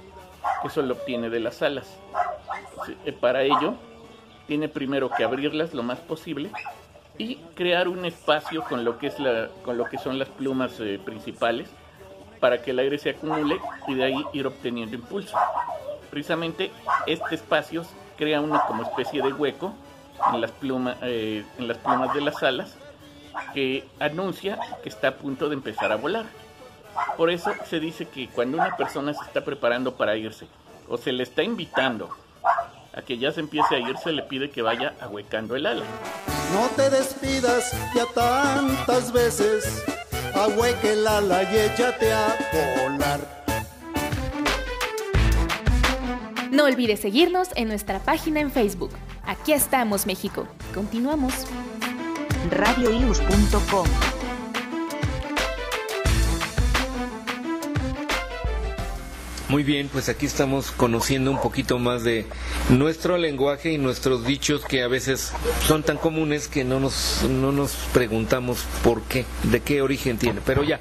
que 0.63 0.69
eso 0.69 0.83
lo 0.83 0.95
obtiene 0.95 1.31
de 1.31 1.41
las 1.41 1.63
alas. 1.63 1.99
Eh, 3.05 3.13
Para 3.13 3.43
ello 3.43 3.75
tiene 4.47 4.69
primero 4.69 5.11
que 5.11 5.25
abrirlas 5.25 5.75
lo 5.75 5.83
más 5.83 5.99
posible 5.99 6.51
y 7.19 7.37
crear 7.57 7.89
un 7.89 8.05
espacio 8.05 8.63
con 8.63 8.85
lo 8.85 8.99
que 8.99 9.09
es 9.09 9.19
la, 9.19 9.49
con 9.65 9.77
lo 9.77 9.87
que 9.87 9.99
son 9.99 10.17
las 10.17 10.29
plumas 10.29 10.79
eh, 10.79 11.01
principales 11.05 11.69
para 12.41 12.63
que 12.63 12.73
el 12.73 12.79
aire 12.79 12.99
se 12.99 13.11
acumule 13.11 13.61
y 13.87 13.95
de 13.95 14.05
ahí 14.05 14.25
ir 14.33 14.47
obteniendo 14.47 14.97
impulso. 14.97 15.37
Precisamente 16.11 16.73
este 17.07 17.35
espacio 17.35 17.85
crea 18.17 18.41
una 18.41 18.61
como 18.67 18.83
especie 18.83 19.23
de 19.23 19.33
hueco 19.33 19.75
en 20.33 20.41
las 20.41 20.53
eh, 21.03 21.45
en 21.59 21.69
las 21.69 21.79
plumas 21.79 22.13
de 22.15 22.21
las 22.21 22.43
alas 22.43 22.77
que 23.55 23.87
anuncia 23.99 24.59
que 24.83 24.89
está 24.89 25.09
a 25.09 25.15
punto 25.15 25.49
de 25.49 25.55
empezar 25.55 25.93
a 25.93 25.97
volar. 25.97 26.27
Por 27.17 27.31
eso 27.31 27.53
se 27.67 27.81
dice 27.81 28.09
que 28.09 28.29
cuando 28.29 28.59
una 28.59 28.77
persona 28.77 29.15
se 29.15 29.25
está 29.25 29.45
preparando 29.45 29.95
para 29.95 30.17
irse 30.17 30.47
o 30.89 30.99
se 30.99 31.13
le 31.13 31.23
está 31.23 31.43
invitando 31.43 32.11
a 32.93 33.03
que 33.03 33.19
ya 33.19 33.31
se 33.31 33.41
empiece 33.41 33.77
a 33.77 33.79
ir, 33.79 33.97
se 33.99 34.13
le 34.13 34.23
pide 34.23 34.51
que 34.51 34.63
vaya 34.63 34.95
ahuecando 35.01 35.55
el 35.55 35.67
ala. 35.67 35.85
No 36.53 36.67
te 36.75 36.91
despidas 36.91 37.73
ya 37.95 38.05
tantas 38.13 39.13
veces. 39.13 39.85
Ahueque 40.35 40.95
ala 41.07 41.43
y 41.43 41.57
échate 41.57 42.13
a 42.13 42.37
volar. 42.83 43.21
No 46.51 46.65
olvides 46.65 47.01
seguirnos 47.01 47.49
en 47.55 47.69
nuestra 47.69 48.01
página 48.01 48.41
en 48.41 48.51
Facebook. 48.51 48.91
Aquí 49.25 49.53
estamos, 49.53 50.07
México. 50.07 50.47
Continuamos. 50.75 51.47
radioius.com 52.51 54.10
Muy 59.51 59.65
bien, 59.65 59.89
pues 59.89 60.09
aquí 60.09 60.27
estamos 60.27 60.71
conociendo 60.71 61.29
un 61.33 61.41
poquito 61.41 61.81
más 61.81 62.05
de 62.05 62.25
nuestro 62.69 63.19
lenguaje 63.19 63.73
y 63.73 63.79
nuestros 63.79 64.25
dichos 64.25 64.65
que 64.65 64.85
a 64.85 64.87
veces 64.87 65.33
son 65.67 65.83
tan 65.83 65.97
comunes 65.97 66.47
que 66.47 66.63
no 66.63 66.79
nos, 66.79 67.25
no 67.29 67.51
nos 67.51 67.73
preguntamos 67.93 68.65
por 68.85 69.03
qué, 69.03 69.25
de 69.43 69.59
qué 69.59 69.83
origen 69.83 70.19
tiene. 70.19 70.41
Pero 70.47 70.63
ya, 70.63 70.79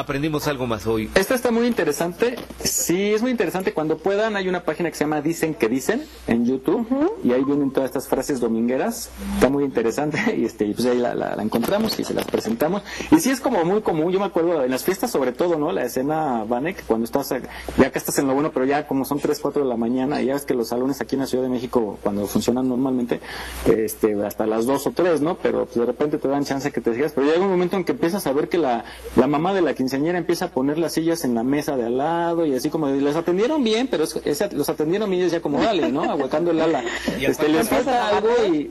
aprendimos 0.00 0.46
algo 0.48 0.66
más 0.66 0.86
hoy. 0.86 1.10
Esta 1.14 1.34
está 1.34 1.50
muy 1.50 1.66
interesante. 1.66 2.36
Sí, 2.62 3.12
es 3.14 3.22
muy 3.22 3.30
interesante. 3.30 3.72
Cuando 3.72 3.98
puedan, 3.98 4.36
hay 4.36 4.48
una 4.48 4.64
página 4.64 4.90
que 4.90 4.96
se 4.96 5.04
llama 5.04 5.20
Dicen 5.20 5.54
que 5.54 5.68
Dicen 5.68 6.04
en 6.26 6.44
YouTube. 6.46 6.86
Y 7.24 7.32
ahí 7.32 7.44
vienen 7.44 7.70
todas 7.70 7.88
estas 7.90 8.08
frases 8.08 8.40
domingueras. 8.40 9.10
Está 9.34 9.48
muy 9.48 9.64
interesante. 9.64 10.18
Y 10.40 10.44
este, 10.44 10.64
pues 10.74 10.86
ahí 10.86 10.98
la, 10.98 11.14
la- 11.14 11.36
la 11.36 11.42
encontramos 11.42 11.98
y 11.98 12.04
se 12.04 12.14
las 12.14 12.24
presentamos. 12.26 12.82
Y 13.10 13.20
sí 13.20 13.30
es 13.30 13.40
como 13.40 13.64
muy 13.64 13.82
común. 13.82 14.10
Yo 14.12 14.18
me 14.20 14.26
acuerdo 14.26 14.64
en 14.64 14.70
las 14.70 14.84
fiestas, 14.84 15.10
sobre 15.10 15.32
todo, 15.32 15.58
¿no? 15.58 15.70
La 15.72 15.84
escena, 15.84 16.44
Vanek, 16.44 16.84
cuando 16.86 17.04
estás, 17.04 17.28
ya 17.30 17.86
acá 17.86 17.98
estás 17.98 18.18
en 18.18 18.26
lo 18.26 18.34
bueno, 18.34 18.50
pero 18.52 18.64
ya 18.64 18.86
como 18.86 19.04
son 19.04 19.18
3, 19.20 19.38
4 19.40 19.62
de 19.62 19.68
la 19.68 19.76
mañana. 19.76 20.22
Y 20.22 20.26
ya 20.26 20.34
ves 20.34 20.44
que 20.46 20.54
los 20.54 20.68
salones 20.68 21.00
aquí 21.00 21.16
en 21.16 21.20
la 21.20 21.26
Ciudad 21.26 21.44
de 21.44 21.50
México, 21.50 21.98
cuando 22.02 22.26
funcionan 22.26 22.68
normalmente, 22.68 23.20
este, 23.66 24.14
hasta 24.24 24.46
las 24.46 24.66
2 24.66 24.86
o 24.86 24.90
3, 24.92 25.20
¿no? 25.20 25.36
Pero 25.36 25.66
pues, 25.66 25.76
de 25.76 25.84
repente 25.86 26.18
te 26.18 26.28
dan 26.28 26.44
chance 26.44 26.70
que 26.72 26.80
te 26.80 26.94
sigas. 26.94 27.12
Pero 27.12 27.26
llega 27.26 27.40
un 27.44 27.50
momento 27.50 27.76
en 27.76 27.84
que 27.84 27.92
empiezas 27.92 28.26
a 28.26 28.32
ver 28.32 28.48
que 28.48 28.58
la, 28.58 28.84
la 29.16 29.26
mamá 29.26 29.52
de 29.52 29.62
la 29.62 29.74
quinceañera 29.90 30.18
empieza 30.18 30.44
a 30.46 30.48
poner 30.50 30.78
las 30.78 30.92
sillas 30.92 31.24
en 31.24 31.34
la 31.34 31.42
mesa 31.42 31.76
de 31.76 31.86
al 31.86 31.98
lado 31.98 32.46
y 32.46 32.54
así 32.54 32.70
como 32.70 32.86
de, 32.86 33.00
les 33.00 33.16
atendieron 33.16 33.64
bien, 33.64 33.88
pero 33.88 34.04
es- 34.04 34.20
es- 34.24 34.52
los 34.52 34.68
atendieron 34.68 35.10
bien 35.10 35.26
y 35.26 35.28
ya 35.30 35.40
como 35.40 35.60
dale, 35.60 35.90
¿no? 35.90 36.04
Ahuecando 36.04 36.52
el 36.52 36.60
ala. 36.60 36.84
Este, 37.20 37.48
les 37.48 37.68
falta 37.68 38.08
algo 38.08 38.28
y 38.52 38.70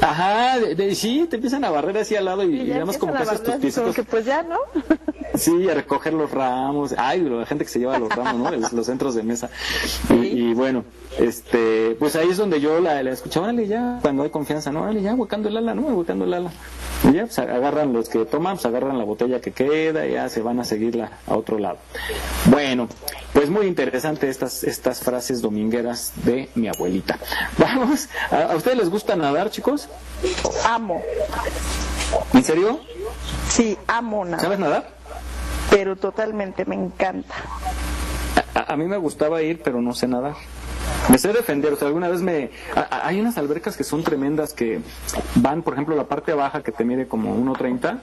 ajá, 0.00 0.58
de, 0.58 0.74
de- 0.74 0.94
sí, 0.94 1.26
te 1.28 1.36
empiezan 1.36 1.64
a 1.64 1.70
barrer 1.70 1.98
así 1.98 2.16
al 2.16 2.24
lado 2.24 2.42
y, 2.44 2.60
y 2.70 2.84
más 2.84 2.96
como 2.96 3.12
que 3.12 3.18
haces 3.18 3.42
tus 3.42 3.54
piecitos. 3.56 3.96
pues 4.10 4.24
ya, 4.24 4.42
¿no? 4.42 4.56
Sí, 5.34 5.68
a 5.68 5.74
recoger 5.74 6.12
los 6.14 6.30
ramos. 6.30 6.94
Ay, 6.96 7.20
la 7.22 7.44
gente 7.44 7.64
que 7.64 7.70
se 7.70 7.80
lleva 7.80 7.98
los 7.98 8.08
ramos, 8.08 8.36
¿no? 8.36 8.56
Los, 8.56 8.72
los 8.72 8.86
centros 8.86 9.16
de 9.16 9.24
mesa. 9.24 9.50
Y, 10.10 10.14
y 10.26 10.54
bueno, 10.54 10.84
este, 11.18 11.96
pues 11.98 12.16
ahí 12.16 12.28
es 12.30 12.36
donde 12.36 12.60
yo 12.60 12.80
la, 12.80 13.02
la 13.02 13.10
escuchaba, 13.10 13.46
órale 13.46 13.66
ya, 13.66 13.98
cuando 14.02 14.22
hay 14.22 14.30
confianza, 14.30 14.72
¿no? 14.72 14.82
Órale 14.82 15.02
ya, 15.02 15.14
huecando 15.14 15.48
el 15.48 15.56
ala, 15.56 15.74
¿no? 15.74 15.82
Huecando 15.82 16.24
el 16.24 16.34
ala. 16.34 16.50
Y 17.08 17.12
ya, 17.12 17.22
pues 17.26 17.38
agarran 17.38 17.92
los 17.92 18.08
que 18.08 18.24
toman, 18.24 18.54
pues 18.54 18.66
agarran 18.66 18.98
la 18.98 19.04
botella 19.04 19.40
que 19.40 19.52
queda 19.52 20.06
y 20.06 20.12
ya 20.12 20.28
se 20.28 20.42
van 20.42 20.58
a 20.60 20.64
seguirla 20.64 21.18
a 21.26 21.36
otro 21.36 21.58
lado. 21.58 21.78
Bueno, 22.46 22.88
pues 23.32 23.50
muy 23.50 23.66
interesante 23.66 24.28
estas, 24.28 24.64
estas 24.64 25.00
frases 25.00 25.40
domingueras 25.42 26.12
de 26.24 26.48
mi 26.54 26.68
abuelita. 26.68 27.18
Vamos, 27.58 28.08
¿a, 28.30 28.52
a 28.52 28.56
ustedes 28.56 28.78
les 28.78 28.90
gusta 28.90 29.16
nadar, 29.16 29.50
chicos? 29.50 29.88
Amo. 30.64 31.02
¿En 32.32 32.44
serio? 32.44 32.80
Sí, 33.48 33.76
amo 33.86 34.24
nada. 34.24 34.42
¿Sabes 34.42 34.58
nadar? 34.58 34.88
Pero 35.70 35.96
totalmente, 35.96 36.64
me 36.64 36.74
encanta. 36.74 37.34
A, 38.54 38.72
a 38.72 38.76
mí 38.76 38.86
me 38.86 38.96
gustaba 38.96 39.42
ir, 39.42 39.60
pero 39.62 39.80
no 39.80 39.92
sé 39.94 40.06
nadar. 40.06 40.34
Me 41.10 41.18
sé 41.18 41.32
defender, 41.32 41.72
o 41.72 41.76
sea, 41.76 41.88
alguna 41.88 42.08
vez 42.08 42.22
me... 42.22 42.50
a- 42.74 43.06
hay 43.06 43.20
unas 43.20 43.36
albercas 43.36 43.76
que 43.76 43.84
son 43.84 44.02
tremendas 44.02 44.54
que 44.54 44.80
van, 45.36 45.62
por 45.62 45.74
ejemplo, 45.74 45.94
la 45.96 46.04
parte 46.04 46.32
baja 46.32 46.62
que 46.62 46.72
te 46.72 46.84
mide 46.84 47.06
como 47.06 47.36
1.30 47.36 47.98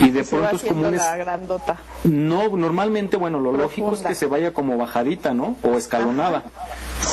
y 0.00 0.10
de 0.10 0.22
Se 0.22 0.36
pronto 0.36 0.56
es 0.56 0.62
como 0.62 0.70
haciendo 0.86 0.88
un... 0.88 0.94
es- 0.94 1.00
la 1.00 1.16
grandota. 1.16 1.76
No, 2.04 2.48
normalmente, 2.56 3.16
bueno, 3.16 3.40
lo 3.40 3.52
lógico 3.52 3.94
es 3.94 4.00
que 4.02 4.14
se 4.14 4.26
vaya 4.26 4.52
como 4.52 4.76
bajadita, 4.76 5.32
¿no? 5.32 5.56
O 5.62 5.76
escalonada. 5.78 6.42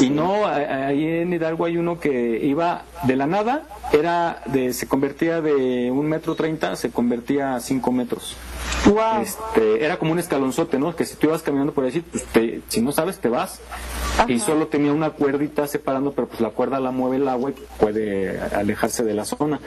Y 0.02 0.10
no, 0.10 0.46
ahí 0.46 1.04
en 1.22 1.34
Hidalgo 1.34 1.66
hay 1.66 1.78
uno 1.78 2.00
que 2.00 2.40
iba 2.46 2.84
de 3.04 3.16
la 3.16 3.26
nada, 3.26 3.64
era 3.92 4.42
de, 4.46 4.74
se 4.74 4.88
convertía 4.88 5.42
de 5.42 5.90
un 5.92 6.08
metro 6.08 6.36
treinta, 6.36 6.76
se 6.76 6.92
convertía 6.92 7.56
a 7.56 7.60
cinco 7.60 7.92
metros. 7.92 8.36
Este, 9.22 9.84
era 9.84 9.98
como 9.98 10.12
un 10.12 10.20
escalonzote, 10.20 10.78
¿no? 10.80 10.96
Que 10.96 11.06
si 11.06 11.16
tú 11.16 11.28
ibas 11.28 11.42
caminando 11.42 11.74
por 11.74 11.84
ahí, 11.86 12.02
pues 12.02 12.24
te- 12.26 12.62
si 12.68 12.82
no 12.82 12.92
sabes, 12.92 13.20
te 13.20 13.30
vas. 13.30 13.60
Y 14.28 14.40
solo 14.40 14.68
tenía 14.68 14.92
una 14.92 15.12
cuerdita 15.12 15.66
separando, 15.68 16.12
pero 16.12 16.28
pues 16.28 16.42
la 16.42 16.50
cuerda 16.50 16.80
la 16.80 16.92
mueve 16.92 17.18
el 17.18 17.28
agua 17.28 17.52
y 17.52 17.54
puede 17.80 18.40
alejarse 18.54 19.04
de 19.04 19.14
la 19.14 19.26
zona. 19.26 19.60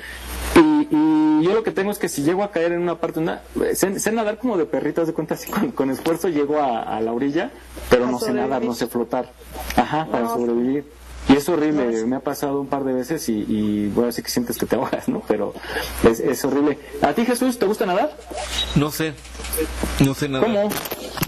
Y, 0.54 0.88
y 0.90 1.42
yo 1.44 1.54
lo 1.54 1.62
que 1.62 1.70
tengo 1.70 1.90
es 1.90 1.98
que 1.98 2.08
si 2.08 2.22
llego 2.22 2.42
a 2.44 2.50
caer 2.50 2.72
en 2.72 2.80
una 2.82 2.96
parte, 2.96 3.20
una, 3.20 3.40
sé, 3.74 3.98
sé 3.98 4.12
nadar 4.12 4.38
como 4.38 4.56
de 4.58 4.66
perritas 4.66 5.06
de 5.06 5.12
cuenta, 5.14 5.34
así 5.34 5.50
con, 5.50 5.70
con 5.72 5.90
esfuerzo 5.90 6.28
llego 6.28 6.58
a, 6.60 6.82
a 6.82 7.00
la 7.00 7.12
orilla, 7.12 7.50
pero 7.90 8.06
no 8.06 8.18
sé 8.18 8.32
nadar, 8.32 8.62
no 8.62 8.74
sé 8.74 8.86
flotar. 8.86 9.30
Ajá, 9.76 10.06
para 10.10 10.24
No. 10.24 10.34
sobrevivir. 10.34 10.84
Y 11.28 11.36
es 11.36 11.48
horrible, 11.48 12.04
me 12.04 12.16
ha 12.16 12.20
pasado 12.20 12.60
un 12.60 12.66
par 12.66 12.82
de 12.82 12.92
veces 12.92 13.28
y, 13.28 13.44
y 13.48 13.86
bueno, 13.94 14.08
así 14.10 14.22
que 14.22 14.28
sientes 14.28 14.58
que 14.58 14.66
te 14.66 14.74
ahogas, 14.74 15.08
¿no? 15.08 15.22
Pero 15.28 15.54
es, 16.02 16.18
es 16.18 16.44
horrible. 16.44 16.78
¿A 17.00 17.12
ti, 17.12 17.24
Jesús, 17.24 17.60
te 17.60 17.64
gusta 17.64 17.86
nadar? 17.86 18.10
No 18.74 18.90
sé, 18.90 19.14
no 20.04 20.14
sé 20.14 20.28
nadar. 20.28 20.46
¿Cómo? 20.48 20.68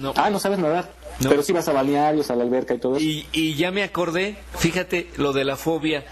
No. 0.00 0.12
Ah, 0.16 0.30
no 0.30 0.40
sabes 0.40 0.58
nadar. 0.58 0.90
Pero 1.22 1.42
sí 1.42 1.52
vas 1.52 1.68
a 1.68 1.72
balnearios, 1.72 2.30
a 2.30 2.36
la 2.36 2.44
alberca 2.44 2.74
y 2.74 2.78
todo 2.78 2.96
eso. 2.96 3.04
Y, 3.04 3.26
y 3.32 3.54
ya 3.54 3.70
me 3.70 3.82
acordé, 3.82 4.36
fíjate, 4.58 5.08
lo 5.16 5.32
de 5.32 5.44
la 5.44 5.56
fobia. 5.56 6.04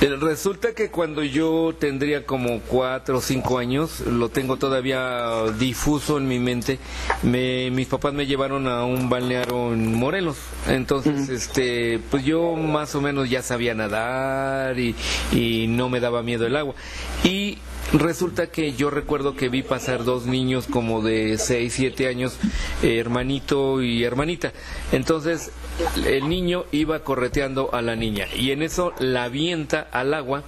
Eh, 0.00 0.16
Resulta 0.18 0.74
que 0.74 0.90
cuando 0.90 1.22
yo 1.22 1.74
tendría 1.78 2.24
como 2.24 2.60
cuatro 2.60 3.18
o 3.18 3.20
cinco 3.20 3.58
años, 3.58 4.00
lo 4.00 4.28
tengo 4.30 4.56
todavía 4.56 5.44
difuso 5.58 6.18
en 6.18 6.26
mi 6.26 6.38
mente, 6.38 6.78
me, 7.22 7.70
mis 7.70 7.86
papás 7.86 8.12
me 8.14 8.26
llevaron 8.26 8.66
a 8.66 8.84
un 8.84 9.08
balneario 9.08 9.72
en 9.72 9.94
Morelos. 9.94 10.36
Entonces, 10.68 11.28
este, 11.28 12.00
pues 12.10 12.24
yo 12.24 12.54
más 12.56 12.94
o 12.94 13.00
menos 13.00 13.28
ya 13.28 13.42
sabía 13.42 13.74
nadar 13.74 14.78
y, 14.78 14.94
y 15.32 15.66
no 15.68 15.88
me 15.88 16.00
daba 16.00 16.22
miedo 16.22 16.46
el 16.46 16.56
agua. 16.56 16.74
Y 17.24 17.58
resulta 17.92 18.48
que 18.48 18.72
yo 18.72 18.90
recuerdo 18.90 19.34
que 19.34 19.48
vi 19.48 19.62
pasar 19.62 20.04
dos 20.04 20.26
niños 20.26 20.66
como 20.66 21.02
de 21.02 21.38
6, 21.38 21.72
7 21.72 22.08
años, 22.08 22.38
eh, 22.82 22.98
hermanito 22.98 23.82
y 23.82 24.04
hermanita. 24.04 24.52
Entonces 24.92 25.50
el 26.06 26.28
niño 26.28 26.64
iba 26.72 27.00
correteando 27.00 27.74
a 27.74 27.82
la 27.82 27.96
niña 27.96 28.26
y 28.36 28.50
en 28.50 28.62
eso 28.62 28.92
la 28.98 29.24
avienta 29.24 29.88
al 29.92 30.14
agua 30.14 30.42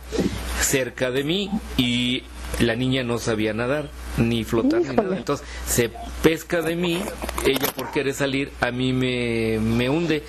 cerca 0.60 1.10
de 1.10 1.24
mí 1.24 1.50
y 1.76 2.24
la 2.60 2.76
niña 2.76 3.02
no 3.02 3.18
sabía 3.18 3.54
nadar 3.54 3.90
ni 4.16 4.44
flotar 4.44 4.80
ni 4.80 4.94
nada. 4.94 5.16
Entonces 5.16 5.46
se 5.66 5.90
pesca 6.22 6.62
de 6.62 6.76
mí, 6.76 7.02
ella 7.46 7.66
por 7.74 7.90
querer 7.90 8.14
salir, 8.14 8.52
a 8.60 8.70
mí 8.70 8.92
me, 8.92 9.58
me 9.58 9.88
hunde. 9.88 10.24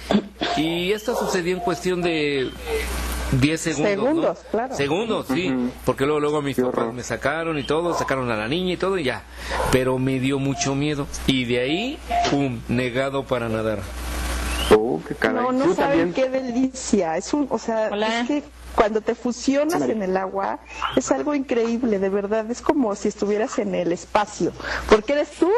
Y 0.58 0.92
esto 0.92 1.16
sucedió 1.18 1.56
en 1.56 1.62
cuestión 1.62 2.02
de 2.02 2.52
10 3.40 3.62
segundos. 3.62 3.96
¿no? 3.96 4.04
Segundos, 4.04 4.40
claro. 4.52 4.76
Segundos, 4.76 5.26
sí. 5.34 5.54
Porque 5.86 6.06
luego, 6.06 6.20
luego 6.20 6.42
mis 6.42 6.58
papás 6.58 6.94
me 6.94 7.04
sacaron 7.04 7.58
y 7.58 7.64
todo, 7.64 7.94
sacaron 7.94 8.30
a 8.32 8.36
la 8.36 8.48
niña 8.48 8.74
y 8.74 8.78
todo 8.78 8.98
y 8.98 9.04
ya. 9.04 9.24
Pero 9.72 9.98
me 9.98 10.20
dio 10.20 10.40
mucho 10.40 10.76
miedo. 10.76 11.08
Y 11.28 11.46
de 11.46 11.60
ahí, 11.60 12.00
pum, 12.30 12.60
negado 12.68 13.24
para 13.24 13.50
nadar. 13.50 13.80
Oh, 14.76 15.02
qué 15.08 15.16
caray. 15.16 15.44
No, 15.44 15.52
no 15.52 15.74
saben 15.74 16.14
qué 16.14 16.30
delicia. 16.30 17.18
Es 17.18 17.34
un, 17.34 17.48
o 17.50 17.58
sea, 17.58 17.90
es 17.90 18.28
que 18.28 18.44
cuando 18.76 19.02
te 19.02 19.16
fusionas 19.16 19.82
en 19.84 20.02
el 20.02 20.18
agua 20.18 20.60
es 20.96 21.12
algo 21.12 21.34
increíble, 21.36 22.00
de 22.00 22.10
verdad. 22.10 22.50
Es 22.50 22.62
como 22.62 22.96
si 22.96 23.08
estuvieras 23.10 23.60
en 23.60 23.76
el 23.76 23.92
espacio, 23.92 24.52
porque 24.90 25.14
eres 25.14 25.30
tú 25.32 25.50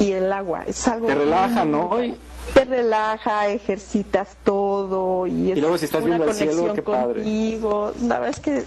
y 0.00 0.12
el 0.12 0.32
agua. 0.32 0.64
Es 0.66 0.86
algo 0.88 1.06
Te 1.06 1.14
relaja, 1.14 1.64
¿no? 1.64 2.02
Y- 2.02 2.16
Te 2.54 2.64
relaja, 2.64 3.48
ejercitas 3.48 4.28
todo 4.44 5.26
y 5.26 5.50
es 5.50 5.58
Y 5.58 5.60
luego 5.60 5.76
si 5.78 5.86
estás 5.86 6.02
una 6.02 6.16
viendo 6.16 6.26
el 6.30 6.34
cielo, 6.34 6.52
conexión 6.52 6.74
qué 6.76 6.82
padre. 6.82 7.14
contigo. 7.22 7.92
La 8.02 8.18
verdad 8.20 8.28
es 8.30 8.40
que 8.40 8.64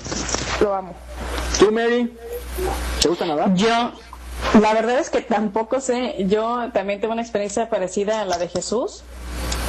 lo 0.63 0.75
amo. 0.75 0.93
¿Tú, 1.57 1.71
Mary? 1.71 2.13
¿Te 3.01 3.07
gusta 3.07 3.25
nadar? 3.25 3.53
Yo, 3.55 3.91
la 4.61 4.73
verdad 4.73 4.99
es 4.99 5.09
que 5.09 5.21
tampoco 5.21 5.79
sé, 5.79 6.15
yo 6.27 6.69
también 6.73 6.99
tuve 6.99 7.11
una 7.13 7.21
experiencia 7.21 7.69
parecida 7.69 8.21
a 8.21 8.25
la 8.25 8.37
de 8.37 8.49
Jesús. 8.49 9.03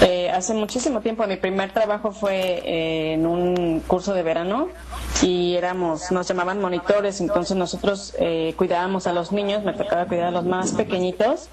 Eh, 0.02 0.30
hace 0.30 0.54
muchísimo 0.54 1.00
tiempo, 1.02 1.26
mi 1.26 1.36
primer 1.36 1.72
trabajo 1.72 2.10
fue 2.12 2.62
eh, 2.64 3.12
en 3.14 3.26
un 3.26 3.80
curso 3.86 4.14
de 4.14 4.22
verano 4.22 4.68
y 5.20 5.56
éramos, 5.56 6.10
nos 6.10 6.26
llamaban 6.26 6.58
monitores, 6.58 7.20
entonces 7.20 7.54
nosotros 7.54 8.14
eh, 8.18 8.54
cuidábamos 8.56 9.06
a 9.06 9.12
los 9.12 9.30
niños, 9.32 9.62
me 9.62 9.74
tocaba 9.74 10.06
cuidar 10.06 10.28
a 10.28 10.30
los 10.30 10.44
más 10.46 10.72
pequeñitos 10.72 11.50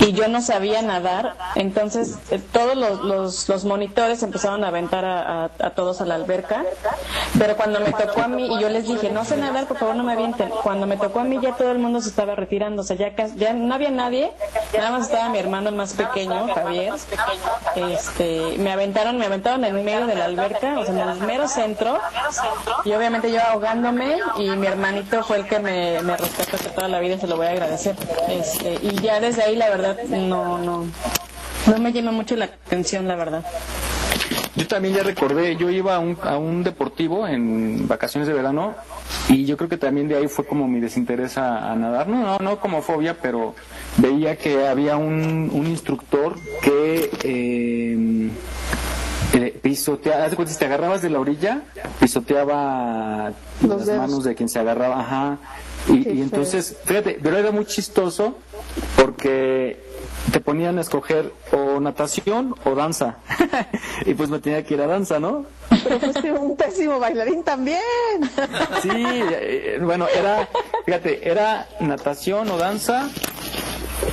y 0.00 0.12
yo 0.12 0.28
no 0.28 0.42
sabía 0.42 0.82
nadar, 0.82 1.34
entonces 1.54 2.18
eh, 2.30 2.38
todos 2.52 2.76
los, 2.76 3.00
los, 3.02 3.48
los 3.48 3.64
monitores 3.64 4.22
empezaron 4.22 4.62
a 4.64 4.68
aventar 4.68 5.06
a, 5.06 5.44
a- 5.46 5.70
todos 5.70 6.02
a 6.02 6.04
la 6.04 6.16
alberca, 6.16 6.64
pero 7.38 7.56
cuando 7.56 7.80
me 7.80 7.92
tocó 7.92 8.20
a 8.20 8.28
mí 8.28 8.46
y 8.54 8.60
yo 8.60 8.68
les 8.68 8.86
dije, 8.86 9.08
no 9.10 9.24
sé 9.24 9.38
nadar, 9.38 9.66
por 9.66 9.78
favor 9.78 9.94
no 9.96 10.02
me 10.04 10.12
avienten, 10.12 10.50
cuando 10.62 10.86
me 10.86 10.98
tocó 10.98 11.20
a 11.20 11.24
mí 11.24 11.38
ya 11.40 11.54
todo 11.56 11.70
el 11.72 11.78
mundo 11.78 12.02
se 12.02 12.10
estaba 12.10 12.34
retirando, 12.34 12.82
o 12.82 12.84
sea, 12.84 12.96
ya, 12.96 13.14
ya 13.36 13.54
no 13.54 13.74
había 13.74 13.90
nadie, 13.90 14.30
nada 14.76 14.90
más 14.90 15.06
estaba 15.06 15.30
mi 15.30 15.38
hermano 15.38 15.72
más 15.72 15.94
pequeño, 15.94 16.48
Javier, 16.54 16.92
este, 17.74 18.56
me 18.58 18.72
aventaron, 18.72 19.18
me 19.18 19.26
aventaron 19.26 19.64
en 19.64 19.84
medio 19.84 20.06
de 20.06 20.14
la 20.14 20.24
alberca, 20.26 20.78
o 20.78 20.84
sea, 20.84 20.94
en 20.94 21.08
el 21.08 21.18
mero 21.20 21.48
centro, 21.48 21.98
y 22.84 22.92
obviamente 22.92 23.30
yo 23.32 23.40
ahogándome, 23.40 24.18
y 24.38 24.50
mi 24.50 24.66
hermanito 24.66 25.22
fue 25.22 25.38
el 25.38 25.46
que 25.46 25.58
me, 25.58 26.02
me 26.02 26.16
rescató 26.16 26.56
hasta 26.56 26.70
toda 26.70 26.88
la 26.88 27.00
vida, 27.00 27.14
y 27.14 27.20
se 27.20 27.26
lo 27.26 27.36
voy 27.36 27.46
a 27.46 27.50
agradecer. 27.50 27.96
Este, 28.28 28.78
y 28.82 29.00
ya 29.00 29.20
desde 29.20 29.42
ahí, 29.42 29.56
la 29.56 29.70
verdad, 29.70 29.96
no, 30.08 30.58
no, 30.58 30.86
no 31.66 31.78
me 31.78 31.92
llama 31.92 32.12
mucho 32.12 32.36
la 32.36 32.46
atención, 32.46 33.06
la 33.06 33.16
verdad. 33.16 33.44
Yo 34.56 34.66
también 34.66 34.94
ya 34.94 35.02
recordé, 35.02 35.56
yo 35.56 35.70
iba 35.70 35.94
a 35.94 35.98
un, 36.00 36.18
a 36.22 36.36
un 36.36 36.64
deportivo 36.64 37.26
en 37.26 37.86
vacaciones 37.86 38.26
de 38.26 38.34
verano 38.34 38.74
Y 39.32 39.44
yo 39.46 39.56
creo 39.56 39.68
que 39.68 39.76
también 39.76 40.08
de 40.08 40.16
ahí 40.16 40.26
fue 40.28 40.44
como 40.44 40.66
mi 40.66 40.80
desinterés 40.80 41.38
a, 41.38 41.70
a 41.70 41.76
nadar. 41.76 42.08
No, 42.08 42.20
no, 42.22 42.38
no 42.38 42.58
como 42.60 42.82
fobia, 42.82 43.16
pero 43.22 43.54
veía 43.98 44.36
que 44.36 44.66
había 44.66 44.96
un, 44.96 45.50
un 45.52 45.66
instructor 45.68 46.34
que 46.62 47.10
eh, 47.22 48.30
eh, 49.34 49.58
pisoteaba, 49.62 50.24
haz 50.24 50.30
de 50.30 50.36
cuenta, 50.36 50.52
si 50.52 50.58
te 50.58 50.64
agarrabas 50.64 51.00
de 51.02 51.10
la 51.10 51.20
orilla, 51.20 51.62
pisoteaba 52.00 53.32
Los 53.62 53.70
las 53.78 53.86
dedos. 53.86 54.00
manos 54.00 54.24
de 54.24 54.34
quien 54.34 54.48
se 54.48 54.58
agarraba, 54.58 55.00
ajá. 55.00 55.38
Y, 55.88 56.08
y 56.08 56.22
entonces, 56.22 56.76
fíjate, 56.84 57.18
pero 57.22 57.36
era 57.38 57.52
muy 57.52 57.64
chistoso 57.66 58.36
porque 58.96 59.78
te 60.32 60.40
ponían 60.40 60.78
a 60.78 60.82
escoger 60.82 61.32
o 61.52 61.80
natación 61.80 62.54
o 62.64 62.74
danza. 62.74 63.16
y 64.06 64.14
pues 64.14 64.30
me 64.30 64.38
tenía 64.38 64.64
que 64.64 64.74
ir 64.74 64.80
a 64.80 64.86
danza, 64.86 65.18
¿no? 65.18 65.46
Pero 65.82 66.00
fuiste 66.00 66.32
un 66.32 66.56
pésimo 66.56 66.98
bailarín 66.98 67.42
también. 67.42 67.80
Sí, 68.82 68.90
eh, 68.92 69.78
bueno, 69.82 70.06
era, 70.08 70.48
fíjate, 70.84 71.28
era 71.28 71.68
natación 71.80 72.50
o 72.50 72.58
danza, 72.58 73.08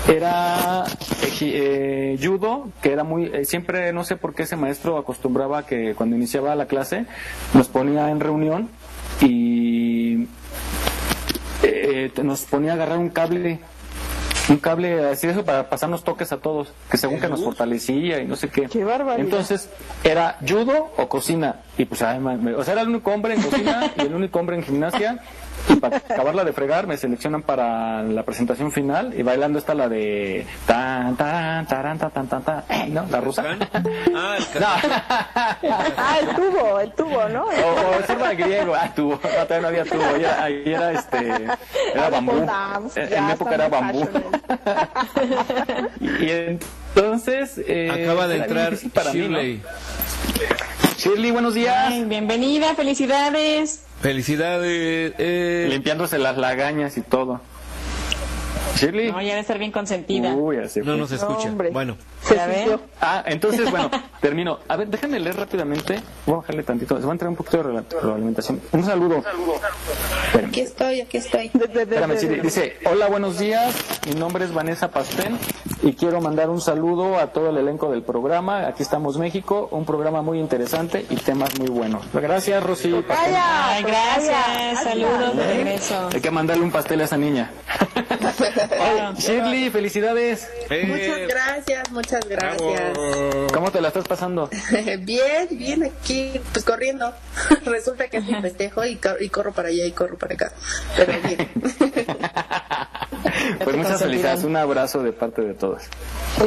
era 0.08 0.86
eh, 1.42 2.18
judo, 2.22 2.70
que 2.82 2.92
era 2.92 3.04
muy, 3.04 3.26
eh, 3.26 3.46
siempre, 3.46 3.94
no 3.94 4.04
sé 4.04 4.16
por 4.16 4.34
qué 4.34 4.44
ese 4.44 4.56
maestro 4.56 4.98
acostumbraba 4.98 5.66
que 5.66 5.94
cuando 5.96 6.16
iniciaba 6.16 6.56
la 6.56 6.68
clase 6.68 7.06
nos 7.54 7.68
ponía 7.68 8.10
en 8.10 8.20
reunión 8.20 8.70
y 9.22 10.28
eh, 11.64 12.12
nos 12.24 12.44
ponía 12.44 12.72
a 12.72 12.76
agarrar 12.76 12.98
un 12.98 13.10
cable. 13.10 13.60
Un 14.50 14.58
cable 14.58 15.10
así 15.10 15.28
eso 15.28 15.44
para 15.44 15.70
pasarnos 15.70 16.04
toques 16.04 16.32
a 16.32 16.38
todos, 16.38 16.70
que 16.90 16.98
según 16.98 17.20
que 17.20 17.28
nos 17.28 17.44
fortalecía 17.44 18.22
y 18.22 18.26
no 18.28 18.36
sé 18.38 18.50
qué. 18.50 18.68
barbaridad. 18.84 19.20
Entonces, 19.26 19.70
era 20.04 20.38
judo 20.48 20.92
o 20.98 21.10
cocina. 21.10 21.56
Y 21.78 21.86
pues, 21.86 22.02
ay, 22.02 22.20
me- 22.20 22.54
o 22.56 22.64
sea, 22.64 22.74
era 22.74 22.82
el 22.84 22.88
único 22.90 23.12
hombre 23.12 23.34
en 23.34 23.42
cocina 23.42 23.92
y 23.98 24.02
el 24.02 24.14
único 24.16 24.40
hombre 24.40 24.56
en 24.56 24.64
gimnasia. 24.64 25.20
Y 25.70 25.76
para 25.78 25.98
acabarla 25.98 26.44
de 26.44 26.54
fregar, 26.54 26.88
me 26.88 26.98
seleccionan 26.98 27.42
para 27.42 28.04
la 28.04 28.24
presentación 28.24 28.72
final. 28.72 29.14
Y 29.18 29.24
bailando 29.24 29.60
está 29.60 29.74
la 29.74 29.90
de. 29.90 30.46
Tan, 30.66 31.16
tan, 31.18 31.66
tan, 31.68 31.98
tan, 31.98 32.28
tan, 32.28 32.42
tan. 32.42 32.64
Eh, 32.70 32.88
¿No? 32.90 33.06
La 33.10 33.22
rusa. 33.22 33.44
Ah, 34.16 34.38
el 34.38 34.62
No. 34.62 34.68
Ah, 35.98 36.18
el 36.20 36.36
tubo, 36.36 36.80
el 36.80 36.92
tubo, 36.94 37.30
¿no? 37.30 37.44
O, 37.46 38.00
o 38.00 38.04
serva 38.06 38.34
griego, 38.34 38.74
ah, 38.76 38.92
tubo, 38.96 39.12
no, 39.12 39.20
todavía 39.20 39.60
no 39.62 39.68
había 39.68 39.84
tubo, 39.86 40.04
ahí 40.04 40.64
era, 40.66 40.92
era 40.92 40.92
este, 40.94 41.48
era 41.94 42.10
bambú, 42.10 42.46
dance, 42.46 43.16
en 43.16 43.26
mi 43.26 43.32
época 43.32 43.56
era 43.56 43.70
bambú. 43.70 44.08
y 46.00 46.30
entonces, 46.30 47.62
eh, 47.68 48.04
Acaba 48.04 48.28
de 48.28 48.38
entrar 48.38 48.74
para 48.94 49.14
mí, 49.14 49.20
¿no? 49.20 49.26
Shirley. 49.40 49.62
Shirley, 50.98 51.32
buenos 51.32 51.54
días. 51.54 51.76
Ay, 51.90 52.06
bienvenida, 52.06 52.74
felicidades. 52.76 53.87
Felicidades. 54.02 55.14
eh, 55.18 55.68
Limpiándose 55.70 56.18
las 56.18 56.38
lagañas 56.38 56.98
y 56.98 57.02
todo. 57.02 57.42
Shirley. 58.76 59.12
No, 59.12 59.20
ya 59.22 59.30
debe 59.30 59.40
estar 59.40 59.58
bien 59.58 59.72
consentida. 59.72 60.34
Uy, 60.36 60.58
ya 60.58 60.70
se 60.70 60.82
no 60.82 60.86
fue. 60.86 60.98
nos 60.98 61.12
escucha. 61.12 61.50
hombre. 61.50 61.72
Bueno, 61.72 61.98
¿Ya 62.30 62.46
ven? 62.46 62.80
Ah, 63.02 63.24
entonces, 63.26 63.72
bueno, 63.72 63.90
termino. 64.22 64.60
A 64.68 64.76
ver, 64.76 64.88
déjenme 64.88 65.20
leer 65.20 65.36
rápidamente. 65.36 66.00
Voy 66.28 66.36
a 66.36 66.38
bajarle 66.38 66.62
tantito. 66.62 66.96
Se 67.00 67.04
va 67.04 67.10
a 67.10 67.14
entrar 67.14 67.30
un 67.30 67.36
poquito 67.36 67.64
de 67.64 67.82
realimentación. 68.02 68.62
Un 68.72 68.84
saludo. 68.86 69.24
Espérame. 70.28 70.50
Aquí 70.50 70.62
estoy, 70.62 71.02
aquí 71.02 71.18
estoy. 71.18 71.50
Espérame, 71.56 72.18
Siri. 72.20 72.40
Dice, 72.40 72.78
hola, 72.86 73.08
buenos 73.08 73.40
días. 73.40 73.74
Mi 74.08 74.14
nombre 74.14 74.46
es 74.46 74.54
Vanessa 74.54 74.90
Pastén 74.92 75.40
y 75.82 75.94
quiero 75.94 76.22
mandar 76.22 76.50
un 76.50 76.62
saludo 76.62 77.18
a 77.20 77.28
todo 77.28 77.50
el 77.50 77.58
elenco 77.58 77.90
del 77.92 78.04
programa. 78.04 78.68
Aquí 78.68 78.84
estamos 78.84 79.18
México, 79.18 79.68
un 79.72 79.86
programa 79.86 80.22
muy 80.22 80.40
interesante 80.40 81.06
y 81.10 81.16
temas 81.16 81.58
muy 81.60 81.70
buenos. 81.70 82.04
Gracias, 82.14 82.64
Rosy. 82.64 83.04
Ay, 83.10 83.84
gracias. 83.84 84.84
Saludos 84.84 85.36
de 85.36 85.48
regreso. 85.54 86.10
Hay 86.14 86.22
que 86.22 86.32
mandarle 86.32 86.64
un 86.64 86.72
pastel 86.72 87.02
a 87.02 87.06
esa 87.06 87.18
niña. 87.18 87.52
Shirley, 89.18 89.70
felicidades. 89.70 90.48
Muchas 90.70 91.28
gracias, 91.28 91.92
muchas 91.92 92.28
gracias. 92.28 92.98
¿Cómo 93.54 93.72
te 93.72 93.82
la 93.82 93.90
estás 93.90 94.08
pasando? 94.08 94.50
bien, 95.00 95.48
bien 95.52 95.84
aquí, 95.84 96.40
pues 96.52 96.64
corriendo. 96.66 97.14
Resulta 97.66 98.08
que 98.08 98.18
es 98.18 98.26
mi 98.26 98.36
festejo 98.42 98.86
y, 98.86 98.96
cor- 98.98 99.22
y 99.22 99.30
corro 99.30 99.52
para 99.54 99.70
allá 99.70 99.86
y 99.86 99.92
corro 99.92 100.18
para 100.18 100.34
acá. 100.36 100.52
Pero 100.96 101.14
bien. 101.24 101.50
Pues 103.64 103.76
muchas 103.76 104.02
felicidades. 104.02 104.44
Un 104.44 104.56
abrazo 104.56 105.02
de 105.04 105.12
parte 105.14 105.42
de 105.42 105.54
todos. 105.58 105.84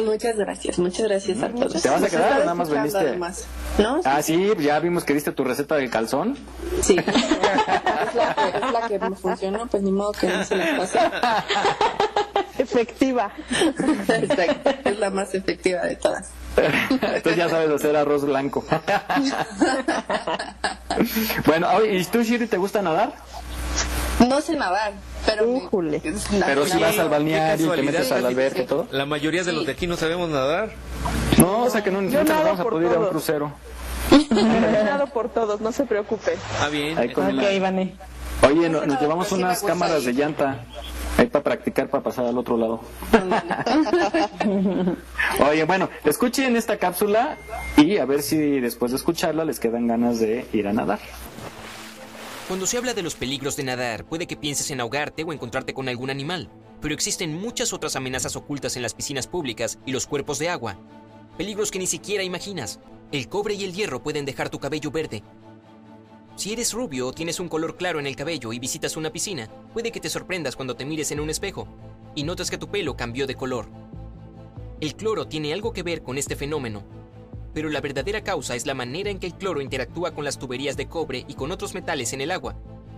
Muchas 0.03 0.37
gracias, 0.37 0.79
muchas 0.79 1.07
gracias 1.07 1.43
a 1.43 1.49
todos. 1.49 1.81
¿Te 1.81 1.89
vas 1.89 2.03
a 2.03 2.09
quedar 2.09 2.33
o 2.33 2.39
nada 2.39 2.55
más 2.55 2.69
veniste? 2.69 2.97
además. 2.97 3.45
¿No? 3.77 4.01
Ah, 4.05 4.21
sí, 4.21 4.51
ya 4.59 4.79
vimos 4.79 5.03
que 5.03 5.13
diste 5.13 5.31
tu 5.31 5.43
receta 5.43 5.75
del 5.75 5.89
calzón. 5.89 6.37
Sí. 6.81 6.97
Es 8.11 8.15
la, 8.15 8.35
que, 8.35 8.57
es 8.57 8.71
la 8.73 8.87
que 8.89 8.99
me 8.99 9.15
funcionó, 9.15 9.67
pues 9.67 9.83
ni 9.83 9.91
modo 9.91 10.11
que 10.11 10.27
no 10.27 10.43
se 10.43 10.57
la 10.57 10.75
pase. 10.75 10.99
Efectiva. 12.57 13.31
Exacto, 14.09 14.69
es 14.83 14.99
la 14.99 15.09
más 15.09 15.33
efectiva 15.33 15.81
de 15.83 15.95
todas. 15.95 16.29
Entonces 16.57 17.37
ya 17.37 17.49
sabes 17.49 17.69
hacer 17.69 17.95
arroz 17.95 18.25
blanco. 18.25 18.65
bueno, 21.45 21.69
oye, 21.75 21.99
¿y 21.99 22.05
tú, 22.05 22.21
Shiri, 22.21 22.47
te 22.47 22.57
gusta 22.57 22.81
nadar? 22.81 23.13
No 24.27 24.41
sé 24.41 24.55
nadar, 24.55 24.93
pero. 25.25 25.45
me- 25.47 25.99
Pero 26.45 26.65
si 26.65 26.79
vas 26.79 26.97
al 26.99 27.09
balneario 27.09 27.73
y 27.73 27.77
te 27.77 27.81
metes 27.83 28.11
al 28.11 28.25
albergue 28.25 28.63
y 28.63 28.65
todo. 28.65 28.87
La 28.91 29.05
mayoría 29.05 29.43
de 29.43 29.51
los 29.51 29.65
de 29.65 29.71
aquí 29.71 29.87
no 29.87 29.97
sabemos 29.97 30.29
nadar. 30.29 30.69
No, 31.37 31.63
o 31.63 31.69
sea 31.69 31.83
que 31.83 31.91
no, 31.91 32.01
nos 32.01 32.13
nado 32.13 32.43
vamos 32.43 32.59
a 32.59 32.63
poder 32.63 32.91
ir 32.91 32.97
a 32.97 32.99
un 32.99 33.07
crucero. 33.07 33.51
He 34.11 35.07
por 35.07 35.29
todos, 35.29 35.61
no 35.61 35.71
se 35.71 35.85
preocupe. 35.85 36.37
Ah, 36.61 36.67
bien. 36.67 36.97
Ahí 36.97 37.11
con 37.13 37.25
Ok, 37.27 37.33
la- 37.33 37.53
Ivane. 37.53 37.95
Oye, 38.43 38.69
no- 38.69 38.85
nos 38.85 38.99
llevamos 39.01 39.31
me 39.31 39.37
unas 39.39 39.63
cámaras 39.63 40.03
de 40.03 40.13
llanta. 40.13 40.59
Ahí 41.17 41.27
para 41.27 41.43
practicar 41.43 41.89
para 41.89 42.03
pasar 42.03 42.25
al 42.25 42.37
otro 42.37 42.57
lado. 42.57 42.81
Oye, 45.49 45.63
bueno, 45.65 45.89
escuchen 46.05 46.55
esta 46.55 46.77
cápsula 46.77 47.37
y 47.77 47.97
a 47.97 48.05
ver 48.05 48.21
si 48.21 48.59
después 48.59 48.91
de 48.91 48.97
escucharla 48.97 49.45
les 49.45 49.59
quedan 49.59 49.87
ganas 49.87 50.19
de 50.19 50.45
ir 50.53 50.67
a 50.67 50.73
nadar. 50.73 50.99
Cuando 52.47 52.65
se 52.65 52.77
habla 52.77 52.93
de 52.93 53.01
los 53.01 53.15
peligros 53.15 53.55
de 53.55 53.63
nadar, 53.63 54.05
puede 54.05 54.27
que 54.27 54.35
pienses 54.35 54.71
en 54.71 54.81
ahogarte 54.81 55.23
o 55.23 55.31
encontrarte 55.31 55.73
con 55.73 55.87
algún 55.87 56.09
animal, 56.09 56.49
pero 56.81 56.93
existen 56.93 57.39
muchas 57.39 57.71
otras 57.71 57.95
amenazas 57.95 58.35
ocultas 58.35 58.75
en 58.75 58.81
las 58.81 58.93
piscinas 58.93 59.27
públicas 59.27 59.79
y 59.85 59.91
los 59.91 60.05
cuerpos 60.05 60.39
de 60.39 60.49
agua. 60.49 60.77
Peligros 61.37 61.71
que 61.71 61.79
ni 61.79 61.87
siquiera 61.87 62.23
imaginas. 62.23 62.79
El 63.11 63.29
cobre 63.29 63.53
y 63.53 63.63
el 63.63 63.73
hierro 63.73 64.03
pueden 64.03 64.25
dejar 64.25 64.49
tu 64.49 64.59
cabello 64.59 64.91
verde. 64.91 65.23
Si 66.35 66.51
eres 66.51 66.73
rubio 66.73 67.07
o 67.07 67.13
tienes 67.13 67.39
un 67.39 67.49
color 67.49 67.77
claro 67.77 67.99
en 67.99 68.07
el 68.07 68.15
cabello 68.15 68.51
y 68.51 68.59
visitas 68.59 68.97
una 68.97 69.11
piscina, 69.11 69.49
puede 69.73 69.91
que 69.91 69.99
te 69.99 70.09
sorprendas 70.09 70.55
cuando 70.55 70.75
te 70.75 70.85
mires 70.85 71.11
en 71.11 71.19
un 71.19 71.29
espejo 71.29 71.67
y 72.15 72.23
notas 72.23 72.49
que 72.49 72.57
tu 72.57 72.69
pelo 72.69 72.97
cambió 72.97 73.27
de 73.27 73.35
color. 73.35 73.69
El 74.79 74.95
cloro 74.95 75.27
tiene 75.27 75.53
algo 75.53 75.71
que 75.73 75.83
ver 75.83 76.01
con 76.01 76.17
este 76.17 76.35
fenómeno, 76.35 76.83
pero 77.53 77.69
la 77.69 77.81
verdadera 77.81 78.21
causa 78.21 78.55
es 78.55 78.65
la 78.65 78.73
manera 78.73 79.09
en 79.09 79.19
que 79.19 79.27
el 79.27 79.35
cloro 79.35 79.61
interactúa 79.61 80.11
con 80.11 80.25
las 80.25 80.39
tuberías 80.39 80.77
de 80.77 80.87
cobre 80.87 81.25
y 81.27 81.33
con 81.33 81.51
otros 81.51 81.73
metales 81.73 82.13
en 82.13 82.21
el 82.21 82.31
agua. 82.31 82.55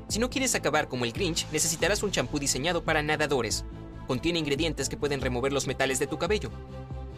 Si 0.07 0.19
no 0.19 0.29
quieres 0.29 0.53
acabar 0.55 0.87
como 0.87 1.05
el 1.05 1.11
Grinch, 1.11 1.47
necesitarás 1.51 2.03
un 2.03 2.11
champú 2.11 2.39
diseñado 2.39 2.83
para 2.83 3.01
nadadores. 3.01 3.65
Contiene 4.07 4.39
ingredientes 4.39 4.89
que 4.89 4.97
pueden 4.97 5.21
remover 5.21 5.53
los 5.53 5.67
metales 5.67 5.99
de 5.99 6.07
tu 6.07 6.17
cabello. 6.17 6.51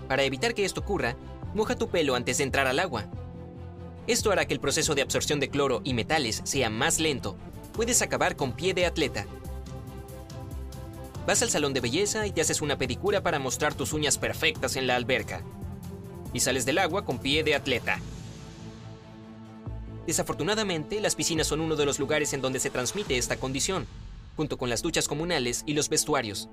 Para 0.08 0.24
evitar 0.24 0.54
que 0.54 0.66
esto 0.66 0.82
ocurra, 0.82 1.16
moja 1.54 1.76
tu 1.76 1.90
pelo 1.90 2.16
antes 2.16 2.38
de 2.38 2.44
entrar 2.44 2.68
al 2.68 2.80
agua. 2.80 3.06
Esto 4.08 4.32
hará 4.32 4.46
que 4.46 4.54
el 4.54 4.60
proceso 4.60 4.94
de 4.94 5.02
absorción 5.02 5.40
de 5.40 5.50
cloro 5.50 5.82
y 5.84 5.94
metales 5.94 6.42
sea 6.44 6.70
más 6.70 7.00
lento. 7.00 7.36
Puedes 7.74 8.02
acabar 8.02 8.36
con 8.36 8.54
pie 8.54 8.74
de 8.74 8.86
atleta. 8.86 9.26
Vas 11.26 11.42
al 11.42 11.50
salón 11.50 11.74
de 11.74 11.82
belleza 11.82 12.28
y 12.28 12.32
te 12.32 12.42
haces 12.42 12.62
una 12.62 12.78
pedicura 12.78 13.24
para 13.24 13.40
mostrar 13.40 13.74
tus 13.74 13.94
uñas 13.94 14.20
perfectas 14.20 14.76
en 14.76 14.86
la 14.86 14.96
alberca. 14.96 15.44
Y 16.36 16.42
sales 16.42 16.66
del 16.66 16.80
agua 16.80 17.06
con 17.06 17.18
pie 17.18 17.46
de 17.46 17.56
atleta. 17.56 17.98
Desafortunadamente, 20.06 21.00
las 21.00 21.16
piscinas 21.16 21.48
son 21.48 21.62
uno 21.62 21.78
de 21.78 21.86
los 21.86 21.98
lugares 21.98 22.34
en 22.34 22.42
donde 22.42 22.60
se 22.60 22.70
transmite 22.70 23.18
esta 23.18 23.38
condición, 23.38 23.88
junto 24.36 24.58
con 24.58 24.70
las 24.70 24.82
duchas 24.82 25.08
comunales 25.08 25.64
y 25.66 25.76
los 25.76 25.88
vestuarios. 25.88 26.50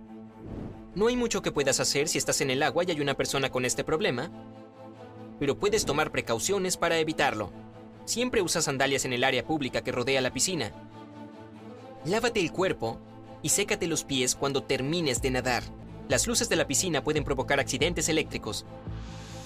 No 0.94 1.08
hay 1.08 1.16
mucho 1.16 1.42
que 1.42 1.50
puedas 1.50 1.80
hacer 1.80 2.06
si 2.06 2.16
estás 2.16 2.40
en 2.40 2.50
el 2.50 2.62
agua 2.62 2.84
y 2.84 2.92
hay 2.92 3.00
una 3.00 3.14
persona 3.14 3.50
con 3.50 3.64
este 3.64 3.82
problema, 3.82 4.30
pero 5.40 5.58
puedes 5.58 5.84
tomar 5.84 6.12
precauciones 6.12 6.76
para 6.76 6.98
evitarlo. 6.98 7.52
Siempre 8.04 8.40
usa 8.40 8.62
sandalias 8.62 9.04
en 9.04 9.14
el 9.14 9.24
área 9.24 9.44
pública 9.44 9.82
que 9.82 9.90
rodea 9.90 10.20
la 10.20 10.32
piscina. 10.32 10.70
Lávate 12.04 12.38
el 12.38 12.52
cuerpo 12.52 13.00
y 13.42 13.48
sécate 13.48 13.88
los 13.88 14.04
pies 14.04 14.36
cuando 14.36 14.62
termines 14.62 15.20
de 15.22 15.32
nadar. 15.32 15.64
Las 16.08 16.28
luces 16.28 16.48
de 16.48 16.54
la 16.54 16.68
piscina 16.68 17.02
pueden 17.02 17.24
provocar 17.24 17.58
accidentes 17.58 18.08
eléctricos. 18.08 18.64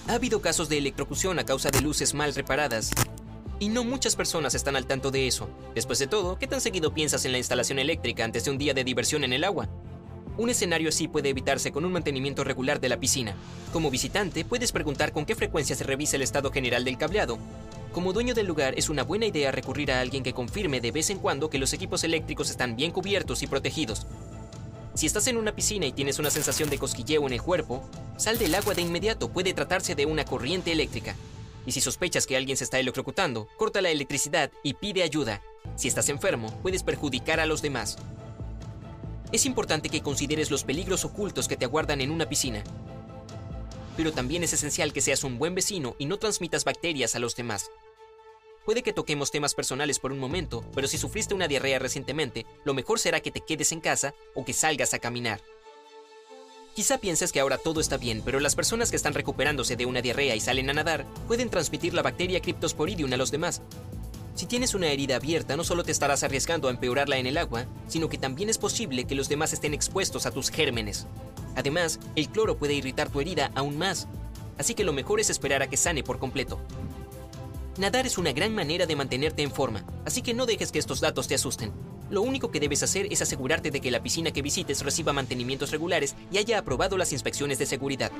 Ha 0.07 0.13
habido 0.13 0.41
casos 0.41 0.69
de 0.69 0.77
electrocución 0.77 1.37
a 1.37 1.45
causa 1.45 1.69
de 1.69 1.81
luces 1.81 2.13
mal 2.13 2.33
reparadas. 2.33 2.91
Y 3.59 3.67
no 3.67 3.83
muchas 3.83 4.15
personas 4.15 4.55
están 4.55 4.77
al 4.77 4.85
tanto 4.85 5.11
de 5.11 5.27
eso. 5.27 5.49
Después 5.75 5.99
de 5.99 6.07
todo, 6.07 6.39
¿qué 6.39 6.47
tan 6.47 6.61
seguido 6.61 6.93
piensas 6.93 7.25
en 7.25 7.33
la 7.33 7.39
instalación 7.39 7.77
eléctrica 7.77 8.23
antes 8.23 8.45
de 8.45 8.51
un 8.51 8.57
día 8.57 8.73
de 8.73 8.85
diversión 8.85 9.25
en 9.25 9.33
el 9.33 9.43
agua? 9.43 9.67
Un 10.37 10.49
escenario 10.49 10.87
así 10.87 11.09
puede 11.09 11.27
evitarse 11.27 11.73
con 11.73 11.83
un 11.83 11.91
mantenimiento 11.91 12.45
regular 12.45 12.79
de 12.79 12.87
la 12.87 13.01
piscina. 13.01 13.35
Como 13.73 13.91
visitante, 13.91 14.45
puedes 14.45 14.71
preguntar 14.71 15.11
con 15.11 15.25
qué 15.25 15.35
frecuencia 15.35 15.75
se 15.75 15.83
revisa 15.83 16.15
el 16.15 16.21
estado 16.21 16.51
general 16.51 16.85
del 16.85 16.97
cableado 16.97 17.37
Como 17.91 18.13
dueño 18.13 18.33
del 18.33 18.47
lugar 18.47 18.75
es 18.77 18.87
una 18.87 19.03
buena 19.03 19.25
idea 19.25 19.51
recurrir 19.51 19.91
a 19.91 19.99
alguien 19.99 20.23
que 20.23 20.33
confirme 20.33 20.79
de 20.79 20.91
vez 20.91 21.09
en 21.09 21.19
cuando 21.19 21.49
que 21.49 21.59
los 21.59 21.73
equipos 21.73 22.05
eléctricos 22.05 22.49
están 22.49 22.77
bien 22.77 22.91
cubiertos 22.91 23.43
y 23.43 23.47
protegidos. 23.47 24.07
Si 24.97 25.05
estás 25.05 25.27
en 25.27 25.37
una 25.37 25.53
piscina 25.53 25.85
y 25.85 25.91
tienes 25.91 26.17
una 26.17 26.31
sensación 26.31 26.71
de 26.71 26.79
cosquilleo 26.79 27.27
en 27.27 27.33
el 27.33 27.43
cuerpo, 27.43 27.87
sal 28.17 28.39
del 28.39 28.55
agua 28.55 28.73
de 28.73 28.81
inmediato, 28.81 29.29
puede 29.29 29.53
tratarse 29.53 29.93
de 29.93 30.07
una 30.07 30.25
corriente 30.25 30.71
eléctrica. 30.71 31.15
Y 31.67 31.71
si 31.73 31.81
sospechas 31.81 32.25
que 32.25 32.35
alguien 32.35 32.57
se 32.57 32.63
está 32.63 32.79
electrocutando, 32.79 33.47
corta 33.57 33.79
la 33.79 33.91
electricidad 33.91 34.51
y 34.63 34.73
pide 34.73 35.03
ayuda. 35.03 35.43
Si 35.75 35.87
estás 35.87 36.09
enfermo, 36.09 36.51
puedes 36.63 36.81
perjudicar 36.81 37.39
a 37.39 37.45
los 37.45 37.61
demás. 37.61 37.99
Es 39.31 39.45
importante 39.45 39.89
que 39.89 40.01
consideres 40.01 40.49
los 40.49 40.63
peligros 40.63 41.05
ocultos 41.05 41.47
que 41.47 41.57
te 41.57 41.65
aguardan 41.65 42.01
en 42.01 42.09
una 42.09 42.27
piscina. 42.27 42.63
Pero 43.97 44.13
también 44.13 44.41
es 44.43 44.53
esencial 44.53 44.93
que 44.93 45.01
seas 45.01 45.23
un 45.23 45.37
buen 45.37 45.53
vecino 45.53 45.95
y 45.99 46.07
no 46.07 46.17
transmitas 46.17 46.63
bacterias 46.63 47.13
a 47.13 47.19
los 47.19 47.35
demás. 47.35 47.69
Puede 48.67 48.83
que 48.83 48.91
toquemos 48.91 49.31
temas 49.31 49.55
personales 49.55 49.97
por 49.97 50.11
un 50.11 50.19
momento, 50.19 50.61
pero 50.75 50.89
si 50.89 50.97
sufriste 50.97 51.33
una 51.33 51.47
diarrea 51.47 51.79
recientemente, 51.79 52.45
lo 52.65 52.73
mejor 52.73 52.99
será 52.99 53.21
que 53.21 53.31
te 53.31 53.39
quedes 53.39 53.71
en 53.71 53.79
casa 53.79 54.13
o 54.35 54.43
que 54.43 54.51
salgas 54.51 54.93
a 54.93 54.99
caminar. 54.99 55.39
Quizá 56.75 56.97
pienses 56.97 57.31
que 57.31 57.39
ahora 57.39 57.57
todo 57.57 57.79
está 57.79 57.95
bien, 57.95 58.21
pero 58.25 58.41
las 58.41 58.55
personas 58.55 58.89
que 58.89 58.97
están 58.97 59.13
recuperándose 59.13 59.77
de 59.77 59.85
una 59.85 60.01
diarrea 60.01 60.35
y 60.35 60.41
salen 60.41 60.69
a 60.69 60.73
nadar 60.73 61.05
pueden 61.29 61.49
transmitir 61.49 61.93
la 61.93 62.01
bacteria 62.01 62.41
Cryptosporidium 62.41 63.13
a 63.13 63.15
los 63.15 63.31
demás. 63.31 63.61
Si 64.35 64.47
tienes 64.47 64.73
una 64.73 64.87
herida 64.89 65.15
abierta, 65.15 65.55
no 65.55 65.63
solo 65.63 65.85
te 65.85 65.93
estarás 65.93 66.23
arriesgando 66.23 66.67
a 66.67 66.71
empeorarla 66.71 67.19
en 67.19 67.27
el 67.27 67.37
agua, 67.37 67.67
sino 67.87 68.09
que 68.09 68.17
también 68.17 68.49
es 68.49 68.57
posible 68.57 69.05
que 69.05 69.15
los 69.15 69.29
demás 69.29 69.53
estén 69.53 69.73
expuestos 69.73 70.25
a 70.25 70.31
tus 70.31 70.49
gérmenes. 70.49 71.07
Además, 71.55 72.01
el 72.17 72.27
cloro 72.27 72.57
puede 72.57 72.73
irritar 72.73 73.09
tu 73.09 73.21
herida 73.21 73.49
aún 73.55 73.77
más, 73.77 74.09
así 74.57 74.73
que 74.73 74.83
lo 74.83 74.91
mejor 74.91 75.21
es 75.21 75.29
esperar 75.29 75.63
a 75.63 75.69
que 75.69 75.77
sane 75.77 76.03
por 76.03 76.19
completo. 76.19 76.59
Nadar 77.77 78.07
es 78.07 78.17
una 78.17 78.31
gran 78.31 78.55
manera 78.55 78.87
de 78.87 78.95
mantenerte 78.95 79.43
en 79.43 79.51
forma, 79.51 79.85
así 80.03 80.23
que 80.23 80.33
no 80.33 80.47
dejes 80.47 80.71
que 80.71 80.79
estos 80.79 80.99
datos 80.99 81.27
te 81.27 81.35
asusten. 81.35 81.71
Lo 82.09 82.23
único 82.23 82.49
que 82.49 82.59
debes 82.59 82.81
hacer 82.81 83.07
es 83.11 83.21
asegurarte 83.21 83.69
de 83.69 83.81
que 83.81 83.91
la 83.91 84.01
piscina 84.01 84.31
que 84.31 84.41
visites 84.41 84.83
reciba 84.83 85.13
mantenimientos 85.13 85.69
regulares 85.71 86.15
y 86.31 86.39
haya 86.39 86.57
aprobado 86.57 86.97
las 86.97 87.13
inspecciones 87.13 87.59
de 87.59 87.67
seguridad. 87.67 88.11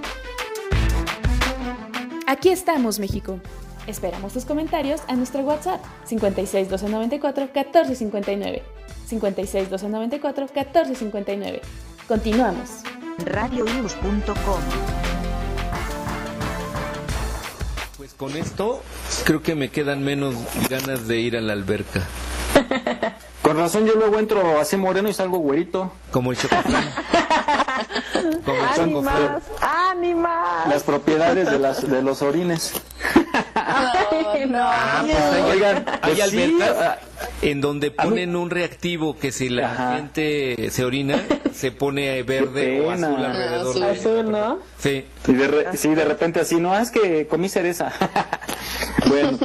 Aquí 2.28 2.50
estamos, 2.50 3.00
México. 3.00 3.40
Esperamos 3.88 4.34
tus 4.34 4.46
comentarios 4.46 5.02
a 5.08 5.16
nuestro 5.16 5.42
WhatsApp 5.42 5.84
56 6.06 6.70
294 6.70 7.46
1459. 7.46 8.64
56 9.08 9.70
294 9.70 10.46
1459. 10.54 11.62
Continuamos. 12.08 12.70
radioius.com 13.26 14.62
Pues 17.98 18.14
con 18.14 18.36
esto 18.36 18.82
creo 19.24 19.42
que 19.42 19.56
me 19.56 19.70
quedan 19.70 20.04
menos 20.04 20.36
ganas 20.70 21.08
de 21.08 21.20
ir 21.20 21.38
a 21.38 21.42
la 21.42 21.54
alberca. 21.54 22.04
Con 23.42 23.58
razón 23.58 23.86
yo 23.86 23.94
luego 23.96 24.20
entro 24.20 24.60
así 24.60 24.76
moreno 24.76 25.08
y 25.08 25.14
salgo 25.14 25.38
güerito. 25.38 25.92
Como 26.12 26.32
el 26.32 26.38
chocoflán. 26.38 26.84
Como 28.46 28.58
el 28.58 28.80
¡Ánimas! 28.82 29.44
¡Ánimas! 29.62 30.68
Las 30.68 30.84
propiedades 30.84 31.50
de, 31.50 31.60
las, 31.60 31.90
de 31.90 32.02
los 32.02 32.22
orines. 32.22 32.74
Ay, 33.54 34.46
no. 34.50 34.70
Oigan, 35.50 35.86
Hay 36.02 36.16
pues 36.16 36.30
sí, 36.30 36.42
albercas 36.42 36.78
ah, 36.82 36.98
en 37.42 37.62
donde 37.62 37.92
ponen 37.92 38.36
un 38.36 38.50
reactivo 38.50 39.18
que 39.18 39.32
si 39.32 39.50
la 39.50 39.96
gente 39.96 40.70
se 40.72 40.84
orina, 40.84 41.24
se 41.58 41.72
pone 41.72 42.24
verde 42.24 42.80
o 42.82 42.92
azul 42.92 43.06
alrededor 43.26 43.76
de 43.80 43.90
Azul, 43.90 44.32
¿no? 44.32 44.60
Sí. 44.80 45.06
y 45.28 45.34
de 45.34 45.48
re- 45.48 45.78
sí, 45.78 45.94
de 45.96 46.06
repente 46.06 46.40
así, 46.40 46.56
no, 46.58 46.78
es 46.78 46.92
que 46.92 47.28
comí 47.28 47.50
cereza. 47.50 47.92
bueno, 49.08 49.38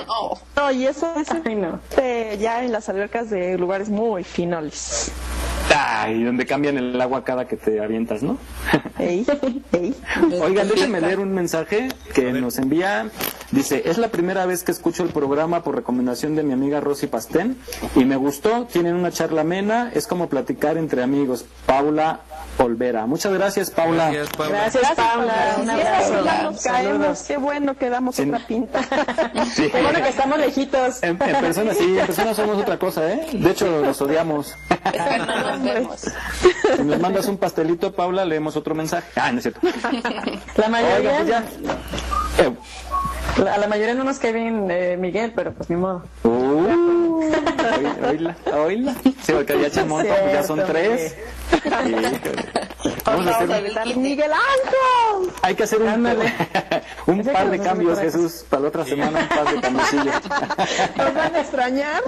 No, 0.57 0.71
y 0.71 0.87
eso 0.87 1.13
es 1.19 1.29
ay, 1.45 1.55
no. 1.55 1.81
Eh, 1.97 2.37
ya 2.41 2.63
en 2.65 2.73
las 2.73 2.89
albercas 2.89 3.31
de 3.31 3.57
lugares 3.59 3.89
muy 3.89 4.25
finoles. 4.25 5.11
ay, 5.75 6.23
donde 6.23 6.45
cambian 6.47 6.77
el 6.79 7.01
agua 7.01 7.25
cada 7.25 7.47
que 7.49 7.57
te 7.57 7.81
avientas, 7.83 8.23
¿no? 8.23 8.39
Ey, 8.99 9.27
ey. 9.73 9.95
Oigan, 10.41 10.69
déjenme 10.69 11.01
leer 11.01 11.19
un 11.19 11.33
mensaje 11.35 11.89
que 12.15 12.33
nos 12.33 12.59
envía. 12.59 13.09
Dice, 13.53 13.83
es 13.85 13.99
la 13.99 14.09
primera 14.09 14.47
vez 14.47 14.65
que 14.65 14.73
escucho 14.73 15.03
el 15.03 15.11
programa 15.11 15.63
por 15.63 15.75
recomendación 15.77 16.35
de 16.35 16.43
mi 16.43 16.53
amiga 16.55 16.81
Rosy 16.81 17.07
Pastén 17.07 17.59
y 17.95 18.05
me 18.05 18.17
gustó. 18.17 18.65
Tienen 18.65 18.95
una 18.95 19.11
charla 19.13 19.43
amena, 19.43 19.91
es 19.95 20.07
como 20.07 20.29
platicar 20.29 20.77
entre 20.79 21.03
amigos. 21.03 21.45
Paula 21.67 22.21
Olvera. 22.59 23.07
Muchas 23.07 23.33
gracias, 23.35 23.71
Paula. 23.71 24.11
Gracias, 24.11 24.37
Paula. 24.37 24.59
Gracias, 24.59 24.93
Paula. 24.95 25.57
Un 25.59 25.65
Sí, 25.65 25.71
abrazo. 25.71 26.15
así 26.15 26.25
ya 26.25 26.43
nos 26.43 26.63
caemos. 26.63 26.63
Saludos. 26.63 27.23
Qué 27.29 27.37
bueno 27.37 27.77
que 27.77 27.91
damos 27.91 28.17
Sí. 28.17 28.23
otra 28.23 28.47
pinta. 28.47 28.81
Sí. 29.55 29.69
Qué 29.71 29.83
bueno 29.83 30.01
que 30.03 30.09
estamos 30.09 30.39
lejitos. 30.39 31.03
En, 31.03 31.11
en 31.11 31.19
persona 31.19 31.75
sí, 31.75 31.99
en 31.99 32.07
persona 32.07 32.35
somos 32.35 32.57
otra 32.59 32.79
cosa, 32.79 33.11
¿eh? 33.13 33.27
De 33.33 33.51
hecho, 33.51 33.67
nos 33.85 34.01
odiamos. 34.01 34.55
Hombre. 35.53 35.89
Si 36.77 36.83
nos 36.85 36.99
mandas 37.01 37.27
un 37.27 37.37
pastelito, 37.37 37.93
Paula, 37.93 38.25
leemos 38.25 38.57
otro 38.57 38.75
mensaje. 38.75 39.07
Ah, 39.17 39.31
no 39.31 39.39
es 39.39 39.43
cierto. 39.45 39.61
La 40.57 40.69
mayoría, 40.69 41.21
Oigan, 41.21 41.45
pues 41.45 41.63
ya. 42.39 42.45
Eh, 42.45 42.53
a 43.39 43.59
la 43.59 43.67
mayoría 43.69 43.95
no 43.95 44.05
nos 44.05 44.19
cae 44.19 44.33
bien 44.33 44.69
eh, 44.71 44.97
Miguel, 44.99 45.33
pero 45.35 45.53
pues 45.53 45.69
ni 45.71 45.77
modo. 45.77 46.03
Uh, 46.25 47.23
oí- 47.31 48.09
oíla, 48.11 48.37
oíla. 48.55 48.95
Sí, 49.23 49.33
porque 49.33 49.61
ya 49.61 49.71
Chamón, 49.73 50.05
ya 50.05 50.43
son 50.43 50.63
tres. 50.67 51.13
Híjole. 51.13 51.42
Vamos 53.05 53.27
a 53.27 53.31
hacer 53.31 53.49
un- 53.51 53.63
Gritar, 53.65 53.97
Miguel 53.97 54.31
Ángel. 54.33 55.33
hay 55.43 55.55
que 55.55 55.63
hacer 55.65 55.81
un, 55.83 57.23
par 57.25 57.51
de 57.51 57.59
cambios, 57.59 57.99
Jesús, 57.99 58.45
para 58.49 58.63
la 58.63 58.69
otra 58.69 58.85
semana, 58.85 59.21
un 59.21 59.29
par 59.29 59.55
de 59.55 59.61
camioncillos. 59.61 60.15
Nos 60.97 61.15
van 61.15 61.35
a 61.35 61.41
extrañar. 61.41 62.03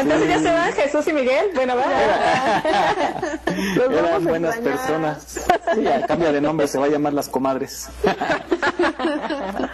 Entonces 0.00 0.28
ya 0.28 0.38
se 0.38 0.50
van 0.52 0.72
Jesús 0.72 1.06
y 1.08 1.12
Miguel. 1.12 1.50
Bueno, 1.54 1.74
va. 1.76 1.84
Los 3.76 3.90
Eran 3.90 4.04
vamos 4.04 4.26
a 4.26 4.28
buenas 4.28 4.56
extrañar. 4.56 4.78
personas. 4.78 5.38
Sí, 5.74 5.86
a 5.88 6.06
cambio 6.06 6.32
de 6.32 6.40
nombre 6.40 6.68
se 6.68 6.78
va 6.78 6.86
a 6.86 6.88
llamar 6.88 7.12
Las 7.12 7.28
Comadres. 7.28 7.88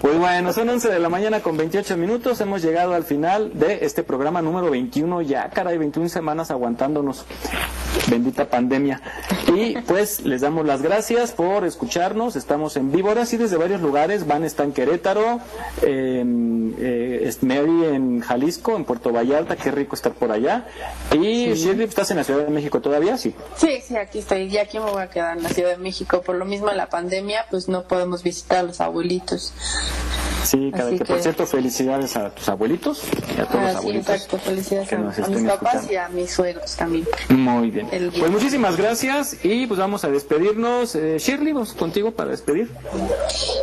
Pues 0.01 0.19
bueno, 0.19 0.53
son 0.53 0.69
11 0.69 0.89
de 0.89 0.99
la 0.99 1.09
mañana 1.09 1.41
con 1.41 1.57
28 1.57 1.97
minutos. 1.97 2.41
Hemos 2.41 2.63
llegado 2.63 2.95
al 2.95 3.05
final 3.05 3.51
de 3.55 3.85
este 3.85 4.03
programa 4.03 4.43
número 4.43 4.71
21. 4.71 5.23
Ya, 5.23 5.49
caray, 5.51 5.79
21 5.79 6.09
semanas 6.09 6.51
aguantándonos. 6.51 7.25
Bendita 8.09 8.45
pandemia. 8.47 8.92
Y 9.55 9.75
pues 9.83 10.21
les 10.25 10.41
damos 10.41 10.67
las 10.67 10.83
gracias 10.83 11.33
por 11.33 11.65
escucharnos. 11.65 12.37
Estamos 12.37 12.77
en 12.77 12.93
ahora 13.07 13.27
sí 13.27 13.37
desde 13.37 13.57
varios 13.57 13.81
lugares. 13.81 14.27
Van 14.27 14.45
está 14.45 14.65
en 14.65 14.73
Querétaro, 14.73 15.41
eh, 15.83 16.25
eh, 16.79 17.35
Mary 17.43 17.85
en 17.95 18.21
Jalisco, 18.21 18.77
en 18.77 18.85
Puerto 18.85 19.13
Vallarta. 19.13 19.57
Qué 19.57 19.71
rico 19.71 19.95
estar 19.97 20.13
por 20.13 20.31
allá. 20.33 20.67
Y 21.13 21.53
Shirley, 21.55 21.87
¿estás 21.89 22.11
en 22.11 22.19
la 22.19 22.25
Ciudad 22.25 22.45
de 22.45 22.51
México 22.51 22.81
todavía? 22.81 23.17
Sí. 23.19 23.35
Sí, 23.57 23.81
sí, 23.87 23.97
aquí 23.97 24.19
estoy. 24.21 24.43
Y 24.45 24.59
aquí 24.59 24.79
me 24.79 24.91
voy 24.91 25.03
a 25.03 25.09
quedar 25.09 25.37
en 25.37 25.43
la 25.43 25.49
Ciudad 25.51 25.71
de 25.71 25.79
México. 25.79 26.23
Por 26.23 26.37
lo 26.37 26.45
mismo 26.45 26.71
la 26.71 26.89
pandemia, 26.89 27.47
pues 27.51 27.69
no 27.69 27.83
podemos 27.85 28.23
visitar 28.23 28.59
a 28.59 28.63
los 28.65 28.81
abuelitos. 28.81 29.53
Sí, 30.45 30.71
cada 30.73 30.89
Así 30.89 30.99
que, 30.99 31.05
por 31.05 31.17
que- 31.17 31.23
cierto, 31.23 31.47
felicidades 31.47 32.17
a 32.17 32.31
tus 32.31 32.49
abuelitos 32.49 33.05
y 33.37 33.41
a 33.41 33.45
todos 33.47 33.55
Ah, 33.61 33.63
los 33.63 33.71
sí, 33.73 33.79
abuelitos. 33.79 34.09
exacto. 34.15 34.39
Felicidades 34.39 34.89
que 34.89 34.95
a, 34.97 34.99
a 34.99 35.03
mis 35.03 35.15
papás 35.17 35.75
escuchando. 35.75 35.93
y 35.93 35.97
a 35.97 36.09
mis 36.09 36.31
suegros 36.33 36.77
también. 36.77 37.07
Muy 37.29 37.71
bien. 37.71 37.89
El 37.93 38.11
Pues 38.11 38.29
muchísimas 38.31 38.77
gracias 38.77 38.82
y 39.45 39.67
pues 39.69 39.79
vamos 39.79 40.05
a 40.05 40.09
despedirnos. 40.09 40.97
Eh, 40.97 41.19
Shirley, 41.19 41.53
vamos 41.53 41.73
contigo 41.73 42.11
para 42.11 42.31
despedir. 42.31 42.69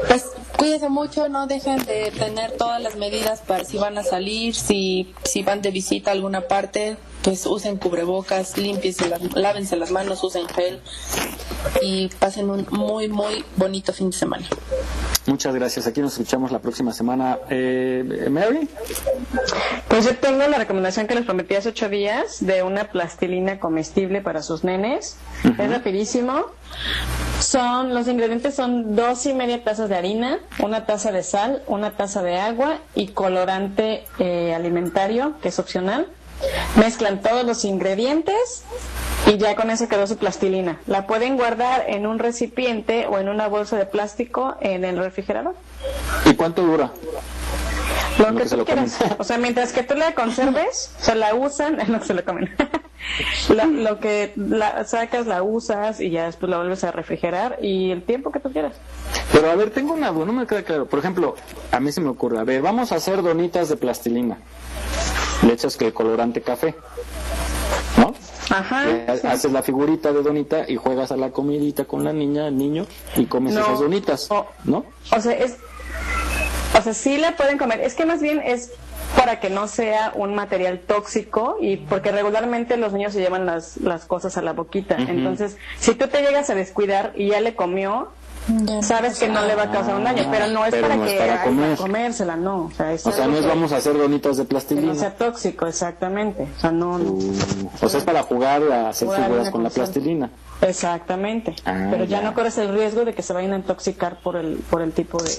Pues 0.07 0.25
cuídense 0.57 0.87
mucho, 0.87 1.27
no 1.27 1.45
dejen 1.45 1.83
de 1.85 2.11
tener 2.17 2.53
todas 2.53 2.81
las 2.81 2.95
medidas 2.95 3.41
para 3.41 3.65
si 3.65 3.77
van 3.77 3.97
a 3.97 4.03
salir, 4.03 4.55
si, 4.55 5.13
si 5.25 5.43
van 5.43 5.61
de 5.61 5.71
visita 5.71 6.11
a 6.11 6.13
alguna 6.13 6.47
parte, 6.47 6.95
pues 7.21 7.45
usen 7.45 7.77
cubrebocas, 7.77 8.57
limpiense 8.57 9.09
las, 9.09 9.21
lávense 9.35 9.75
las 9.75 9.91
manos, 9.91 10.23
usen 10.23 10.47
gel 10.47 10.79
y 11.81 12.07
pasen 12.19 12.49
un 12.49 12.65
muy, 12.71 13.07
muy 13.09 13.43
bonito 13.55 13.93
fin 13.93 14.11
de 14.11 14.17
semana. 14.17 14.47
Muchas 15.25 15.53
gracias. 15.53 15.85
Aquí 15.85 16.01
nos 16.01 16.13
escuchamos 16.13 16.51
la 16.51 16.59
próxima 16.59 16.93
semana. 16.93 17.37
Eh, 17.49 18.27
Mary. 18.31 18.67
Pues 19.87 20.05
yo 20.05 20.15
tengo 20.17 20.47
la 20.47 20.57
recomendación 20.57 21.07
que 21.07 21.15
les 21.15 21.25
prometí 21.25 21.55
hace 21.55 21.69
ocho 21.69 21.89
días 21.89 22.37
de 22.45 22.63
una 22.63 22.85
plastilina 22.85 23.59
comestible 23.59 24.21
para 24.21 24.41
sus 24.41 24.63
nenes. 24.63 25.17
Es 25.43 25.69
rapidísimo. 25.69 26.45
Son, 27.39 27.93
los 27.93 28.07
ingredientes 28.07 28.55
son 28.55 28.95
dos 28.95 29.25
y 29.25 29.33
media 29.33 29.63
tazas 29.63 29.89
de 29.89 29.95
harina, 29.95 30.39
una 30.59 30.85
taza 30.85 31.11
de 31.11 31.23
sal, 31.23 31.63
una 31.67 31.91
taza 31.91 32.21
de 32.21 32.37
agua 32.37 32.79
y 32.95 33.09
colorante 33.09 34.05
eh, 34.19 34.53
alimentario, 34.53 35.33
que 35.41 35.49
es 35.49 35.59
opcional. 35.59 36.07
Mezclan 36.75 37.21
todos 37.21 37.45
los 37.45 37.65
ingredientes 37.65 38.63
y 39.27 39.37
ya 39.37 39.55
con 39.55 39.69
eso 39.69 39.87
quedó 39.87 40.07
su 40.07 40.17
plastilina. 40.17 40.79
La 40.87 41.05
pueden 41.07 41.35
guardar 41.37 41.85
en 41.87 42.05
un 42.07 42.19
recipiente 42.19 43.07
o 43.07 43.17
en 43.19 43.29
una 43.29 43.47
bolsa 43.47 43.77
de 43.77 43.85
plástico 43.85 44.55
en 44.61 44.85
el 44.85 44.97
refrigerador. 44.97 45.55
¿Y 46.25 46.33
cuánto 46.35 46.63
dura? 46.63 46.91
Lo 48.17 48.31
Lo 48.31 48.37
que 48.37 48.45
tú 48.45 48.57
lo 48.57 48.65
quieras. 48.65 48.97
O 49.17 49.23
sea, 49.23 49.37
mientras 49.37 49.71
que 49.71 49.83
tú 49.83 49.95
la 49.95 50.13
conserves, 50.13 50.91
o 51.01 51.03
sea, 51.03 51.15
la 51.15 51.33
usan, 51.35 51.77
que 51.99 52.05
se 52.05 52.13
lo 52.13 52.23
comen. 52.25 52.49
La- 53.49 53.65
lo 53.65 53.99
que 53.99 54.33
la 54.35 54.83
sacas, 54.85 55.25
la 55.25 55.41
usas 55.41 56.01
y 56.01 56.09
ya 56.09 56.25
después 56.25 56.49
la 56.49 56.57
vuelves 56.57 56.83
a 56.83 56.91
refrigerar 56.91 57.57
y 57.61 57.91
el 57.91 58.03
tiempo 58.03 58.31
que 58.31 58.39
tú 58.41 58.51
quieras. 58.51 58.73
Pero 59.31 59.49
a 59.49 59.55
ver, 59.55 59.69
tengo 59.71 59.93
una 59.93 60.11
duda, 60.11 60.25
no 60.25 60.33
me 60.33 60.45
queda 60.47 60.63
claro. 60.63 60.85
Por 60.85 60.99
ejemplo, 60.99 61.35
a 61.71 61.79
mí 61.79 61.91
se 61.93 62.01
me 62.01 62.09
ocurre, 62.09 62.39
a 62.39 62.43
ver, 62.43 62.61
vamos 62.61 62.91
a 62.91 62.95
hacer 62.95 63.21
donitas 63.21 63.69
de 63.69 63.77
plastilina. 63.77 64.37
Le 65.45 65.53
echas 65.53 65.77
que 65.77 65.87
el 65.87 65.93
colorante 65.93 66.41
café, 66.41 66.75
¿no? 67.97 68.13
Ajá. 68.49 68.85
Le 68.85 69.05
ha- 69.07 69.31
Haces 69.31 69.51
la 69.51 69.61
figurita 69.63 70.11
de 70.11 70.21
donita 70.23 70.65
y 70.69 70.75
juegas 70.75 71.11
a 71.11 71.17
la 71.17 71.31
comidita 71.31 71.85
con 71.85 72.03
la 72.03 72.13
niña, 72.13 72.47
el 72.47 72.57
niño, 72.57 72.85
y 73.15 73.25
comes 73.25 73.53
No. 73.53 73.61
esas 73.61 73.79
donitas, 73.79 74.29
¿no? 74.65 74.85
O 75.15 75.21
sea, 75.21 75.33
es, 75.33 75.57
o 76.77 76.81
sea, 76.81 76.93
sí 76.93 77.17
le 77.17 77.31
pueden 77.33 77.57
comer. 77.57 77.79
Es 77.81 77.95
que 77.95 78.05
más 78.05 78.21
bien 78.21 78.41
es 78.43 78.71
para 79.15 79.39
que 79.39 79.49
no 79.49 79.67
sea 79.67 80.11
un 80.15 80.35
material 80.35 80.79
tóxico 80.85 81.57
y 81.59 81.77
porque 81.77 82.11
regularmente 82.11 82.77
los 82.77 82.93
niños 82.93 83.13
se 83.13 83.19
llevan 83.19 83.45
las, 83.45 83.77
las 83.77 84.05
cosas 84.05 84.37
a 84.37 84.41
la 84.41 84.53
boquita. 84.53 84.95
Entonces, 84.97 85.57
si 85.79 85.95
tú 85.95 86.07
te 86.07 86.21
llegas 86.21 86.49
a 86.49 86.55
descuidar 86.55 87.13
y 87.15 87.29
ya 87.29 87.41
le 87.41 87.55
comió, 87.55 88.09
sabes 88.81 89.19
que 89.19 89.27
no 89.27 89.45
le 89.45 89.55
va 89.55 89.63
a 89.63 89.71
causar 89.71 89.95
un 89.95 90.03
daño, 90.03 90.27
pero 90.31 90.47
no 90.47 90.65
es 90.65 90.71
Pero 90.71 90.83
para 90.83 90.95
no 90.97 91.05
es 91.05 91.11
que 91.13 91.17
para 91.19 91.41
ay, 91.41 91.47
comer. 91.47 91.77
comérsela, 91.77 92.35
no. 92.35 92.65
O 92.65 92.71
sea, 92.71 92.93
es 92.93 93.05
O 93.05 93.11
sea, 93.11 93.27
no 93.27 93.35
es 93.35 93.41
que- 93.41 93.47
vamos 93.47 93.71
a 93.71 93.77
hacer 93.77 93.97
donitas 93.97 94.37
de 94.37 94.43
que 94.43 94.45
no 94.45 94.49
plastilina. 94.49 94.95
sea 94.95 95.15
tóxico, 95.15 95.65
exactamente. 95.67 96.47
O 96.57 96.59
sea, 96.59 96.71
no, 96.71 96.97
no. 96.97 97.17
O 97.81 97.89
sea, 97.89 97.99
es 97.99 98.05
para 98.05 98.23
jugar 98.23 98.61
a 98.71 98.89
hacer 98.89 99.07
Jugar 99.07 99.23
figuras 99.25 99.49
con 99.49 99.63
la 99.63 99.69
plastilina. 99.69 100.29
Exactamente. 100.61 101.55
Ah, 101.65 101.87
pero 101.89 102.03
ya, 102.05 102.19
ya. 102.19 102.23
no 102.23 102.33
corres 102.33 102.57
el 102.57 102.73
riesgo 102.73 103.05
de 103.05 103.13
que 103.13 103.21
se 103.21 103.31
vayan 103.33 103.53
a 103.53 103.55
intoxicar 103.57 104.17
por 104.17 104.35
el, 104.35 104.55
por 104.69 104.81
el 104.81 104.91
tipo 104.91 105.21
de... 105.21 105.29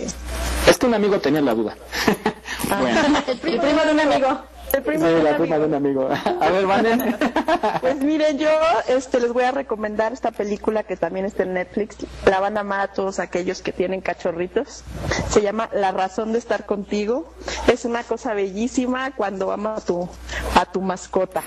Es 0.67 0.79
que 0.79 0.87
un 0.87 0.95
amigo 0.95 1.19
tenía 1.21 1.41
la 1.43 1.55
duda. 1.55 1.77
bueno. 2.81 3.01
el 3.27 3.39
primo 3.39 3.63
de 3.63 3.93
un 3.93 4.01
amigo. 4.01 4.29
El 4.73 4.83
primo 4.83 5.05
de 5.07 5.17
un 5.17 5.25
la 5.25 5.31
amigo. 5.31 5.43
prima 5.45 5.59
de 5.59 5.65
un 5.67 5.75
amigo. 5.75 6.09
A 6.41 6.51
ver, 6.51 6.67
Vanen. 6.67 7.17
Pues 7.81 7.97
miren, 7.97 8.39
yo 8.39 8.49
este, 8.89 9.21
les 9.21 9.33
voy 9.33 9.45
a 9.45 9.51
recomendar 9.51 10.13
esta 10.13 10.31
película 10.31 10.83
que 10.83 10.97
también 10.97 11.27
está 11.27 11.43
en 11.43 11.55
Netflix. 11.55 11.97
La 12.27 12.41
van 12.41 12.57
a 12.57 12.61
amar 12.61 12.81
a 12.81 12.89
todos 12.93 13.19
aquellos 13.19 13.63
que 13.63 13.73
tienen 13.73 14.01
cachorritos. 14.01 14.85
Se 15.29 15.43
llama 15.43 15.69
La 15.73 15.93
razón 15.93 16.33
de 16.33 16.39
estar 16.39 16.67
contigo. 16.67 17.33
Es 17.67 17.85
una 17.85 18.03
cosa 18.05 18.35
bellísima 18.35 19.11
cuando 19.17 19.51
amas 19.53 19.83
a 19.83 19.87
tu, 19.87 20.09
a 20.55 20.67
tu 20.67 20.81
mascota. 20.81 21.43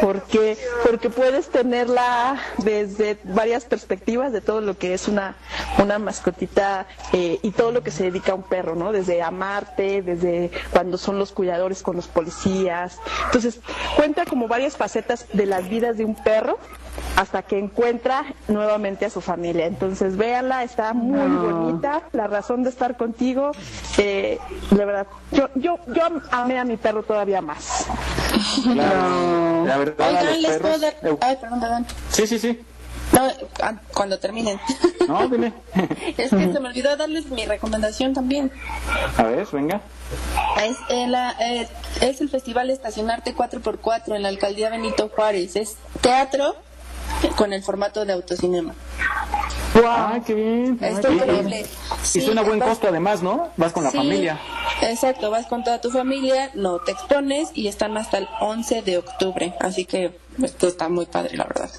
Porque, 0.00 0.56
porque 0.84 1.10
puedes 1.10 1.48
tenerla 1.48 2.40
desde 2.58 3.18
varias 3.24 3.64
perspectivas 3.64 4.32
de 4.32 4.40
todo 4.40 4.60
lo 4.60 4.76
que 4.76 4.94
es 4.94 5.08
una, 5.08 5.36
una 5.82 5.98
mascotita 5.98 6.86
eh, 7.12 7.38
y 7.42 7.50
todo 7.50 7.72
lo 7.72 7.82
que 7.82 7.90
se 7.90 8.04
dedica 8.04 8.32
a 8.32 8.34
un 8.34 8.42
perro, 8.42 8.74
¿no? 8.74 8.92
Desde 8.92 9.22
amarte, 9.22 10.02
desde 10.02 10.50
cuando 10.70 10.98
son 10.98 11.18
los 11.18 11.32
cuidadores 11.32 11.82
con 11.82 11.96
los 11.96 12.06
policías. 12.06 12.98
Entonces, 13.26 13.60
cuenta 13.96 14.24
como 14.24 14.48
varias 14.48 14.76
facetas 14.76 15.26
de 15.32 15.46
las 15.46 15.68
vidas 15.68 15.96
de 15.96 16.04
un 16.04 16.14
perro 16.14 16.58
hasta 17.16 17.42
que 17.42 17.58
encuentra 17.58 18.24
nuevamente 18.48 19.04
a 19.06 19.10
su 19.10 19.20
familia. 19.20 19.66
Entonces, 19.66 20.16
véanla, 20.16 20.62
está 20.64 20.92
muy 20.92 21.18
bonita, 21.36 22.02
la 22.12 22.26
razón 22.26 22.62
de 22.62 22.70
estar 22.70 22.96
contigo. 22.96 23.50
Eh, 23.98 24.38
de 24.70 24.84
verdad, 24.84 25.06
yo, 25.32 25.48
yo, 25.54 25.78
yo 25.88 26.02
amé 26.30 26.58
a 26.58 26.64
mi 26.64 26.76
perro 26.76 27.02
todavía 27.02 27.40
más. 27.40 27.86
Claro. 28.62 29.64
La 29.66 29.76
verdad, 29.78 30.06
a 30.06 30.08
Oigan, 30.10 30.26
los 30.26 30.38
les 30.42 30.58
puedo 30.58 30.78
dar. 30.78 30.94
Eh, 31.02 31.16
Ay, 31.20 31.36
perdón, 31.40 31.60
perdón. 31.60 31.86
Sí, 32.10 32.26
sí, 32.26 32.38
sí. 32.38 32.60
No, 33.12 33.22
ah, 33.62 33.72
cuando 33.94 34.18
terminen. 34.18 34.60
No, 35.08 35.26
dime. 35.28 35.52
es 36.18 36.30
que 36.30 36.52
se 36.52 36.60
me 36.60 36.68
olvidó 36.68 36.94
darles 36.96 37.26
mi 37.30 37.46
recomendación 37.46 38.12
también. 38.12 38.52
A 39.16 39.22
ver, 39.22 39.46
venga. 39.50 39.80
Es, 40.62 40.76
eh, 40.90 41.06
la- 41.06 41.34
eh, 41.40 41.68
es 42.02 42.20
el 42.20 42.28
Festival 42.28 42.68
Estacionarte 42.70 43.34
4x4 43.34 44.14
en 44.14 44.22
la 44.22 44.28
Alcaldía 44.28 44.68
Benito 44.68 45.08
Juárez. 45.14 45.56
Es 45.56 45.76
teatro 46.02 46.54
con 47.36 47.52
el 47.52 47.62
formato 47.62 48.04
de 48.04 48.12
autocinema. 48.12 48.74
Ah, 49.84 50.18
qué 50.26 50.34
bien. 50.34 50.78
Está 50.80 51.08
Ah, 51.08 51.12
increíble. 51.12 51.66
Sí, 52.02 52.18
y 52.18 52.22
suena 52.22 52.40
a 52.40 52.44
buen 52.44 52.58
vas- 52.58 52.68
costo 52.70 52.88
además, 52.88 53.22
¿no? 53.22 53.48
Vas 53.56 53.72
con 53.72 53.84
la 53.84 53.90
Sí, 53.90 53.96
familia. 53.98 54.40
Exacto, 54.82 55.30
vas 55.30 55.46
con 55.46 55.62
toda 55.64 55.80
tu 55.80 55.90
familia, 55.90 56.50
no 56.54 56.78
te 56.80 56.92
expones 56.92 57.50
y 57.54 57.68
están 57.68 57.96
hasta 57.96 58.18
el 58.18 58.28
11 58.40 58.82
de 58.82 58.98
octubre. 58.98 59.54
Así 59.60 59.84
que 59.84 60.18
esto 60.42 60.68
está 60.68 60.88
muy 60.88 61.06
padre, 61.06 61.36
la 61.36 61.44
verdad. 61.44 61.70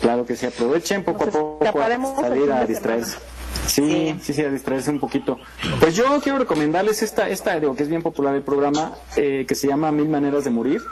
Claro 0.00 0.26
que 0.26 0.36
sí, 0.36 0.46
aprovechen 0.46 1.04
poco 1.04 1.24
a 1.24 1.26
poco 1.26 1.58
a 1.64 2.20
salir 2.20 2.50
a 2.52 2.64
distraerse. 2.64 3.16
Sí, 3.66 4.14
sí, 4.20 4.32
sí, 4.32 4.42
a 4.42 4.50
distraerse 4.50 4.90
un 4.90 5.00
poquito. 5.00 5.38
Pues 5.80 5.96
yo 5.96 6.04
quiero 6.22 6.38
recomendarles 6.38 7.02
esta, 7.02 7.28
esta 7.28 7.58
digo, 7.58 7.74
que 7.74 7.82
es 7.82 7.88
bien 7.88 8.02
popular 8.02 8.34
el 8.34 8.42
programa, 8.42 8.92
eh, 9.16 9.44
que 9.48 9.54
se 9.54 9.68
llama 9.68 9.90
Mil 9.92 10.08
Maneras 10.08 10.44
de 10.44 10.50
Morir, 10.50 10.82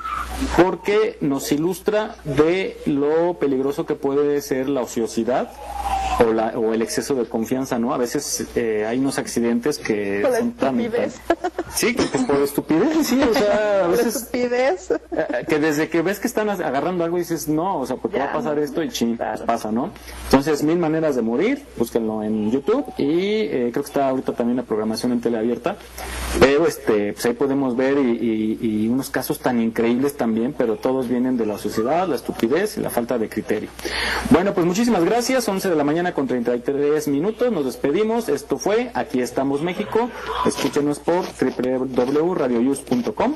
porque 0.56 1.18
nos 1.20 1.50
ilustra 1.52 2.16
de 2.24 2.78
lo 2.86 3.38
peligroso 3.38 3.86
que 3.86 3.94
puede 3.94 4.40
ser 4.40 4.68
la 4.68 4.80
ociosidad 4.80 5.50
o, 6.20 6.32
la, 6.32 6.48
o 6.58 6.72
el 6.74 6.82
exceso 6.82 7.14
de 7.14 7.24
confianza, 7.26 7.78
¿no? 7.78 7.94
A 7.94 7.98
veces 7.98 8.46
eh, 8.56 8.84
hay 8.88 8.98
unos 8.98 9.18
accidentes 9.18 9.78
que 9.78 10.20
Por 10.22 10.36
son 10.36 10.52
tan, 10.52 10.80
estupidez. 10.80 11.20
Sí, 11.74 11.94
que 11.94 12.02
pues, 12.04 12.24
por 12.24 12.36
estupidez, 12.42 13.06
sí, 13.06 13.20
o 13.22 13.32
sea, 13.34 13.80
a 13.84 13.88
Por 13.88 13.96
veces 13.96 14.16
estupidez. 14.16 14.90
eh, 14.90 15.44
que 15.48 15.58
desde 15.58 15.88
que 15.88 16.02
ves 16.02 16.20
que 16.20 16.26
están 16.26 16.48
agarrando 16.50 17.04
algo 17.04 17.16
dices, 17.18 17.48
no, 17.48 17.78
o 17.78 17.86
sea, 17.86 17.96
porque 17.96 18.18
va 18.18 18.26
a 18.26 18.32
pasar 18.32 18.58
esto 18.58 18.82
y 18.82 18.90
ching, 18.90 19.16
pues 19.16 19.40
pasa, 19.42 19.72
¿no? 19.72 19.90
Entonces, 20.24 20.62
Mil 20.62 20.78
Maneras 20.78 21.16
de 21.16 21.22
Morir, 21.22 21.62
búsquenlo 21.76 22.22
en 22.22 22.50
YouTube 22.50 22.84
y 22.98 23.40
eh, 23.42 23.70
creo 23.72 23.84
que 23.84 23.88
está 23.88 24.08
ahorita 24.08 24.32
también 24.32 24.56
la 24.58 24.62
programación 24.64 25.12
en 25.12 25.20
teleabierta, 25.20 25.76
pero 26.40 26.66
este, 26.66 27.12
pues 27.14 27.24
ahí 27.26 27.32
podemos 27.34 27.76
ver 27.76 27.98
y, 27.98 28.58
y- 28.60 28.84
y 28.84 28.88
unos 28.88 29.10
casos 29.10 29.38
tan 29.38 29.60
increíbles 29.60 30.16
también, 30.16 30.54
pero 30.56 30.76
todos 30.76 31.08
vienen 31.08 31.36
de 31.36 31.46
la 31.46 31.58
sociedad, 31.58 32.06
la 32.08 32.16
estupidez 32.16 32.76
y 32.76 32.80
la 32.80 32.90
falta 32.90 33.18
de 33.18 33.28
criterio. 33.28 33.70
Bueno, 34.30 34.52
pues 34.54 34.66
muchísimas 34.66 35.04
gracias, 35.04 35.48
11 35.48 35.68
de 35.70 35.76
la 35.76 35.84
mañana 35.84 36.01
con 36.10 36.26
33 36.26 37.06
minutos, 37.06 37.52
nos 37.52 37.64
despedimos, 37.64 38.28
esto 38.28 38.58
fue 38.58 38.90
Aquí 38.94 39.20
estamos 39.20 39.62
México, 39.62 40.10
escúchenos 40.44 40.98
por 40.98 41.24
www.radioyus.com 41.24 43.34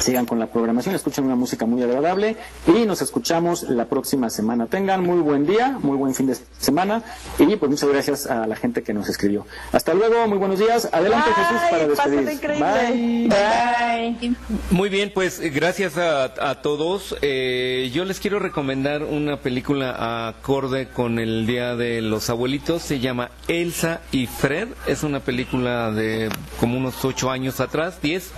sigan 0.00 0.26
con 0.26 0.38
la 0.38 0.46
programación, 0.46 0.94
escuchen 0.94 1.24
una 1.24 1.36
música 1.36 1.66
muy 1.66 1.82
agradable 1.82 2.36
y 2.66 2.86
nos 2.86 3.02
escuchamos 3.02 3.64
la 3.64 3.86
próxima 3.86 4.30
semana. 4.30 4.66
Tengan 4.66 5.02
muy 5.02 5.18
buen 5.18 5.46
día, 5.46 5.78
muy 5.82 5.96
buen 5.96 6.14
fin 6.14 6.26
de 6.26 6.36
semana 6.58 7.02
y 7.38 7.56
pues 7.56 7.70
muchas 7.70 7.88
gracias 7.88 8.26
a 8.26 8.46
la 8.46 8.56
gente 8.56 8.82
que 8.82 8.92
nos 8.92 9.08
escribió. 9.08 9.46
Hasta 9.72 9.94
luego, 9.94 10.26
muy 10.28 10.38
buenos 10.38 10.58
días. 10.58 10.88
Adelante 10.92 11.30
Jesús 11.34 11.60
para 11.70 11.88
despedir. 11.88 12.40
Bye. 12.58 13.28
Bye. 13.28 14.36
Muy 14.70 14.88
bien, 14.88 15.10
pues 15.14 15.40
gracias 15.54 15.98
a, 15.98 16.24
a 16.24 16.62
todos. 16.62 17.16
Eh, 17.22 17.90
yo 17.92 18.04
les 18.04 18.20
quiero 18.20 18.38
recomendar 18.38 19.02
una 19.02 19.40
película 19.40 20.28
acorde 20.28 20.88
con 20.88 21.18
el 21.18 21.46
Día 21.46 21.75
de 21.76 22.02
los 22.02 22.30
Abuelitos. 22.30 22.82
Se 22.82 23.00
llama 23.00 23.30
Elsa 23.48 24.00
y 24.12 24.26
Fred. 24.26 24.68
Es 24.86 25.02
una 25.02 25.20
película 25.20 25.90
de 25.90 26.28
como 26.60 26.76
unos 26.78 27.04
ocho 27.04 27.30
años 27.30 27.60
atrás, 27.60 27.98
diez, 28.02 28.32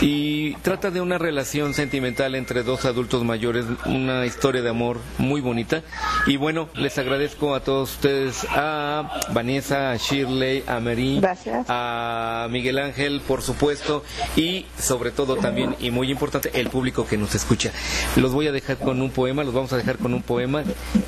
y 0.00 0.54
trata 0.56 0.90
de 0.90 1.00
una 1.00 1.18
relación 1.18 1.74
sentimental 1.74 2.34
entre 2.34 2.62
dos 2.62 2.84
adultos 2.84 3.24
mayores, 3.24 3.64
una 3.86 4.24
historia 4.26 4.62
de 4.62 4.70
amor 4.70 4.98
muy 5.18 5.40
bonita. 5.40 5.82
Y 6.26 6.36
bueno, 6.36 6.68
les 6.74 6.98
agradezco 6.98 7.54
a 7.54 7.60
todos 7.60 7.92
ustedes, 7.92 8.46
a 8.50 9.20
Vanessa, 9.32 9.92
a 9.92 9.96
Shirley, 9.96 10.64
a 10.66 10.80
Mary, 10.80 11.20
a 11.68 12.46
Miguel 12.50 12.78
Ángel, 12.78 13.20
por 13.26 13.42
supuesto, 13.42 14.04
y 14.36 14.66
sobre 14.78 15.10
todo 15.10 15.36
también, 15.36 15.76
y 15.80 15.90
muy 15.90 16.10
importante, 16.10 16.50
el 16.54 16.68
público 16.68 17.06
que 17.06 17.16
nos 17.16 17.34
escucha. 17.34 17.72
Los 18.16 18.32
voy 18.32 18.46
a 18.46 18.52
dejar 18.52 18.78
con 18.78 19.00
un 19.00 19.10
poema, 19.10 19.44
los 19.44 19.54
vamos 19.54 19.72
a 19.72 19.76
dejar 19.76 19.98
con 19.98 20.14
un 20.14 20.22
poema 20.22 20.62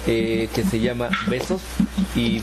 eh, 0.07 0.49
que 0.55 0.65
se 0.65 0.81
llama 0.81 1.11
Besos 1.27 1.61
y 2.15 2.43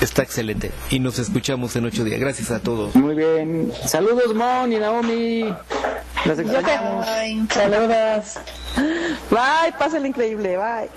está 0.00 0.22
excelente. 0.22 0.72
Y 0.90 0.98
nos 0.98 1.18
escuchamos 1.18 1.74
en 1.76 1.86
ocho 1.86 2.04
días. 2.04 2.20
Gracias 2.20 2.50
a 2.50 2.60
todos. 2.60 2.94
Muy 2.94 3.14
bien. 3.14 3.72
Saludos 3.86 4.34
Mon 4.34 4.72
y 4.72 4.78
Naomi. 4.78 5.54
Las 6.24 6.38
extrañamos. 6.38 7.06
Saludos. 7.50 8.38
Bye, 9.30 9.72
pásenlo 9.78 10.06
increíble, 10.06 10.56
bye. 10.56 10.88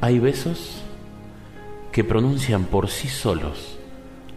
Hay 0.00 0.18
besos 0.18 0.82
que 1.90 2.04
pronuncian 2.04 2.64
por 2.66 2.90
sí 2.90 3.08
solos 3.08 3.73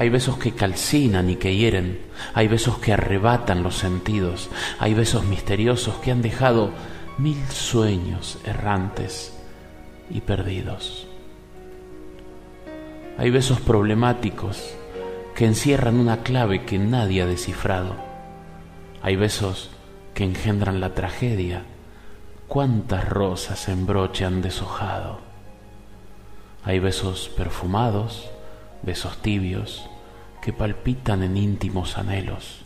Hay 0.00 0.08
besos 0.08 0.38
que 0.38 0.52
calcinan 0.52 1.28
y 1.28 1.36
que 1.36 1.54
hieren, 1.54 2.00
hay 2.32 2.48
besos 2.48 2.78
que 2.78 2.94
arrebatan 2.94 3.62
los 3.62 3.76
sentidos, 3.76 4.48
hay 4.78 4.94
besos 4.94 5.24
misteriosos 5.24 5.96
que 5.96 6.10
han 6.10 6.22
dejado 6.22 6.70
mil 7.18 7.46
sueños 7.48 8.38
errantes 8.46 9.38
y 10.08 10.22
perdidos. 10.22 11.06
Hay 13.18 13.28
besos 13.28 13.60
problemáticos 13.60 14.74
que 15.34 15.44
encierran 15.44 16.00
una 16.00 16.22
clave 16.22 16.64
que 16.64 16.78
nadie 16.78 17.20
ha 17.20 17.26
descifrado. 17.26 17.94
Hay 19.02 19.16
besos 19.16 19.68
que 20.14 20.24
engendran 20.24 20.80
la 20.80 20.94
tragedia. 20.94 21.64
¿Cuántas 22.48 23.06
rosas 23.06 23.68
en 23.68 23.84
broche 23.84 24.24
han 24.24 24.40
deshojado? 24.40 25.20
Hay 26.64 26.78
besos 26.78 27.28
perfumados, 27.36 28.30
besos 28.82 29.18
tibios, 29.18 29.89
que 30.40 30.52
palpitan 30.52 31.22
en 31.22 31.36
íntimos 31.36 31.98
anhelos. 31.98 32.62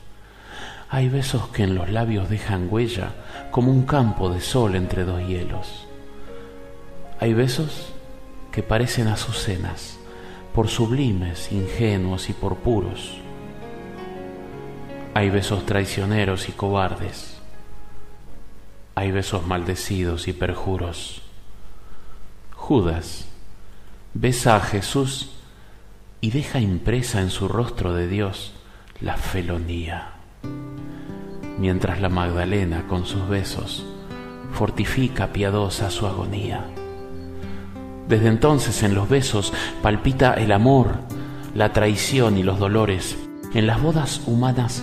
Hay 0.88 1.09
besos 1.09 1.48
que 1.48 1.64
en 1.64 1.74
los 1.74 1.90
labios 1.90 2.28
dejan 2.28 2.68
huella 2.70 3.10
como 3.51 3.70
un 3.70 3.82
campo 3.84 4.30
de 4.30 4.40
sol 4.40 4.76
entre 4.76 5.05
dos 5.05 5.26
hielos. 5.26 5.86
Hay 7.20 7.34
besos 7.34 7.92
que 8.52 8.62
parecen 8.62 9.09
azucenas, 9.09 9.98
por 10.55 10.68
sublimes, 10.68 11.51
ingenuos 11.51 12.30
y 12.30 12.32
por 12.32 12.56
puros. 12.59 13.16
Hay 15.14 15.30
besos 15.30 15.66
traicioneros 15.66 16.48
y 16.48 16.52
cobardes. 16.52 17.38
Hay 18.94 19.10
besos 19.10 19.46
maldecidos 19.46 20.28
y 20.28 20.32
perjuros. 20.32 21.22
Judas 22.52 23.26
besa 24.14 24.56
a 24.56 24.60
Jesús 24.60 25.34
y 26.24 26.30
deja 26.30 26.59
impresa 26.59 27.20
en 27.20 27.28
su 27.28 27.48
rostro 27.48 27.92
de 27.92 28.09
Dios 28.09 28.55
la 28.98 29.18
felonía, 29.18 30.14
mientras 31.59 32.01
la 32.01 32.09
Magdalena 32.09 32.86
con 32.88 33.05
sus 33.05 33.28
besos 33.28 33.84
fortifica 34.55 35.34
piadosa 35.34 35.90
su 35.90 36.06
agonía. 36.06 36.64
Desde 38.09 38.28
entonces 38.28 38.82
en 38.82 38.94
los 38.94 39.06
besos 39.06 39.52
palpita 39.82 40.32
el 40.32 40.52
amor, 40.52 40.94
la 41.55 41.74
traición 41.74 42.38
y 42.38 42.42
los 42.42 42.59
dolores. 42.59 43.18
En 43.52 43.66
las 43.66 43.82
bodas 43.82 44.22
humanas 44.24 44.82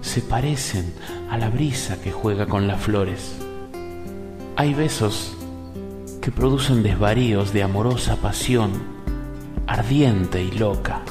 se 0.00 0.22
parecen 0.22 0.94
a 1.30 1.36
la 1.36 1.50
brisa 1.50 2.00
que 2.00 2.12
juega 2.12 2.46
con 2.46 2.66
las 2.66 2.80
flores. 2.80 3.38
Hay 4.56 4.72
besos 4.72 5.36
que 6.22 6.30
producen 6.30 6.82
desvaríos 6.82 7.52
de 7.52 7.62
amorosa 7.62 8.16
pasión, 8.16 8.97
ardiente 9.68 10.42
y 10.42 10.50
loca. 10.50 11.02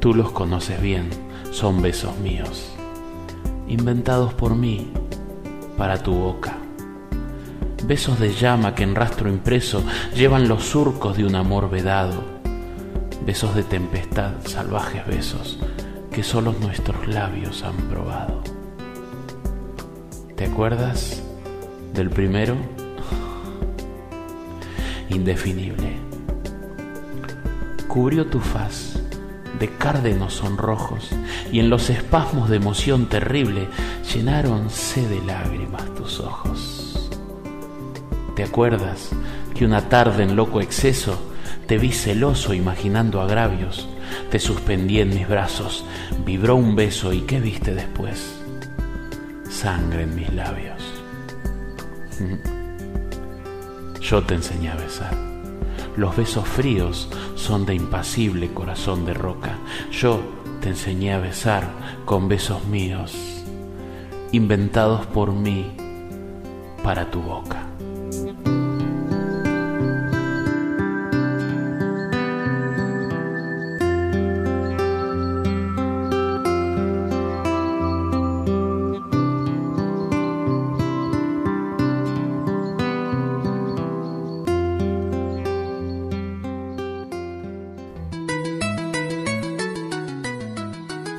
Tú 0.00 0.14
los 0.14 0.30
conoces 0.32 0.80
bien, 0.82 1.08
son 1.50 1.80
besos 1.80 2.18
míos, 2.18 2.76
inventados 3.66 4.34
por 4.34 4.54
mí 4.54 4.92
para 5.78 6.02
tu 6.02 6.12
boca 6.12 6.58
besos 7.86 8.18
de 8.18 8.34
llama 8.34 8.74
que 8.74 8.82
en 8.82 8.94
rastro 8.94 9.28
impreso 9.28 9.82
llevan 10.14 10.48
los 10.48 10.64
surcos 10.64 11.16
de 11.16 11.24
un 11.24 11.36
amor 11.36 11.70
vedado, 11.70 12.24
besos 13.24 13.54
de 13.54 13.62
tempestad, 13.62 14.32
salvajes 14.44 15.06
besos 15.06 15.58
que 16.10 16.22
solo 16.22 16.54
nuestros 16.60 17.06
labios 17.06 17.62
han 17.62 17.76
probado. 17.88 18.42
¿Te 20.34 20.46
acuerdas 20.46 21.22
del 21.94 22.10
primero? 22.10 22.56
Indefinible. 25.10 26.05
Cubrió 27.88 28.26
tu 28.26 28.40
faz 28.40 28.98
de 29.58 29.68
cárdenos 29.68 30.34
sonrojos 30.34 31.10
y 31.50 31.60
en 31.60 31.70
los 31.70 31.88
espasmos 31.90 32.50
de 32.50 32.56
emoción 32.56 33.06
terrible 33.06 33.68
llenáronse 34.12 35.06
de 35.08 35.22
lágrimas 35.22 35.94
tus 35.94 36.20
ojos. 36.20 37.10
¿Te 38.34 38.44
acuerdas 38.44 39.10
que 39.54 39.64
una 39.64 39.88
tarde 39.88 40.24
en 40.24 40.36
loco 40.36 40.60
exceso 40.60 41.18
te 41.66 41.78
vi 41.78 41.92
celoso 41.92 42.52
imaginando 42.52 43.22
agravios? 43.22 43.88
Te 44.30 44.38
suspendí 44.38 45.00
en 45.00 45.10
mis 45.10 45.26
brazos, 45.26 45.84
vibró 46.24 46.56
un 46.56 46.76
beso 46.76 47.12
y 47.12 47.22
¿qué 47.22 47.40
viste 47.40 47.74
después? 47.74 48.34
Sangre 49.48 50.02
en 50.02 50.14
mis 50.14 50.32
labios. 50.34 50.82
Yo 54.02 54.22
te 54.22 54.34
enseñé 54.34 54.70
a 54.70 54.76
besar. 54.76 55.35
Los 55.96 56.16
besos 56.16 56.46
fríos 56.46 57.08
son 57.36 57.64
de 57.64 57.74
impasible 57.74 58.52
corazón 58.52 59.06
de 59.06 59.14
roca. 59.14 59.56
Yo 59.90 60.20
te 60.60 60.68
enseñé 60.68 61.14
a 61.14 61.18
besar 61.18 61.64
con 62.04 62.28
besos 62.28 62.64
míos, 62.66 63.42
inventados 64.32 65.06
por 65.06 65.32
mí 65.32 65.74
para 66.82 67.10
tu 67.10 67.22
boca. 67.22 67.75